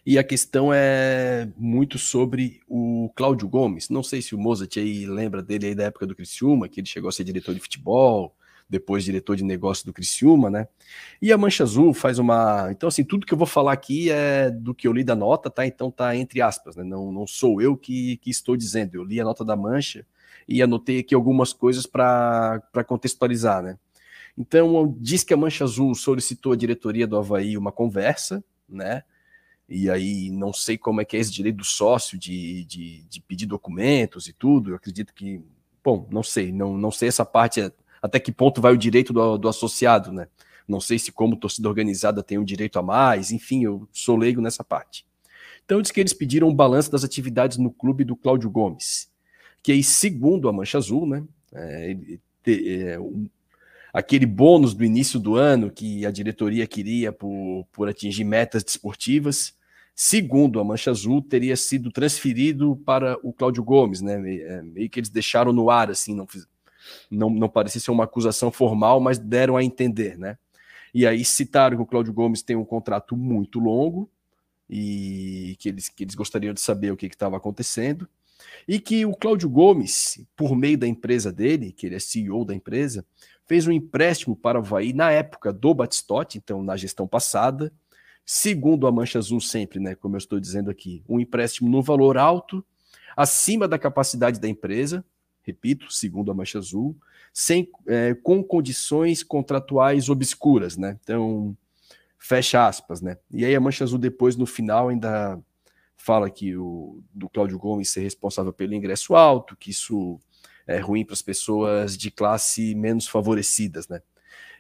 E 0.05 0.18
a 0.18 0.24
questão 0.24 0.73
é 0.73 1.48
muito 1.56 1.98
sobre 1.98 2.60
o 2.68 3.10
Cláudio 3.16 3.48
Gomes. 3.48 3.89
Não 3.90 4.02
sei 4.02 4.23
se 4.23 4.35
o 4.35 4.39
Mozart 4.39 4.77
aí 4.77 5.05
lembra 5.06 5.43
dele 5.43 5.66
aí 5.66 5.74
da 5.74 5.85
época 5.85 6.06
do 6.06 6.14
Criciúma, 6.14 6.68
que 6.68 6.81
ele 6.81 6.86
chegou 6.86 7.09
a 7.09 7.12
ser 7.12 7.24
diretor 7.24 7.55
de 7.55 7.60
futebol, 7.60 8.35
depois 8.68 9.05
diretor 9.05 9.36
de 9.36 9.44
negócio 9.44 9.86
do 9.86 9.93
Criciúma, 9.93 10.51
né? 10.51 10.68
E 11.22 11.32
a 11.32 11.38
Mancha 11.38 11.62
Azul 11.62 11.94
faz 11.94 12.18
uma. 12.18 12.68
Então, 12.70 12.88
assim, 12.88 13.05
tudo 13.05 13.26
que 13.26 13.32
eu 13.32 13.38
vou 13.38 13.47
falar 13.47 13.72
aqui 13.72 14.10
é 14.10 14.51
do 14.51 14.74
que 14.74 14.88
eu 14.88 14.93
li 14.93 15.05
da 15.05 15.14
nota, 15.14 15.48
tá? 15.48 15.66
Então 15.66 15.90
tá 15.90 16.16
entre 16.16 16.40
aspas, 16.43 16.76
né? 16.76 16.82
Não, 16.82 17.12
não 17.12 17.26
sou 17.26 17.62
eu 17.62 17.76
que, 17.76 18.16
que 18.18 18.30
estou 18.30 18.56
dizendo. 18.56 18.94
Eu 18.94 19.05
li 19.05 19.20
a 19.20 19.24
nota 19.24 19.44
da 19.44 19.56
Mancha 19.56 20.06
e 20.48 20.62
anotei 20.62 21.01
aqui 21.01 21.14
algumas 21.14 21.52
coisas 21.52 21.86
para 21.86 22.60
contextualizar, 22.86 23.62
né? 23.62 23.78
Então, 24.38 24.94
diz 25.01 25.24
que 25.24 25.32
a 25.32 25.36
Mancha 25.36 25.64
Azul 25.64 25.94
solicitou 25.94 26.52
à 26.52 26.56
diretoria 26.56 27.06
do 27.06 27.16
Havaí 27.16 27.56
uma 27.56 27.72
conversa, 27.72 28.44
né? 28.68 29.02
E 29.68 29.90
aí 29.90 30.30
não 30.30 30.52
sei 30.52 30.76
como 30.78 31.01
é 31.01 31.05
que 31.05 31.16
é 31.16 31.20
esse 31.20 31.32
direito 31.32 31.56
do 31.56 31.64
sócio 31.64 32.18
de, 32.18 32.64
de, 32.64 33.02
de 33.05 33.20
pedir 33.20 33.47
documentos 33.47 34.28
e 34.28 34.32
tudo. 34.32 34.70
Eu 34.70 34.76
acredito 34.76 35.12
que, 35.14 35.43
bom, 35.82 36.06
não 36.10 36.22
sei, 36.22 36.52
não, 36.52 36.76
não 36.76 36.90
sei 36.90 37.09
essa 37.09 37.24
parte 37.24 37.60
até 38.06 38.20
que 38.20 38.32
ponto 38.32 38.60
vai 38.60 38.72
o 38.72 38.78
direito 38.78 39.12
do, 39.12 39.36
do 39.36 39.48
associado, 39.48 40.12
né? 40.12 40.28
Não 40.66 40.80
sei 40.80 40.98
se 40.98 41.12
como 41.12 41.36
torcida 41.36 41.68
organizada 41.68 42.22
tem 42.22 42.38
um 42.38 42.44
direito 42.44 42.78
a 42.78 42.82
mais, 42.82 43.30
enfim, 43.30 43.64
eu 43.64 43.88
sou 43.92 44.16
leigo 44.16 44.40
nessa 44.40 44.64
parte. 44.64 45.06
Então 45.64 45.82
diz 45.82 45.90
que 45.90 46.00
eles 46.00 46.12
pediram 46.12 46.48
um 46.48 46.54
balanço 46.54 46.90
das 46.90 47.04
atividades 47.04 47.58
no 47.58 47.70
clube 47.70 48.04
do 48.04 48.16
Cláudio 48.16 48.50
Gomes, 48.50 49.10
que 49.62 49.72
aí, 49.72 49.82
segundo 49.82 50.48
a 50.48 50.52
Mancha 50.52 50.78
Azul, 50.78 51.06
né, 51.06 51.24
é, 51.52 51.96
é, 52.46 52.98
um, 53.00 53.28
aquele 53.92 54.26
bônus 54.26 54.74
do 54.74 54.84
início 54.84 55.18
do 55.18 55.36
ano 55.36 55.70
que 55.70 56.06
a 56.06 56.10
diretoria 56.10 56.66
queria 56.66 57.12
por, 57.12 57.66
por 57.72 57.88
atingir 57.88 58.24
metas 58.24 58.62
desportivas, 58.62 59.54
segundo 59.94 60.60
a 60.60 60.64
Mancha 60.64 60.90
Azul, 60.90 61.22
teria 61.22 61.56
sido 61.56 61.90
transferido 61.90 62.76
para 62.84 63.18
o 63.22 63.32
Cláudio 63.32 63.64
Gomes, 63.64 64.00
né? 64.00 64.14
É, 64.40 64.62
meio 64.62 64.90
que 64.90 65.00
eles 65.00 65.10
deixaram 65.10 65.52
no 65.52 65.70
ar, 65.70 65.90
assim, 65.90 66.14
não, 66.14 66.26
não, 67.10 67.30
não 67.30 67.48
parecia 67.48 67.80
ser 67.80 67.90
uma 67.90 68.04
acusação 68.04 68.50
formal, 68.50 69.00
mas 69.00 69.18
deram 69.18 69.56
a 69.56 69.64
entender, 69.64 70.18
né? 70.18 70.38
E 70.94 71.06
aí 71.06 71.24
citaram 71.24 71.76
que 71.76 71.82
o 71.82 71.86
Cláudio 71.86 72.12
Gomes 72.12 72.42
tem 72.42 72.56
um 72.56 72.64
contrato 72.64 73.16
muito 73.16 73.58
longo 73.58 74.10
e 74.68 75.56
que 75.58 75.68
eles, 75.68 75.88
que 75.88 76.04
eles 76.04 76.14
gostariam 76.14 76.54
de 76.54 76.60
saber 76.60 76.90
o 76.90 76.96
que 76.96 77.06
estava 77.06 77.36
acontecendo. 77.36 78.08
E 78.66 78.80
que 78.80 79.04
o 79.04 79.14
Cláudio 79.14 79.48
Gomes, 79.48 80.24
por 80.34 80.56
meio 80.56 80.78
da 80.78 80.86
empresa 80.86 81.32
dele, 81.32 81.72
que 81.72 81.86
ele 81.86 81.96
é 81.96 81.98
CEO 81.98 82.44
da 82.44 82.54
empresa, 82.54 83.04
fez 83.46 83.66
um 83.66 83.72
empréstimo 83.72 84.34
para 84.34 84.58
o 84.58 84.62
Havaí 84.62 84.92
na 84.92 85.10
época 85.10 85.52
do 85.52 85.72
Batistotti, 85.72 86.38
então 86.38 86.62
na 86.62 86.76
gestão 86.76 87.06
passada, 87.06 87.72
segundo 88.24 88.86
a 88.86 88.92
Mancha 88.92 89.18
Azul 89.18 89.40
sempre, 89.40 89.78
né, 89.78 89.94
como 89.94 90.16
eu 90.16 90.18
estou 90.18 90.40
dizendo 90.40 90.70
aqui, 90.70 91.02
um 91.08 91.20
empréstimo 91.20 91.70
no 91.70 91.80
valor 91.80 92.18
alto, 92.18 92.64
acima 93.16 93.68
da 93.68 93.78
capacidade 93.78 94.40
da 94.40 94.48
empresa, 94.48 95.04
repito, 95.47 95.93
segundo 95.93 96.31
a 96.31 96.35
Mancha 96.35 96.59
Azul, 96.59 96.97
sem, 97.32 97.70
é, 97.86 98.14
com 98.14 98.43
condições 98.43 99.23
contratuais 99.23 100.09
obscuras, 100.09 100.77
né? 100.77 100.98
Então, 101.02 101.56
fecha 102.18 102.66
aspas, 102.66 103.01
né? 103.01 103.16
E 103.31 103.44
aí 103.44 103.55
a 103.55 103.60
Mancha 103.60 103.85
Azul 103.85 103.98
depois, 103.98 104.36
no 104.36 104.47
final, 104.47 104.89
ainda 104.89 105.39
fala 105.97 106.28
que 106.28 106.56
o 106.56 107.01
do 107.14 107.28
Cláudio 107.28 107.59
Gomes 107.59 107.90
ser 107.90 108.01
responsável 108.01 108.52
pelo 108.52 108.74
ingresso 108.74 109.14
alto, 109.14 109.56
que 109.56 109.70
isso 109.70 110.20
é 110.66 110.78
ruim 110.78 111.05
para 111.05 111.14
as 111.14 111.23
pessoas 111.23 111.97
de 111.97 112.10
classe 112.10 112.74
menos 112.74 113.06
favorecidas, 113.06 113.86
né? 113.89 114.02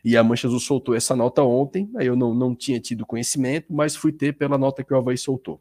E 0.04 0.16
a 0.16 0.22
Mancha 0.22 0.46
Azul 0.46 0.60
soltou 0.60 0.94
essa 0.94 1.16
nota 1.16 1.42
ontem, 1.42 1.90
aí 1.96 2.06
eu 2.06 2.14
não, 2.14 2.32
não 2.32 2.54
tinha 2.54 2.78
tido 2.78 3.04
conhecimento, 3.04 3.72
mas 3.72 3.96
fui 3.96 4.12
ter 4.12 4.34
pela 4.34 4.56
nota 4.56 4.84
que 4.84 4.94
o 4.94 4.96
Havaí 4.96 5.18
soltou. 5.18 5.60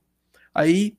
Aí, 0.53 0.95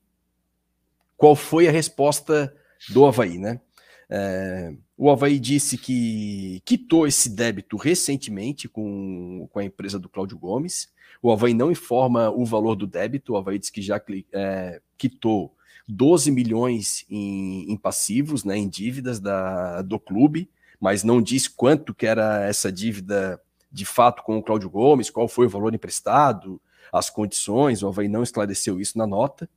qual 1.15 1.35
foi 1.35 1.67
a 1.67 1.71
resposta 1.71 2.53
do 2.89 3.05
Havaí, 3.05 3.37
né? 3.37 3.61
É, 4.09 4.73
o 4.97 5.11
Havaí 5.11 5.39
disse 5.39 5.77
que 5.77 6.61
quitou 6.65 7.05
esse 7.05 7.29
débito 7.29 7.77
recentemente 7.77 8.67
com, 8.67 9.47
com 9.51 9.59
a 9.59 9.63
empresa 9.63 9.99
do 9.99 10.09
Cláudio 10.09 10.37
Gomes. 10.37 10.89
O 11.21 11.31
Havaí 11.31 11.53
não 11.53 11.71
informa 11.71 12.29
o 12.29 12.45
valor 12.45 12.75
do 12.75 12.87
débito, 12.87 13.33
o 13.33 13.37
Havaí 13.37 13.59
diz 13.59 13.69
que 13.69 13.81
já 13.81 14.01
é, 14.33 14.81
quitou 14.97 15.53
12 15.87 16.31
milhões 16.31 17.05
em, 17.09 17.71
em, 17.71 17.77
passivos, 17.77 18.43
né, 18.43 18.57
em 18.57 18.67
dívidas 18.67 19.19
da, 19.19 19.81
do 19.81 19.99
clube, 19.99 20.49
mas 20.79 21.03
não 21.03 21.21
diz 21.21 21.47
quanto 21.47 21.93
que 21.93 22.05
era 22.05 22.45
essa 22.45 22.71
dívida 22.71 23.41
de 23.71 23.85
fato 23.85 24.23
com 24.23 24.37
o 24.37 24.43
Cláudio 24.43 24.69
Gomes, 24.69 25.09
qual 25.09 25.27
foi 25.27 25.47
o 25.47 25.49
valor 25.49 25.73
emprestado, 25.73 26.61
as 26.91 27.09
condições, 27.09 27.83
o 27.83 27.87
Havaí 27.87 28.07
não 28.07 28.23
esclareceu 28.23 28.79
isso 28.79 28.97
na 28.97 29.07
nota. 29.07 29.49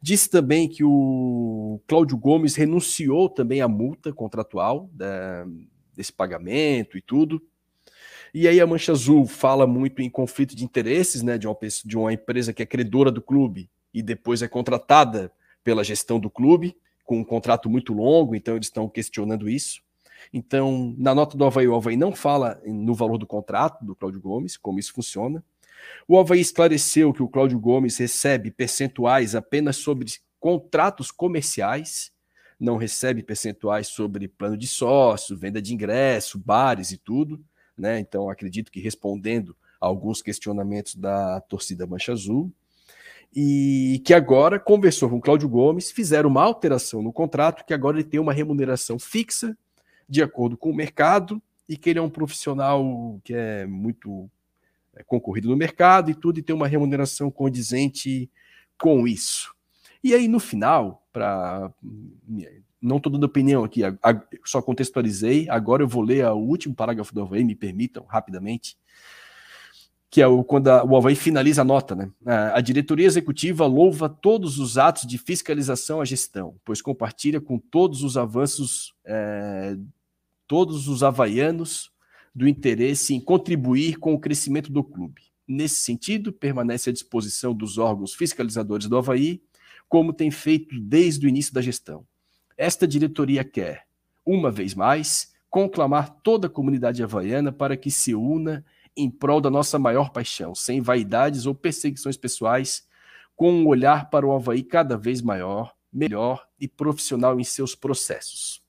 Disse 0.00 0.28
também 0.28 0.68
que 0.68 0.84
o 0.84 1.80
Cláudio 1.86 2.16
Gomes 2.16 2.54
renunciou 2.54 3.28
também 3.28 3.60
à 3.60 3.68
multa 3.68 4.12
contratual 4.12 4.90
da, 4.92 5.46
desse 5.94 6.12
pagamento 6.12 6.98
e 6.98 7.02
tudo. 7.02 7.42
E 8.34 8.48
aí 8.48 8.60
a 8.60 8.66
Mancha 8.66 8.92
Azul 8.92 9.26
fala 9.26 9.66
muito 9.66 10.00
em 10.00 10.08
conflito 10.08 10.56
de 10.56 10.64
interesses, 10.64 11.22
né, 11.22 11.36
de 11.36 11.46
uma, 11.46 11.56
de 11.84 11.96
uma 11.98 12.12
empresa 12.12 12.52
que 12.52 12.62
é 12.62 12.66
credora 12.66 13.10
do 13.10 13.20
clube 13.20 13.68
e 13.92 14.02
depois 14.02 14.40
é 14.40 14.48
contratada 14.48 15.30
pela 15.62 15.84
gestão 15.84 16.18
do 16.18 16.30
clube, 16.30 16.74
com 17.04 17.18
um 17.18 17.24
contrato 17.24 17.68
muito 17.68 17.92
longo, 17.92 18.34
então 18.34 18.54
eles 18.56 18.68
estão 18.68 18.88
questionando 18.88 19.48
isso. 19.48 19.82
Então, 20.32 20.94
na 20.96 21.14
nota 21.14 21.36
do 21.36 21.44
Havaí, 21.44 21.68
o 21.68 21.74
Havaí 21.74 21.96
não 21.96 22.12
fala 22.12 22.60
no 22.64 22.94
valor 22.94 23.18
do 23.18 23.26
contrato 23.26 23.84
do 23.84 23.94
Cláudio 23.94 24.20
Gomes, 24.20 24.56
como 24.56 24.78
isso 24.78 24.92
funciona. 24.92 25.44
O 26.06 26.18
Havaí 26.18 26.40
esclareceu 26.40 27.12
que 27.12 27.22
o 27.22 27.28
Cláudio 27.28 27.58
Gomes 27.58 27.96
recebe 27.96 28.50
percentuais 28.50 29.34
apenas 29.34 29.76
sobre 29.76 30.06
contratos 30.38 31.10
comerciais, 31.10 32.12
não 32.58 32.76
recebe 32.76 33.22
percentuais 33.22 33.88
sobre 33.88 34.28
plano 34.28 34.56
de 34.56 34.66
sócio, 34.66 35.36
venda 35.36 35.60
de 35.60 35.74
ingresso, 35.74 36.38
bares 36.38 36.92
e 36.92 36.96
tudo. 36.96 37.42
Né? 37.76 37.98
Então, 37.98 38.28
acredito 38.28 38.70
que 38.70 38.80
respondendo 38.80 39.56
a 39.80 39.86
alguns 39.86 40.22
questionamentos 40.22 40.94
da 40.94 41.40
torcida 41.40 41.86
Mancha 41.86 42.12
Azul. 42.12 42.52
E 43.34 44.00
que 44.04 44.12
agora 44.12 44.60
conversou 44.60 45.08
com 45.08 45.16
o 45.16 45.20
Cláudio 45.20 45.48
Gomes, 45.48 45.90
fizeram 45.90 46.28
uma 46.28 46.42
alteração 46.42 47.02
no 47.02 47.12
contrato, 47.12 47.64
que 47.64 47.72
agora 47.72 47.96
ele 47.96 48.08
tem 48.08 48.20
uma 48.20 48.32
remuneração 48.32 48.98
fixa, 48.98 49.56
de 50.08 50.22
acordo 50.22 50.56
com 50.56 50.70
o 50.70 50.74
mercado, 50.74 51.42
e 51.68 51.76
que 51.76 51.90
ele 51.90 51.98
é 51.98 52.02
um 52.02 52.10
profissional 52.10 53.18
que 53.24 53.32
é 53.32 53.66
muito 53.66 54.30
concorrido 55.06 55.48
no 55.48 55.56
mercado 55.56 56.10
e 56.10 56.14
tudo, 56.14 56.38
e 56.38 56.42
tem 56.42 56.54
uma 56.54 56.68
remuneração 56.68 57.30
condizente 57.30 58.30
com 58.78 59.06
isso. 59.06 59.54
E 60.02 60.14
aí, 60.14 60.26
no 60.26 60.40
final, 60.40 61.06
para. 61.12 61.70
Não 62.80 62.96
estou 62.96 63.12
dando 63.12 63.22
opinião 63.22 63.62
aqui, 63.62 63.82
só 64.44 64.60
contextualizei. 64.60 65.48
Agora 65.48 65.84
eu 65.84 65.88
vou 65.88 66.02
ler 66.02 66.26
o 66.26 66.38
último 66.38 66.74
parágrafo 66.74 67.14
do 67.14 67.22
Havaí, 67.22 67.44
me 67.44 67.54
permitam, 67.54 68.04
rapidamente. 68.08 68.76
Que 70.10 70.20
é 70.20 70.26
o, 70.26 70.42
quando 70.42 70.66
a, 70.66 70.84
o 70.84 70.96
Havaí 70.96 71.14
finaliza 71.14 71.62
a 71.62 71.64
nota, 71.64 71.94
né? 71.94 72.10
A, 72.26 72.58
a 72.58 72.60
diretoria 72.60 73.06
executiva 73.06 73.66
louva 73.66 74.08
todos 74.08 74.58
os 74.58 74.78
atos 74.78 75.06
de 75.06 75.16
fiscalização 75.16 76.00
à 76.00 76.04
gestão, 76.04 76.56
pois 76.64 76.82
compartilha 76.82 77.40
com 77.40 77.56
todos 77.56 78.02
os 78.02 78.16
avanços, 78.16 78.92
é, 79.04 79.76
todos 80.48 80.88
os 80.88 81.04
havaianos 81.04 81.91
do 82.34 82.48
interesse 82.48 83.14
em 83.14 83.20
contribuir 83.20 83.98
com 83.98 84.14
o 84.14 84.18
crescimento 84.18 84.72
do 84.72 84.82
clube. 84.82 85.22
Nesse 85.46 85.76
sentido, 85.76 86.32
permanece 86.32 86.90
à 86.90 86.92
disposição 86.92 87.54
dos 87.54 87.78
órgãos 87.78 88.14
fiscalizadores 88.14 88.86
do 88.86 88.96
Havaí, 88.96 89.42
como 89.88 90.12
tem 90.12 90.30
feito 90.30 90.80
desde 90.80 91.26
o 91.26 91.28
início 91.28 91.52
da 91.52 91.60
gestão. 91.60 92.06
Esta 92.56 92.86
diretoria 92.86 93.44
quer, 93.44 93.86
uma 94.24 94.50
vez 94.50 94.74
mais, 94.74 95.32
conclamar 95.50 96.10
toda 96.22 96.46
a 96.46 96.50
comunidade 96.50 97.02
havaiana 97.02 97.52
para 97.52 97.76
que 97.76 97.90
se 97.90 98.14
una 98.14 98.64
em 98.96 99.10
prol 99.10 99.40
da 99.40 99.50
nossa 99.50 99.78
maior 99.78 100.10
paixão, 100.10 100.54
sem 100.54 100.80
vaidades 100.80 101.44
ou 101.44 101.54
perseguições 101.54 102.16
pessoais, 102.16 102.86
com 103.36 103.52
um 103.52 103.66
olhar 103.66 104.08
para 104.08 104.26
o 104.26 104.32
Havaí 104.32 104.62
cada 104.62 104.96
vez 104.96 105.20
maior, 105.20 105.74
melhor 105.92 106.46
e 106.58 106.68
profissional 106.68 107.38
em 107.38 107.44
seus 107.44 107.74
processos. 107.74 108.61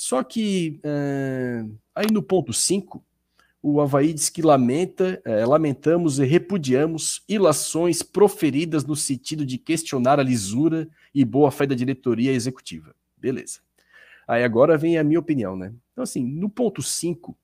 Só 0.00 0.24
que 0.24 0.80
é, 0.82 1.62
aí 1.94 2.06
no 2.10 2.22
ponto 2.22 2.54
5, 2.54 3.04
o 3.62 3.82
Havaí 3.82 4.14
diz 4.14 4.30
que 4.30 4.40
lamenta, 4.40 5.20
é, 5.26 5.44
lamentamos 5.44 6.18
e 6.18 6.24
repudiamos 6.24 7.22
ilações 7.28 8.02
proferidas 8.02 8.82
no 8.82 8.96
sentido 8.96 9.44
de 9.44 9.58
questionar 9.58 10.18
a 10.18 10.22
lisura 10.22 10.88
e 11.14 11.22
boa-fé 11.22 11.66
da 11.66 11.74
diretoria 11.74 12.32
executiva. 12.32 12.94
Beleza. 13.14 13.58
Aí 14.26 14.42
agora 14.42 14.78
vem 14.78 14.96
a 14.96 15.04
minha 15.04 15.20
opinião, 15.20 15.54
né? 15.54 15.70
Então, 15.92 16.02
assim, 16.02 16.24
no 16.24 16.48
ponto 16.48 16.82
5, 16.82 17.36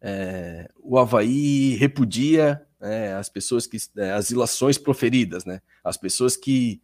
é, 0.00 0.70
o 0.80 0.96
Havaí 0.96 1.74
repudia 1.74 2.64
é, 2.80 3.14
as 3.14 3.28
pessoas 3.28 3.66
que. 3.66 3.78
É, 3.96 4.12
as 4.12 4.30
ilações 4.30 4.78
proferidas, 4.78 5.44
né? 5.44 5.60
As 5.82 5.96
pessoas 5.96 6.36
que 6.36 6.80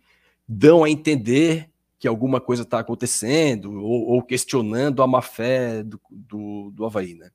dão 0.48 0.82
a 0.82 0.90
entender 0.90 1.70
que 1.98 2.06
alguma 2.06 2.40
coisa 2.40 2.62
está 2.62 2.78
acontecendo 2.78 3.72
ou, 3.82 4.08
ou, 4.08 4.22
questionando 4.22 5.02
a 5.02 5.06
má 5.06 5.20
fé 5.20 5.82
do, 5.82 6.00
do, 6.10 6.70
do 6.70 6.86
Havaí, 6.86 7.14
né? 7.14 7.30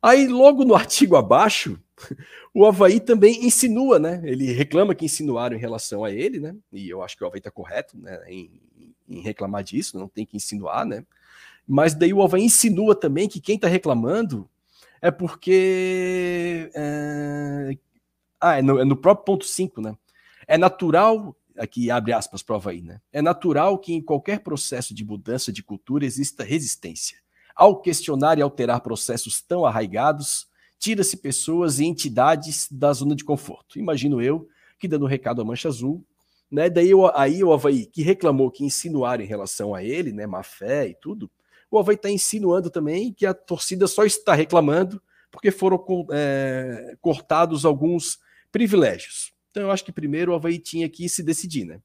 Aí, 0.00 0.26
logo 0.26 0.64
no 0.64 0.74
artigo 0.74 1.14
abaixo, 1.14 1.78
o 2.52 2.66
Havaí 2.66 2.98
também 2.98 3.44
insinua, 3.44 3.98
né? 3.98 4.20
Ele 4.24 4.50
reclama 4.52 4.94
que 4.94 5.04
insinuaram 5.04 5.56
em 5.56 5.60
relação 5.60 6.04
a 6.04 6.10
ele, 6.10 6.40
né? 6.40 6.56
E 6.72 6.88
eu 6.88 7.02
acho 7.02 7.16
que 7.16 7.22
o 7.22 7.26
Havaí 7.26 7.38
está 7.38 7.50
correto 7.50 7.96
né? 7.96 8.20
em, 8.26 8.50
em, 9.08 9.20
reclamar 9.20 9.62
disso, 9.62 9.98
não 9.98 10.08
tem 10.08 10.26
que 10.26 10.36
insinuar, 10.36 10.84
né? 10.84 11.04
Mas 11.68 11.94
daí 11.94 12.12
o 12.12 12.22
Havaí 12.22 12.42
insinua 12.42 12.96
também 12.96 13.28
que 13.28 13.40
quem 13.40 13.56
está 13.56 13.68
reclamando 13.68 14.48
é 15.00 15.10
porque. 15.10 16.70
É... 16.74 17.76
Ah, 18.40 18.58
é 18.58 18.62
no, 18.62 18.80
é 18.80 18.84
no 18.84 18.96
próprio 18.96 19.24
ponto 19.24 19.44
5, 19.44 19.80
né? 19.80 19.96
É 20.48 20.58
natural 20.58 21.36
aqui 21.56 21.90
abre 21.90 22.12
aspas 22.12 22.42
para 22.42 22.54
o 22.54 22.56
Havaí, 22.56 22.82
né? 22.82 23.00
É 23.12 23.22
natural 23.22 23.78
que 23.78 23.92
em 23.92 24.02
qualquer 24.02 24.40
processo 24.40 24.94
de 24.94 25.04
mudança 25.04 25.52
de 25.52 25.62
cultura 25.62 26.04
exista 26.04 26.44
resistência. 26.44 27.18
Ao 27.54 27.80
questionar 27.80 28.38
e 28.38 28.42
alterar 28.42 28.80
processos 28.80 29.40
tão 29.42 29.64
arraigados, 29.64 30.48
tira-se 30.78 31.16
pessoas 31.16 31.78
e 31.78 31.84
entidades 31.84 32.66
da 32.70 32.92
zona 32.92 33.14
de 33.14 33.24
conforto. 33.24 33.78
Imagino 33.78 34.20
eu 34.20 34.48
que 34.78 34.88
dando 34.88 35.04
um 35.04 35.08
recado 35.08 35.40
à 35.40 35.44
Mancha 35.44 35.68
Azul, 35.68 36.04
né? 36.50 36.68
Daí 36.68 36.90
aí 37.14 37.44
o 37.44 37.52
Havaí, 37.52 37.86
que 37.86 38.02
reclamou 38.02 38.50
que 38.50 38.64
insinuaram 38.64 39.22
em 39.22 39.28
relação 39.28 39.74
a 39.74 39.82
ele, 39.82 40.12
né? 40.12 40.26
Má 40.26 40.42
fé 40.42 40.88
e 40.88 40.94
tudo, 40.94 41.30
o 41.70 41.78
Havaí 41.78 41.94
está 41.94 42.10
insinuando 42.10 42.68
também 42.68 43.12
que 43.12 43.24
a 43.24 43.32
torcida 43.32 43.86
só 43.86 44.04
está 44.04 44.34
reclamando 44.34 45.00
porque 45.30 45.50
foram 45.50 45.82
é, 46.12 46.94
cortados 47.00 47.64
alguns 47.64 48.18
privilégios. 48.52 49.31
Então 49.52 49.64
eu 49.64 49.70
acho 49.70 49.84
que 49.84 49.92
primeiro 49.92 50.32
o 50.32 50.34
Havaí 50.34 50.58
tinha 50.58 50.88
que 50.88 51.08
se 51.08 51.22
decidir, 51.22 51.66
né? 51.66 51.80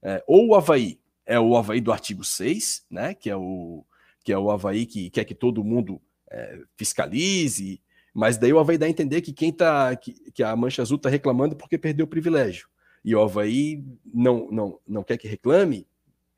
É, 0.00 0.22
ou 0.26 0.48
o 0.48 0.54
Havaí 0.54 1.00
é 1.26 1.38
o 1.40 1.56
Havaí 1.56 1.80
do 1.80 1.92
artigo 1.92 2.22
6, 2.22 2.86
né? 2.88 3.14
Que 3.14 3.28
é 3.28 3.36
o, 3.36 3.84
que 4.22 4.32
é 4.32 4.38
o 4.38 4.50
Havaí 4.50 4.86
que 4.86 5.10
quer 5.10 5.24
que 5.24 5.34
todo 5.34 5.64
mundo 5.64 6.00
é, 6.30 6.60
fiscalize, 6.76 7.82
mas 8.14 8.38
daí 8.38 8.52
o 8.52 8.60
Havaí 8.60 8.78
dá 8.78 8.86
a 8.86 8.88
entender 8.88 9.20
que 9.22 9.32
quem 9.32 9.52
tá. 9.52 9.94
que, 9.96 10.12
que 10.30 10.42
a 10.42 10.54
Mancha 10.54 10.82
Azul 10.82 10.98
está 10.98 11.08
reclamando 11.08 11.56
porque 11.56 11.76
perdeu 11.76 12.06
o 12.06 12.08
privilégio. 12.08 12.68
E 13.04 13.14
o 13.14 13.20
Havaí 13.20 13.84
não, 14.04 14.48
não, 14.50 14.80
não 14.86 15.02
quer 15.02 15.18
que 15.18 15.26
reclame, 15.26 15.86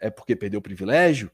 é 0.01 0.09
porque 0.09 0.35
perdeu 0.35 0.59
o 0.59 0.62
privilégio. 0.62 1.31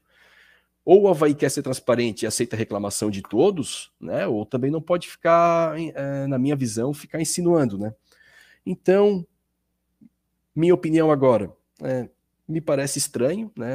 Ou 0.85 1.03
o 1.03 1.07
Havaí 1.07 1.33
quer 1.33 1.49
ser 1.49 1.63
transparente 1.63 2.23
e 2.23 2.27
aceita 2.27 2.57
a 2.57 2.59
reclamação 2.59 3.09
de 3.09 3.21
todos, 3.21 3.89
né? 3.99 4.27
Ou 4.27 4.45
também 4.45 4.69
não 4.69 4.81
pode 4.81 5.07
ficar, 5.07 5.79
é, 5.79 6.27
na 6.27 6.37
minha 6.37 6.57
visão, 6.57 6.93
ficar 6.93 7.21
insinuando, 7.21 7.77
né? 7.77 7.95
Então, 8.65 9.25
minha 10.55 10.73
opinião 10.73 11.11
agora, 11.11 11.51
é, 11.81 12.07
me 12.47 12.59
parece 12.59 12.99
estranho, 12.99 13.51
né? 13.57 13.71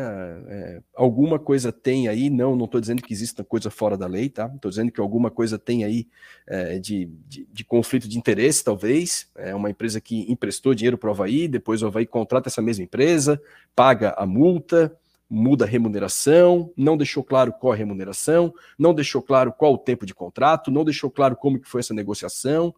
É, 0.46 0.82
alguma 0.94 1.38
coisa 1.38 1.72
tem 1.72 2.06
aí, 2.06 2.28
não, 2.28 2.54
não 2.54 2.66
estou 2.66 2.80
dizendo 2.80 3.02
que 3.02 3.12
exista 3.12 3.42
coisa 3.42 3.70
fora 3.70 3.96
da 3.96 4.06
lei, 4.06 4.28
tá? 4.28 4.50
Estou 4.54 4.70
dizendo 4.70 4.92
que 4.92 5.00
alguma 5.00 5.30
coisa 5.30 5.58
tem 5.58 5.84
aí 5.84 6.06
é, 6.46 6.78
de, 6.78 7.06
de, 7.26 7.48
de, 7.50 7.64
conflito 7.64 8.06
de 8.06 8.18
interesse, 8.18 8.62
talvez. 8.62 9.28
É 9.34 9.54
uma 9.54 9.70
empresa 9.70 10.00
que 10.00 10.30
emprestou 10.30 10.74
dinheiro 10.74 10.98
para 10.98 11.08
o 11.08 11.12
Havaí, 11.12 11.48
depois 11.48 11.82
o 11.82 11.86
Havaí 11.86 12.06
contrata 12.06 12.48
essa 12.48 12.60
mesma 12.60 12.84
empresa, 12.84 13.40
paga 13.74 14.14
a 14.18 14.26
multa, 14.26 14.94
muda 15.30 15.64
a 15.64 15.68
remuneração, 15.68 16.72
não 16.76 16.96
deixou 16.96 17.24
claro 17.24 17.52
qual 17.52 17.72
a 17.72 17.76
remuneração, 17.76 18.52
não 18.78 18.94
deixou 18.94 19.22
claro 19.22 19.52
qual 19.52 19.74
o 19.74 19.78
tempo 19.78 20.06
de 20.06 20.14
contrato, 20.14 20.70
não 20.70 20.84
deixou 20.84 21.10
claro 21.10 21.36
como 21.36 21.58
que 21.58 21.68
foi 21.68 21.80
essa 21.80 21.94
negociação, 21.94 22.74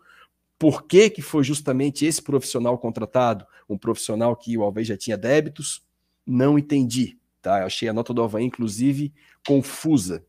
por 0.61 0.83
que, 0.83 1.09
que 1.09 1.23
foi 1.23 1.43
justamente 1.43 2.05
esse 2.05 2.21
profissional 2.21 2.77
contratado, 2.77 3.47
um 3.67 3.79
profissional 3.79 4.37
que 4.37 4.59
o 4.59 4.63
Alves 4.63 4.87
já 4.87 4.95
tinha 4.95 5.17
débitos, 5.17 5.83
não 6.27 6.59
entendi, 6.59 7.19
tá? 7.41 7.61
Eu 7.61 7.67
achei 7.67 7.89
a 7.89 7.95
nota 7.95 8.13
do 8.13 8.23
Havaí, 8.23 8.45
inclusive, 8.45 9.11
confusa. 9.47 10.23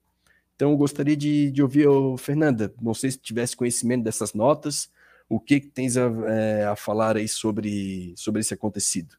Então, 0.56 0.74
gostaria 0.78 1.18
de, 1.18 1.52
de 1.52 1.62
ouvir, 1.62 1.86
oh, 1.86 2.16
Fernanda, 2.16 2.74
não 2.82 2.94
sei 2.94 3.12
se 3.12 3.18
tivesse 3.18 3.58
conhecimento 3.58 4.06
dessas 4.06 4.34
notas, 4.34 4.90
o 5.28 5.38
que, 5.38 5.60
que 5.60 5.68
tens 5.68 5.98
a, 5.98 6.10
é, 6.30 6.66
a 6.66 6.78
falar 6.78 7.18
aí 7.18 7.28
sobre, 7.28 8.14
sobre 8.16 8.40
esse 8.40 8.54
acontecido? 8.54 9.18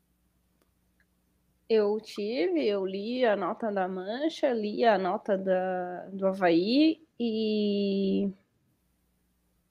Eu 1.68 2.00
tive, 2.00 2.66
eu 2.66 2.86
li 2.86 3.22
a 3.22 3.36
nota 3.36 3.70
da 3.70 3.86
Mancha, 3.86 4.50
li 4.54 4.82
a 4.86 4.96
nota 4.96 5.36
da, 5.36 6.06
do 6.10 6.26
Havaí 6.26 7.02
e 7.20 8.30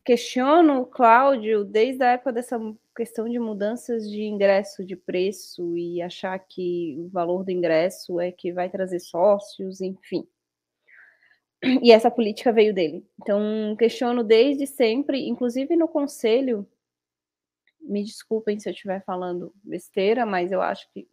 questiono 0.03 0.81
o 0.81 0.85
Cláudio 0.85 1.63
desde 1.63 2.03
a 2.03 2.11
época 2.13 2.33
dessa 2.33 2.59
questão 2.95 3.29
de 3.29 3.39
mudanças 3.39 4.09
de 4.09 4.23
ingresso 4.23 4.85
de 4.85 4.95
preço 4.95 5.77
e 5.77 6.01
achar 6.01 6.37
que 6.39 6.95
o 6.99 7.09
valor 7.09 7.43
do 7.43 7.51
ingresso 7.51 8.19
é 8.19 8.31
que 8.31 8.51
vai 8.51 8.69
trazer 8.69 8.99
sócios, 8.99 9.81
enfim. 9.81 10.27
E 11.83 11.91
essa 11.91 12.09
política 12.09 12.51
veio 12.51 12.73
dele. 12.73 13.05
Então, 13.21 13.75
questiono 13.77 14.23
desde 14.23 14.65
sempre, 14.65 15.27
inclusive 15.27 15.75
no 15.75 15.87
conselho. 15.87 16.67
Me 17.79 18.03
desculpem 18.03 18.59
se 18.59 18.69
eu 18.69 18.73
estiver 18.73 19.03
falando 19.03 19.53
besteira, 19.63 20.25
mas 20.25 20.51
eu 20.51 20.61
acho 20.61 20.91
que 20.91 21.07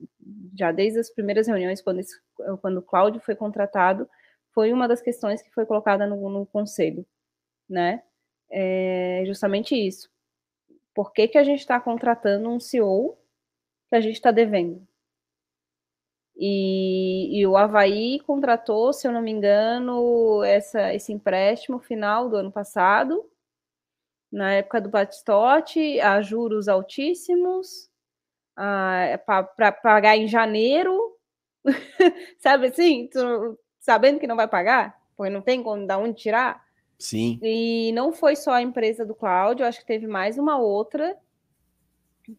já 0.54 0.72
desde 0.72 0.98
as 0.98 1.10
primeiras 1.10 1.46
reuniões, 1.46 1.82
quando, 1.82 2.00
esse, 2.00 2.14
quando 2.60 2.78
o 2.78 2.82
Cláudio 2.82 3.20
foi 3.20 3.34
contratado, 3.34 4.08
foi 4.52 4.72
uma 4.72 4.88
das 4.88 5.00
questões 5.00 5.42
que 5.42 5.50
foi 5.50 5.66
colocada 5.66 6.06
no, 6.06 6.28
no 6.28 6.46
conselho, 6.46 7.06
né? 7.68 8.02
É 8.50 9.22
justamente 9.26 9.74
isso. 9.74 10.10
Por 10.94 11.12
que, 11.12 11.28
que 11.28 11.38
a 11.38 11.44
gente 11.44 11.60
está 11.60 11.80
contratando 11.80 12.48
um 12.48 12.60
CEO 12.60 13.16
que 13.88 13.96
a 13.96 14.00
gente 14.00 14.14
está 14.14 14.30
devendo? 14.30 14.86
E, 16.36 17.40
e, 17.40 17.46
o 17.46 17.56
Havaí 17.56 18.20
contratou, 18.20 18.92
se 18.92 19.08
eu 19.08 19.12
não 19.12 19.20
me 19.20 19.32
engano, 19.32 20.42
essa, 20.44 20.94
esse 20.94 21.12
empréstimo 21.12 21.80
final 21.80 22.28
do 22.28 22.36
ano 22.36 22.52
passado, 22.52 23.28
na 24.30 24.54
época 24.54 24.80
do 24.80 24.88
Batistote, 24.88 26.00
a 26.00 26.22
juros 26.22 26.68
altíssimos, 26.68 27.90
para 28.54 29.72
pagar 29.72 30.16
em 30.16 30.28
janeiro, 30.28 31.16
sabe 32.38 32.68
assim, 32.68 33.08
tu, 33.08 33.58
sabendo 33.80 34.20
que 34.20 34.26
não 34.26 34.36
vai 34.36 34.48
pagar, 34.48 34.96
porque 35.16 35.30
não 35.30 35.42
tem 35.42 35.62
como, 35.62 35.86
da 35.86 35.98
onde 35.98 36.20
tirar. 36.20 36.67
Sim. 36.98 37.38
E 37.42 37.92
não 37.92 38.12
foi 38.12 38.34
só 38.34 38.52
a 38.52 38.62
empresa 38.62 39.06
do 39.06 39.14
Cláudio, 39.14 39.64
acho 39.64 39.80
que 39.80 39.86
teve 39.86 40.06
mais 40.06 40.36
uma 40.36 40.58
outra 40.58 41.16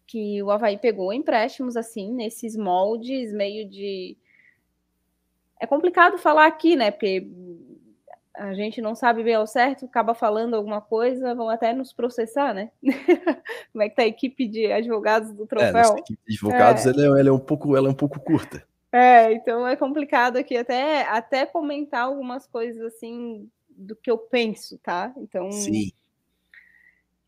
que 0.05 0.41
o 0.43 0.51
Havaí 0.51 0.77
pegou 0.77 1.13
empréstimos 1.13 1.75
assim, 1.75 2.11
nesses 2.11 2.55
moldes 2.55 3.33
meio 3.33 3.67
de. 3.67 4.17
É 5.59 5.65
complicado 5.65 6.17
falar 6.17 6.45
aqui, 6.45 6.75
né? 6.75 6.91
Porque 6.91 7.27
a 8.35 8.53
gente 8.53 8.81
não 8.81 8.95
sabe 8.95 9.23
bem 9.23 9.35
ao 9.35 9.47
certo, 9.47 9.85
acaba 9.85 10.13
falando 10.13 10.55
alguma 10.55 10.79
coisa, 10.79 11.35
vão 11.35 11.49
até 11.49 11.73
nos 11.73 11.91
processar, 11.91 12.53
né? 12.53 12.71
Como 13.71 13.83
é 13.83 13.89
que 13.89 13.95
tá 13.95 14.03
a 14.03 14.07
equipe 14.07 14.47
de 14.47 14.71
advogados 14.71 15.31
do 15.33 15.43
é, 15.43 15.47
troféu? 15.47 15.95
É, 15.95 15.99
equipe 15.99 16.21
de 16.25 16.35
advogados 16.35 16.85
é. 16.85 16.89
Ela, 16.89 17.01
é, 17.01 17.19
ela, 17.19 17.29
é, 17.29 17.31
um 17.31 17.39
pouco, 17.39 17.75
ela 17.75 17.87
é 17.87 17.91
um 17.91 17.95
pouco 17.95 18.19
curta. 18.19 18.63
É, 18.91 19.33
então 19.33 19.67
é 19.67 19.75
complicado 19.75 20.37
aqui 20.37 20.55
até, 20.55 21.03
até 21.03 21.45
comentar 21.45 22.05
algumas 22.05 22.47
coisas 22.47 22.81
assim 22.81 23.49
do 23.79 23.95
que 23.95 24.11
eu 24.11 24.17
penso, 24.17 24.77
tá? 24.79 25.13
Então. 25.17 25.51
Sim. 25.51 25.91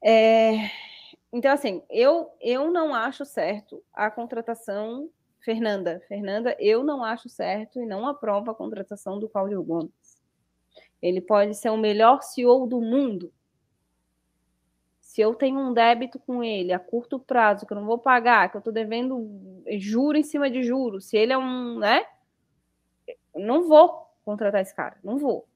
É, 0.03 0.69
então, 1.31 1.53
assim, 1.53 1.81
eu, 1.89 2.29
eu 2.41 2.71
não 2.71 2.93
acho 2.93 3.25
certo 3.25 3.83
a 3.93 4.11
contratação. 4.11 5.09
Fernanda, 5.39 5.99
Fernanda, 6.07 6.55
eu 6.59 6.83
não 6.83 7.03
acho 7.03 7.27
certo 7.27 7.81
e 7.81 7.85
não 7.85 8.07
aprovo 8.07 8.51
a 8.51 8.55
contratação 8.55 9.19
do 9.19 9.27
Cláudio 9.27 9.63
Gomes. 9.63 10.21
Ele 11.01 11.19
pode 11.19 11.55
ser 11.55 11.69
o 11.69 11.77
melhor 11.77 12.21
CEO 12.21 12.67
do 12.67 12.79
mundo. 12.79 13.33
Se 14.99 15.19
eu 15.19 15.33
tenho 15.33 15.59
um 15.59 15.73
débito 15.73 16.19
com 16.19 16.43
ele 16.43 16.71
a 16.71 16.79
curto 16.79 17.19
prazo, 17.19 17.65
que 17.65 17.73
eu 17.73 17.77
não 17.77 17.87
vou 17.87 17.97
pagar, 17.97 18.49
que 18.49 18.57
eu 18.57 18.59
estou 18.59 18.71
devendo 18.71 19.27
juro 19.79 20.17
em 20.17 20.23
cima 20.23 20.49
de 20.49 20.61
juros, 20.63 21.05
se 21.05 21.17
ele 21.17 21.33
é 21.33 21.37
um, 21.37 21.79
né? 21.79 22.05
Não 23.35 23.67
vou 23.67 24.07
contratar 24.23 24.61
esse 24.61 24.75
cara, 24.75 24.97
não 25.03 25.17
vou. 25.17 25.47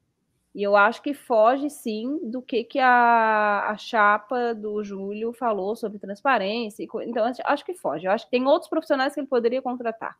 E 0.56 0.62
eu 0.62 0.74
acho 0.74 1.02
que 1.02 1.12
foge, 1.12 1.68
sim, 1.68 2.18
do 2.22 2.40
que, 2.40 2.64
que 2.64 2.78
a, 2.78 3.68
a 3.68 3.76
chapa 3.76 4.54
do 4.54 4.82
Júlio 4.82 5.30
falou 5.34 5.76
sobre 5.76 5.98
transparência. 5.98 6.82
Então, 7.02 7.30
acho 7.44 7.62
que 7.62 7.74
foge. 7.74 8.06
Eu 8.06 8.10
acho 8.10 8.24
que 8.24 8.30
tem 8.30 8.46
outros 8.46 8.70
profissionais 8.70 9.12
que 9.12 9.20
ele 9.20 9.26
poderia 9.26 9.60
contratar. 9.60 10.16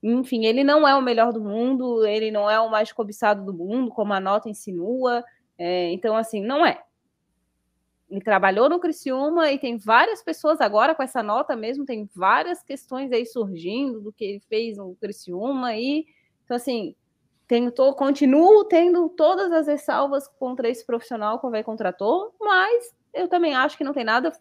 Enfim, 0.00 0.46
ele 0.46 0.62
não 0.62 0.86
é 0.86 0.94
o 0.94 1.02
melhor 1.02 1.32
do 1.32 1.40
mundo, 1.40 2.06
ele 2.06 2.30
não 2.30 2.48
é 2.48 2.60
o 2.60 2.70
mais 2.70 2.92
cobiçado 2.92 3.44
do 3.44 3.52
mundo, 3.52 3.90
como 3.90 4.12
a 4.12 4.20
nota 4.20 4.48
insinua. 4.48 5.24
É, 5.58 5.90
então, 5.90 6.16
assim, 6.16 6.40
não 6.40 6.64
é. 6.64 6.80
Ele 8.08 8.20
trabalhou 8.20 8.68
no 8.68 8.78
Criciúma 8.78 9.50
e 9.50 9.58
tem 9.58 9.78
várias 9.78 10.22
pessoas 10.22 10.60
agora 10.60 10.94
com 10.94 11.02
essa 11.02 11.24
nota 11.24 11.56
mesmo, 11.56 11.84
tem 11.84 12.08
várias 12.14 12.62
questões 12.62 13.10
aí 13.10 13.26
surgindo 13.26 14.00
do 14.00 14.12
que 14.12 14.24
ele 14.24 14.40
fez 14.48 14.76
no 14.76 14.94
Criciúma. 14.94 15.74
E, 15.74 16.06
então, 16.44 16.56
assim, 16.56 16.94
tenho 17.52 17.70
to, 17.70 17.92
continuo 17.92 18.64
tendo 18.64 19.10
todas 19.10 19.52
as 19.52 19.66
ressalvas 19.66 20.26
contra 20.38 20.70
esse 20.70 20.86
profissional 20.86 21.38
que 21.38 21.46
o 21.46 21.50
vai 21.50 21.62
contratou, 21.62 22.34
mas 22.40 22.94
eu 23.12 23.28
também 23.28 23.54
acho 23.54 23.76
que 23.76 23.84
não 23.84 23.92
tem 23.92 24.04
nada 24.04 24.32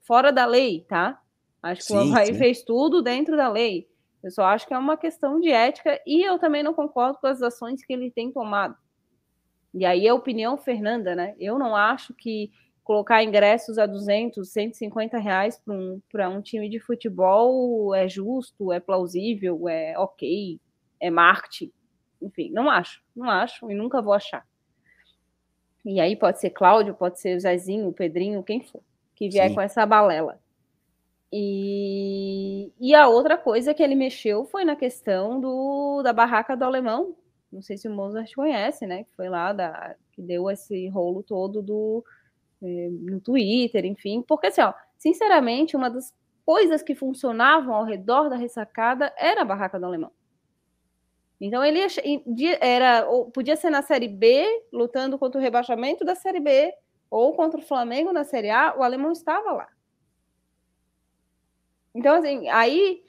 fora 0.00 0.32
da 0.32 0.46
lei, 0.46 0.82
tá? 0.88 1.20
Acho 1.62 1.82
que 1.82 1.88
sim, 1.88 1.94
o 1.94 2.00
Havaí 2.00 2.32
fez 2.32 2.62
tudo 2.62 3.02
dentro 3.02 3.36
da 3.36 3.50
lei. 3.50 3.86
Eu 4.22 4.30
só 4.30 4.44
acho 4.44 4.66
que 4.66 4.72
é 4.72 4.78
uma 4.78 4.96
questão 4.96 5.38
de 5.40 5.50
ética 5.50 6.00
e 6.06 6.26
eu 6.26 6.38
também 6.38 6.62
não 6.62 6.72
concordo 6.72 7.18
com 7.18 7.26
as 7.26 7.42
ações 7.42 7.84
que 7.84 7.92
ele 7.92 8.10
tem 8.10 8.32
tomado. 8.32 8.74
E 9.74 9.84
aí 9.84 10.06
é 10.06 10.14
opinião 10.14 10.56
Fernanda, 10.56 11.14
né? 11.14 11.34
Eu 11.38 11.58
não 11.58 11.76
acho 11.76 12.14
que 12.14 12.50
colocar 12.82 13.22
ingressos 13.22 13.76
a 13.76 13.84
200, 13.84 14.50
150 14.50 15.18
reais 15.18 15.60
para 15.62 16.30
um, 16.30 16.38
um 16.38 16.40
time 16.40 16.70
de 16.70 16.80
futebol 16.80 17.94
é 17.94 18.08
justo, 18.08 18.72
é 18.72 18.80
plausível, 18.80 19.68
é 19.68 19.98
ok, 19.98 20.58
é 20.98 21.10
marketing. 21.10 21.70
Enfim, 22.24 22.50
não 22.50 22.70
acho, 22.70 23.02
não 23.14 23.28
acho 23.28 23.70
e 23.70 23.74
nunca 23.74 24.00
vou 24.00 24.12
achar. 24.12 24.46
E 25.84 26.00
aí 26.00 26.16
pode 26.16 26.40
ser 26.40 26.50
Cláudio, 26.50 26.94
pode 26.94 27.20
ser 27.20 27.36
o 27.36 27.40
Zezinho, 27.40 27.88
o 27.88 27.92
Pedrinho, 27.92 28.42
quem 28.42 28.62
for, 28.62 28.80
que 29.14 29.28
vier 29.28 29.48
Sim. 29.48 29.54
com 29.54 29.60
essa 29.60 29.84
balela. 29.84 30.40
E, 31.30 32.72
e 32.80 32.94
a 32.94 33.08
outra 33.08 33.36
coisa 33.36 33.74
que 33.74 33.82
ele 33.82 33.94
mexeu 33.94 34.44
foi 34.44 34.64
na 34.64 34.76
questão 34.76 35.40
do, 35.40 36.00
da 36.02 36.12
barraca 36.12 36.56
do 36.56 36.64
alemão. 36.64 37.14
Não 37.52 37.60
sei 37.60 37.76
se 37.76 37.88
o 37.88 37.90
Mozart 37.90 38.32
conhece, 38.34 38.86
né? 38.86 39.04
Que 39.04 39.12
foi 39.14 39.28
lá 39.28 39.52
da, 39.52 39.94
que 40.12 40.22
deu 40.22 40.48
esse 40.48 40.88
rolo 40.88 41.22
todo 41.22 41.60
do 41.60 42.04
eh, 42.62 42.88
no 42.90 43.20
Twitter, 43.20 43.84
enfim. 43.84 44.22
Porque 44.22 44.46
assim, 44.46 44.62
ó, 44.62 44.72
sinceramente, 44.96 45.76
uma 45.76 45.90
das 45.90 46.14
coisas 46.46 46.82
que 46.82 46.94
funcionavam 46.94 47.74
ao 47.74 47.84
redor 47.84 48.28
da 48.30 48.36
ressacada 48.36 49.12
era 49.18 49.42
a 49.42 49.44
barraca 49.44 49.78
do 49.78 49.86
alemão. 49.86 50.12
Então 51.44 51.62
ele 51.62 51.78
era, 52.58 53.06
podia 53.34 53.54
ser 53.54 53.68
na 53.68 53.82
Série 53.82 54.08
B, 54.08 54.46
lutando 54.72 55.18
contra 55.18 55.38
o 55.38 55.42
rebaixamento 55.42 56.02
da 56.02 56.14
Série 56.14 56.40
B, 56.40 56.72
ou 57.10 57.34
contra 57.34 57.60
o 57.60 57.62
Flamengo 57.62 58.14
na 58.14 58.24
Série 58.24 58.48
A, 58.48 58.74
o 58.74 58.82
alemão 58.82 59.12
estava 59.12 59.52
lá. 59.52 59.68
Então, 61.94 62.16
assim, 62.16 62.48
aí 62.48 63.04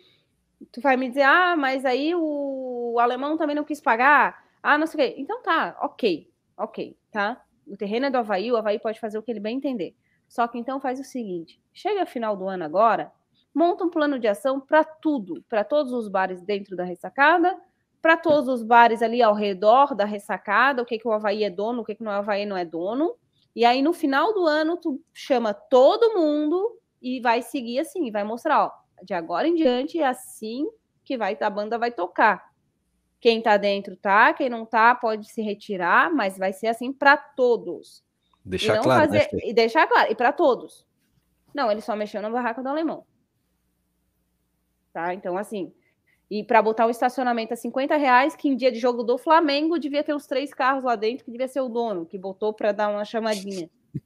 tu 0.70 0.82
vai 0.82 0.98
me 0.98 1.08
dizer, 1.08 1.22
ah, 1.22 1.56
mas 1.56 1.86
aí 1.86 2.14
o, 2.14 2.96
o 2.96 3.00
alemão 3.00 3.38
também 3.38 3.56
não 3.56 3.64
quis 3.64 3.80
pagar, 3.80 4.44
ah, 4.62 4.78
não 4.78 4.86
sei 4.86 4.96
o 4.96 5.14
quê. 5.14 5.16
Então 5.18 5.42
tá, 5.42 5.78
ok, 5.82 6.30
ok, 6.58 6.98
tá? 7.14 7.42
O 7.66 7.78
terreno 7.78 8.08
é 8.08 8.10
do 8.10 8.18
Havaí, 8.18 8.52
o 8.52 8.58
Havaí 8.58 8.80
pode 8.80 9.00
fazer 9.00 9.18
o 9.18 9.24
que 9.24 9.32
ele 9.32 9.40
bem 9.40 9.56
entender. 9.56 9.96
Só 10.28 10.46
que 10.46 10.58
então 10.58 10.82
faz 10.82 11.00
o 11.00 11.06
seguinte: 11.06 11.58
chega 11.74 12.04
a 12.04 12.06
final 12.06 12.36
do 12.36 12.50
ano 12.50 12.66
agora, 12.66 13.14
monta 13.54 13.86
um 13.86 13.90
plano 13.90 14.20
de 14.20 14.28
ação 14.28 14.60
para 14.60 14.84
tudo, 14.84 15.42
para 15.48 15.64
todos 15.64 15.94
os 15.94 16.10
bares 16.10 16.42
dentro 16.42 16.76
da 16.76 16.84
ressacada, 16.84 17.58
para 18.06 18.18
todos 18.18 18.48
os 18.48 18.62
bares 18.62 19.02
ali 19.02 19.20
ao 19.20 19.34
redor 19.34 19.96
da 19.96 20.06
ressacada, 20.06 20.80
o 20.80 20.86
que, 20.86 21.00
que 21.00 21.08
o 21.08 21.12
Havaí 21.12 21.44
é 21.44 21.50
dono, 21.50 21.82
o 21.82 21.84
que, 21.84 21.96
que 21.96 22.04
o 22.04 22.08
Havaí 22.08 22.46
não 22.46 22.56
é 22.56 22.64
dono. 22.64 23.16
E 23.56 23.66
aí, 23.66 23.82
no 23.82 23.94
final 23.94 24.32
do 24.32 24.46
ano, 24.46 24.78
tu 24.78 25.02
chama 25.12 25.56
todo 25.56 26.14
mundo 26.14 26.80
e 27.02 27.20
vai 27.20 27.42
seguir 27.42 27.80
assim, 27.80 28.12
vai 28.12 28.24
mostrar, 28.24 28.64
ó, 28.64 28.72
de 29.04 29.16
agora 29.16 29.48
em 29.48 29.56
diante 29.56 30.00
é 30.00 30.06
assim 30.06 30.70
que 31.04 31.18
vai 31.18 31.36
a 31.42 31.50
banda 31.50 31.80
vai 31.80 31.90
tocar. 31.90 32.48
Quem 33.20 33.42
tá 33.42 33.58
dentro 33.58 33.98
tá, 33.98 34.32
quem 34.34 34.50
não 34.50 34.68
tá 34.68 34.94
pode 34.94 35.28
se 35.28 35.42
retirar, 35.42 36.14
mas 36.14 36.38
vai 36.38 36.54
ser 36.54 36.68
assim 36.68 36.94
para 36.94 37.18
todos. 37.18 38.06
Deixar 38.46 38.84
claro, 38.84 39.12
né, 39.12 39.20
fazer, 39.20 39.36
né, 39.36 39.42
E 39.46 39.52
deixar 39.52 39.88
claro, 39.88 40.12
e 40.12 40.16
para 40.16 40.32
todos. 40.32 40.86
Não, 41.56 41.72
ele 41.72 41.82
só 41.82 41.96
mexeu 41.96 42.22
na 42.22 42.30
barraca 42.30 42.62
do 42.62 42.70
alemão. 42.70 43.04
Tá? 44.94 45.12
Então, 45.12 45.36
assim, 45.36 45.74
e 46.30 46.44
para 46.44 46.62
botar 46.62 46.88
um 46.88 46.90
estacionamento 46.90 47.54
a 47.54 47.58
50 47.58 47.96
reais, 47.98 48.36
que 48.36 48.50
em 48.50 48.56
dia 48.56 48.72
de 48.72 48.80
jogo 48.80 49.04
do 49.04 49.18
Flamengo 49.18 49.80
devia 49.80 50.04
ter 50.04 50.14
uns 50.14 50.26
três 50.26 50.54
carros 50.54 50.84
lá 50.84 50.96
dentro, 50.96 51.24
que 51.24 51.32
devia 51.32 51.48
ser 51.48 51.62
o 51.62 51.70
dono, 51.70 52.06
que 52.06 52.18
botou 52.18 52.54
para 52.54 52.72
dar 52.72 52.90
uma 52.90 53.06
chamadinha. 53.06 53.70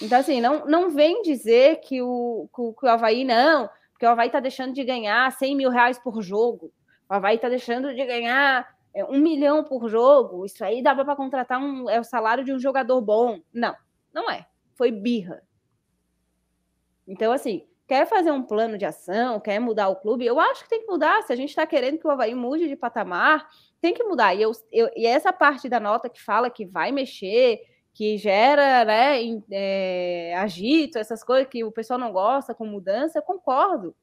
Então, 0.00 0.18
assim, 0.18 0.40
não, 0.40 0.64
não 0.64 0.88
vem 0.88 1.20
dizer 1.20 1.80
que 1.80 2.00
o, 2.00 2.48
que, 2.56 2.80
que 2.80 2.86
o 2.86 2.88
Havaí 2.88 3.22
não, 3.22 3.68
porque 3.92 4.06
o 4.06 4.08
Havaí 4.08 4.28
está 4.28 4.40
deixando 4.40 4.72
de 4.72 4.82
ganhar 4.82 5.30
100 5.30 5.54
mil 5.54 5.68
reais 5.68 5.98
por 5.98 6.22
jogo, 6.22 6.72
o 7.06 7.12
Havaí 7.12 7.36
está 7.36 7.50
deixando 7.50 7.94
de 7.94 8.02
ganhar 8.06 8.66
é, 8.94 9.04
um 9.04 9.20
milhão 9.20 9.62
por 9.62 9.86
jogo, 9.90 10.46
isso 10.46 10.64
aí 10.64 10.82
dava 10.82 11.04
para 11.04 11.14
contratar 11.14 11.60
um, 11.60 11.90
é 11.90 12.00
o 12.00 12.04
salário 12.04 12.42
de 12.42 12.50
um 12.50 12.58
jogador 12.58 12.98
bom. 13.02 13.42
Não, 13.52 13.76
não 14.10 14.30
é. 14.30 14.46
Foi 14.74 14.90
birra. 14.90 15.42
Então, 17.06 17.30
assim, 17.30 17.67
quer 17.88 18.06
fazer 18.06 18.30
um 18.30 18.42
plano 18.42 18.76
de 18.76 18.84
ação, 18.84 19.40
quer 19.40 19.58
mudar 19.58 19.88
o 19.88 19.96
clube, 19.96 20.26
eu 20.26 20.38
acho 20.38 20.62
que 20.62 20.68
tem 20.68 20.82
que 20.82 20.86
mudar. 20.86 21.22
Se 21.22 21.32
a 21.32 21.36
gente 21.36 21.48
está 21.48 21.66
querendo 21.66 21.98
que 21.98 22.06
o 22.06 22.10
Havaí 22.10 22.34
mude 22.34 22.68
de 22.68 22.76
patamar, 22.76 23.48
tem 23.80 23.94
que 23.94 24.04
mudar. 24.04 24.34
E, 24.34 24.42
eu, 24.42 24.52
eu, 24.70 24.90
e 24.94 25.06
essa 25.06 25.32
parte 25.32 25.70
da 25.70 25.80
nota 25.80 26.10
que 26.10 26.22
fala 26.22 26.50
que 26.50 26.66
vai 26.66 26.92
mexer, 26.92 27.62
que 27.94 28.18
gera 28.18 28.84
né, 28.84 29.16
é, 29.50 30.34
agito, 30.36 30.98
essas 30.98 31.24
coisas 31.24 31.48
que 31.48 31.64
o 31.64 31.72
pessoal 31.72 31.98
não 31.98 32.12
gosta 32.12 32.54
com 32.54 32.66
mudança, 32.66 33.18
eu 33.18 33.22
concordo. 33.22 33.96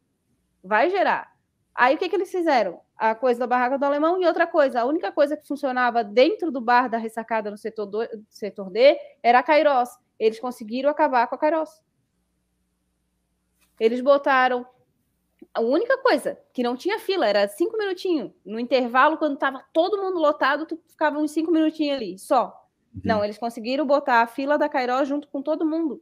Vai 0.64 0.90
gerar. 0.90 1.32
Aí 1.76 1.94
o 1.94 1.98
que, 1.98 2.10
que 2.10 2.16
eles 2.16 2.32
fizeram? 2.32 2.82
A 2.98 3.14
coisa 3.14 3.40
da 3.40 3.46
barraca 3.46 3.78
do 3.78 3.86
alemão 3.86 4.20
e 4.20 4.26
outra 4.26 4.48
coisa, 4.48 4.82
a 4.82 4.86
única 4.86 5.12
coisa 5.12 5.38
que 5.38 5.48
funcionava 5.48 6.04
dentro 6.04 6.52
do 6.52 6.60
bar 6.60 6.90
da 6.90 6.98
ressacada 6.98 7.52
no 7.52 7.58
setor, 7.58 7.86
do, 7.86 8.00
setor 8.30 8.72
D 8.72 8.98
era 9.22 9.40
a 9.40 9.44
Kairos. 9.44 9.90
Eles 10.18 10.40
conseguiram 10.40 10.90
acabar 10.90 11.28
com 11.28 11.36
a 11.36 11.38
Kairos. 11.38 11.85
Eles 13.80 14.02
botaram 14.02 14.66
a 15.54 15.62
única 15.62 15.98
coisa 16.00 16.38
que 16.54 16.64
não 16.64 16.76
tinha 16.76 17.00
fila 17.00 17.28
era 17.28 17.48
cinco 17.48 17.78
minutinhos. 17.78 18.32
No 18.46 18.60
intervalo, 18.60 19.18
quando 19.18 19.36
estava 19.36 19.64
todo 19.74 20.02
mundo 20.02 20.20
lotado, 20.20 20.66
tu 20.66 20.78
ficava 20.88 21.18
uns 21.18 21.32
cinco 21.32 21.52
minutinhos 21.52 21.96
ali, 21.96 22.20
só. 22.20 22.68
Uhum. 22.94 23.02
Não, 23.04 23.24
eles 23.24 23.38
conseguiram 23.38 23.86
botar 23.86 24.22
a 24.22 24.28
fila 24.28 24.58
da 24.58 24.70
Cairó 24.70 25.04
junto 25.06 25.28
com 25.28 25.42
todo 25.42 25.66
mundo. 25.66 26.02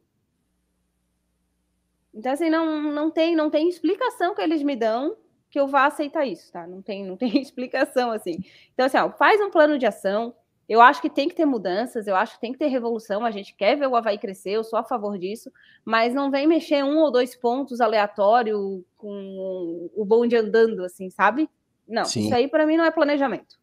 Então, 2.12 2.32
assim, 2.32 2.48
não, 2.48 2.82
não, 2.92 3.10
tem, 3.10 3.34
não 3.34 3.50
tem 3.50 3.68
explicação 3.68 4.34
que 4.34 4.40
eles 4.40 4.62
me 4.62 4.76
dão 4.76 5.16
que 5.50 5.60
eu 5.60 5.68
vá 5.68 5.86
aceitar 5.86 6.26
isso, 6.26 6.50
tá? 6.50 6.66
Não 6.66 6.82
tem, 6.82 7.04
não 7.04 7.16
tem 7.16 7.38
explicação, 7.40 8.10
assim. 8.10 8.38
Então, 8.72 8.86
assim, 8.86 8.98
ó, 8.98 9.10
faz 9.10 9.40
um 9.40 9.50
plano 9.50 9.78
de 9.78 9.86
ação, 9.86 10.34
eu 10.68 10.80
acho 10.80 11.02
que 11.02 11.10
tem 11.10 11.28
que 11.28 11.34
ter 11.34 11.44
mudanças, 11.44 12.06
eu 12.06 12.16
acho 12.16 12.34
que 12.34 12.40
tem 12.40 12.52
que 12.52 12.58
ter 12.58 12.68
revolução. 12.68 13.24
A 13.24 13.30
gente 13.30 13.54
quer 13.54 13.76
ver 13.76 13.86
o 13.86 13.94
Havaí 13.94 14.18
crescer, 14.18 14.52
eu 14.52 14.64
sou 14.64 14.78
a 14.78 14.84
favor 14.84 15.18
disso, 15.18 15.52
mas 15.84 16.14
não 16.14 16.30
vem 16.30 16.46
mexer 16.46 16.82
um 16.82 16.98
ou 16.98 17.10
dois 17.10 17.36
pontos 17.36 17.80
aleatório 17.80 18.84
com 18.96 19.90
o 19.94 20.04
bonde 20.04 20.36
andando, 20.36 20.84
assim, 20.84 21.10
sabe? 21.10 21.50
Não, 21.86 22.04
Sim. 22.06 22.24
isso 22.24 22.34
aí 22.34 22.48
para 22.48 22.66
mim 22.66 22.78
não 22.78 22.84
é 22.84 22.90
planejamento. 22.90 23.58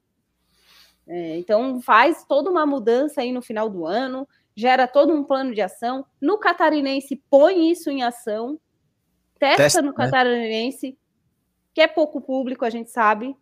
É, 1.07 1.37
então 1.39 1.81
faz 1.81 2.23
toda 2.25 2.51
uma 2.51 2.65
mudança 2.65 3.21
aí 3.21 3.31
no 3.31 3.41
final 3.41 3.67
do 3.67 3.85
ano, 3.85 4.27
gera 4.55 4.87
todo 4.87 5.11
um 5.11 5.23
plano 5.23 5.55
de 5.55 5.61
ação. 5.61 6.05
No 6.21 6.37
catarinense, 6.37 7.21
põe 7.29 7.71
isso 7.71 7.89
em 7.89 8.03
ação, 8.03 8.59
testa, 9.39 9.63
testa 9.63 9.81
no 9.81 9.89
né? 9.89 9.95
catarinense, 9.97 10.95
que 11.73 11.81
é 11.81 11.87
pouco 11.87 12.21
público, 12.21 12.63
a 12.63 12.69
gente 12.69 12.91
sabe. 12.91 13.35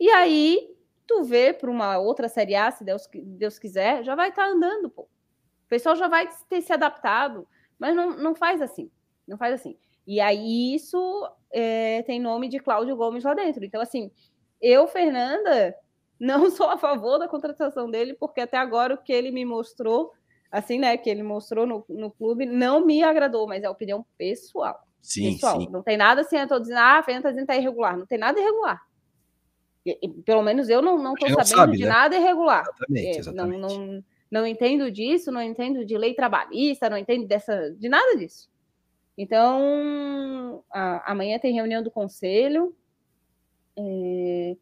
E 0.00 0.08
aí 0.08 0.75
tu 1.06 1.22
vê 1.22 1.52
para 1.52 1.70
uma 1.70 1.98
outra 1.98 2.28
Série 2.28 2.54
A, 2.54 2.70
se 2.70 2.84
Deus, 2.84 3.08
Deus 3.14 3.58
quiser, 3.58 4.02
já 4.02 4.14
vai 4.14 4.30
estar 4.30 4.44
tá 4.44 4.48
andando, 4.48 4.90
pô. 4.90 5.02
O 5.02 5.68
pessoal 5.68 5.96
já 5.96 6.08
vai 6.08 6.28
ter 6.48 6.60
se 6.60 6.72
adaptado, 6.72 7.46
mas 7.78 7.94
não, 7.94 8.16
não 8.16 8.34
faz 8.34 8.60
assim, 8.60 8.90
não 9.26 9.36
faz 9.36 9.54
assim. 9.54 9.76
E 10.06 10.20
aí 10.20 10.74
isso 10.74 11.28
é, 11.50 12.02
tem 12.02 12.20
nome 12.20 12.48
de 12.48 12.60
Cláudio 12.60 12.96
Gomes 12.96 13.24
lá 13.24 13.34
dentro. 13.34 13.64
Então, 13.64 13.80
assim, 13.80 14.10
eu, 14.60 14.86
Fernanda, 14.86 15.74
não 16.18 16.50
sou 16.50 16.68
a 16.68 16.78
favor 16.78 17.18
da 17.18 17.28
contratação 17.28 17.90
dele, 17.90 18.14
porque 18.14 18.40
até 18.40 18.56
agora 18.56 18.94
o 18.94 18.98
que 18.98 19.12
ele 19.12 19.30
me 19.30 19.44
mostrou, 19.44 20.12
assim, 20.50 20.78
né, 20.78 20.96
que 20.96 21.10
ele 21.10 21.22
mostrou 21.22 21.66
no, 21.66 21.84
no 21.88 22.10
clube, 22.10 22.46
não 22.46 22.84
me 22.84 23.02
agradou, 23.02 23.46
mas 23.46 23.64
é 23.64 23.68
opinião 23.68 24.04
pessoal. 24.16 24.80
Sim, 25.02 25.32
pessoal. 25.32 25.60
sim. 25.60 25.68
Não 25.70 25.82
tem 25.82 25.96
nada 25.96 26.22
assim, 26.22 26.36
eu 26.36 26.48
tô 26.48 26.58
dizendo, 26.58 26.78
ah, 26.78 26.98
a 26.98 27.02
Fernanda 27.02 27.24
tá 27.24 27.30
dizendo 27.30 27.46
que 27.46 27.52
tá 27.52 27.58
irregular. 27.58 27.96
Não 27.96 28.06
tem 28.06 28.18
nada 28.18 28.40
irregular 28.40 28.85
pelo 30.24 30.42
menos 30.42 30.68
eu 30.68 30.82
não 30.82 31.14
estou 31.14 31.28
sabendo 31.28 31.46
sabe, 31.46 31.76
de 31.76 31.84
né? 31.84 31.88
nada 31.88 32.16
irregular. 32.16 32.62
Exatamente, 32.62 33.18
exatamente. 33.18 33.60
Não, 33.60 33.68
não, 33.68 34.04
não 34.30 34.46
entendo 34.46 34.90
disso, 34.90 35.30
não 35.30 35.42
entendo 35.42 35.84
de 35.84 35.96
lei 35.96 36.14
trabalhista, 36.14 36.90
não 36.90 36.98
entendo 36.98 37.26
dessa, 37.26 37.70
de 37.72 37.88
nada 37.88 38.16
disso. 38.16 38.50
Então, 39.16 40.64
a, 40.70 41.12
amanhã 41.12 41.38
tem 41.38 41.54
reunião 41.54 41.82
do 41.82 41.90
conselho. 41.90 42.74
É, 43.78 44.56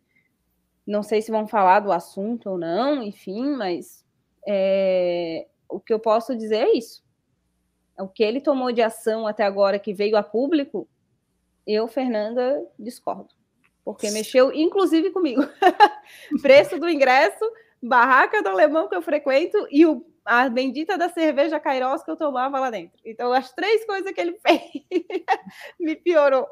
não 0.86 1.02
sei 1.02 1.22
se 1.22 1.30
vão 1.30 1.46
falar 1.46 1.80
do 1.80 1.92
assunto 1.92 2.51
ou 2.51 2.59
não, 2.59 3.02
enfim, 3.02 3.51
mas 3.56 4.05
é, 4.46 5.46
o 5.68 5.80
que 5.80 5.92
eu 5.92 5.98
posso 5.98 6.36
dizer 6.36 6.56
é 6.56 6.76
isso. 6.76 7.02
O 7.98 8.09
que 8.09 8.22
ele 8.22 8.40
tomou 8.40 8.72
de 8.72 8.82
ação 8.82 9.26
até 9.26 9.44
agora 9.44 9.78
que 9.78 9.94
veio 9.94 10.16
a 10.16 10.22
público, 10.22 10.88
eu, 11.66 11.88
Fernanda, 11.88 12.62
discordo 12.78 13.34
porque 13.85 14.11
mexeu 14.11 14.52
inclusive 14.52 15.11
comigo. 15.11 15.43
Preço 16.40 16.78
do 16.78 16.89
ingresso, 16.89 17.44
barraca 17.82 18.43
do 18.43 18.48
alemão 18.48 18.89
que 18.89 18.94
eu 18.94 19.02
frequento 19.02 19.59
e 19.70 19.85
o, 19.85 20.05
a 20.24 20.48
bendita 20.48 20.97
da 20.97 21.11
cerveja 21.11 21.61
Kairos 21.61 22.02
que 22.02 22.11
eu 22.11 22.16
tomava 22.16 22.59
lá 22.59 22.70
dentro. 22.70 22.98
Então, 23.05 23.32
as 23.32 23.52
três 23.52 23.85
coisas 23.85 24.11
que 24.11 24.20
ele 24.20 24.39
fez 24.40 24.62
me 25.78 25.94
piorou. 25.94 26.47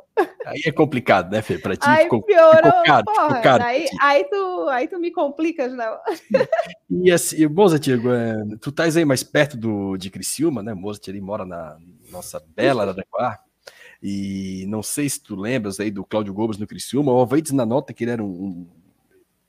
Aí 0.44 0.62
é 0.66 0.72
complicado, 0.72 1.30
né, 1.30 1.40
Fê? 1.40 1.58
Pra 1.58 1.74
ti 1.74 1.88
aí 1.88 2.04
ficou, 2.04 2.22
piorou, 2.22 2.56
ficou 2.56 2.82
caro, 2.84 3.04
porra, 3.04 3.28
ficou 3.28 3.42
caro 3.42 3.64
aí, 3.64 3.86
aí, 4.00 4.24
tu, 4.24 4.68
aí 4.68 4.88
tu 4.88 4.98
me 4.98 5.10
complicas, 5.10 5.72
não. 5.72 5.98
e 6.90 7.10
assim, 7.10 7.46
Mozart, 7.46 7.88
é, 7.88 8.56
tu 8.60 8.68
estás 8.68 8.96
aí 8.96 9.04
mais 9.04 9.22
perto 9.22 9.56
do, 9.56 9.96
de 9.96 10.10
Criciúma, 10.10 10.62
né? 10.62 10.74
Mozart 10.74 11.08
ele 11.08 11.20
mora 11.20 11.46
na 11.46 11.78
nossa 12.10 12.42
bela 12.54 12.82
Araranguá. 12.82 13.38
E 14.02 14.64
não 14.68 14.82
sei 14.82 15.08
se 15.08 15.20
tu 15.20 15.36
lembras 15.36 15.78
aí 15.78 15.90
do 15.90 16.04
Cláudio 16.04 16.34
Gomes 16.34 16.58
no 16.58 16.66
Criciúma, 16.66 17.12
o 17.12 17.40
diz 17.40 17.52
na 17.52 17.64
nota 17.64 17.92
que 17.92 18.02
ele 18.02 18.10
era 18.10 18.24
um, 18.24 18.66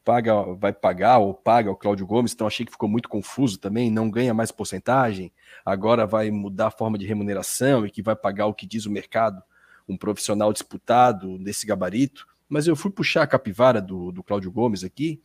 paga, 0.03 0.53
vai 0.53 0.73
pagar 0.73 1.17
ou 1.19 1.33
paga 1.33 1.71
o 1.71 1.75
Cláudio 1.75 2.05
Gomes, 2.05 2.33
então 2.33 2.45
achei 2.45 2.65
que 2.65 2.71
ficou 2.71 2.89
muito 2.89 3.07
confuso 3.07 3.57
também, 3.57 3.89
não 3.89 4.09
ganha 4.09 4.33
mais 4.33 4.51
porcentagem, 4.51 5.31
agora 5.65 6.05
vai 6.05 6.29
mudar 6.29 6.67
a 6.67 6.71
forma 6.71 6.97
de 6.97 7.05
remuneração 7.05 7.85
e 7.85 7.89
que 7.89 8.01
vai 8.01 8.15
pagar 8.15 8.47
o 8.47 8.53
que 8.53 8.67
diz 8.67 8.85
o 8.85 8.91
mercado, 8.91 9.41
um 9.87 9.97
profissional 9.97 10.51
disputado 10.51 11.37
nesse 11.39 11.65
gabarito. 11.65 12.27
Mas 12.47 12.67
eu 12.67 12.75
fui 12.75 12.91
puxar 12.91 13.23
a 13.23 13.27
capivara 13.27 13.81
do, 13.81 14.11
do 14.11 14.23
Cláudio 14.23 14.51
Gomes 14.51 14.83
aqui. 14.83 15.21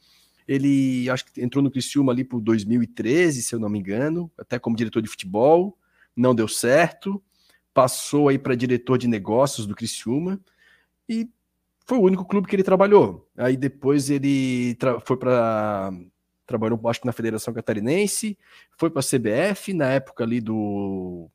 Ele 0.46 1.10
acho 1.10 1.26
que 1.26 1.42
entrou 1.42 1.62
no 1.62 1.70
Criciúma 1.70 2.12
ali 2.12 2.24
por 2.24 2.40
2013, 2.40 3.42
se 3.42 3.54
eu 3.54 3.58
não 3.58 3.68
me 3.68 3.78
engano, 3.78 4.30
até 4.38 4.58
como 4.58 4.76
diretor 4.76 5.02
de 5.02 5.08
futebol, 5.08 5.76
não 6.16 6.34
deu 6.34 6.48
certo, 6.48 7.22
passou 7.78 8.26
aí 8.26 8.36
para 8.36 8.56
diretor 8.56 8.98
de 8.98 9.06
negócios 9.06 9.64
do 9.64 9.72
Criciúma 9.72 10.40
e 11.08 11.30
foi 11.86 11.96
o 11.96 12.02
único 12.02 12.24
clube 12.24 12.48
que 12.48 12.56
ele 12.56 12.64
trabalhou. 12.64 13.30
Aí 13.36 13.56
depois 13.56 14.10
ele 14.10 14.76
foi 15.04 15.16
para 15.16 15.92
trabalhou 16.44 16.80
acho 16.88 17.00
que 17.00 17.06
na 17.06 17.12
Federação 17.12 17.54
Catarinense, 17.54 18.36
foi 18.76 18.90
para 18.90 18.98
a 18.98 19.04
CBF 19.04 19.72
na 19.74 19.92
época 19.92 20.24
ali 20.24 20.40
do 20.40 21.30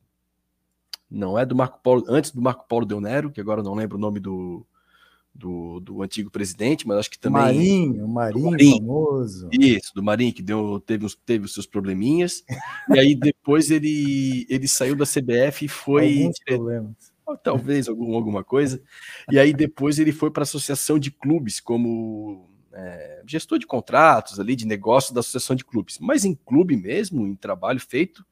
não 1.10 1.38
é 1.38 1.46
do 1.46 1.56
Marco 1.56 1.80
Paulo, 1.82 2.04
antes 2.08 2.30
do 2.30 2.42
Marco 2.42 2.66
Paulo 2.68 2.84
Del 2.84 3.00
Nero, 3.00 3.30
que 3.30 3.40
agora 3.40 3.62
não 3.62 3.72
lembro 3.72 3.96
o 3.96 4.00
nome 4.00 4.20
do, 4.20 4.66
do, 5.34 5.80
do 5.80 6.02
antigo 6.02 6.30
presidente, 6.30 6.86
mas 6.86 6.98
acho 6.98 7.10
que 7.10 7.18
também 7.18 7.42
Marinho, 7.42 8.08
Marinho, 8.08 8.50
Marinho 8.50 8.76
famoso. 8.78 9.48
Isso, 9.52 9.92
do 9.94 10.02
Marinho 10.02 10.32
que 10.32 10.42
deu 10.42 10.78
teve 10.80 11.04
os, 11.04 11.14
teve 11.14 11.44
os 11.44 11.52
seus 11.52 11.66
probleminhas. 11.66 12.44
e 12.88 12.98
aí 12.98 13.14
depois 13.14 13.70
ele 13.70 14.46
ele 14.48 14.68
saiu 14.68 14.94
da 14.94 15.04
CBF 15.04 15.64
e 15.64 15.68
foi 15.68 16.18
Alguns 16.18 16.38
problemas 16.44 17.14
talvez 17.42 17.88
algum, 17.88 18.14
alguma 18.14 18.44
coisa. 18.44 18.82
E 19.30 19.38
aí 19.38 19.52
depois 19.52 19.98
ele 19.98 20.12
foi 20.12 20.30
para 20.30 20.42
a 20.42 20.44
associação 20.44 20.98
de 20.98 21.10
clubes 21.10 21.58
como 21.58 22.48
é, 22.72 23.22
gestor 23.26 23.58
de 23.58 23.66
contratos 23.66 24.38
ali, 24.38 24.54
de 24.54 24.66
negócio 24.66 25.14
da 25.14 25.20
associação 25.20 25.56
de 25.56 25.64
clubes. 25.64 25.98
Mas 25.98 26.24
em 26.24 26.34
clube 26.34 26.76
mesmo, 26.76 27.26
em 27.26 27.34
trabalho 27.34 27.80
feito, 27.80 28.24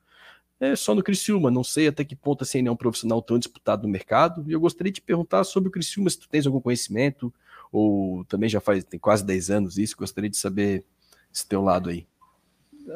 é 0.62 0.76
só 0.76 0.94
no 0.94 1.02
Criciúma. 1.02 1.50
Não 1.50 1.64
sei 1.64 1.88
até 1.88 2.04
que 2.04 2.14
ponto 2.14 2.44
assim, 2.44 2.58
ele 2.58 2.68
é 2.68 2.70
um 2.70 2.76
profissional 2.76 3.20
tão 3.20 3.38
disputado 3.38 3.82
no 3.82 3.88
mercado. 3.88 4.44
E 4.46 4.52
eu 4.52 4.60
gostaria 4.60 4.92
de 4.92 5.00
perguntar 5.00 5.42
sobre 5.42 5.68
o 5.68 5.72
Criciúma, 5.72 6.08
se 6.08 6.18
tu 6.18 6.28
tens 6.28 6.46
algum 6.46 6.60
conhecimento, 6.60 7.32
ou 7.72 8.24
também 8.26 8.48
já 8.48 8.60
faz 8.60 8.84
tem 8.84 9.00
quase 9.00 9.24
10 9.24 9.50
anos 9.50 9.78
isso, 9.78 9.96
gostaria 9.96 10.30
de 10.30 10.36
saber 10.36 10.84
esse 11.34 11.46
teu 11.46 11.62
lado 11.62 11.90
aí. 11.90 12.06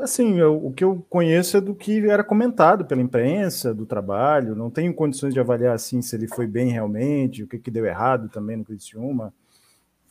Assim, 0.00 0.38
eu, 0.38 0.64
o 0.64 0.72
que 0.72 0.84
eu 0.84 1.04
conheço 1.08 1.56
é 1.56 1.60
do 1.60 1.74
que 1.74 2.08
era 2.08 2.22
comentado 2.22 2.84
pela 2.84 3.02
imprensa, 3.02 3.74
do 3.74 3.86
trabalho. 3.86 4.54
Não 4.54 4.70
tenho 4.70 4.94
condições 4.94 5.34
de 5.34 5.40
avaliar 5.40 5.74
assim 5.74 6.02
se 6.02 6.14
ele 6.14 6.28
foi 6.28 6.46
bem 6.46 6.70
realmente, 6.70 7.42
o 7.42 7.48
que, 7.48 7.58
que 7.58 7.70
deu 7.70 7.84
errado 7.84 8.28
também 8.28 8.56
no 8.56 8.64
Criciúma. 8.64 9.34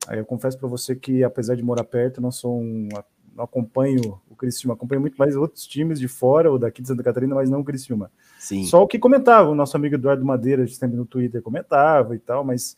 Aí 0.07 0.19
eu 0.19 0.25
confesso 0.25 0.57
para 0.57 0.67
você 0.67 0.95
que, 0.95 1.23
apesar 1.23 1.55
de 1.55 1.63
morar 1.63 1.83
perto, 1.83 2.21
não 2.21 2.31
sou 2.31 2.59
um, 2.59 2.89
não 3.35 3.43
acompanho 3.43 4.19
o 4.29 4.35
Criciúma, 4.35 4.73
acompanho 4.73 5.01
muito 5.01 5.17
mais 5.17 5.35
outros 5.35 5.67
times 5.67 5.99
de 5.99 6.07
fora 6.07 6.49
ou 6.49 6.57
daqui 6.57 6.81
de 6.81 6.87
Santa 6.87 7.03
Catarina, 7.03 7.35
mas 7.35 7.49
não 7.49 7.59
o 7.59 7.63
Criciúma. 7.65 8.09
Sim. 8.39 8.63
Só 8.63 8.81
o 8.81 8.87
que 8.87 8.97
comentava, 8.97 9.49
o 9.49 9.55
nosso 9.55 9.75
amigo 9.75 9.95
Eduardo 9.95 10.23
Madeira, 10.23 10.65
sempre 10.67 10.95
no 10.95 11.05
Twitter 11.05 11.41
comentava 11.41 12.15
e 12.15 12.19
tal, 12.19 12.45
mas 12.45 12.77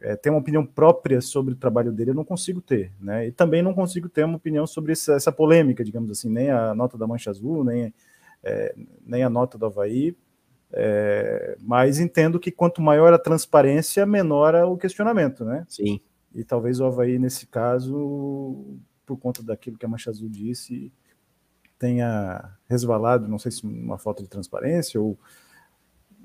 é, 0.00 0.14
ter 0.14 0.30
uma 0.30 0.38
opinião 0.38 0.64
própria 0.64 1.20
sobre 1.20 1.54
o 1.54 1.56
trabalho 1.56 1.92
dele, 1.92 2.10
eu 2.10 2.14
não 2.14 2.24
consigo 2.24 2.60
ter, 2.60 2.92
né? 3.00 3.26
E 3.26 3.32
também 3.32 3.60
não 3.60 3.74
consigo 3.74 4.08
ter 4.08 4.24
uma 4.24 4.36
opinião 4.36 4.66
sobre 4.66 4.92
essa, 4.92 5.14
essa 5.14 5.32
polêmica, 5.32 5.84
digamos 5.84 6.10
assim, 6.10 6.28
nem 6.30 6.50
a 6.50 6.74
nota 6.74 6.96
da 6.96 7.06
Mancha 7.06 7.30
Azul, 7.30 7.64
nem, 7.64 7.92
é, 8.42 8.74
nem 9.04 9.24
a 9.24 9.30
nota 9.30 9.58
do 9.58 9.66
Havaí, 9.66 10.16
é, 10.72 11.56
mas 11.60 11.98
entendo 11.98 12.40
que 12.40 12.50
quanto 12.50 12.80
maior 12.80 13.12
a 13.12 13.18
transparência, 13.18 14.06
menor 14.06 14.54
o 14.64 14.76
questionamento, 14.76 15.44
né? 15.44 15.64
Sim. 15.68 16.00
E 16.34 16.44
talvez 16.44 16.80
o 16.80 16.86
Havaí, 16.86 17.18
nesse 17.18 17.46
caso, 17.46 18.78
por 19.12 19.18
conta 19.18 19.42
daquilo 19.42 19.76
que 19.76 19.84
a 19.84 19.88
Mancha 19.88 20.10
Azul 20.10 20.28
disse, 20.28 20.90
tenha 21.78 22.56
resvalado, 22.68 23.28
não 23.28 23.38
sei 23.38 23.52
se 23.52 23.64
uma 23.64 23.98
falta 23.98 24.22
de 24.22 24.28
transparência 24.28 25.00
ou 25.00 25.18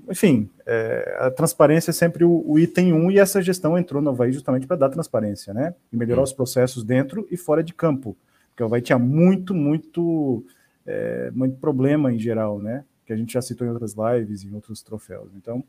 enfim, 0.09 0.49
é, 0.65 1.17
a 1.19 1.31
transparência 1.31 1.89
é 1.89 1.93
sempre 1.93 2.23
o, 2.23 2.41
o, 2.45 2.57
item 2.57 2.93
1 2.93 3.11
e 3.11 3.19
essa 3.19 3.41
gestão 3.41 3.77
entrou 3.77 4.01
no 4.01 4.11
Havaí 4.11 4.31
justamente 4.31 4.65
para 4.65 4.77
dar 4.77 4.89
transparência, 4.89 5.53
né? 5.53 5.75
E 5.91 5.97
melhorar 5.97 6.21
os 6.21 6.31
processos 6.31 6.83
dentro 6.85 7.27
e 7.29 7.35
fora 7.35 7.61
de 7.61 7.73
campo. 7.73 8.15
Porque 8.49 8.63
o 8.63 8.67
Havaí 8.67 8.81
tinha 8.81 8.97
muito, 8.97 9.53
muito, 9.53 10.45
é, 10.85 11.29
muito 11.31 11.57
problema 11.57 12.13
em 12.13 12.17
geral, 12.17 12.59
né? 12.59 12.85
Que 13.05 13.11
a 13.11 13.17
gente 13.17 13.33
já 13.33 13.41
citou 13.41 13.67
em 13.67 13.69
outras 13.71 13.95
lives, 13.95 14.45
em 14.45 14.53
outros 14.53 14.81
troféus. 14.81 15.29
Então, 15.35 15.61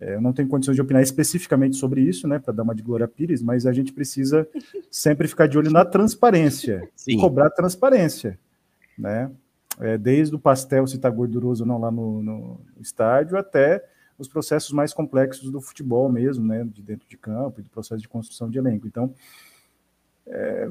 eu 0.00 0.20
não 0.20 0.32
tenho 0.32 0.48
condições 0.48 0.74
de 0.74 0.80
opinar 0.80 1.02
especificamente 1.02 1.76
sobre 1.76 2.00
isso, 2.00 2.26
né? 2.26 2.38
Para 2.38 2.54
dar 2.54 2.62
uma 2.62 2.74
de 2.74 2.82
Glória 2.82 3.06
Pires, 3.06 3.42
mas 3.42 3.66
a 3.66 3.72
gente 3.72 3.92
precisa 3.92 4.48
sempre 4.90 5.28
ficar 5.28 5.46
de 5.46 5.58
olho 5.58 5.70
na 5.70 5.84
transparência 5.84 6.88
Sim. 6.96 7.12
e 7.12 7.20
cobrar 7.20 7.50
transparência, 7.50 8.38
né? 8.98 9.30
é, 9.80 9.96
desde 9.96 10.34
o 10.34 10.38
pastel 10.38 10.86
se 10.86 10.96
está 10.96 11.08
gorduroso 11.08 11.64
ou 11.64 11.68
não 11.68 11.78
lá 11.78 11.90
no, 11.90 12.22
no, 12.22 12.60
estádio, 12.78 13.36
até 13.38 13.84
os 14.18 14.28
processos 14.28 14.70
mais 14.72 14.92
complexos 14.92 15.50
do 15.50 15.60
futebol 15.60 16.10
mesmo, 16.10 16.46
né, 16.46 16.64
de 16.64 16.82
dentro 16.82 17.08
de 17.08 17.16
campo 17.16 17.60
e 17.60 17.62
do 17.62 17.70
processo 17.70 18.02
de 18.02 18.08
construção 18.08 18.50
de 18.50 18.58
elenco. 18.58 18.86
Então, 18.86 19.14
é, 20.26 20.68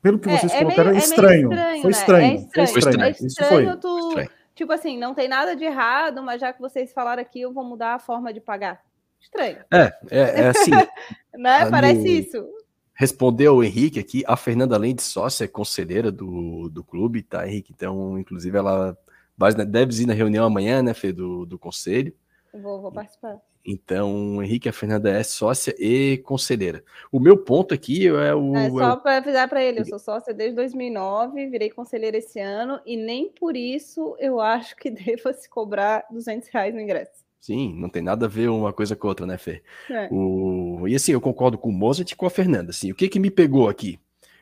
pelo 0.00 0.18
que 0.18 0.28
é, 0.28 0.38
vocês 0.38 0.52
é 0.52 0.58
colocaram, 0.60 0.90
meio, 0.90 1.00
é 1.00 1.04
estranho. 1.04 1.52
estranho. 1.52 1.82
Foi 1.82 1.90
estranho. 1.90 2.34
Né? 2.34 2.48
Foi 2.54 2.62
estranho. 2.62 3.02
É 3.02 3.10
estranho. 3.10 3.26
Isso 3.26 3.44
foi. 3.44 3.76
Tu, 3.76 4.08
estranho. 4.08 4.30
Tipo 4.56 4.72
assim, 4.72 4.98
não 4.98 5.14
tem 5.14 5.28
nada 5.28 5.54
de 5.54 5.64
errado, 5.64 6.22
mas 6.22 6.40
já 6.40 6.50
que 6.50 6.60
vocês 6.60 6.90
falaram 6.90 7.20
aqui, 7.20 7.42
eu 7.42 7.52
vou 7.52 7.62
mudar 7.62 7.94
a 7.94 7.98
forma 7.98 8.32
de 8.32 8.40
pagar. 8.40 8.82
Estranho. 9.20 9.58
É, 9.70 9.92
é, 10.10 10.20
é 10.40 10.48
assim. 10.48 10.70
né? 11.36 11.70
Parece 11.70 12.00
no... 12.00 12.06
isso. 12.06 12.48
Respondeu 12.94 13.56
o 13.56 13.62
Henrique 13.62 14.00
aqui, 14.00 14.24
a 14.26 14.34
Fernanda, 14.34 14.74
além 14.74 14.94
de 14.94 15.02
sócia, 15.02 15.44
é 15.44 15.48
conselheira 15.48 16.10
do, 16.10 16.70
do 16.70 16.82
clube, 16.82 17.22
tá, 17.22 17.46
Henrique? 17.46 17.70
Então, 17.76 18.18
inclusive, 18.18 18.56
ela 18.56 18.96
vai, 19.36 19.52
deve 19.52 20.02
ir 20.02 20.06
na 20.06 20.14
reunião 20.14 20.46
amanhã, 20.46 20.82
né, 20.82 20.94
Fê, 20.94 21.12
do, 21.12 21.44
do 21.44 21.58
conselho. 21.58 22.14
Vou, 22.54 22.80
vou 22.80 22.90
participar. 22.90 23.36
Então, 23.66 24.36
o 24.36 24.42
Henrique 24.42 24.68
a 24.68 24.72
Fernanda 24.72 25.10
é 25.10 25.24
sócia 25.24 25.74
e 25.76 26.18
conselheira. 26.18 26.84
O 27.10 27.18
meu 27.18 27.36
ponto 27.36 27.74
aqui 27.74 28.06
é 28.06 28.32
o. 28.32 28.54
É 28.54 28.70
só 28.70 28.92
é 28.92 28.96
para 28.96 29.16
avisar 29.16 29.48
para 29.48 29.60
ele, 29.60 29.80
eu 29.80 29.84
sou 29.84 29.98
sócia 29.98 30.32
desde 30.32 30.54
2009, 30.54 31.48
virei 31.48 31.68
conselheira 31.68 32.16
esse 32.16 32.38
ano, 32.38 32.80
e 32.86 32.96
nem 32.96 33.28
por 33.28 33.56
isso 33.56 34.16
eu 34.20 34.40
acho 34.40 34.76
que 34.76 34.88
deva 34.90 35.32
se 35.32 35.50
cobrar 35.50 36.06
200 36.12 36.48
reais 36.48 36.72
no 36.72 36.80
ingresso. 36.80 37.26
Sim, 37.40 37.74
não 37.76 37.88
tem 37.88 38.02
nada 38.02 38.26
a 38.26 38.28
ver 38.28 38.48
uma 38.48 38.72
coisa 38.72 38.94
com 38.94 39.08
outra, 39.08 39.26
né, 39.26 39.36
Fê? 39.36 39.62
É. 39.90 40.08
O... 40.12 40.86
E 40.86 40.94
assim, 40.94 41.12
eu 41.12 41.20
concordo 41.20 41.58
com 41.58 41.68
o 41.68 41.72
Mozart 41.72 42.10
e 42.10 42.16
com 42.16 42.26
a 42.26 42.30
Fernanda. 42.30 42.70
Assim, 42.70 42.92
o 42.92 42.94
que 42.94 43.08
que 43.08 43.18
me 43.18 43.30
pegou 43.30 43.68
aqui? 43.68 43.98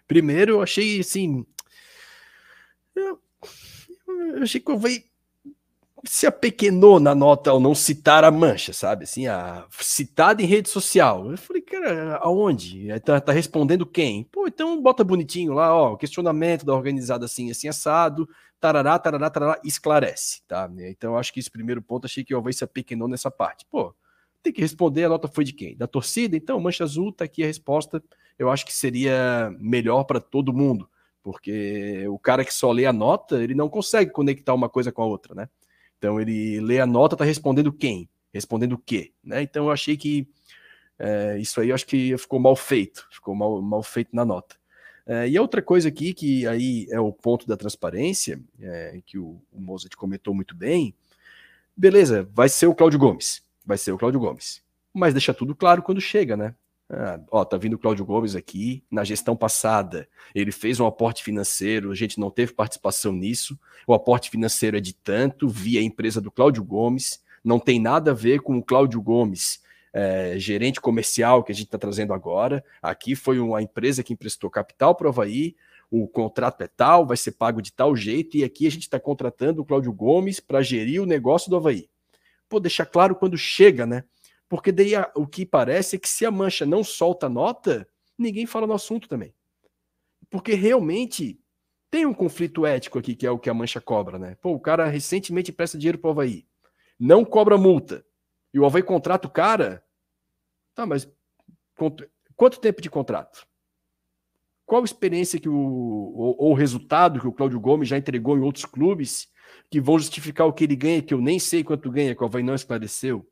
Primeiro, 0.06 0.52
eu 0.52 0.62
achei 0.62 1.00
assim. 1.00 1.46
Eu, 2.94 3.18
eu 4.36 4.42
achei 4.42 4.60
que 4.60 4.70
eu 4.70 4.78
veio 4.78 5.02
se 6.06 6.26
apequenou 6.26 7.00
na 7.00 7.14
nota 7.14 7.50
ao 7.50 7.58
não 7.58 7.74
citar 7.74 8.24
a 8.24 8.30
mancha, 8.30 8.72
sabe? 8.72 9.04
Assim, 9.04 9.26
a 9.26 9.66
citada 9.70 10.42
em 10.42 10.46
rede 10.46 10.68
social. 10.68 11.30
Eu 11.30 11.38
falei, 11.38 11.62
cara, 11.62 12.16
aonde? 12.16 12.88
Tá, 13.00 13.20
tá 13.20 13.32
respondendo 13.32 13.86
quem? 13.86 14.24
Pô, 14.24 14.46
então 14.46 14.80
bota 14.80 15.02
bonitinho 15.02 15.52
lá, 15.52 15.74
ó, 15.74 15.96
questionamento 15.96 16.64
da 16.64 16.74
organizada 16.74 17.24
assim, 17.24 17.50
assim, 17.50 17.68
assado, 17.68 18.28
tarará, 18.60 18.98
tarará, 18.98 19.30
tarará, 19.30 19.60
esclarece, 19.64 20.42
tá? 20.46 20.70
Então 20.78 21.16
acho 21.16 21.32
que 21.32 21.40
esse 21.40 21.50
primeiro 21.50 21.82
ponto, 21.82 22.06
achei 22.06 22.24
que 22.24 22.34
o 22.34 22.38
Havaí 22.38 22.52
se 22.52 22.64
apequenou 22.64 23.08
nessa 23.08 23.30
parte. 23.30 23.66
Pô, 23.70 23.94
tem 24.42 24.52
que 24.52 24.60
responder, 24.60 25.04
a 25.04 25.08
nota 25.08 25.26
foi 25.26 25.44
de 25.44 25.52
quem? 25.52 25.76
Da 25.76 25.86
torcida? 25.86 26.36
Então, 26.36 26.60
mancha 26.60 26.84
azul, 26.84 27.10
tá 27.12 27.24
aqui 27.24 27.42
a 27.42 27.46
resposta. 27.46 28.02
Eu 28.38 28.50
acho 28.50 28.66
que 28.66 28.74
seria 28.74 29.50
melhor 29.58 30.04
para 30.04 30.20
todo 30.20 30.52
mundo, 30.52 30.88
porque 31.22 32.06
o 32.08 32.18
cara 32.18 32.44
que 32.44 32.52
só 32.52 32.70
lê 32.70 32.84
a 32.84 32.92
nota, 32.92 33.42
ele 33.42 33.54
não 33.54 33.68
consegue 33.68 34.10
conectar 34.10 34.52
uma 34.52 34.68
coisa 34.68 34.92
com 34.92 35.02
a 35.02 35.06
outra, 35.06 35.34
né? 35.34 35.48
Então 36.04 36.20
ele 36.20 36.60
lê 36.60 36.80
a 36.80 36.86
nota, 36.86 37.14
está 37.14 37.24
respondendo 37.24 37.72
quem? 37.72 38.06
Respondendo 38.30 38.74
o 38.74 38.78
quê? 38.78 39.14
Né? 39.24 39.40
Então 39.40 39.64
eu 39.64 39.70
achei 39.70 39.96
que 39.96 40.28
é, 40.98 41.38
isso 41.38 41.58
aí 41.58 41.70
eu 41.70 41.74
acho 41.74 41.86
que 41.86 42.14
ficou 42.18 42.38
mal 42.38 42.54
feito, 42.54 43.08
ficou 43.10 43.34
mal, 43.34 43.62
mal 43.62 43.82
feito 43.82 44.14
na 44.14 44.22
nota. 44.22 44.54
É, 45.06 45.26
e 45.26 45.38
outra 45.38 45.62
coisa 45.62 45.88
aqui, 45.88 46.12
que 46.12 46.46
aí 46.46 46.86
é 46.90 47.00
o 47.00 47.10
ponto 47.10 47.46
da 47.46 47.56
transparência, 47.56 48.38
é, 48.60 49.00
que 49.06 49.16
o, 49.16 49.40
o 49.50 49.58
Mozart 49.58 49.94
comentou 49.96 50.34
muito 50.34 50.54
bem, 50.54 50.94
beleza, 51.74 52.28
vai 52.34 52.50
ser 52.50 52.66
o 52.66 52.74
Cláudio 52.74 52.98
Gomes, 52.98 53.42
vai 53.64 53.78
ser 53.78 53.92
o 53.92 53.96
Cláudio 53.96 54.20
Gomes, 54.20 54.62
mas 54.92 55.14
deixa 55.14 55.32
tudo 55.32 55.54
claro 55.54 55.82
quando 55.82 56.02
chega, 56.02 56.36
né? 56.36 56.54
Ah, 56.90 57.18
ó, 57.30 57.44
tá 57.44 57.56
vindo 57.56 57.74
o 57.74 57.78
Cláudio 57.78 58.04
Gomes 58.04 58.34
aqui. 58.34 58.84
Na 58.90 59.04
gestão 59.04 59.36
passada, 59.36 60.08
ele 60.34 60.52
fez 60.52 60.78
um 60.80 60.86
aporte 60.86 61.22
financeiro, 61.24 61.90
a 61.90 61.94
gente 61.94 62.20
não 62.20 62.30
teve 62.30 62.52
participação 62.52 63.12
nisso. 63.12 63.58
O 63.86 63.94
aporte 63.94 64.30
financeiro 64.30 64.76
é 64.76 64.80
de 64.80 64.92
tanto, 64.92 65.48
via 65.48 65.80
empresa 65.82 66.20
do 66.20 66.30
Cláudio 66.30 66.62
Gomes. 66.62 67.22
Não 67.42 67.58
tem 67.58 67.80
nada 67.80 68.10
a 68.10 68.14
ver 68.14 68.40
com 68.40 68.56
o 68.58 68.62
Cláudio 68.62 69.00
Gomes, 69.00 69.62
é, 69.92 70.34
gerente 70.38 70.80
comercial 70.80 71.42
que 71.42 71.52
a 71.52 71.54
gente 71.54 71.66
está 71.66 71.78
trazendo 71.78 72.12
agora. 72.12 72.64
Aqui 72.82 73.14
foi 73.14 73.38
uma 73.38 73.62
empresa 73.62 74.02
que 74.02 74.12
emprestou 74.12 74.50
capital 74.50 74.94
para 74.94 75.06
o 75.06 75.10
Havaí. 75.10 75.54
O 75.90 76.08
contrato 76.08 76.62
é 76.62 76.66
tal, 76.66 77.06
vai 77.06 77.16
ser 77.16 77.32
pago 77.32 77.62
de 77.62 77.72
tal 77.72 77.94
jeito, 77.94 78.36
e 78.36 78.42
aqui 78.42 78.66
a 78.66 78.70
gente 78.70 78.82
está 78.82 78.98
contratando 78.98 79.62
o 79.62 79.64
Cláudio 79.64 79.92
Gomes 79.92 80.40
para 80.40 80.62
gerir 80.62 81.00
o 81.00 81.06
negócio 81.06 81.48
do 81.48 81.56
Havaí. 81.56 81.88
Pô, 82.48 82.58
deixar 82.58 82.86
claro 82.86 83.14
quando 83.14 83.38
chega, 83.38 83.86
né? 83.86 84.04
Porque 84.48 84.70
daí 84.70 84.94
a, 84.94 85.10
o 85.14 85.26
que 85.26 85.46
parece 85.46 85.96
é 85.96 85.98
que 85.98 86.08
se 86.08 86.24
a 86.26 86.30
mancha 86.30 86.64
não 86.66 86.84
solta 86.84 87.28
nota, 87.28 87.88
ninguém 88.18 88.46
fala 88.46 88.66
no 88.66 88.74
assunto 88.74 89.08
também. 89.08 89.34
porque 90.30 90.54
realmente 90.54 91.40
tem 91.90 92.06
um 92.06 92.12
conflito 92.12 92.66
ético 92.66 92.98
aqui, 92.98 93.14
que 93.14 93.24
é 93.24 93.30
o 93.30 93.38
que 93.38 93.48
a 93.48 93.54
Mancha 93.54 93.80
cobra, 93.80 94.18
né? 94.18 94.36
Pô, 94.40 94.50
o 94.50 94.58
cara 94.58 94.86
recentemente 94.86 95.52
presta 95.52 95.78
dinheiro 95.78 95.96
para 95.96 96.08
o 96.08 96.10
Havaí, 96.10 96.44
não 96.98 97.24
cobra 97.24 97.56
multa, 97.56 98.04
e 98.52 98.58
o 98.58 98.66
Havaí 98.66 98.82
contrata 98.82 99.28
o 99.28 99.30
cara. 99.30 99.84
Tá, 100.74 100.84
mas 100.84 101.08
quanto 102.36 102.58
tempo 102.58 102.82
de 102.82 102.90
contrato? 102.90 103.46
Qual 104.66 104.82
a 104.82 104.84
experiência 104.84 105.38
que 105.38 105.48
o, 105.48 105.54
ou, 105.54 106.36
ou 106.36 106.50
o 106.50 106.54
resultado 106.54 107.20
que 107.20 107.28
o 107.28 107.32
Cláudio 107.32 107.60
Gomes 107.60 107.88
já 107.88 107.96
entregou 107.96 108.36
em 108.36 108.42
outros 108.42 108.64
clubes 108.64 109.28
que 109.70 109.80
vão 109.80 109.96
justificar 109.96 110.48
o 110.48 110.52
que 110.52 110.64
ele 110.64 110.74
ganha, 110.74 111.00
que 111.00 111.14
eu 111.14 111.20
nem 111.20 111.38
sei 111.38 111.62
quanto 111.62 111.92
ganha, 111.92 112.14
que 112.14 112.22
o 112.22 112.26
Havaí 112.26 112.42
não 112.42 112.56
esclareceu? 112.56 113.24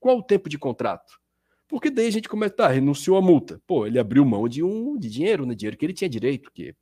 Qual 0.00 0.18
o 0.18 0.22
tempo 0.22 0.48
de 0.48 0.58
contrato? 0.58 1.20
Porque 1.68 1.90
daí 1.90 2.08
a 2.08 2.10
gente 2.10 2.28
começa, 2.28 2.56
tá, 2.56 2.68
renunciou 2.68 3.16
à 3.16 3.22
multa. 3.22 3.62
Pô, 3.66 3.86
ele 3.86 3.98
abriu 3.98 4.24
mão 4.24 4.48
de 4.48 4.62
um 4.62 4.98
de 4.98 5.08
dinheiro, 5.08 5.46
né? 5.46 5.54
Dinheiro 5.54 5.76
que 5.76 5.86
ele 5.86 5.92
tinha 5.92 6.08
direito, 6.08 6.50
que 6.52 6.74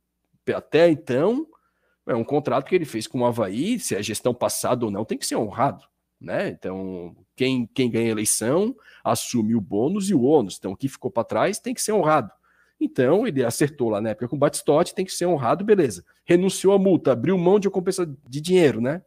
até 0.51 0.89
então 0.89 1.45
é 2.07 2.15
um 2.15 2.23
contrato 2.23 2.65
que 2.65 2.73
ele 2.73 2.85
fez 2.85 3.05
com 3.05 3.19
o 3.19 3.25
Havaí, 3.25 3.79
se 3.79 3.95
é 3.95 4.01
gestão 4.01 4.33
passada 4.33 4.83
ou 4.85 4.91
não, 4.91 5.05
tem 5.05 5.17
que 5.17 5.27
ser 5.27 5.35
honrado. 5.35 5.85
Né? 6.19 6.49
Então, 6.49 7.15
quem, 7.35 7.67
quem 7.67 7.89
ganha 7.89 8.07
a 8.07 8.11
eleição 8.11 8.75
assume 9.03 9.55
o 9.55 9.61
bônus 9.61 10.09
e 10.09 10.13
o 10.13 10.23
ônus. 10.23 10.57
Então, 10.57 10.71
o 10.71 10.75
que 10.75 10.89
ficou 10.89 11.11
para 11.11 11.23
trás 11.23 11.59
tem 11.59 11.73
que 11.73 11.81
ser 11.81 11.91
honrado. 11.91 12.31
Então, 12.79 13.27
ele 13.27 13.43
acertou 13.43 13.89
lá 13.89 14.01
na 14.01 14.09
época 14.09 14.27
com 14.27 14.35
o 14.35 14.39
Batistote, 14.39 14.95
tem 14.95 15.05
que 15.05 15.11
ser 15.11 15.25
honrado, 15.25 15.63
beleza. 15.63 16.03
Renunciou 16.25 16.73
à 16.73 16.79
multa, 16.79 17.11
abriu 17.11 17.37
mão 17.37 17.59
de 17.59 17.69
compensa 17.69 18.05
de 18.27 18.41
dinheiro, 18.41 18.81
né? 18.81 19.03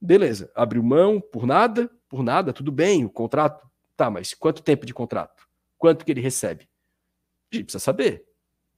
Beleza, 0.00 0.50
abriu 0.54 0.82
mão 0.82 1.20
por 1.20 1.46
nada, 1.46 1.90
por 2.16 2.22
nada, 2.22 2.52
tudo 2.52 2.72
bem, 2.72 3.04
o 3.04 3.10
contrato. 3.10 3.68
Tá, 3.94 4.10
mas 4.10 4.32
quanto 4.32 4.62
tempo 4.62 4.86
de 4.86 4.94
contrato? 4.94 5.46
Quanto 5.76 6.04
que 6.04 6.10
ele 6.10 6.20
recebe? 6.22 6.66
A 7.52 7.56
gente 7.56 7.64
precisa 7.64 7.82
saber. 7.82 8.24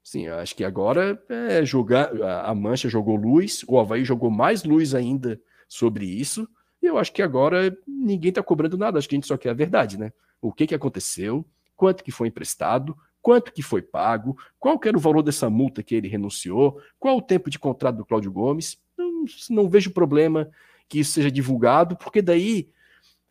Sim, 0.02 0.26
acho 0.26 0.56
que 0.56 0.64
agora 0.64 1.22
é 1.28 1.64
jogar. 1.64 2.10
A 2.44 2.54
Mancha 2.54 2.88
jogou 2.88 3.14
luz, 3.14 3.64
o 3.68 3.78
Havaí 3.78 4.04
jogou 4.04 4.30
mais 4.30 4.64
luz 4.64 4.94
ainda 4.94 5.40
sobre 5.68 6.04
isso. 6.04 6.48
E 6.82 6.86
eu 6.86 6.98
acho 6.98 7.12
que 7.12 7.22
agora 7.22 7.76
ninguém 7.86 8.30
está 8.30 8.42
cobrando 8.42 8.76
nada, 8.76 8.98
acho 8.98 9.08
que 9.08 9.14
a 9.14 9.18
gente 9.18 9.26
só 9.26 9.36
quer 9.36 9.50
a 9.50 9.54
verdade, 9.54 9.98
né? 9.98 10.12
O 10.40 10.52
que, 10.52 10.66
que 10.66 10.74
aconteceu, 10.74 11.44
quanto 11.76 12.02
que 12.02 12.10
foi 12.10 12.28
emprestado, 12.28 12.96
quanto 13.20 13.52
que 13.52 13.62
foi 13.62 13.82
pago, 13.82 14.36
qual 14.58 14.78
que 14.78 14.88
era 14.88 14.96
o 14.96 15.00
valor 15.00 15.22
dessa 15.22 15.50
multa 15.50 15.82
que 15.82 15.94
ele 15.94 16.08
renunciou, 16.08 16.80
qual 16.98 17.18
o 17.18 17.22
tempo 17.22 17.50
de 17.50 17.58
contrato 17.58 17.96
do 17.96 18.04
Cláudio 18.04 18.32
Gomes. 18.32 18.78
Não, 18.96 19.24
não 19.50 19.68
vejo 19.68 19.90
problema 19.90 20.50
que 20.88 21.00
isso 21.00 21.12
seja 21.12 21.30
divulgado, 21.30 21.96
porque 21.96 22.22
daí 22.22 22.70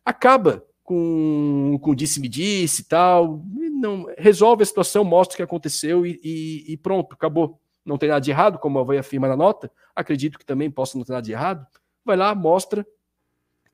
acaba 0.08 0.64
com, 0.82 1.78
com 1.82 1.94
disse-me-disse 1.94 2.82
e 2.82 2.84
tal, 2.86 3.42
não 3.80 4.06
resolve 4.16 4.62
a 4.62 4.66
situação, 4.66 5.04
mostra 5.04 5.34
o 5.34 5.36
que 5.36 5.42
aconteceu 5.42 6.06
e, 6.06 6.18
e, 6.24 6.72
e, 6.72 6.76
pronto, 6.76 7.14
acabou. 7.14 7.60
Não 7.84 7.98
tem 7.98 8.08
nada 8.08 8.20
de 8.20 8.30
errado, 8.30 8.58
como 8.58 8.78
a 8.78 8.82
Havaí 8.82 8.98
afirma 8.98 9.28
na 9.28 9.36
nota, 9.36 9.70
acredito 9.94 10.38
que 10.38 10.44
também 10.44 10.70
possa 10.70 10.96
não 10.96 11.04
ter 11.04 11.12
nada 11.12 11.24
de 11.24 11.32
errado. 11.32 11.66
Vai 12.04 12.16
lá, 12.16 12.34
mostra, 12.34 12.86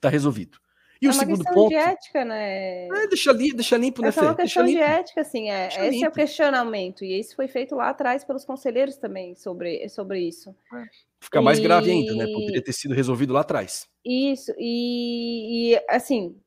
Está 0.05 0.11
resolvido. 0.11 0.59
E 1.01 1.07
é 1.07 1.11
o 1.11 1.13
segundo 1.13 1.45
ponto. 1.45 1.71
de 1.71 1.77
ética, 1.77 2.25
né? 2.25 2.87
É, 2.89 3.07
deixa, 3.09 3.33
li, 3.33 3.53
deixa 3.53 3.77
limpo, 3.77 4.03
né, 4.03 4.09
Essa 4.09 4.21
é 4.21 4.25
uma 4.25 4.35
questão 4.35 4.65
de 4.65 4.79
ética, 4.79 5.23
assim. 5.23 5.51
É, 5.51 5.69
esse 5.69 5.91
limpo. 5.91 6.05
é 6.05 6.09
o 6.09 6.13
questionamento. 6.13 7.05
E 7.05 7.19
isso 7.19 7.35
foi 7.35 7.49
feito 7.49 7.75
lá 7.75 7.89
atrás 7.89 8.23
pelos 8.23 8.45
conselheiros 8.45 8.97
também 8.97 9.35
sobre, 9.35 9.89
sobre 9.89 10.21
isso. 10.21 10.55
É. 10.75 10.85
Fica 11.25 11.43
mais 11.43 11.59
e... 11.59 11.63
grave 11.63 11.91
ainda, 11.91 12.15
né? 12.15 12.27
Poderia 12.33 12.63
ter 12.63 12.73
sido 12.73 12.95
resolvido 12.95 13.33
lá 13.33 13.41
atrás. 13.41 13.87
Isso. 14.05 14.53
E, 14.59 15.73
e, 15.73 15.83
assim, 15.89 16.39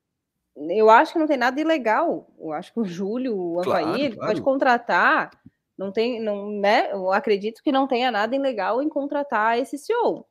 eu 0.56 0.90
acho 0.90 1.14
que 1.14 1.20
não 1.20 1.28
tem 1.28 1.38
nada 1.38 1.60
ilegal. 1.60 2.32
Eu 2.40 2.52
acho 2.54 2.74
que 2.74 2.80
o 2.80 2.86
Júlio, 2.86 3.36
o 3.36 3.60
Havaí, 3.60 3.84
claro, 3.84 4.16
claro. 4.16 4.28
pode 4.28 4.42
contratar. 4.42 5.32
Não 5.78 5.92
tem, 5.92 6.20
não, 6.20 6.50
né? 6.52 6.92
Eu 6.92 7.12
acredito 7.12 7.62
que 7.62 7.72
não 7.72 7.88
tenha 7.88 8.10
nada 8.10 8.36
ilegal 8.36 8.82
em 8.82 8.90
contratar 8.90 9.60
esse 9.60 9.78
CEO 9.78 10.26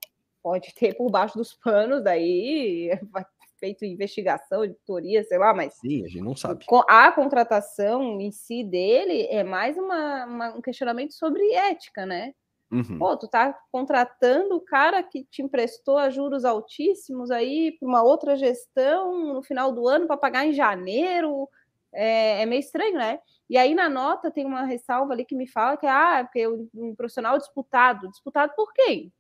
pode 0.46 0.72
ter 0.74 0.94
por 0.94 1.10
baixo 1.10 1.36
dos 1.36 1.54
panos, 1.54 2.04
daí 2.04 2.90
vai 3.10 3.24
feito 3.58 3.84
investigação, 3.84 4.64
editoria, 4.64 5.24
sei 5.24 5.38
lá, 5.38 5.52
mas. 5.52 5.74
Sim, 5.74 6.04
a 6.04 6.08
gente 6.08 6.22
não 6.22 6.36
sabe. 6.36 6.64
A 6.88 7.10
contratação 7.10 8.20
em 8.20 8.30
si 8.30 8.62
dele 8.62 9.26
é 9.28 9.42
mais 9.42 9.76
uma, 9.76 10.24
uma 10.24 10.48
um 10.54 10.60
questionamento 10.60 11.14
sobre 11.14 11.52
ética, 11.52 12.06
né? 12.06 12.32
Uhum. 12.70 12.98
Pô, 12.98 13.16
tu 13.16 13.28
tá 13.28 13.56
contratando 13.70 14.56
o 14.56 14.60
cara 14.60 15.02
que 15.02 15.24
te 15.24 15.40
emprestou 15.40 15.98
a 15.98 16.10
juros 16.10 16.44
altíssimos 16.44 17.30
aí 17.30 17.76
para 17.78 17.88
uma 17.88 18.02
outra 18.02 18.36
gestão 18.36 19.34
no 19.34 19.42
final 19.42 19.70
do 19.72 19.86
ano 19.86 20.06
para 20.06 20.16
pagar 20.16 20.44
em 20.44 20.52
janeiro. 20.52 21.48
É, 21.92 22.42
é, 22.42 22.46
meio 22.46 22.60
estranho, 22.60 22.98
né? 22.98 23.20
E 23.48 23.56
aí 23.56 23.74
na 23.74 23.88
nota 23.88 24.30
tem 24.30 24.44
uma 24.44 24.64
ressalva 24.64 25.12
ali 25.12 25.24
que 25.24 25.36
me 25.36 25.46
fala 25.46 25.76
que 25.76 25.86
ah, 25.86 26.24
porque 26.24 26.46
um 26.48 26.94
profissional 26.96 27.38
disputado. 27.38 28.10
Disputado 28.10 28.52
por 28.56 28.72
quem? 28.72 29.12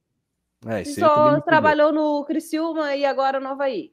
É, 0.66 0.84
só 0.84 1.40
trabalhou 1.40 1.92
no 1.92 2.24
Criciúma 2.24 2.96
e 2.96 3.04
agora 3.04 3.38
no 3.38 3.48
Havaí. 3.48 3.92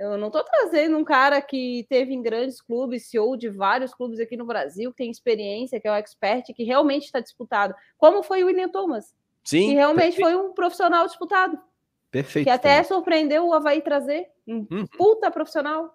Eu 0.00 0.16
não 0.16 0.28
estou 0.28 0.42
trazendo 0.42 0.96
um 0.96 1.04
cara 1.04 1.42
que 1.42 1.84
teve 1.90 2.14
em 2.14 2.22
grandes 2.22 2.58
clubes, 2.62 3.10
CEO 3.10 3.36
de 3.36 3.50
vários 3.50 3.92
clubes 3.92 4.18
aqui 4.18 4.34
no 4.34 4.46
Brasil, 4.46 4.90
que 4.92 4.96
tem 4.96 5.10
experiência, 5.10 5.78
que 5.78 5.86
é 5.86 5.92
um 5.92 5.94
expert, 5.94 6.54
que 6.54 6.64
realmente 6.64 7.04
está 7.04 7.20
disputado. 7.20 7.74
Como 7.98 8.22
foi 8.22 8.42
o 8.42 8.46
William 8.46 8.70
Thomas. 8.70 9.14
Sim. 9.44 9.68
Que 9.68 9.74
realmente 9.74 10.16
perfeito. 10.16 10.24
foi 10.24 10.36
um 10.36 10.54
profissional 10.54 11.06
disputado. 11.06 11.58
Perfeito. 12.10 12.46
Que 12.46 12.50
até 12.50 12.82
surpreendeu 12.82 13.46
o 13.46 13.52
Havaí 13.52 13.82
trazer. 13.82 14.26
Um 14.48 14.66
uhum. 14.70 14.86
puta 14.96 15.30
profissional. 15.30 15.94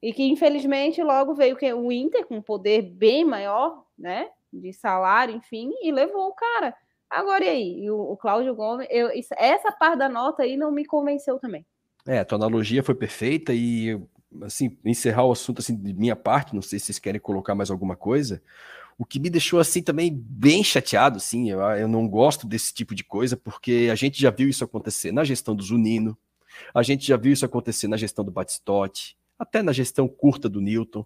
E 0.00 0.14
que, 0.14 0.22
infelizmente, 0.22 1.02
logo 1.02 1.34
veio 1.34 1.58
o 1.76 1.92
Inter 1.92 2.26
com 2.26 2.36
um 2.36 2.42
poder 2.42 2.80
bem 2.80 3.22
maior, 3.22 3.84
né? 3.98 4.30
De 4.50 4.72
salário, 4.72 5.36
enfim, 5.36 5.74
e 5.82 5.92
levou 5.92 6.28
o 6.28 6.34
cara. 6.34 6.74
Agora 7.10 7.44
e 7.44 7.48
aí? 7.50 7.84
E 7.84 7.90
o, 7.90 8.00
o 8.00 8.16
Cláudio 8.16 8.54
Gomes, 8.54 8.86
eu, 8.90 9.10
essa 9.36 9.70
parte 9.72 9.98
da 9.98 10.08
nota 10.08 10.42
aí 10.42 10.56
não 10.56 10.72
me 10.72 10.86
convenceu 10.86 11.38
também. 11.38 11.66
É, 12.06 12.24
tua 12.24 12.36
analogia 12.36 12.82
foi 12.82 12.94
perfeita 12.94 13.52
e, 13.52 14.00
assim, 14.42 14.76
encerrar 14.84 15.24
o 15.24 15.32
assunto 15.32 15.60
assim, 15.60 15.76
de 15.76 15.92
minha 15.92 16.16
parte, 16.16 16.54
não 16.54 16.62
sei 16.62 16.78
se 16.78 16.86
vocês 16.86 16.98
querem 16.98 17.20
colocar 17.20 17.54
mais 17.54 17.70
alguma 17.70 17.96
coisa. 17.96 18.42
O 18.98 19.04
que 19.04 19.18
me 19.18 19.28
deixou 19.28 19.60
assim 19.60 19.82
também 19.82 20.10
bem 20.12 20.64
chateado, 20.64 21.18
assim, 21.18 21.50
eu, 21.50 21.60
eu 21.60 21.88
não 21.88 22.08
gosto 22.08 22.46
desse 22.46 22.72
tipo 22.72 22.94
de 22.94 23.04
coisa, 23.04 23.36
porque 23.36 23.88
a 23.90 23.94
gente 23.94 24.20
já 24.20 24.30
viu 24.30 24.48
isso 24.48 24.64
acontecer 24.64 25.12
na 25.12 25.24
gestão 25.24 25.54
do 25.54 25.62
Zunino, 25.62 26.16
a 26.72 26.82
gente 26.82 27.06
já 27.06 27.16
viu 27.16 27.32
isso 27.32 27.44
acontecer 27.44 27.88
na 27.88 27.96
gestão 27.96 28.24
do 28.24 28.30
Batistotti, 28.30 29.16
até 29.38 29.62
na 29.62 29.72
gestão 29.72 30.08
curta 30.08 30.48
do 30.48 30.60
Newton 30.60 31.04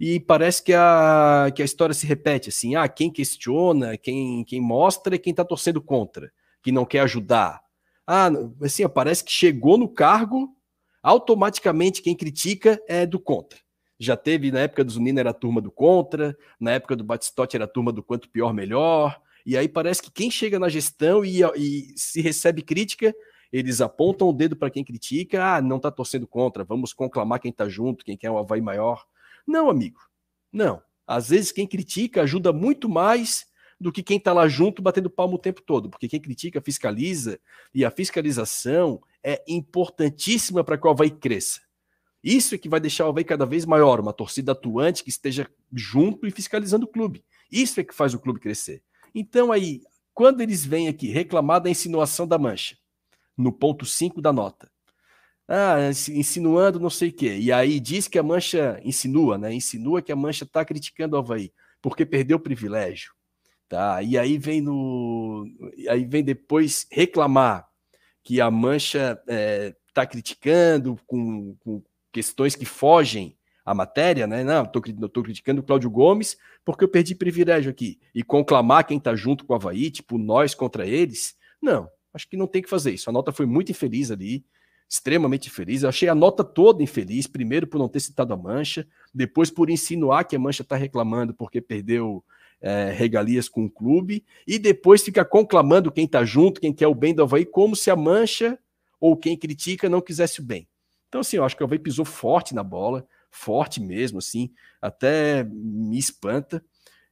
e 0.00 0.20
parece 0.20 0.62
que 0.62 0.72
a, 0.72 1.50
que 1.54 1.62
a 1.62 1.64
história 1.64 1.94
se 1.94 2.06
repete 2.06 2.48
assim: 2.48 2.74
ah, 2.74 2.88
quem 2.88 3.10
questiona, 3.10 3.96
quem, 3.96 4.44
quem 4.44 4.60
mostra 4.60 5.14
é 5.14 5.18
quem 5.18 5.32
está 5.32 5.44
torcendo 5.44 5.80
contra, 5.80 6.32
que 6.62 6.72
não 6.72 6.84
quer 6.84 7.00
ajudar. 7.00 7.60
Ah, 8.06 8.30
assim, 8.62 8.88
parece 8.88 9.24
que 9.24 9.32
chegou 9.32 9.78
no 9.78 9.88
cargo, 9.88 10.56
automaticamente 11.02 12.02
quem 12.02 12.16
critica 12.16 12.80
é 12.88 13.06
do 13.06 13.18
contra. 13.18 13.58
Já 13.98 14.16
teve 14.16 14.50
na 14.50 14.60
época 14.60 14.84
do 14.84 14.90
Zunino 14.90 15.20
era 15.20 15.30
a 15.30 15.34
turma 15.34 15.60
do 15.60 15.70
contra, 15.70 16.36
na 16.58 16.72
época 16.72 16.96
do 16.96 17.04
Batistotti 17.04 17.56
era 17.56 17.64
a 17.64 17.68
turma 17.68 17.92
do 17.92 18.02
quanto 18.02 18.28
pior 18.28 18.52
melhor. 18.52 19.20
E 19.46 19.56
aí 19.56 19.68
parece 19.68 20.02
que 20.02 20.10
quem 20.10 20.30
chega 20.30 20.58
na 20.58 20.68
gestão 20.68 21.24
e, 21.24 21.40
e 21.56 21.92
se 21.96 22.20
recebe 22.20 22.62
crítica, 22.62 23.14
eles 23.52 23.80
apontam 23.80 24.28
o 24.28 24.32
dedo 24.32 24.56
para 24.56 24.70
quem 24.70 24.82
critica, 24.82 25.56
ah, 25.56 25.60
não 25.60 25.76
está 25.76 25.90
torcendo 25.90 26.26
contra, 26.26 26.64
vamos 26.64 26.92
conclamar 26.92 27.38
quem 27.38 27.50
está 27.50 27.68
junto, 27.68 28.04
quem 28.04 28.16
quer 28.16 28.30
o 28.30 28.34
um 28.34 28.38
Havaí 28.38 28.60
maior. 28.60 29.04
Não, 29.46 29.68
amigo. 29.68 30.00
Não. 30.52 30.82
Às 31.06 31.28
vezes 31.28 31.52
quem 31.52 31.66
critica 31.66 32.22
ajuda 32.22 32.52
muito 32.52 32.88
mais 32.88 33.46
do 33.82 33.90
que 33.92 34.02
quem 34.02 34.16
está 34.16 34.32
lá 34.32 34.46
junto 34.46 34.80
batendo 34.80 35.10
palmo 35.10 35.34
o 35.34 35.38
tempo 35.38 35.60
todo, 35.60 35.90
porque 35.90 36.08
quem 36.08 36.20
critica 36.20 36.60
fiscaliza 36.60 37.38
e 37.74 37.84
a 37.84 37.90
fiscalização 37.90 39.02
é 39.22 39.42
importantíssima 39.48 40.62
para 40.62 40.78
que 40.78 40.86
o 40.86 40.90
Havaí 40.90 41.10
cresça. 41.10 41.60
Isso 42.22 42.54
é 42.54 42.58
que 42.58 42.68
vai 42.68 42.78
deixar 42.78 43.06
o 43.06 43.08
Havaí 43.08 43.24
cada 43.24 43.44
vez 43.44 43.66
maior, 43.66 43.98
uma 43.98 44.12
torcida 44.12 44.52
atuante 44.52 45.02
que 45.02 45.10
esteja 45.10 45.50
junto 45.72 46.26
e 46.26 46.30
fiscalizando 46.30 46.86
o 46.86 46.88
clube. 46.88 47.24
Isso 47.50 47.80
é 47.80 47.84
que 47.84 47.94
faz 47.94 48.14
o 48.14 48.20
clube 48.20 48.38
crescer. 48.38 48.82
Então 49.12 49.50
aí, 49.50 49.82
quando 50.14 50.40
eles 50.40 50.64
vêm 50.64 50.86
aqui 50.86 51.08
reclamar 51.08 51.60
da 51.60 51.68
insinuação 51.68 52.26
da 52.26 52.38
mancha, 52.38 52.76
no 53.36 53.52
ponto 53.52 53.84
5 53.84 54.22
da 54.22 54.32
nota, 54.32 54.70
ah, 55.48 55.90
insinuando 56.10 56.78
não 56.78 56.88
sei 56.88 57.08
o 57.08 57.12
quê. 57.12 57.36
E 57.36 57.50
aí 57.50 57.80
diz 57.80 58.06
que 58.06 58.18
a 58.18 58.22
Mancha 58.22 58.80
insinua, 58.84 59.36
né? 59.36 59.52
Insinua 59.52 60.00
que 60.00 60.12
a 60.12 60.16
Mancha 60.16 60.44
está 60.44 60.64
criticando 60.64 61.16
o 61.16 61.18
Havaí, 61.18 61.52
porque 61.82 62.06
perdeu 62.06 62.36
o 62.36 62.40
privilégio. 62.40 63.12
Tá? 63.72 64.02
E 64.02 64.18
aí 64.18 64.36
vem 64.36 64.60
no. 64.60 65.46
Aí 65.88 66.04
vem 66.04 66.22
depois 66.22 66.86
reclamar 66.92 67.66
que 68.22 68.38
a 68.38 68.50
Mancha 68.50 69.18
está 69.22 69.32
é, 69.32 69.74
tá 69.94 70.04
criticando 70.04 71.00
com, 71.06 71.56
com, 71.58 71.82
questões 72.12 72.54
que 72.54 72.66
fogem 72.66 73.34
à 73.64 73.72
matéria, 73.72 74.26
né? 74.26 74.44
Não, 74.44 74.64
estou 74.64 75.22
criticando 75.22 75.62
o 75.62 75.64
Cláudio 75.64 75.88
Gomes 75.88 76.36
porque 76.66 76.84
eu 76.84 76.88
perdi 76.88 77.14
privilégio 77.14 77.70
aqui. 77.70 77.98
E 78.14 78.22
conclamar 78.22 78.84
quem 78.84 78.98
está 78.98 79.16
junto 79.16 79.42
com 79.46 79.54
o 79.54 79.56
Havaí, 79.56 79.90
tipo, 79.90 80.18
nós 80.18 80.54
contra 80.54 80.86
eles. 80.86 81.34
Não, 81.58 81.88
acho 82.12 82.28
que 82.28 82.36
não 82.36 82.46
tem 82.46 82.60
que 82.60 82.68
fazer 82.68 82.92
isso. 82.92 83.08
A 83.08 83.12
nota 83.12 83.32
foi 83.32 83.46
muito 83.46 83.72
infeliz 83.72 84.10
ali 84.10 84.44
extremamente 84.86 85.48
feliz. 85.48 85.82
Eu 85.82 85.88
achei 85.88 86.10
a 86.10 86.14
nota 86.14 86.44
toda 86.44 86.82
infeliz, 86.82 87.26
primeiro 87.26 87.66
por 87.66 87.78
não 87.78 87.88
ter 87.88 88.00
citado 88.00 88.34
a 88.34 88.36
Mancha, 88.36 88.86
depois 89.14 89.50
por 89.50 89.70
insinuar 89.70 90.26
que 90.26 90.36
a 90.36 90.38
Mancha 90.38 90.60
está 90.60 90.76
reclamando 90.76 91.32
porque 91.32 91.58
perdeu 91.58 92.22
é, 92.62 92.90
regalias 92.90 93.48
com 93.48 93.64
o 93.64 93.70
clube 93.70 94.24
e 94.46 94.58
depois 94.58 95.02
fica 95.02 95.24
conclamando 95.24 95.90
quem 95.90 96.04
está 96.04 96.24
junto, 96.24 96.60
quem 96.60 96.72
quer 96.72 96.86
o 96.86 96.94
bem 96.94 97.12
do 97.12 97.22
Havaí, 97.22 97.44
como 97.44 97.74
se 97.74 97.90
a 97.90 97.96
mancha 97.96 98.58
ou 99.00 99.16
quem 99.16 99.36
critica 99.36 99.88
não 99.88 100.00
quisesse 100.00 100.40
o 100.40 100.44
bem. 100.44 100.68
Então, 101.08 101.20
assim, 101.20 101.36
eu 101.36 101.44
acho 101.44 101.56
que 101.56 101.62
o 101.62 101.66
Havaí 101.66 101.78
pisou 101.78 102.04
forte 102.04 102.54
na 102.54 102.62
bola, 102.62 103.04
forte 103.30 103.80
mesmo, 103.80 104.18
assim, 104.18 104.50
até 104.80 105.44
me 105.44 105.98
espanta, 105.98 106.64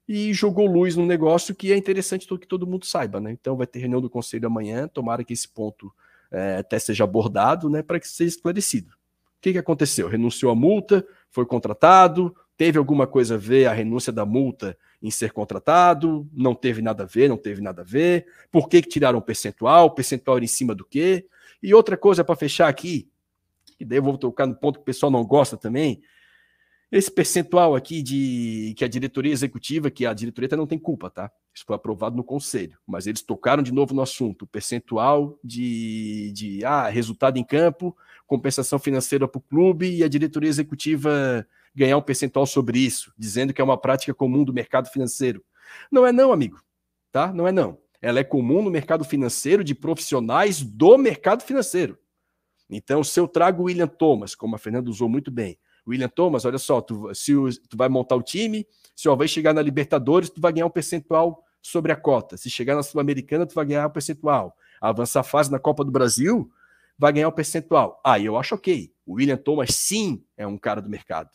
e 0.08 0.32
jogou 0.32 0.66
luz 0.66 0.96
num 0.96 1.06
negócio 1.06 1.54
que 1.54 1.72
é 1.72 1.76
interessante 1.76 2.26
que 2.26 2.46
todo 2.46 2.66
mundo 2.66 2.84
saiba, 2.86 3.20
né? 3.20 3.30
Então 3.30 3.56
vai 3.56 3.66
ter 3.66 3.80
reunião 3.80 4.00
do 4.00 4.10
conselho 4.10 4.46
amanhã, 4.46 4.88
tomara 4.88 5.22
que 5.22 5.32
esse 5.32 5.48
ponto 5.48 5.92
é, 6.30 6.56
até 6.56 6.78
seja 6.78 7.04
abordado, 7.04 7.68
né, 7.68 7.82
para 7.82 7.98
que 7.98 8.08
seja 8.08 8.28
esclarecido. 8.28 8.92
O 8.92 9.40
que, 9.40 9.52
que 9.52 9.58
aconteceu? 9.58 10.08
Renunciou 10.08 10.50
à 10.52 10.54
multa, 10.54 11.06
foi 11.30 11.46
contratado, 11.46 12.34
teve 12.56 12.78
alguma 12.78 13.06
coisa 13.06 13.36
a 13.36 13.38
ver 13.38 13.66
a 13.66 13.72
renúncia 13.72 14.12
da 14.12 14.26
multa 14.26 14.76
em 15.02 15.10
ser 15.10 15.32
contratado, 15.32 16.28
não 16.32 16.54
teve 16.54 16.82
nada 16.82 17.04
a 17.04 17.06
ver, 17.06 17.28
não 17.28 17.36
teve 17.36 17.60
nada 17.60 17.82
a 17.82 17.84
ver, 17.84 18.26
por 18.50 18.68
que, 18.68 18.82
que 18.82 18.88
tiraram 18.88 19.18
o 19.18 19.22
percentual, 19.22 19.86
o 19.86 19.90
percentual 19.90 20.36
era 20.36 20.44
em 20.44 20.48
cima 20.48 20.74
do 20.74 20.84
quê? 20.84 21.26
E 21.62 21.72
outra 21.72 21.96
coisa 21.96 22.22
para 22.22 22.36
fechar 22.36 22.68
aqui, 22.68 23.08
e 23.78 23.84
daí 23.84 23.98
eu 23.98 24.02
vou 24.02 24.18
tocar 24.18 24.46
no 24.46 24.54
ponto 24.54 24.78
que 24.78 24.82
o 24.82 24.84
pessoal 24.84 25.10
não 25.10 25.24
gosta 25.24 25.56
também, 25.56 26.02
esse 26.92 27.10
percentual 27.10 27.76
aqui 27.76 28.02
de 28.02 28.74
que 28.76 28.84
a 28.84 28.88
diretoria 28.88 29.32
executiva, 29.32 29.90
que 29.90 30.04
a 30.04 30.12
diretoria 30.12 30.56
não 30.56 30.66
tem 30.66 30.78
culpa, 30.78 31.08
tá? 31.08 31.30
Isso 31.54 31.64
foi 31.64 31.76
aprovado 31.76 32.16
no 32.16 32.24
conselho, 32.24 32.76
mas 32.84 33.06
eles 33.06 33.22
tocaram 33.22 33.62
de 33.62 33.72
novo 33.72 33.94
no 33.94 34.02
assunto, 34.02 34.46
percentual 34.46 35.38
de, 35.42 36.32
de 36.32 36.64
ah, 36.64 36.88
resultado 36.88 37.36
em 37.38 37.44
campo, 37.44 37.96
compensação 38.26 38.78
financeira 38.78 39.28
para 39.28 39.38
o 39.38 39.42
clube 39.42 39.88
e 39.88 40.02
a 40.02 40.08
diretoria 40.08 40.50
executiva 40.50 41.46
ganhar 41.74 41.96
um 41.96 42.02
percentual 42.02 42.46
sobre 42.46 42.78
isso, 42.78 43.12
dizendo 43.16 43.52
que 43.52 43.60
é 43.60 43.64
uma 43.64 43.78
prática 43.78 44.12
comum 44.14 44.44
do 44.44 44.52
mercado 44.52 44.88
financeiro. 44.88 45.44
Não 45.90 46.06
é 46.06 46.12
não, 46.12 46.32
amigo, 46.32 46.60
tá? 47.12 47.32
Não 47.32 47.46
é 47.46 47.52
não. 47.52 47.78
Ela 48.02 48.20
é 48.20 48.24
comum 48.24 48.62
no 48.62 48.70
mercado 48.70 49.04
financeiro 49.04 49.62
de 49.62 49.74
profissionais 49.74 50.62
do 50.62 50.96
mercado 50.96 51.42
financeiro. 51.42 51.98
Então, 52.68 53.04
se 53.04 53.18
eu 53.18 53.28
trago 53.28 53.62
o 53.62 53.66
William 53.66 53.88
Thomas, 53.88 54.34
como 54.34 54.54
a 54.54 54.58
Fernanda 54.58 54.88
usou 54.88 55.08
muito 55.08 55.30
bem, 55.30 55.58
William 55.86 56.08
Thomas, 56.08 56.44
olha 56.44 56.58
só, 56.58 56.80
tu, 56.80 57.12
se 57.14 57.34
o, 57.34 57.48
tu 57.68 57.76
vai 57.76 57.88
montar 57.88 58.16
o 58.16 58.22
time, 58.22 58.66
se 58.94 59.08
o 59.08 59.16
vai 59.16 59.26
chegar 59.26 59.52
na 59.52 59.60
Libertadores, 59.60 60.30
tu 60.30 60.40
vai 60.40 60.52
ganhar 60.52 60.66
um 60.66 60.70
percentual 60.70 61.44
sobre 61.60 61.92
a 61.92 61.96
cota. 61.96 62.36
Se 62.36 62.48
chegar 62.48 62.74
na 62.74 62.82
Sul-Americana, 62.82 63.46
tu 63.46 63.54
vai 63.54 63.64
ganhar 63.64 63.86
um 63.86 63.90
percentual. 63.90 64.56
Avançar 64.80 65.20
a 65.20 65.24
fase 65.24 65.50
na 65.50 65.58
Copa 65.58 65.84
do 65.84 65.90
Brasil, 65.90 66.50
vai 66.96 67.12
ganhar 67.12 67.28
um 67.28 67.32
percentual. 67.32 68.00
Aí 68.04 68.22
ah, 68.22 68.26
eu 68.26 68.36
acho 68.36 68.54
ok. 68.54 68.92
O 69.04 69.14
William 69.14 69.36
Thomas, 69.36 69.74
sim, 69.74 70.22
é 70.36 70.46
um 70.46 70.56
cara 70.56 70.80
do 70.80 70.88
mercado. 70.88 71.30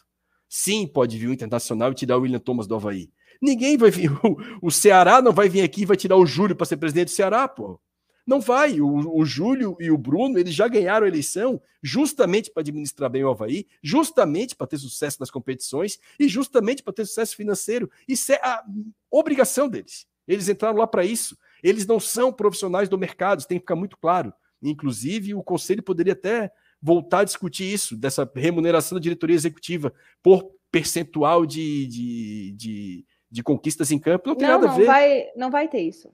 Sim, 0.57 0.87
pode 0.87 1.17
vir 1.17 1.27
o 1.27 1.33
Internacional 1.33 1.91
e 1.91 1.95
tirar 1.95 2.17
o 2.17 2.21
William 2.21 2.39
Thomas 2.39 2.65
do 2.65 2.75
Havaí. 2.75 3.11
Ninguém 3.41 3.75
vai 3.75 3.91
vir. 3.91 4.09
O, 4.63 4.71
Ceará 4.71 5.21
não 5.21 5.33
vai 5.33 5.49
vir 5.49 5.61
aqui 5.61 5.81
e 5.81 5.85
vai 5.85 5.97
tirar 5.97 6.15
o 6.15 6.25
Júlio 6.25 6.55
para 6.55 6.65
ser 6.65 6.77
presidente 6.77 7.07
do 7.07 7.11
Ceará, 7.11 7.45
pô. 7.45 7.77
Não 8.25 8.39
vai. 8.39 8.79
O, 8.79 9.19
o 9.19 9.25
Júlio 9.25 9.75
e 9.81 9.91
o 9.91 9.97
Bruno, 9.97 10.39
eles 10.39 10.53
já 10.53 10.69
ganharam 10.69 11.05
a 11.05 11.09
eleição 11.09 11.61
justamente 11.83 12.49
para 12.49 12.61
administrar 12.61 13.09
bem 13.09 13.21
o 13.25 13.29
Havaí, 13.29 13.67
justamente 13.83 14.55
para 14.55 14.65
ter 14.65 14.77
sucesso 14.77 15.17
nas 15.19 15.29
competições 15.29 15.99
e 16.17 16.25
justamente 16.29 16.81
para 16.81 16.93
ter 16.93 17.05
sucesso 17.05 17.35
financeiro. 17.35 17.91
Isso 18.07 18.31
é 18.31 18.39
a 18.41 18.63
obrigação 19.11 19.67
deles. 19.67 20.07
Eles 20.25 20.47
entraram 20.47 20.77
lá 20.77 20.87
para 20.87 21.03
isso. 21.03 21.37
Eles 21.61 21.85
não 21.85 21.99
são 21.99 22.31
profissionais 22.31 22.87
do 22.87 22.97
mercado, 22.97 23.39
isso 23.39 23.47
tem 23.49 23.57
que 23.57 23.63
ficar 23.63 23.75
muito 23.75 23.97
claro. 23.97 24.31
Inclusive, 24.63 25.33
o 25.33 25.43
conselho 25.43 25.83
poderia 25.83 26.13
até 26.13 26.49
voltar 26.85 27.21
a 27.21 27.23
discutir 27.23 27.73
isso, 27.73 27.97
dessa 27.97 28.29
remuneração 28.35 28.95
da 28.95 29.01
diretoria 29.01 29.35
executiva 29.35 29.91
por 30.21 30.51
percentual 30.69 31.43
de, 31.43 31.87
de, 31.87 32.51
de, 32.51 33.05
de 33.31 33.43
conquistas 33.43 33.91
em 33.91 33.97
campo. 33.97 34.29
Não 34.29 34.35
tem 34.35 34.47
não, 34.47 34.61
nada 34.61 34.71
a 34.71 34.75
ver. 34.75 34.85
Vai, 34.85 35.25
não 35.35 35.49
vai 35.49 35.67
ter 35.67 35.81
isso. 35.81 36.13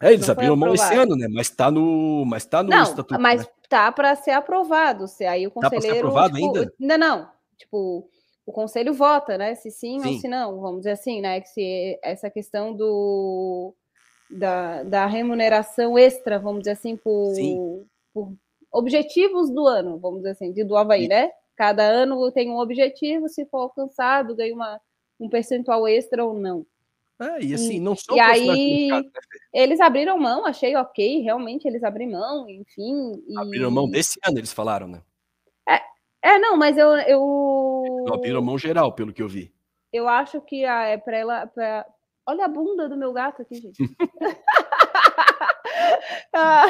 É, 0.00 0.12
eles 0.12 0.28
abriram 0.30 0.54
mão 0.54 0.72
esse 0.72 0.94
ano, 0.94 1.16
né? 1.16 1.26
Mas 1.28 1.48
está 1.48 1.68
no, 1.68 2.24
mas 2.24 2.44
tá 2.44 2.62
no 2.62 2.70
não, 2.70 2.82
estatuto. 2.84 3.20
Mas 3.20 3.40
né? 3.40 3.46
tá 3.68 3.90
para 3.90 4.14
ser 4.14 4.30
aprovado. 4.30 5.08
Se 5.08 5.24
aí 5.24 5.48
o 5.48 5.50
conselheiro. 5.50 5.82
Tá 5.82 5.88
para 5.88 5.94
ser 5.94 5.98
aprovado 5.98 6.34
tipo, 6.34 6.46
ainda? 6.46 6.74
Ainda 6.80 6.98
não. 6.98 7.28
Tipo, 7.58 8.08
o 8.46 8.52
conselho 8.52 8.94
vota, 8.94 9.36
né? 9.36 9.56
Se 9.56 9.68
sim, 9.68 10.00
sim, 10.00 10.14
ou 10.14 10.20
se 10.20 10.28
não, 10.28 10.60
vamos 10.60 10.78
dizer 10.78 10.92
assim, 10.92 11.20
né? 11.20 11.40
Que 11.40 11.48
se 11.48 11.98
essa 12.04 12.30
questão 12.30 12.72
do 12.72 13.74
da, 14.30 14.84
da 14.84 15.06
remuneração 15.06 15.98
extra, 15.98 16.38
vamos 16.38 16.60
dizer 16.60 16.72
assim, 16.72 16.96
por, 16.96 17.32
por 18.14 18.32
objetivos 18.72 19.50
do 19.50 19.66
ano, 19.66 19.98
vamos 19.98 20.18
dizer 20.18 20.30
assim, 20.30 20.52
de, 20.52 20.64
do 20.64 20.76
Havaí, 20.76 21.06
né? 21.06 21.30
Cada 21.56 21.82
ano 21.82 22.32
tem 22.32 22.50
um 22.50 22.58
objetivo, 22.58 23.28
se 23.28 23.44
for 23.46 23.58
alcançado, 23.58 24.34
ganha 24.34 24.54
uma, 24.54 24.80
um 25.20 25.28
percentual 25.28 25.86
extra 25.86 26.24
ou 26.24 26.34
não. 26.34 26.66
É, 27.20 27.44
e 27.44 27.54
assim, 27.54 27.78
não 27.78 27.94
são 27.94 28.16
E 28.16 28.20
aí, 28.20 28.88
mercado, 28.88 29.04
né, 29.04 29.10
eles 29.52 29.80
abriram 29.80 30.18
mão, 30.18 30.44
achei 30.44 30.74
ok, 30.74 31.20
realmente 31.20 31.68
eles 31.68 31.84
abriram 31.84 32.18
mão, 32.18 32.48
enfim. 32.48 33.22
E... 33.28 33.38
Abriram 33.38 33.70
mão 33.70 33.88
desse 33.88 34.18
ano, 34.26 34.38
eles 34.38 34.52
falaram, 34.52 34.88
né? 34.88 35.02
É, 35.68 35.80
é 36.22 36.38
não, 36.38 36.56
mas 36.56 36.76
eu. 36.76 36.88
eu... 36.88 37.84
Eles 37.86 38.12
abriram 38.12 38.42
mão 38.42 38.58
geral, 38.58 38.92
pelo 38.92 39.12
que 39.12 39.22
eu 39.22 39.28
vi. 39.28 39.54
Eu 39.92 40.08
acho 40.08 40.40
que 40.40 40.64
a, 40.64 40.86
é 40.86 40.96
para 40.96 41.16
ela. 41.16 41.46
Pra... 41.46 41.86
Olha 42.26 42.46
a 42.46 42.48
bunda 42.48 42.88
do 42.88 42.96
meu 42.96 43.12
gato 43.12 43.42
aqui, 43.42 43.54
gente. 43.56 43.78
ah, 46.32 46.66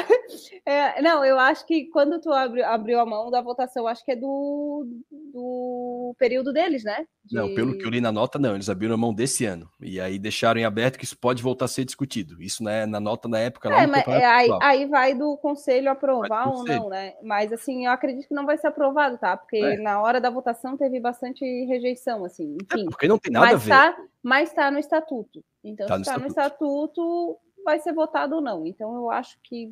é, 0.65 1.01
não, 1.01 1.23
eu 1.23 1.39
acho 1.39 1.65
que 1.65 1.85
quando 1.85 2.19
tu 2.19 2.31
abriu, 2.31 2.65
abriu 2.65 2.99
a 2.99 3.05
mão 3.05 3.29
da 3.31 3.41
votação, 3.41 3.87
acho 3.87 4.03
que 4.03 4.11
é 4.11 4.15
do, 4.15 4.87
do 5.33 6.15
período 6.17 6.53
deles, 6.53 6.83
né? 6.83 7.05
De... 7.25 7.35
Não, 7.35 7.53
pelo 7.55 7.77
que 7.77 7.85
eu 7.85 7.89
li 7.89 8.01
na 8.01 8.11
nota, 8.11 8.37
não. 8.37 8.53
Eles 8.53 8.69
abriram 8.69 8.95
a 8.95 8.97
mão 8.97 9.13
desse 9.13 9.45
ano. 9.45 9.69
E 9.81 9.99
aí 9.99 10.19
deixaram 10.19 10.59
em 10.59 10.65
aberto 10.65 10.97
que 10.97 11.05
isso 11.05 11.17
pode 11.17 11.41
voltar 11.41 11.65
a 11.65 11.67
ser 11.67 11.85
discutido. 11.85 12.41
Isso 12.41 12.63
né, 12.63 12.85
na 12.85 12.99
nota 12.99 13.27
na 13.27 13.39
época 13.39 13.69
lá. 13.69 13.83
É, 13.83 13.87
mas 13.87 14.07
é, 14.07 14.25
aí, 14.25 14.49
aí, 14.61 14.85
vai 14.85 15.13
do 15.13 15.37
conselho 15.37 15.89
aprovar 15.89 16.49
ou 16.49 16.63
não, 16.63 16.89
né? 16.89 17.13
Mas 17.23 17.51
assim, 17.53 17.85
eu 17.85 17.91
acredito 17.91 18.27
que 18.27 18.33
não 18.33 18.45
vai 18.45 18.57
ser 18.57 18.67
aprovado, 18.67 19.17
tá? 19.17 19.37
Porque 19.37 19.57
é. 19.57 19.77
na 19.77 20.01
hora 20.01 20.19
da 20.19 20.29
votação 20.29 20.77
teve 20.77 20.99
bastante 20.99 21.43
rejeição, 21.65 22.25
assim. 22.25 22.57
É, 22.71 22.75
enfim. 22.75 22.85
porque 22.89 23.07
não 23.07 23.17
tem 23.17 23.31
nada 23.31 23.45
mas 23.45 23.55
a 23.55 23.57
ver. 23.57 23.69
Tá, 23.69 24.03
mas 24.21 24.49
está 24.49 24.69
no 24.69 24.79
estatuto. 24.79 25.43
Então, 25.63 25.87
tá 25.87 25.95
se 25.95 26.01
está 26.01 26.17
no 26.17 26.27
estatuto, 26.27 27.37
vai 27.63 27.79
ser 27.79 27.93
votado 27.93 28.35
ou 28.35 28.41
não. 28.41 28.65
Então, 28.65 28.95
eu 28.95 29.09
acho 29.09 29.37
que 29.43 29.71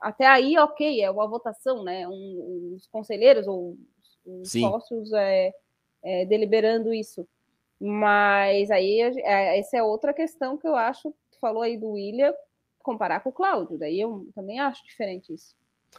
até 0.00 0.26
aí, 0.26 0.58
ok, 0.58 1.00
é 1.00 1.10
uma 1.10 1.28
votação, 1.28 1.84
né? 1.84 2.08
Um, 2.08 2.74
os 2.74 2.86
conselheiros 2.88 3.46
ou 3.46 3.76
os 4.26 4.50
Sim. 4.50 4.62
sócios 4.62 5.12
é, 5.12 5.52
é, 6.02 6.24
deliberando 6.26 6.92
isso. 6.92 7.26
Mas 7.80 8.70
aí, 8.70 9.00
é, 9.00 9.58
essa 9.58 9.76
é 9.76 9.82
outra 9.82 10.12
questão 10.12 10.56
que 10.56 10.66
eu 10.66 10.74
acho, 10.74 11.14
falou 11.40 11.62
aí 11.62 11.76
do 11.76 11.90
William, 11.90 12.32
comparar 12.80 13.20
com 13.20 13.30
o 13.30 13.32
Cláudio. 13.32 13.78
Daí 13.78 14.00
eu 14.00 14.26
também 14.34 14.60
acho 14.60 14.84
diferente 14.84 15.32
isso. 15.32 15.54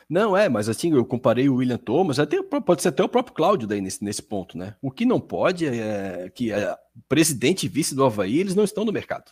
Não, 0.10 0.36
é, 0.36 0.50
mas 0.50 0.68
assim, 0.68 0.92
eu 0.92 1.06
comparei 1.06 1.48
o 1.48 1.56
William 1.56 1.78
Thomas, 1.78 2.20
até, 2.20 2.42
pode 2.42 2.82
ser 2.82 2.90
até 2.90 3.04
o 3.04 3.10
próprio 3.10 3.36
Cláudio 3.36 3.68
daí 3.68 3.80
nesse, 3.80 4.04
nesse 4.04 4.24
ponto, 4.24 4.58
né? 4.58 4.76
O 4.82 4.92
que 4.92 5.06
não 5.06 5.20
pode 5.20 5.68
é 5.68 6.30
que 6.34 6.52
é, 6.52 6.76
presidente 7.08 7.66
e 7.66 7.70
vice 7.70 7.96
do 7.96 8.04
Havaí, 8.04 8.40
eles 8.40 8.56
não 8.56 8.64
estão 8.64 8.84
no 8.84 8.92
mercado. 8.92 9.32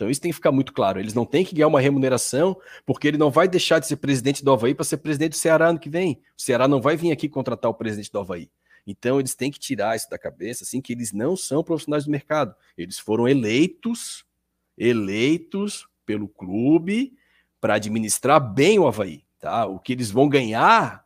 Então 0.00 0.08
isso 0.08 0.22
tem 0.22 0.30
que 0.30 0.36
ficar 0.36 0.50
muito 0.50 0.72
claro. 0.72 0.98
Eles 0.98 1.12
não 1.12 1.26
têm 1.26 1.44
que 1.44 1.54
ganhar 1.54 1.66
uma 1.66 1.78
remuneração, 1.78 2.58
porque 2.86 3.06
ele 3.06 3.18
não 3.18 3.30
vai 3.30 3.46
deixar 3.46 3.78
de 3.78 3.86
ser 3.86 3.96
presidente 3.96 4.42
do 4.42 4.50
Havaí 4.50 4.74
para 4.74 4.82
ser 4.82 4.96
presidente 4.96 5.32
do 5.32 5.36
Ceará 5.36 5.68
ano 5.68 5.78
que 5.78 5.90
vem. 5.90 6.22
O 6.38 6.40
Ceará 6.40 6.66
não 6.66 6.80
vai 6.80 6.96
vir 6.96 7.12
aqui 7.12 7.28
contratar 7.28 7.70
o 7.70 7.74
presidente 7.74 8.10
do 8.10 8.18
Havaí. 8.18 8.50
Então 8.86 9.20
eles 9.20 9.34
têm 9.34 9.50
que 9.50 9.58
tirar 9.58 9.94
isso 9.94 10.08
da 10.08 10.18
cabeça, 10.18 10.64
assim, 10.64 10.80
que 10.80 10.94
eles 10.94 11.12
não 11.12 11.36
são 11.36 11.62
profissionais 11.62 12.06
do 12.06 12.10
mercado. 12.10 12.54
Eles 12.78 12.98
foram 12.98 13.28
eleitos, 13.28 14.24
eleitos 14.78 15.86
pelo 16.06 16.26
clube 16.26 17.12
para 17.60 17.74
administrar 17.74 18.40
bem 18.40 18.78
o 18.78 18.86
Havaí. 18.86 19.22
Tá? 19.38 19.66
O 19.66 19.78
que 19.78 19.92
eles 19.92 20.10
vão 20.10 20.30
ganhar 20.30 21.04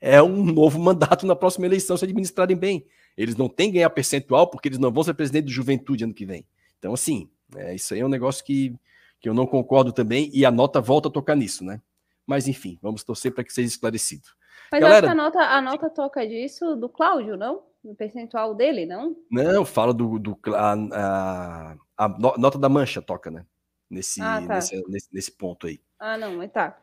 é 0.00 0.22
um 0.22 0.42
novo 0.42 0.78
mandato 0.80 1.26
na 1.26 1.36
próxima 1.36 1.66
eleição 1.66 1.94
se 1.94 2.06
administrarem 2.06 2.56
bem. 2.56 2.86
Eles 3.18 3.36
não 3.36 3.50
têm 3.50 3.68
que 3.68 3.74
ganhar 3.74 3.90
percentual 3.90 4.46
porque 4.46 4.68
eles 4.68 4.78
não 4.78 4.90
vão 4.90 5.04
ser 5.04 5.12
presidente 5.12 5.44
do 5.44 5.50
Juventude 5.50 6.04
ano 6.04 6.14
que 6.14 6.24
vem. 6.24 6.46
Então, 6.78 6.94
assim, 6.94 7.28
é, 7.56 7.74
isso 7.74 7.94
aí 7.94 8.00
é 8.00 8.06
um 8.06 8.08
negócio 8.08 8.44
que, 8.44 8.74
que 9.20 9.28
eu 9.28 9.34
não 9.34 9.46
concordo 9.46 9.92
também, 9.92 10.30
e 10.32 10.44
a 10.44 10.50
nota 10.50 10.80
volta 10.80 11.08
a 11.08 11.12
tocar 11.12 11.36
nisso, 11.36 11.64
né? 11.64 11.80
Mas 12.26 12.48
enfim, 12.48 12.78
vamos 12.80 13.04
torcer 13.04 13.32
para 13.32 13.44
que 13.44 13.52
seja 13.52 13.68
esclarecido. 13.68 14.28
Mas 14.72 14.80
Galera, 14.80 15.06
acho 15.06 15.14
que 15.14 15.20
a 15.20 15.24
nota, 15.24 15.38
a 15.38 15.60
nota 15.60 15.90
toca 15.90 16.26
disso 16.26 16.74
do 16.76 16.88
Cláudio, 16.88 17.36
não? 17.36 17.62
No 17.82 17.94
percentual 17.94 18.54
dele, 18.54 18.86
não? 18.86 19.14
Não, 19.30 19.64
fala 19.64 19.92
do. 19.92 20.18
do 20.18 20.38
a, 20.54 20.72
a, 20.72 21.76
a 21.98 22.08
nota 22.38 22.58
da 22.58 22.68
mancha 22.68 23.02
toca, 23.02 23.30
né? 23.30 23.44
Nesse, 23.90 24.22
ah, 24.22 24.42
tá. 24.46 24.54
nesse, 24.54 24.88
nesse, 24.88 25.08
nesse, 25.12 25.32
ponto 25.32 25.66
aí. 25.66 25.80
Ah, 25.98 26.16
não, 26.16 26.38
mas 26.38 26.50
tá. 26.50 26.78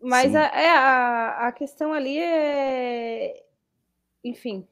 Mas 0.00 0.34
a, 0.34 0.42
é, 0.42 0.70
a, 0.70 1.46
a 1.48 1.52
questão 1.52 1.92
ali 1.92 2.18
é. 2.18 3.44
Enfim, 4.24 4.66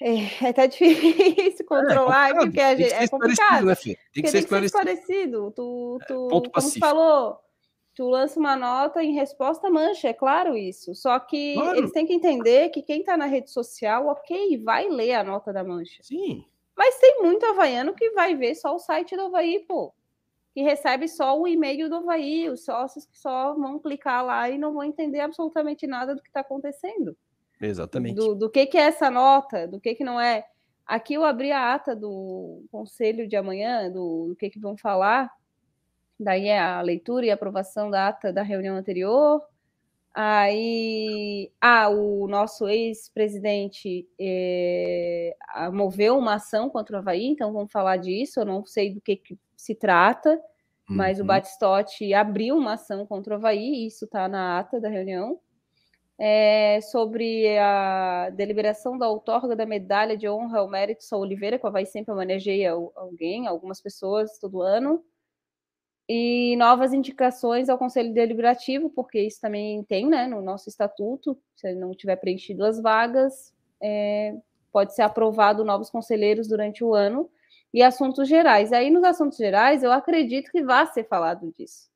é, 0.00 0.44
é 0.44 0.48
até 0.48 0.66
difícil 0.68 1.64
controlar, 1.66 2.30
é, 2.30 2.34
porque 2.34 2.60
a 2.60 2.76
gente, 2.76 2.92
é 2.92 3.08
complicado. 3.08 3.66
Né, 3.66 3.74
tem 3.74 3.94
que, 3.94 4.22
tem 4.22 4.26
ser, 4.26 4.38
esclarecido. 4.38 4.78
ser 4.78 4.92
esclarecido. 4.92 5.50
Tu, 5.52 5.98
é, 6.02 6.06
tu, 6.06 6.28
Ponto 6.28 6.50
como 6.50 6.70
tu 6.70 6.78
falou, 6.78 7.38
tu 7.94 8.08
lança 8.08 8.38
uma 8.38 8.56
nota 8.56 9.02
em 9.02 9.14
resposta 9.14 9.70
mancha, 9.70 10.08
é 10.08 10.12
claro 10.12 10.56
isso. 10.56 10.94
Só 10.94 11.18
que 11.18 11.54
claro. 11.54 11.78
eles 11.78 11.92
têm 11.92 12.06
que 12.06 12.12
entender 12.12 12.68
que 12.68 12.82
quem 12.82 13.00
está 13.00 13.16
na 13.16 13.26
rede 13.26 13.50
social, 13.50 14.06
ok, 14.08 14.58
vai 14.62 14.88
ler 14.88 15.14
a 15.14 15.24
nota 15.24 15.52
da 15.52 15.64
mancha. 15.64 16.02
Sim. 16.02 16.44
Mas 16.76 16.98
tem 16.98 17.22
muito 17.22 17.46
havaiano 17.46 17.94
que 17.94 18.10
vai 18.10 18.36
ver 18.36 18.54
só 18.54 18.74
o 18.74 18.78
site 18.78 19.16
do 19.16 19.22
Havaí, 19.22 19.64
pô. 19.66 19.94
Que 20.52 20.62
recebe 20.62 21.08
só 21.08 21.38
o 21.38 21.48
e-mail 21.48 21.88
do 21.88 21.96
Havaí, 21.96 22.50
os 22.50 22.64
sócios 22.64 23.06
que 23.06 23.18
só 23.18 23.54
vão 23.54 23.78
clicar 23.78 24.24
lá 24.24 24.48
e 24.50 24.58
não 24.58 24.74
vão 24.74 24.84
entender 24.84 25.20
absolutamente 25.20 25.86
nada 25.86 26.14
do 26.14 26.22
que 26.22 26.28
está 26.28 26.40
acontecendo. 26.40 27.16
Exatamente. 27.60 28.14
Do, 28.14 28.34
do, 28.34 28.50
que, 28.50 28.66
que 28.66 28.76
é 28.76 28.82
essa 28.82 29.10
nota, 29.10 29.66
do 29.66 29.80
que, 29.80 29.94
que 29.94 30.04
não 30.04 30.20
é. 30.20 30.44
Aqui 30.86 31.14
eu 31.14 31.24
abri 31.24 31.50
a 31.50 31.74
ata 31.74 31.96
do 31.96 32.64
conselho 32.70 33.26
de 33.26 33.36
amanhã, 33.36 33.90
do, 33.90 34.28
do 34.28 34.36
que, 34.36 34.50
que 34.50 34.58
vão 34.58 34.76
falar. 34.76 35.30
Daí 36.18 36.48
é 36.48 36.58
a 36.58 36.80
leitura 36.80 37.26
e 37.26 37.30
aprovação 37.30 37.90
da 37.90 38.08
ata 38.08 38.32
da 38.32 38.42
reunião 38.42 38.76
anterior. 38.76 39.42
Aí, 40.14 41.50
ah, 41.60 41.90
o 41.90 42.26
nosso 42.26 42.66
ex-presidente 42.68 44.08
é, 44.18 45.36
moveu 45.72 46.16
uma 46.16 46.34
ação 46.34 46.70
contra 46.70 46.96
o 46.96 46.98
Havaí, 47.00 47.26
então 47.26 47.52
vamos 47.52 47.70
falar 47.70 47.98
disso. 47.98 48.40
Eu 48.40 48.46
não 48.46 48.64
sei 48.64 48.94
do 48.94 49.00
que, 49.00 49.16
que 49.16 49.38
se 49.54 49.74
trata, 49.74 50.30
uhum. 50.88 50.96
mas 50.96 51.18
o 51.18 51.20
uhum. 51.20 51.26
Batistotti 51.26 52.14
abriu 52.14 52.56
uma 52.56 52.74
ação 52.74 53.04
contra 53.04 53.34
o 53.34 53.36
Havaí, 53.36 53.86
isso 53.86 54.06
está 54.06 54.26
na 54.26 54.58
ata 54.58 54.80
da 54.80 54.88
reunião 54.88 55.38
é, 56.18 56.80
sobre 56.80 57.58
a 57.58 58.30
deliberação 58.30 58.96
da 58.96 59.08
outorga 59.08 59.54
da 59.54 59.66
medalha 59.66 60.16
de 60.16 60.28
honra 60.28 60.60
ao 60.60 60.68
mérito 60.68 61.04
São 61.04 61.20
Oliveira, 61.20 61.58
que 61.58 61.66
a 61.66 61.70
Vai 61.70 61.84
sempre 61.84 62.12
homenageia 62.12 62.72
alguém, 62.72 63.46
algumas 63.46 63.80
pessoas 63.80 64.38
todo 64.38 64.62
ano, 64.62 65.04
e 66.08 66.54
novas 66.56 66.92
indicações 66.92 67.68
ao 67.68 67.78
Conselho 67.78 68.14
Deliberativo, 68.14 68.88
porque 68.90 69.20
isso 69.20 69.40
também 69.40 69.82
tem 69.84 70.06
né, 70.06 70.26
no 70.26 70.40
nosso 70.40 70.68
estatuto, 70.68 71.36
se 71.56 71.74
não 71.74 71.92
tiver 71.92 72.16
preenchido 72.16 72.64
as 72.64 72.80
vagas, 72.80 73.52
é, 73.82 74.34
pode 74.72 74.94
ser 74.94 75.02
aprovado 75.02 75.64
novos 75.64 75.90
conselheiros 75.90 76.46
durante 76.48 76.84
o 76.84 76.94
ano, 76.94 77.28
e 77.74 77.82
assuntos 77.82 78.28
gerais. 78.28 78.72
Aí, 78.72 78.90
nos 78.90 79.04
assuntos 79.04 79.36
gerais, 79.36 79.82
eu 79.82 79.92
acredito 79.92 80.50
que 80.50 80.62
vai 80.62 80.86
ser 80.86 81.04
falado 81.08 81.52
disso, 81.52 81.90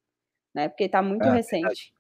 né, 0.53 0.69
porque 0.69 0.85
está 0.85 1.01
muito 1.01 1.25
é, 1.25 1.31
recente. 1.31 1.95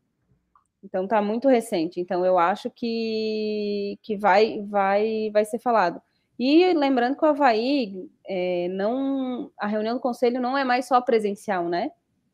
Então 0.82 1.04
está 1.04 1.20
muito 1.20 1.48
recente. 1.48 2.00
Então 2.00 2.24
eu 2.24 2.38
acho 2.38 2.70
que, 2.70 3.98
que 4.02 4.16
vai, 4.16 4.60
vai, 4.62 5.30
vai 5.32 5.44
ser 5.44 5.58
falado. 5.58 6.00
E 6.38 6.72
lembrando 6.72 7.16
que 7.16 7.24
o 7.24 7.28
Havaí 7.28 8.08
é, 8.26 8.68
não. 8.68 9.50
A 9.58 9.66
reunião 9.66 9.94
do 9.94 10.00
conselho 10.00 10.40
não 10.40 10.56
é 10.56 10.64
mais 10.64 10.86
só 10.86 11.00
presencial, 11.00 11.68
né? 11.68 11.90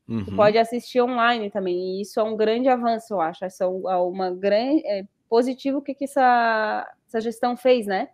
Uhum. 0.09 0.37
Pode 0.37 0.57
assistir 0.57 1.01
online 1.01 1.51
também. 1.51 1.77
E 1.77 2.03
isso 2.03 2.21
é 2.21 2.23
um 2.23 2.37
grande 2.37 2.69
avanço, 2.69 3.15
eu 3.15 3.21
acho. 3.21 3.45
Isso 3.45 3.65
é, 3.65 3.67
é 3.67 3.97
uma 3.97 4.31
grande. 4.31 4.87
É 4.87 5.05
positivo 5.29 5.83
que, 5.83 5.93
que 5.93 6.05
essa, 6.05 6.89
essa 7.09 7.21
gestão 7.21 7.57
fez, 7.57 7.85
né? 7.87 8.09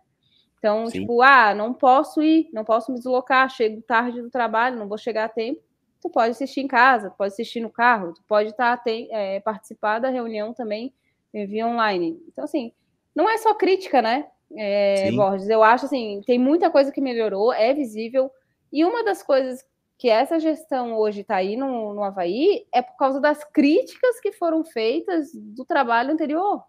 Então, 0.57 0.87
Sim. 0.87 1.01
tipo, 1.01 1.21
ah, 1.21 1.53
não 1.53 1.73
posso 1.73 2.23
ir, 2.23 2.49
não 2.51 2.63
posso 2.63 2.91
me 2.91 2.97
deslocar, 2.97 3.47
chego 3.49 3.81
tarde 3.83 4.19
do 4.19 4.31
trabalho, 4.31 4.79
não 4.79 4.87
vou 4.87 4.97
chegar 4.97 5.25
a 5.25 5.29
tempo 5.29 5.61
tu 6.03 6.09
pode 6.09 6.31
assistir 6.31 6.59
em 6.59 6.67
casa, 6.67 7.09
tu 7.09 7.15
pode 7.17 7.31
assistir 7.31 7.61
no 7.61 7.69
carro, 7.69 8.13
tu 8.13 8.21
pode 8.27 8.49
estar 8.49 8.77
tá, 8.77 8.83
é, 8.91 9.39
participar 9.39 9.99
da 9.99 10.09
reunião 10.09 10.53
também 10.53 10.93
via 11.33 11.65
online. 11.65 12.21
Então, 12.27 12.43
assim, 12.43 12.73
não 13.15 13.29
é 13.29 13.37
só 13.37 13.53
crítica, 13.55 14.01
né, 14.01 14.27
é, 14.55 15.11
Borges? 15.13 15.49
Eu 15.49 15.63
acho, 15.63 15.85
assim, 15.85 16.21
tem 16.27 16.37
muita 16.37 16.69
coisa 16.69 16.91
que 16.91 17.01
melhorou, 17.01 17.53
é 17.53 17.73
visível, 17.73 18.29
e 18.71 18.83
uma 18.83 19.03
das 19.03 19.23
coisas 19.23 19.65
que 19.97 20.09
essa 20.09 20.39
gestão 20.39 20.95
hoje 20.97 21.21
está 21.21 21.37
aí 21.37 21.55
no, 21.55 21.93
no 21.93 22.03
Havaí 22.03 22.67
é 22.73 22.81
por 22.81 22.97
causa 22.97 23.21
das 23.21 23.43
críticas 23.45 24.19
que 24.19 24.33
foram 24.33 24.63
feitas 24.63 25.31
do 25.33 25.63
trabalho 25.63 26.11
anterior. 26.11 26.61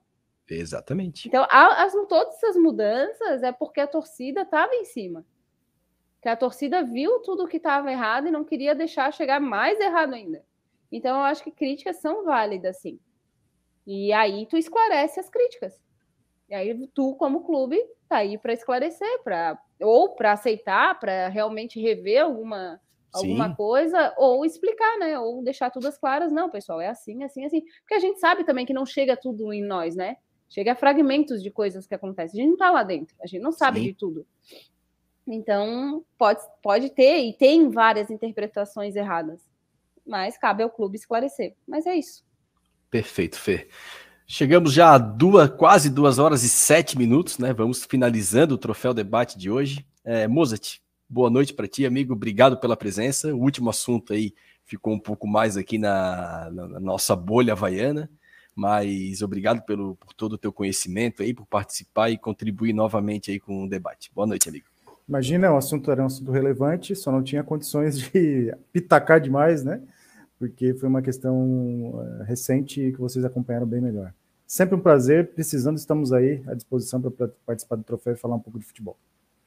Exatamente. 0.49 1.27
Então, 1.27 1.45
as, 1.51 1.93
todas 2.09 2.35
essas 2.37 2.57
mudanças 2.57 3.43
é 3.43 3.51
porque 3.51 3.81
a 3.81 3.87
torcida 3.87 4.43
estava 4.43 4.73
em 4.75 4.85
cima 4.85 5.25
que 6.25 6.29
a 6.31 6.35
torcida 6.35 6.83
viu 6.83 7.21
tudo 7.21 7.47
que 7.47 7.59
estava 7.59 7.93
errado 7.93 8.27
e 8.27 8.31
não 8.31 8.47
queria 8.47 8.75
deixar 8.75 9.13
chegar 9.13 9.39
mais 9.39 9.79
errado 9.79 10.15
ainda. 10.15 10.43
Então, 10.91 11.19
eu 11.19 11.23
acho 11.23 11.45
que 11.45 11.51
críticas 11.51 12.01
são 12.01 12.25
válidas, 12.25 12.81
sim. 12.81 12.99
E 13.87 14.11
aí 14.11 14.47
tu 14.47 14.57
esclarece 14.57 15.21
as 15.21 15.29
críticas. 15.29 15.79
E 16.49 16.55
aí 16.55 16.89
tu, 16.95 17.15
como 17.17 17.45
clube, 17.45 17.79
tá 18.09 18.17
aí 18.17 18.39
para 18.39 18.55
esclarecer, 18.55 19.23
para 19.23 19.61
ou 19.83 20.15
para 20.15 20.33
aceitar, 20.33 20.99
para 20.99 21.29
realmente 21.29 21.79
rever 21.79 22.25
alguma 22.25 22.81
alguma 23.13 23.55
coisa, 23.55 24.15
ou 24.17 24.47
explicar, 24.47 24.99
né? 24.99 25.19
Ou 25.19 25.45
deixar 25.45 25.71
tudo 25.71 25.89
as 25.89 25.99
claras. 25.99 26.33
Não, 26.33 26.49
pessoal, 26.49 26.81
é 26.81 26.89
assim, 26.89 27.23
assim, 27.23 27.45
assim. 27.45 27.61
Porque 27.81 27.95
a 27.95 28.01
gente 28.01 28.19
sabe 28.19 28.45
também 28.45 28.65
que 28.65 28.73
não 28.73 28.87
chega 28.87 29.15
tudo 29.15 29.53
em 29.53 29.63
nós, 29.63 29.95
né? 29.95 30.17
Chega 30.49 30.75
fragmentos 30.75 31.43
de 31.43 31.51
coisas 31.51 31.87
que 31.87 31.95
acontecem. 31.95 32.41
A 32.41 32.43
gente 32.43 32.53
não 32.53 32.57
tá 32.57 32.71
lá 32.71 32.83
dentro, 32.83 33.15
a 33.23 33.27
gente 33.27 33.43
não 33.43 33.53
sabe 33.53 33.81
Sim. 33.81 33.87
de 33.89 33.93
tudo. 33.93 34.27
Então, 35.27 36.05
pode, 36.19 36.41
pode 36.63 36.91
ter, 36.91 37.25
e 37.25 37.33
tem 37.33 37.71
várias 37.71 38.11
interpretações 38.11 38.95
erradas, 38.95 39.41
mas 40.07 40.37
cabe 40.37 40.63
ao 40.63 40.71
clube 40.71 40.97
esclarecer. 40.97 41.55
Mas 41.67 41.87
é 41.87 41.95
isso. 41.95 42.23
Perfeito, 42.91 43.39
Fê. 43.39 43.69
Chegamos 44.27 44.73
já 44.73 44.95
a 44.95 44.99
duas, 44.99 45.51
quase 45.51 45.91
duas 45.91 46.19
horas 46.19 46.43
e 46.45 46.49
sete 46.49 46.97
minutos, 46.97 47.39
né? 47.39 47.53
Vamos 47.53 47.85
finalizando 47.85 48.55
o 48.55 48.59
troféu 48.59 48.95
debate 48.95 49.39
de 49.39 49.51
hoje. 49.51 49.87
É, 50.03 50.27
Mozart, 50.27 50.79
boa 51.09 51.29
noite 51.29 51.53
para 51.53 51.69
ti, 51.69 51.85
amigo. 51.85 52.15
Obrigado 52.15 52.59
pela 52.59 52.77
presença. 52.77 53.35
O 53.35 53.41
último 53.41 53.69
assunto 53.69 54.13
aí 54.13 54.35
ficou 54.65 54.95
um 54.95 54.99
pouco 54.99 55.27
mais 55.27 55.57
aqui 55.57 55.77
na, 55.77 56.51
na 56.51 56.81
nossa 56.81 57.15
bolha 57.15 57.53
havaiana, 57.53 58.11
mas 58.55 59.21
obrigado 59.23 59.63
pelo, 59.63 59.97
por 59.97 60.15
todo 60.15 60.35
o 60.35 60.39
teu 60.39 60.53
conhecimento 60.53 61.23
aí, 61.23 61.35
por 61.35 61.47
participar 61.47 62.11
e 62.11 62.19
contribuir 62.19 62.73
novamente 62.73 63.31
aí 63.31 63.39
com 63.39 63.65
o 63.65 63.69
debate. 63.69 64.11
Boa 64.15 64.27
noite, 64.27 64.49
amigo. 64.49 64.74
Imagina, 65.09 65.53
o 65.53 65.57
assunto 65.57 65.91
era 65.91 66.03
um 66.03 66.07
assunto 66.07 66.33
relevante, 66.33 66.97
só 66.97 67.13
não 67.13 67.23
tinha 67.23 67.45
condições 67.45 67.99
de 67.99 68.55
pitacar 68.73 69.21
demais, 69.21 69.63
né? 69.63 69.83
Porque 70.39 70.75
foi 70.75 70.89
uma 70.89 71.03
questão 71.03 72.03
eh, 72.21 72.25
recente 72.25 72.93
que 72.93 72.99
vocês 72.99 73.25
acompanharam 73.25 73.67
bem 73.67 73.81
melhor. 73.81 74.13
Sempre 74.47 74.75
um 74.75 74.81
prazer, 74.81 75.33
precisando, 75.33 75.77
estamos 75.77 76.13
aí 76.13 76.43
à 76.47 76.55
disposição 76.55 77.01
para 77.01 77.29
participar 77.47 77.77
do 77.77 77.85
troféu 77.85 78.15
e 78.15 78.17
falar 78.17 78.37
um 78.37 78.41
pouco 78.41 78.59
de 78.59 78.65
futebol. 78.65 78.97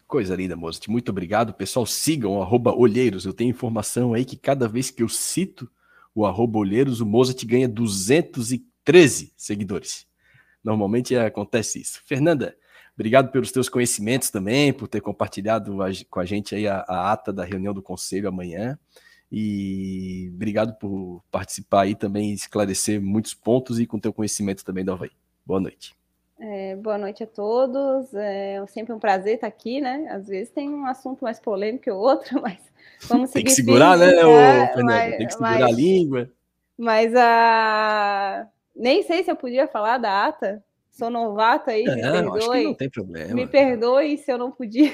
Coisa 0.07 0.35
linda, 0.35 0.55
Mozart. 0.55 0.87
Muito 0.87 1.09
obrigado. 1.09 1.53
Pessoal, 1.53 1.85
sigam 1.85 2.37
o 2.37 2.41
arroba 2.41 2.73
Olheiros. 2.73 3.25
Eu 3.25 3.33
tenho 3.33 3.49
informação 3.49 4.13
aí 4.13 4.23
que 4.23 4.37
cada 4.37 4.67
vez 4.67 4.89
que 4.89 5.03
eu 5.03 5.09
cito 5.09 5.69
o 6.15 6.25
arroba 6.25 6.57
Olheiros, 6.57 7.01
o 7.01 7.05
Mozart 7.05 7.45
ganha 7.45 7.67
213 7.67 9.33
seguidores. 9.35 10.07
Normalmente 10.63 11.15
acontece 11.15 11.79
isso. 11.79 12.01
Fernanda, 12.05 12.55
Obrigado 12.97 13.31
pelos 13.31 13.51
teus 13.51 13.69
conhecimentos 13.69 14.31
também, 14.31 14.73
por 14.73 14.87
ter 14.87 15.01
compartilhado 15.01 15.83
a, 15.83 15.89
com 16.09 16.19
a 16.19 16.25
gente 16.25 16.55
aí 16.55 16.67
a, 16.67 16.83
a, 16.87 17.11
ata 17.11 17.31
da 17.31 17.45
reunião 17.45 17.71
do 17.71 17.81
conselho 17.81 18.27
amanhã. 18.27 18.77
E 19.31 20.31
obrigado 20.33 20.73
por 20.79 21.23
participar 21.29 21.81
aí 21.81 21.93
também, 21.93 22.33
esclarecer 22.33 22.99
muitos 22.99 23.35
pontos 23.35 23.79
e 23.79 23.85
com 23.85 23.99
teu 23.99 24.11
conhecimento 24.11 24.65
também 24.65 24.83
da 24.83 24.93
Havaí. 24.93 25.11
Boa 25.45 25.59
noite. 25.59 25.95
É, 26.39 26.75
boa 26.75 26.97
noite 26.97 27.21
a 27.23 27.27
todos. 27.27 28.11
É 28.15 28.65
sempre 28.67 28.93
um 28.93 28.99
prazer 28.99 29.35
estar 29.35 29.47
aqui, 29.47 29.79
né? 29.79 30.07
Às 30.09 30.27
vezes 30.27 30.49
tem 30.49 30.67
um 30.67 30.87
assunto 30.87 31.23
mais 31.23 31.39
polêmico 31.39 31.83
que 31.83 31.91
o 31.91 31.97
outro, 31.97 32.41
mas 32.41 32.57
vamos 33.07 33.29
seguir. 33.29 33.43
tem 33.43 33.43
que 33.43 33.61
segurar, 33.61 33.95
né, 33.95 34.11
né 34.11 34.73
Fernando? 34.73 35.17
Tem 35.17 35.27
que 35.27 35.33
segurar 35.33 35.59
mas, 35.59 35.63
a 35.63 35.71
língua. 35.71 36.31
Mas 36.75 37.15
a. 37.15 38.47
Uh, 38.47 38.57
nem 38.75 39.03
sei 39.03 39.23
se 39.23 39.29
eu 39.29 39.35
podia 39.35 39.67
falar 39.67 39.99
da 39.99 40.25
ata, 40.25 40.63
sou 40.97 41.09
novata 41.09 41.71
aí, 41.71 41.83
me 41.83 42.01
perdoe. 42.01 42.37
Acho 42.37 42.51
que 42.51 42.63
não 42.63 42.73
tem 42.73 42.89
problema. 42.89 43.33
Me 43.33 43.47
perdoe 43.47 44.17
se 44.17 44.31
eu 44.31 44.37
não 44.37 44.51
podia. 44.51 44.91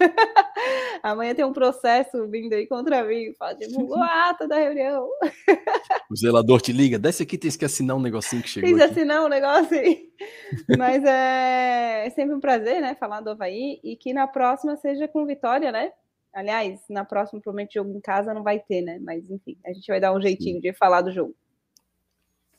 Amanhã 1.02 1.34
tem 1.34 1.44
um 1.44 1.52
processo 1.52 2.26
vindo 2.28 2.52
aí 2.54 2.66
contra 2.66 3.04
mim. 3.04 3.32
Fala, 3.38 3.54
divulgou 3.54 4.02
a 4.02 4.30
ata 4.30 4.48
da 4.48 4.56
reunião. 4.56 5.08
O 6.10 6.16
zelador 6.16 6.60
te 6.60 6.70
liga, 6.70 6.98
desce 6.98 7.22
aqui, 7.22 7.36
tem 7.36 7.50
que 7.50 7.64
assinar 7.64 7.96
um 7.96 8.00
negocinho 8.00 8.42
que 8.42 8.48
chegou. 8.48 8.68
Tem 8.68 8.76
que 8.76 8.84
assinar 8.84 9.24
um 9.24 9.28
negócio 9.28 9.76
aí. 9.76 10.10
Mas 10.78 11.02
é... 11.02 12.06
é 12.06 12.10
sempre 12.10 12.34
um 12.36 12.40
prazer, 12.40 12.80
né? 12.80 12.94
Falar 12.94 13.20
do 13.20 13.30
Havaí 13.30 13.80
e 13.82 13.96
que 13.96 14.12
na 14.12 14.26
próxima 14.26 14.76
seja 14.76 15.08
com 15.08 15.26
vitória, 15.26 15.72
né? 15.72 15.92
Aliás, 16.32 16.80
na 16.90 17.04
próxima, 17.04 17.40
provavelmente, 17.40 17.74
jogo 17.74 17.90
em 17.90 18.00
casa 18.00 18.34
não 18.34 18.42
vai 18.42 18.60
ter, 18.60 18.82
né? 18.82 18.98
Mas 19.00 19.28
enfim, 19.30 19.56
a 19.64 19.72
gente 19.72 19.86
vai 19.86 19.98
dar 19.98 20.12
um 20.12 20.20
jeitinho 20.20 20.56
Sim. 20.56 20.60
de 20.60 20.74
falar 20.74 21.00
do 21.00 21.10
jogo. 21.10 21.34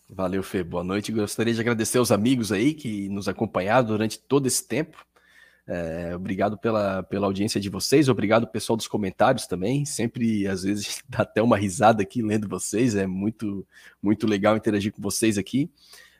Valeu, 0.09 0.43
Fê. 0.43 0.63
Boa 0.63 0.83
noite. 0.83 1.11
Gostaria 1.11 1.53
de 1.53 1.59
agradecer 1.59 1.97
aos 1.97 2.11
amigos 2.11 2.51
aí 2.51 2.73
que 2.73 3.09
nos 3.09 3.27
acompanharam 3.27 3.87
durante 3.87 4.19
todo 4.19 4.45
esse 4.45 4.65
tempo. 4.65 5.03
É, 5.67 6.15
obrigado 6.15 6.59
pela, 6.59 7.01
pela 7.01 7.25
audiência 7.25 7.59
de 7.59 7.69
vocês, 7.69 8.07
obrigado 8.07 8.45
pessoal 8.45 8.77
dos 8.77 8.87
comentários 8.87 9.47
também. 9.47 9.83
Sempre, 9.83 10.47
às 10.47 10.61
vezes, 10.61 11.03
dá 11.09 11.23
até 11.23 11.41
uma 11.41 11.57
risada 11.57 12.03
aqui 12.03 12.21
lendo 12.21 12.47
vocês, 12.47 12.95
é 12.95 13.07
muito, 13.07 13.65
muito 14.01 14.27
legal 14.27 14.55
interagir 14.55 14.93
com 14.93 15.01
vocês 15.01 15.39
aqui. 15.39 15.71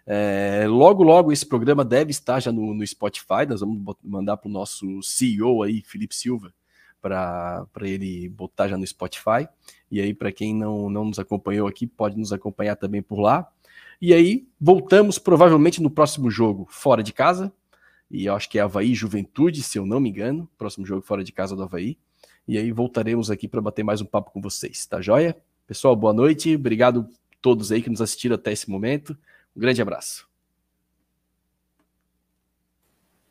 É, 0.08 0.66
logo, 0.68 1.04
logo 1.04 1.32
esse 1.32 1.46
programa 1.46 1.86
deve 1.86 2.10
estar 2.10 2.40
já 2.40 2.52
no, 2.52 2.74
no 2.74 2.86
Spotify. 2.86 3.46
Nós 3.48 3.60
vamos 3.60 3.96
mandar 4.04 4.38
para 4.38 4.50
o 4.50 4.52
nosso 4.52 5.02
CEO 5.04 5.62
aí, 5.62 5.84
Felipe 5.84 6.16
Silva, 6.16 6.52
para 7.00 7.68
ele 7.82 8.30
botar 8.30 8.68
já 8.68 8.78
no 8.78 8.86
Spotify. 8.86 9.48
E 9.92 10.02
aí, 10.02 10.12
para 10.12 10.32
quem 10.32 10.56
não, 10.56 10.90
não 10.90 11.06
nos 11.06 11.20
acompanhou 11.20 11.68
aqui, 11.68 11.86
pode 11.86 12.18
nos 12.18 12.34
acompanhar 12.34 12.76
também 12.76 13.02
por 13.02 13.20
lá. 13.20 13.48
E 14.02 14.14
aí, 14.14 14.48
voltamos 14.60 15.18
provavelmente 15.18 15.82
no 15.82 15.90
próximo 15.90 16.30
jogo, 16.30 16.68
fora 16.70 17.02
de 17.02 17.14
casa. 17.14 17.52
E 18.10 18.26
eu 18.26 18.36
acho 18.36 18.50
que 18.50 18.60
é 18.60 18.62
Havaí 18.62 18.94
Juventude, 18.94 19.64
se 19.64 19.78
eu 19.78 19.86
não 19.86 20.00
me 20.00 20.10
engano. 20.10 20.50
Próximo 20.58 20.86
jogo 20.86 21.02
fora 21.02 21.24
de 21.24 21.32
casa 21.32 21.56
do 21.56 21.64
Havaí. 21.64 21.98
E 22.48 22.58
aí 22.58 22.72
voltaremos 22.72 23.32
aqui 23.32 23.48
para 23.48 23.62
bater 23.62 23.84
mais 23.84 24.02
um 24.02 24.06
papo 24.06 24.32
com 24.32 24.42
vocês, 24.42 24.86
tá 24.86 25.02
joia? 25.02 25.36
Pessoal, 25.66 25.96
boa 25.96 26.14
noite. 26.14 26.56
Obrigado 26.56 27.10
a 27.10 27.36
todos 27.42 27.72
aí 27.72 27.82
que 27.82 27.90
nos 27.90 28.02
assistiram 28.02 28.36
até 28.36 28.52
esse 28.52 28.70
momento. 28.70 29.18
Um 29.56 29.60
grande 29.60 29.82
abraço. 29.82 30.35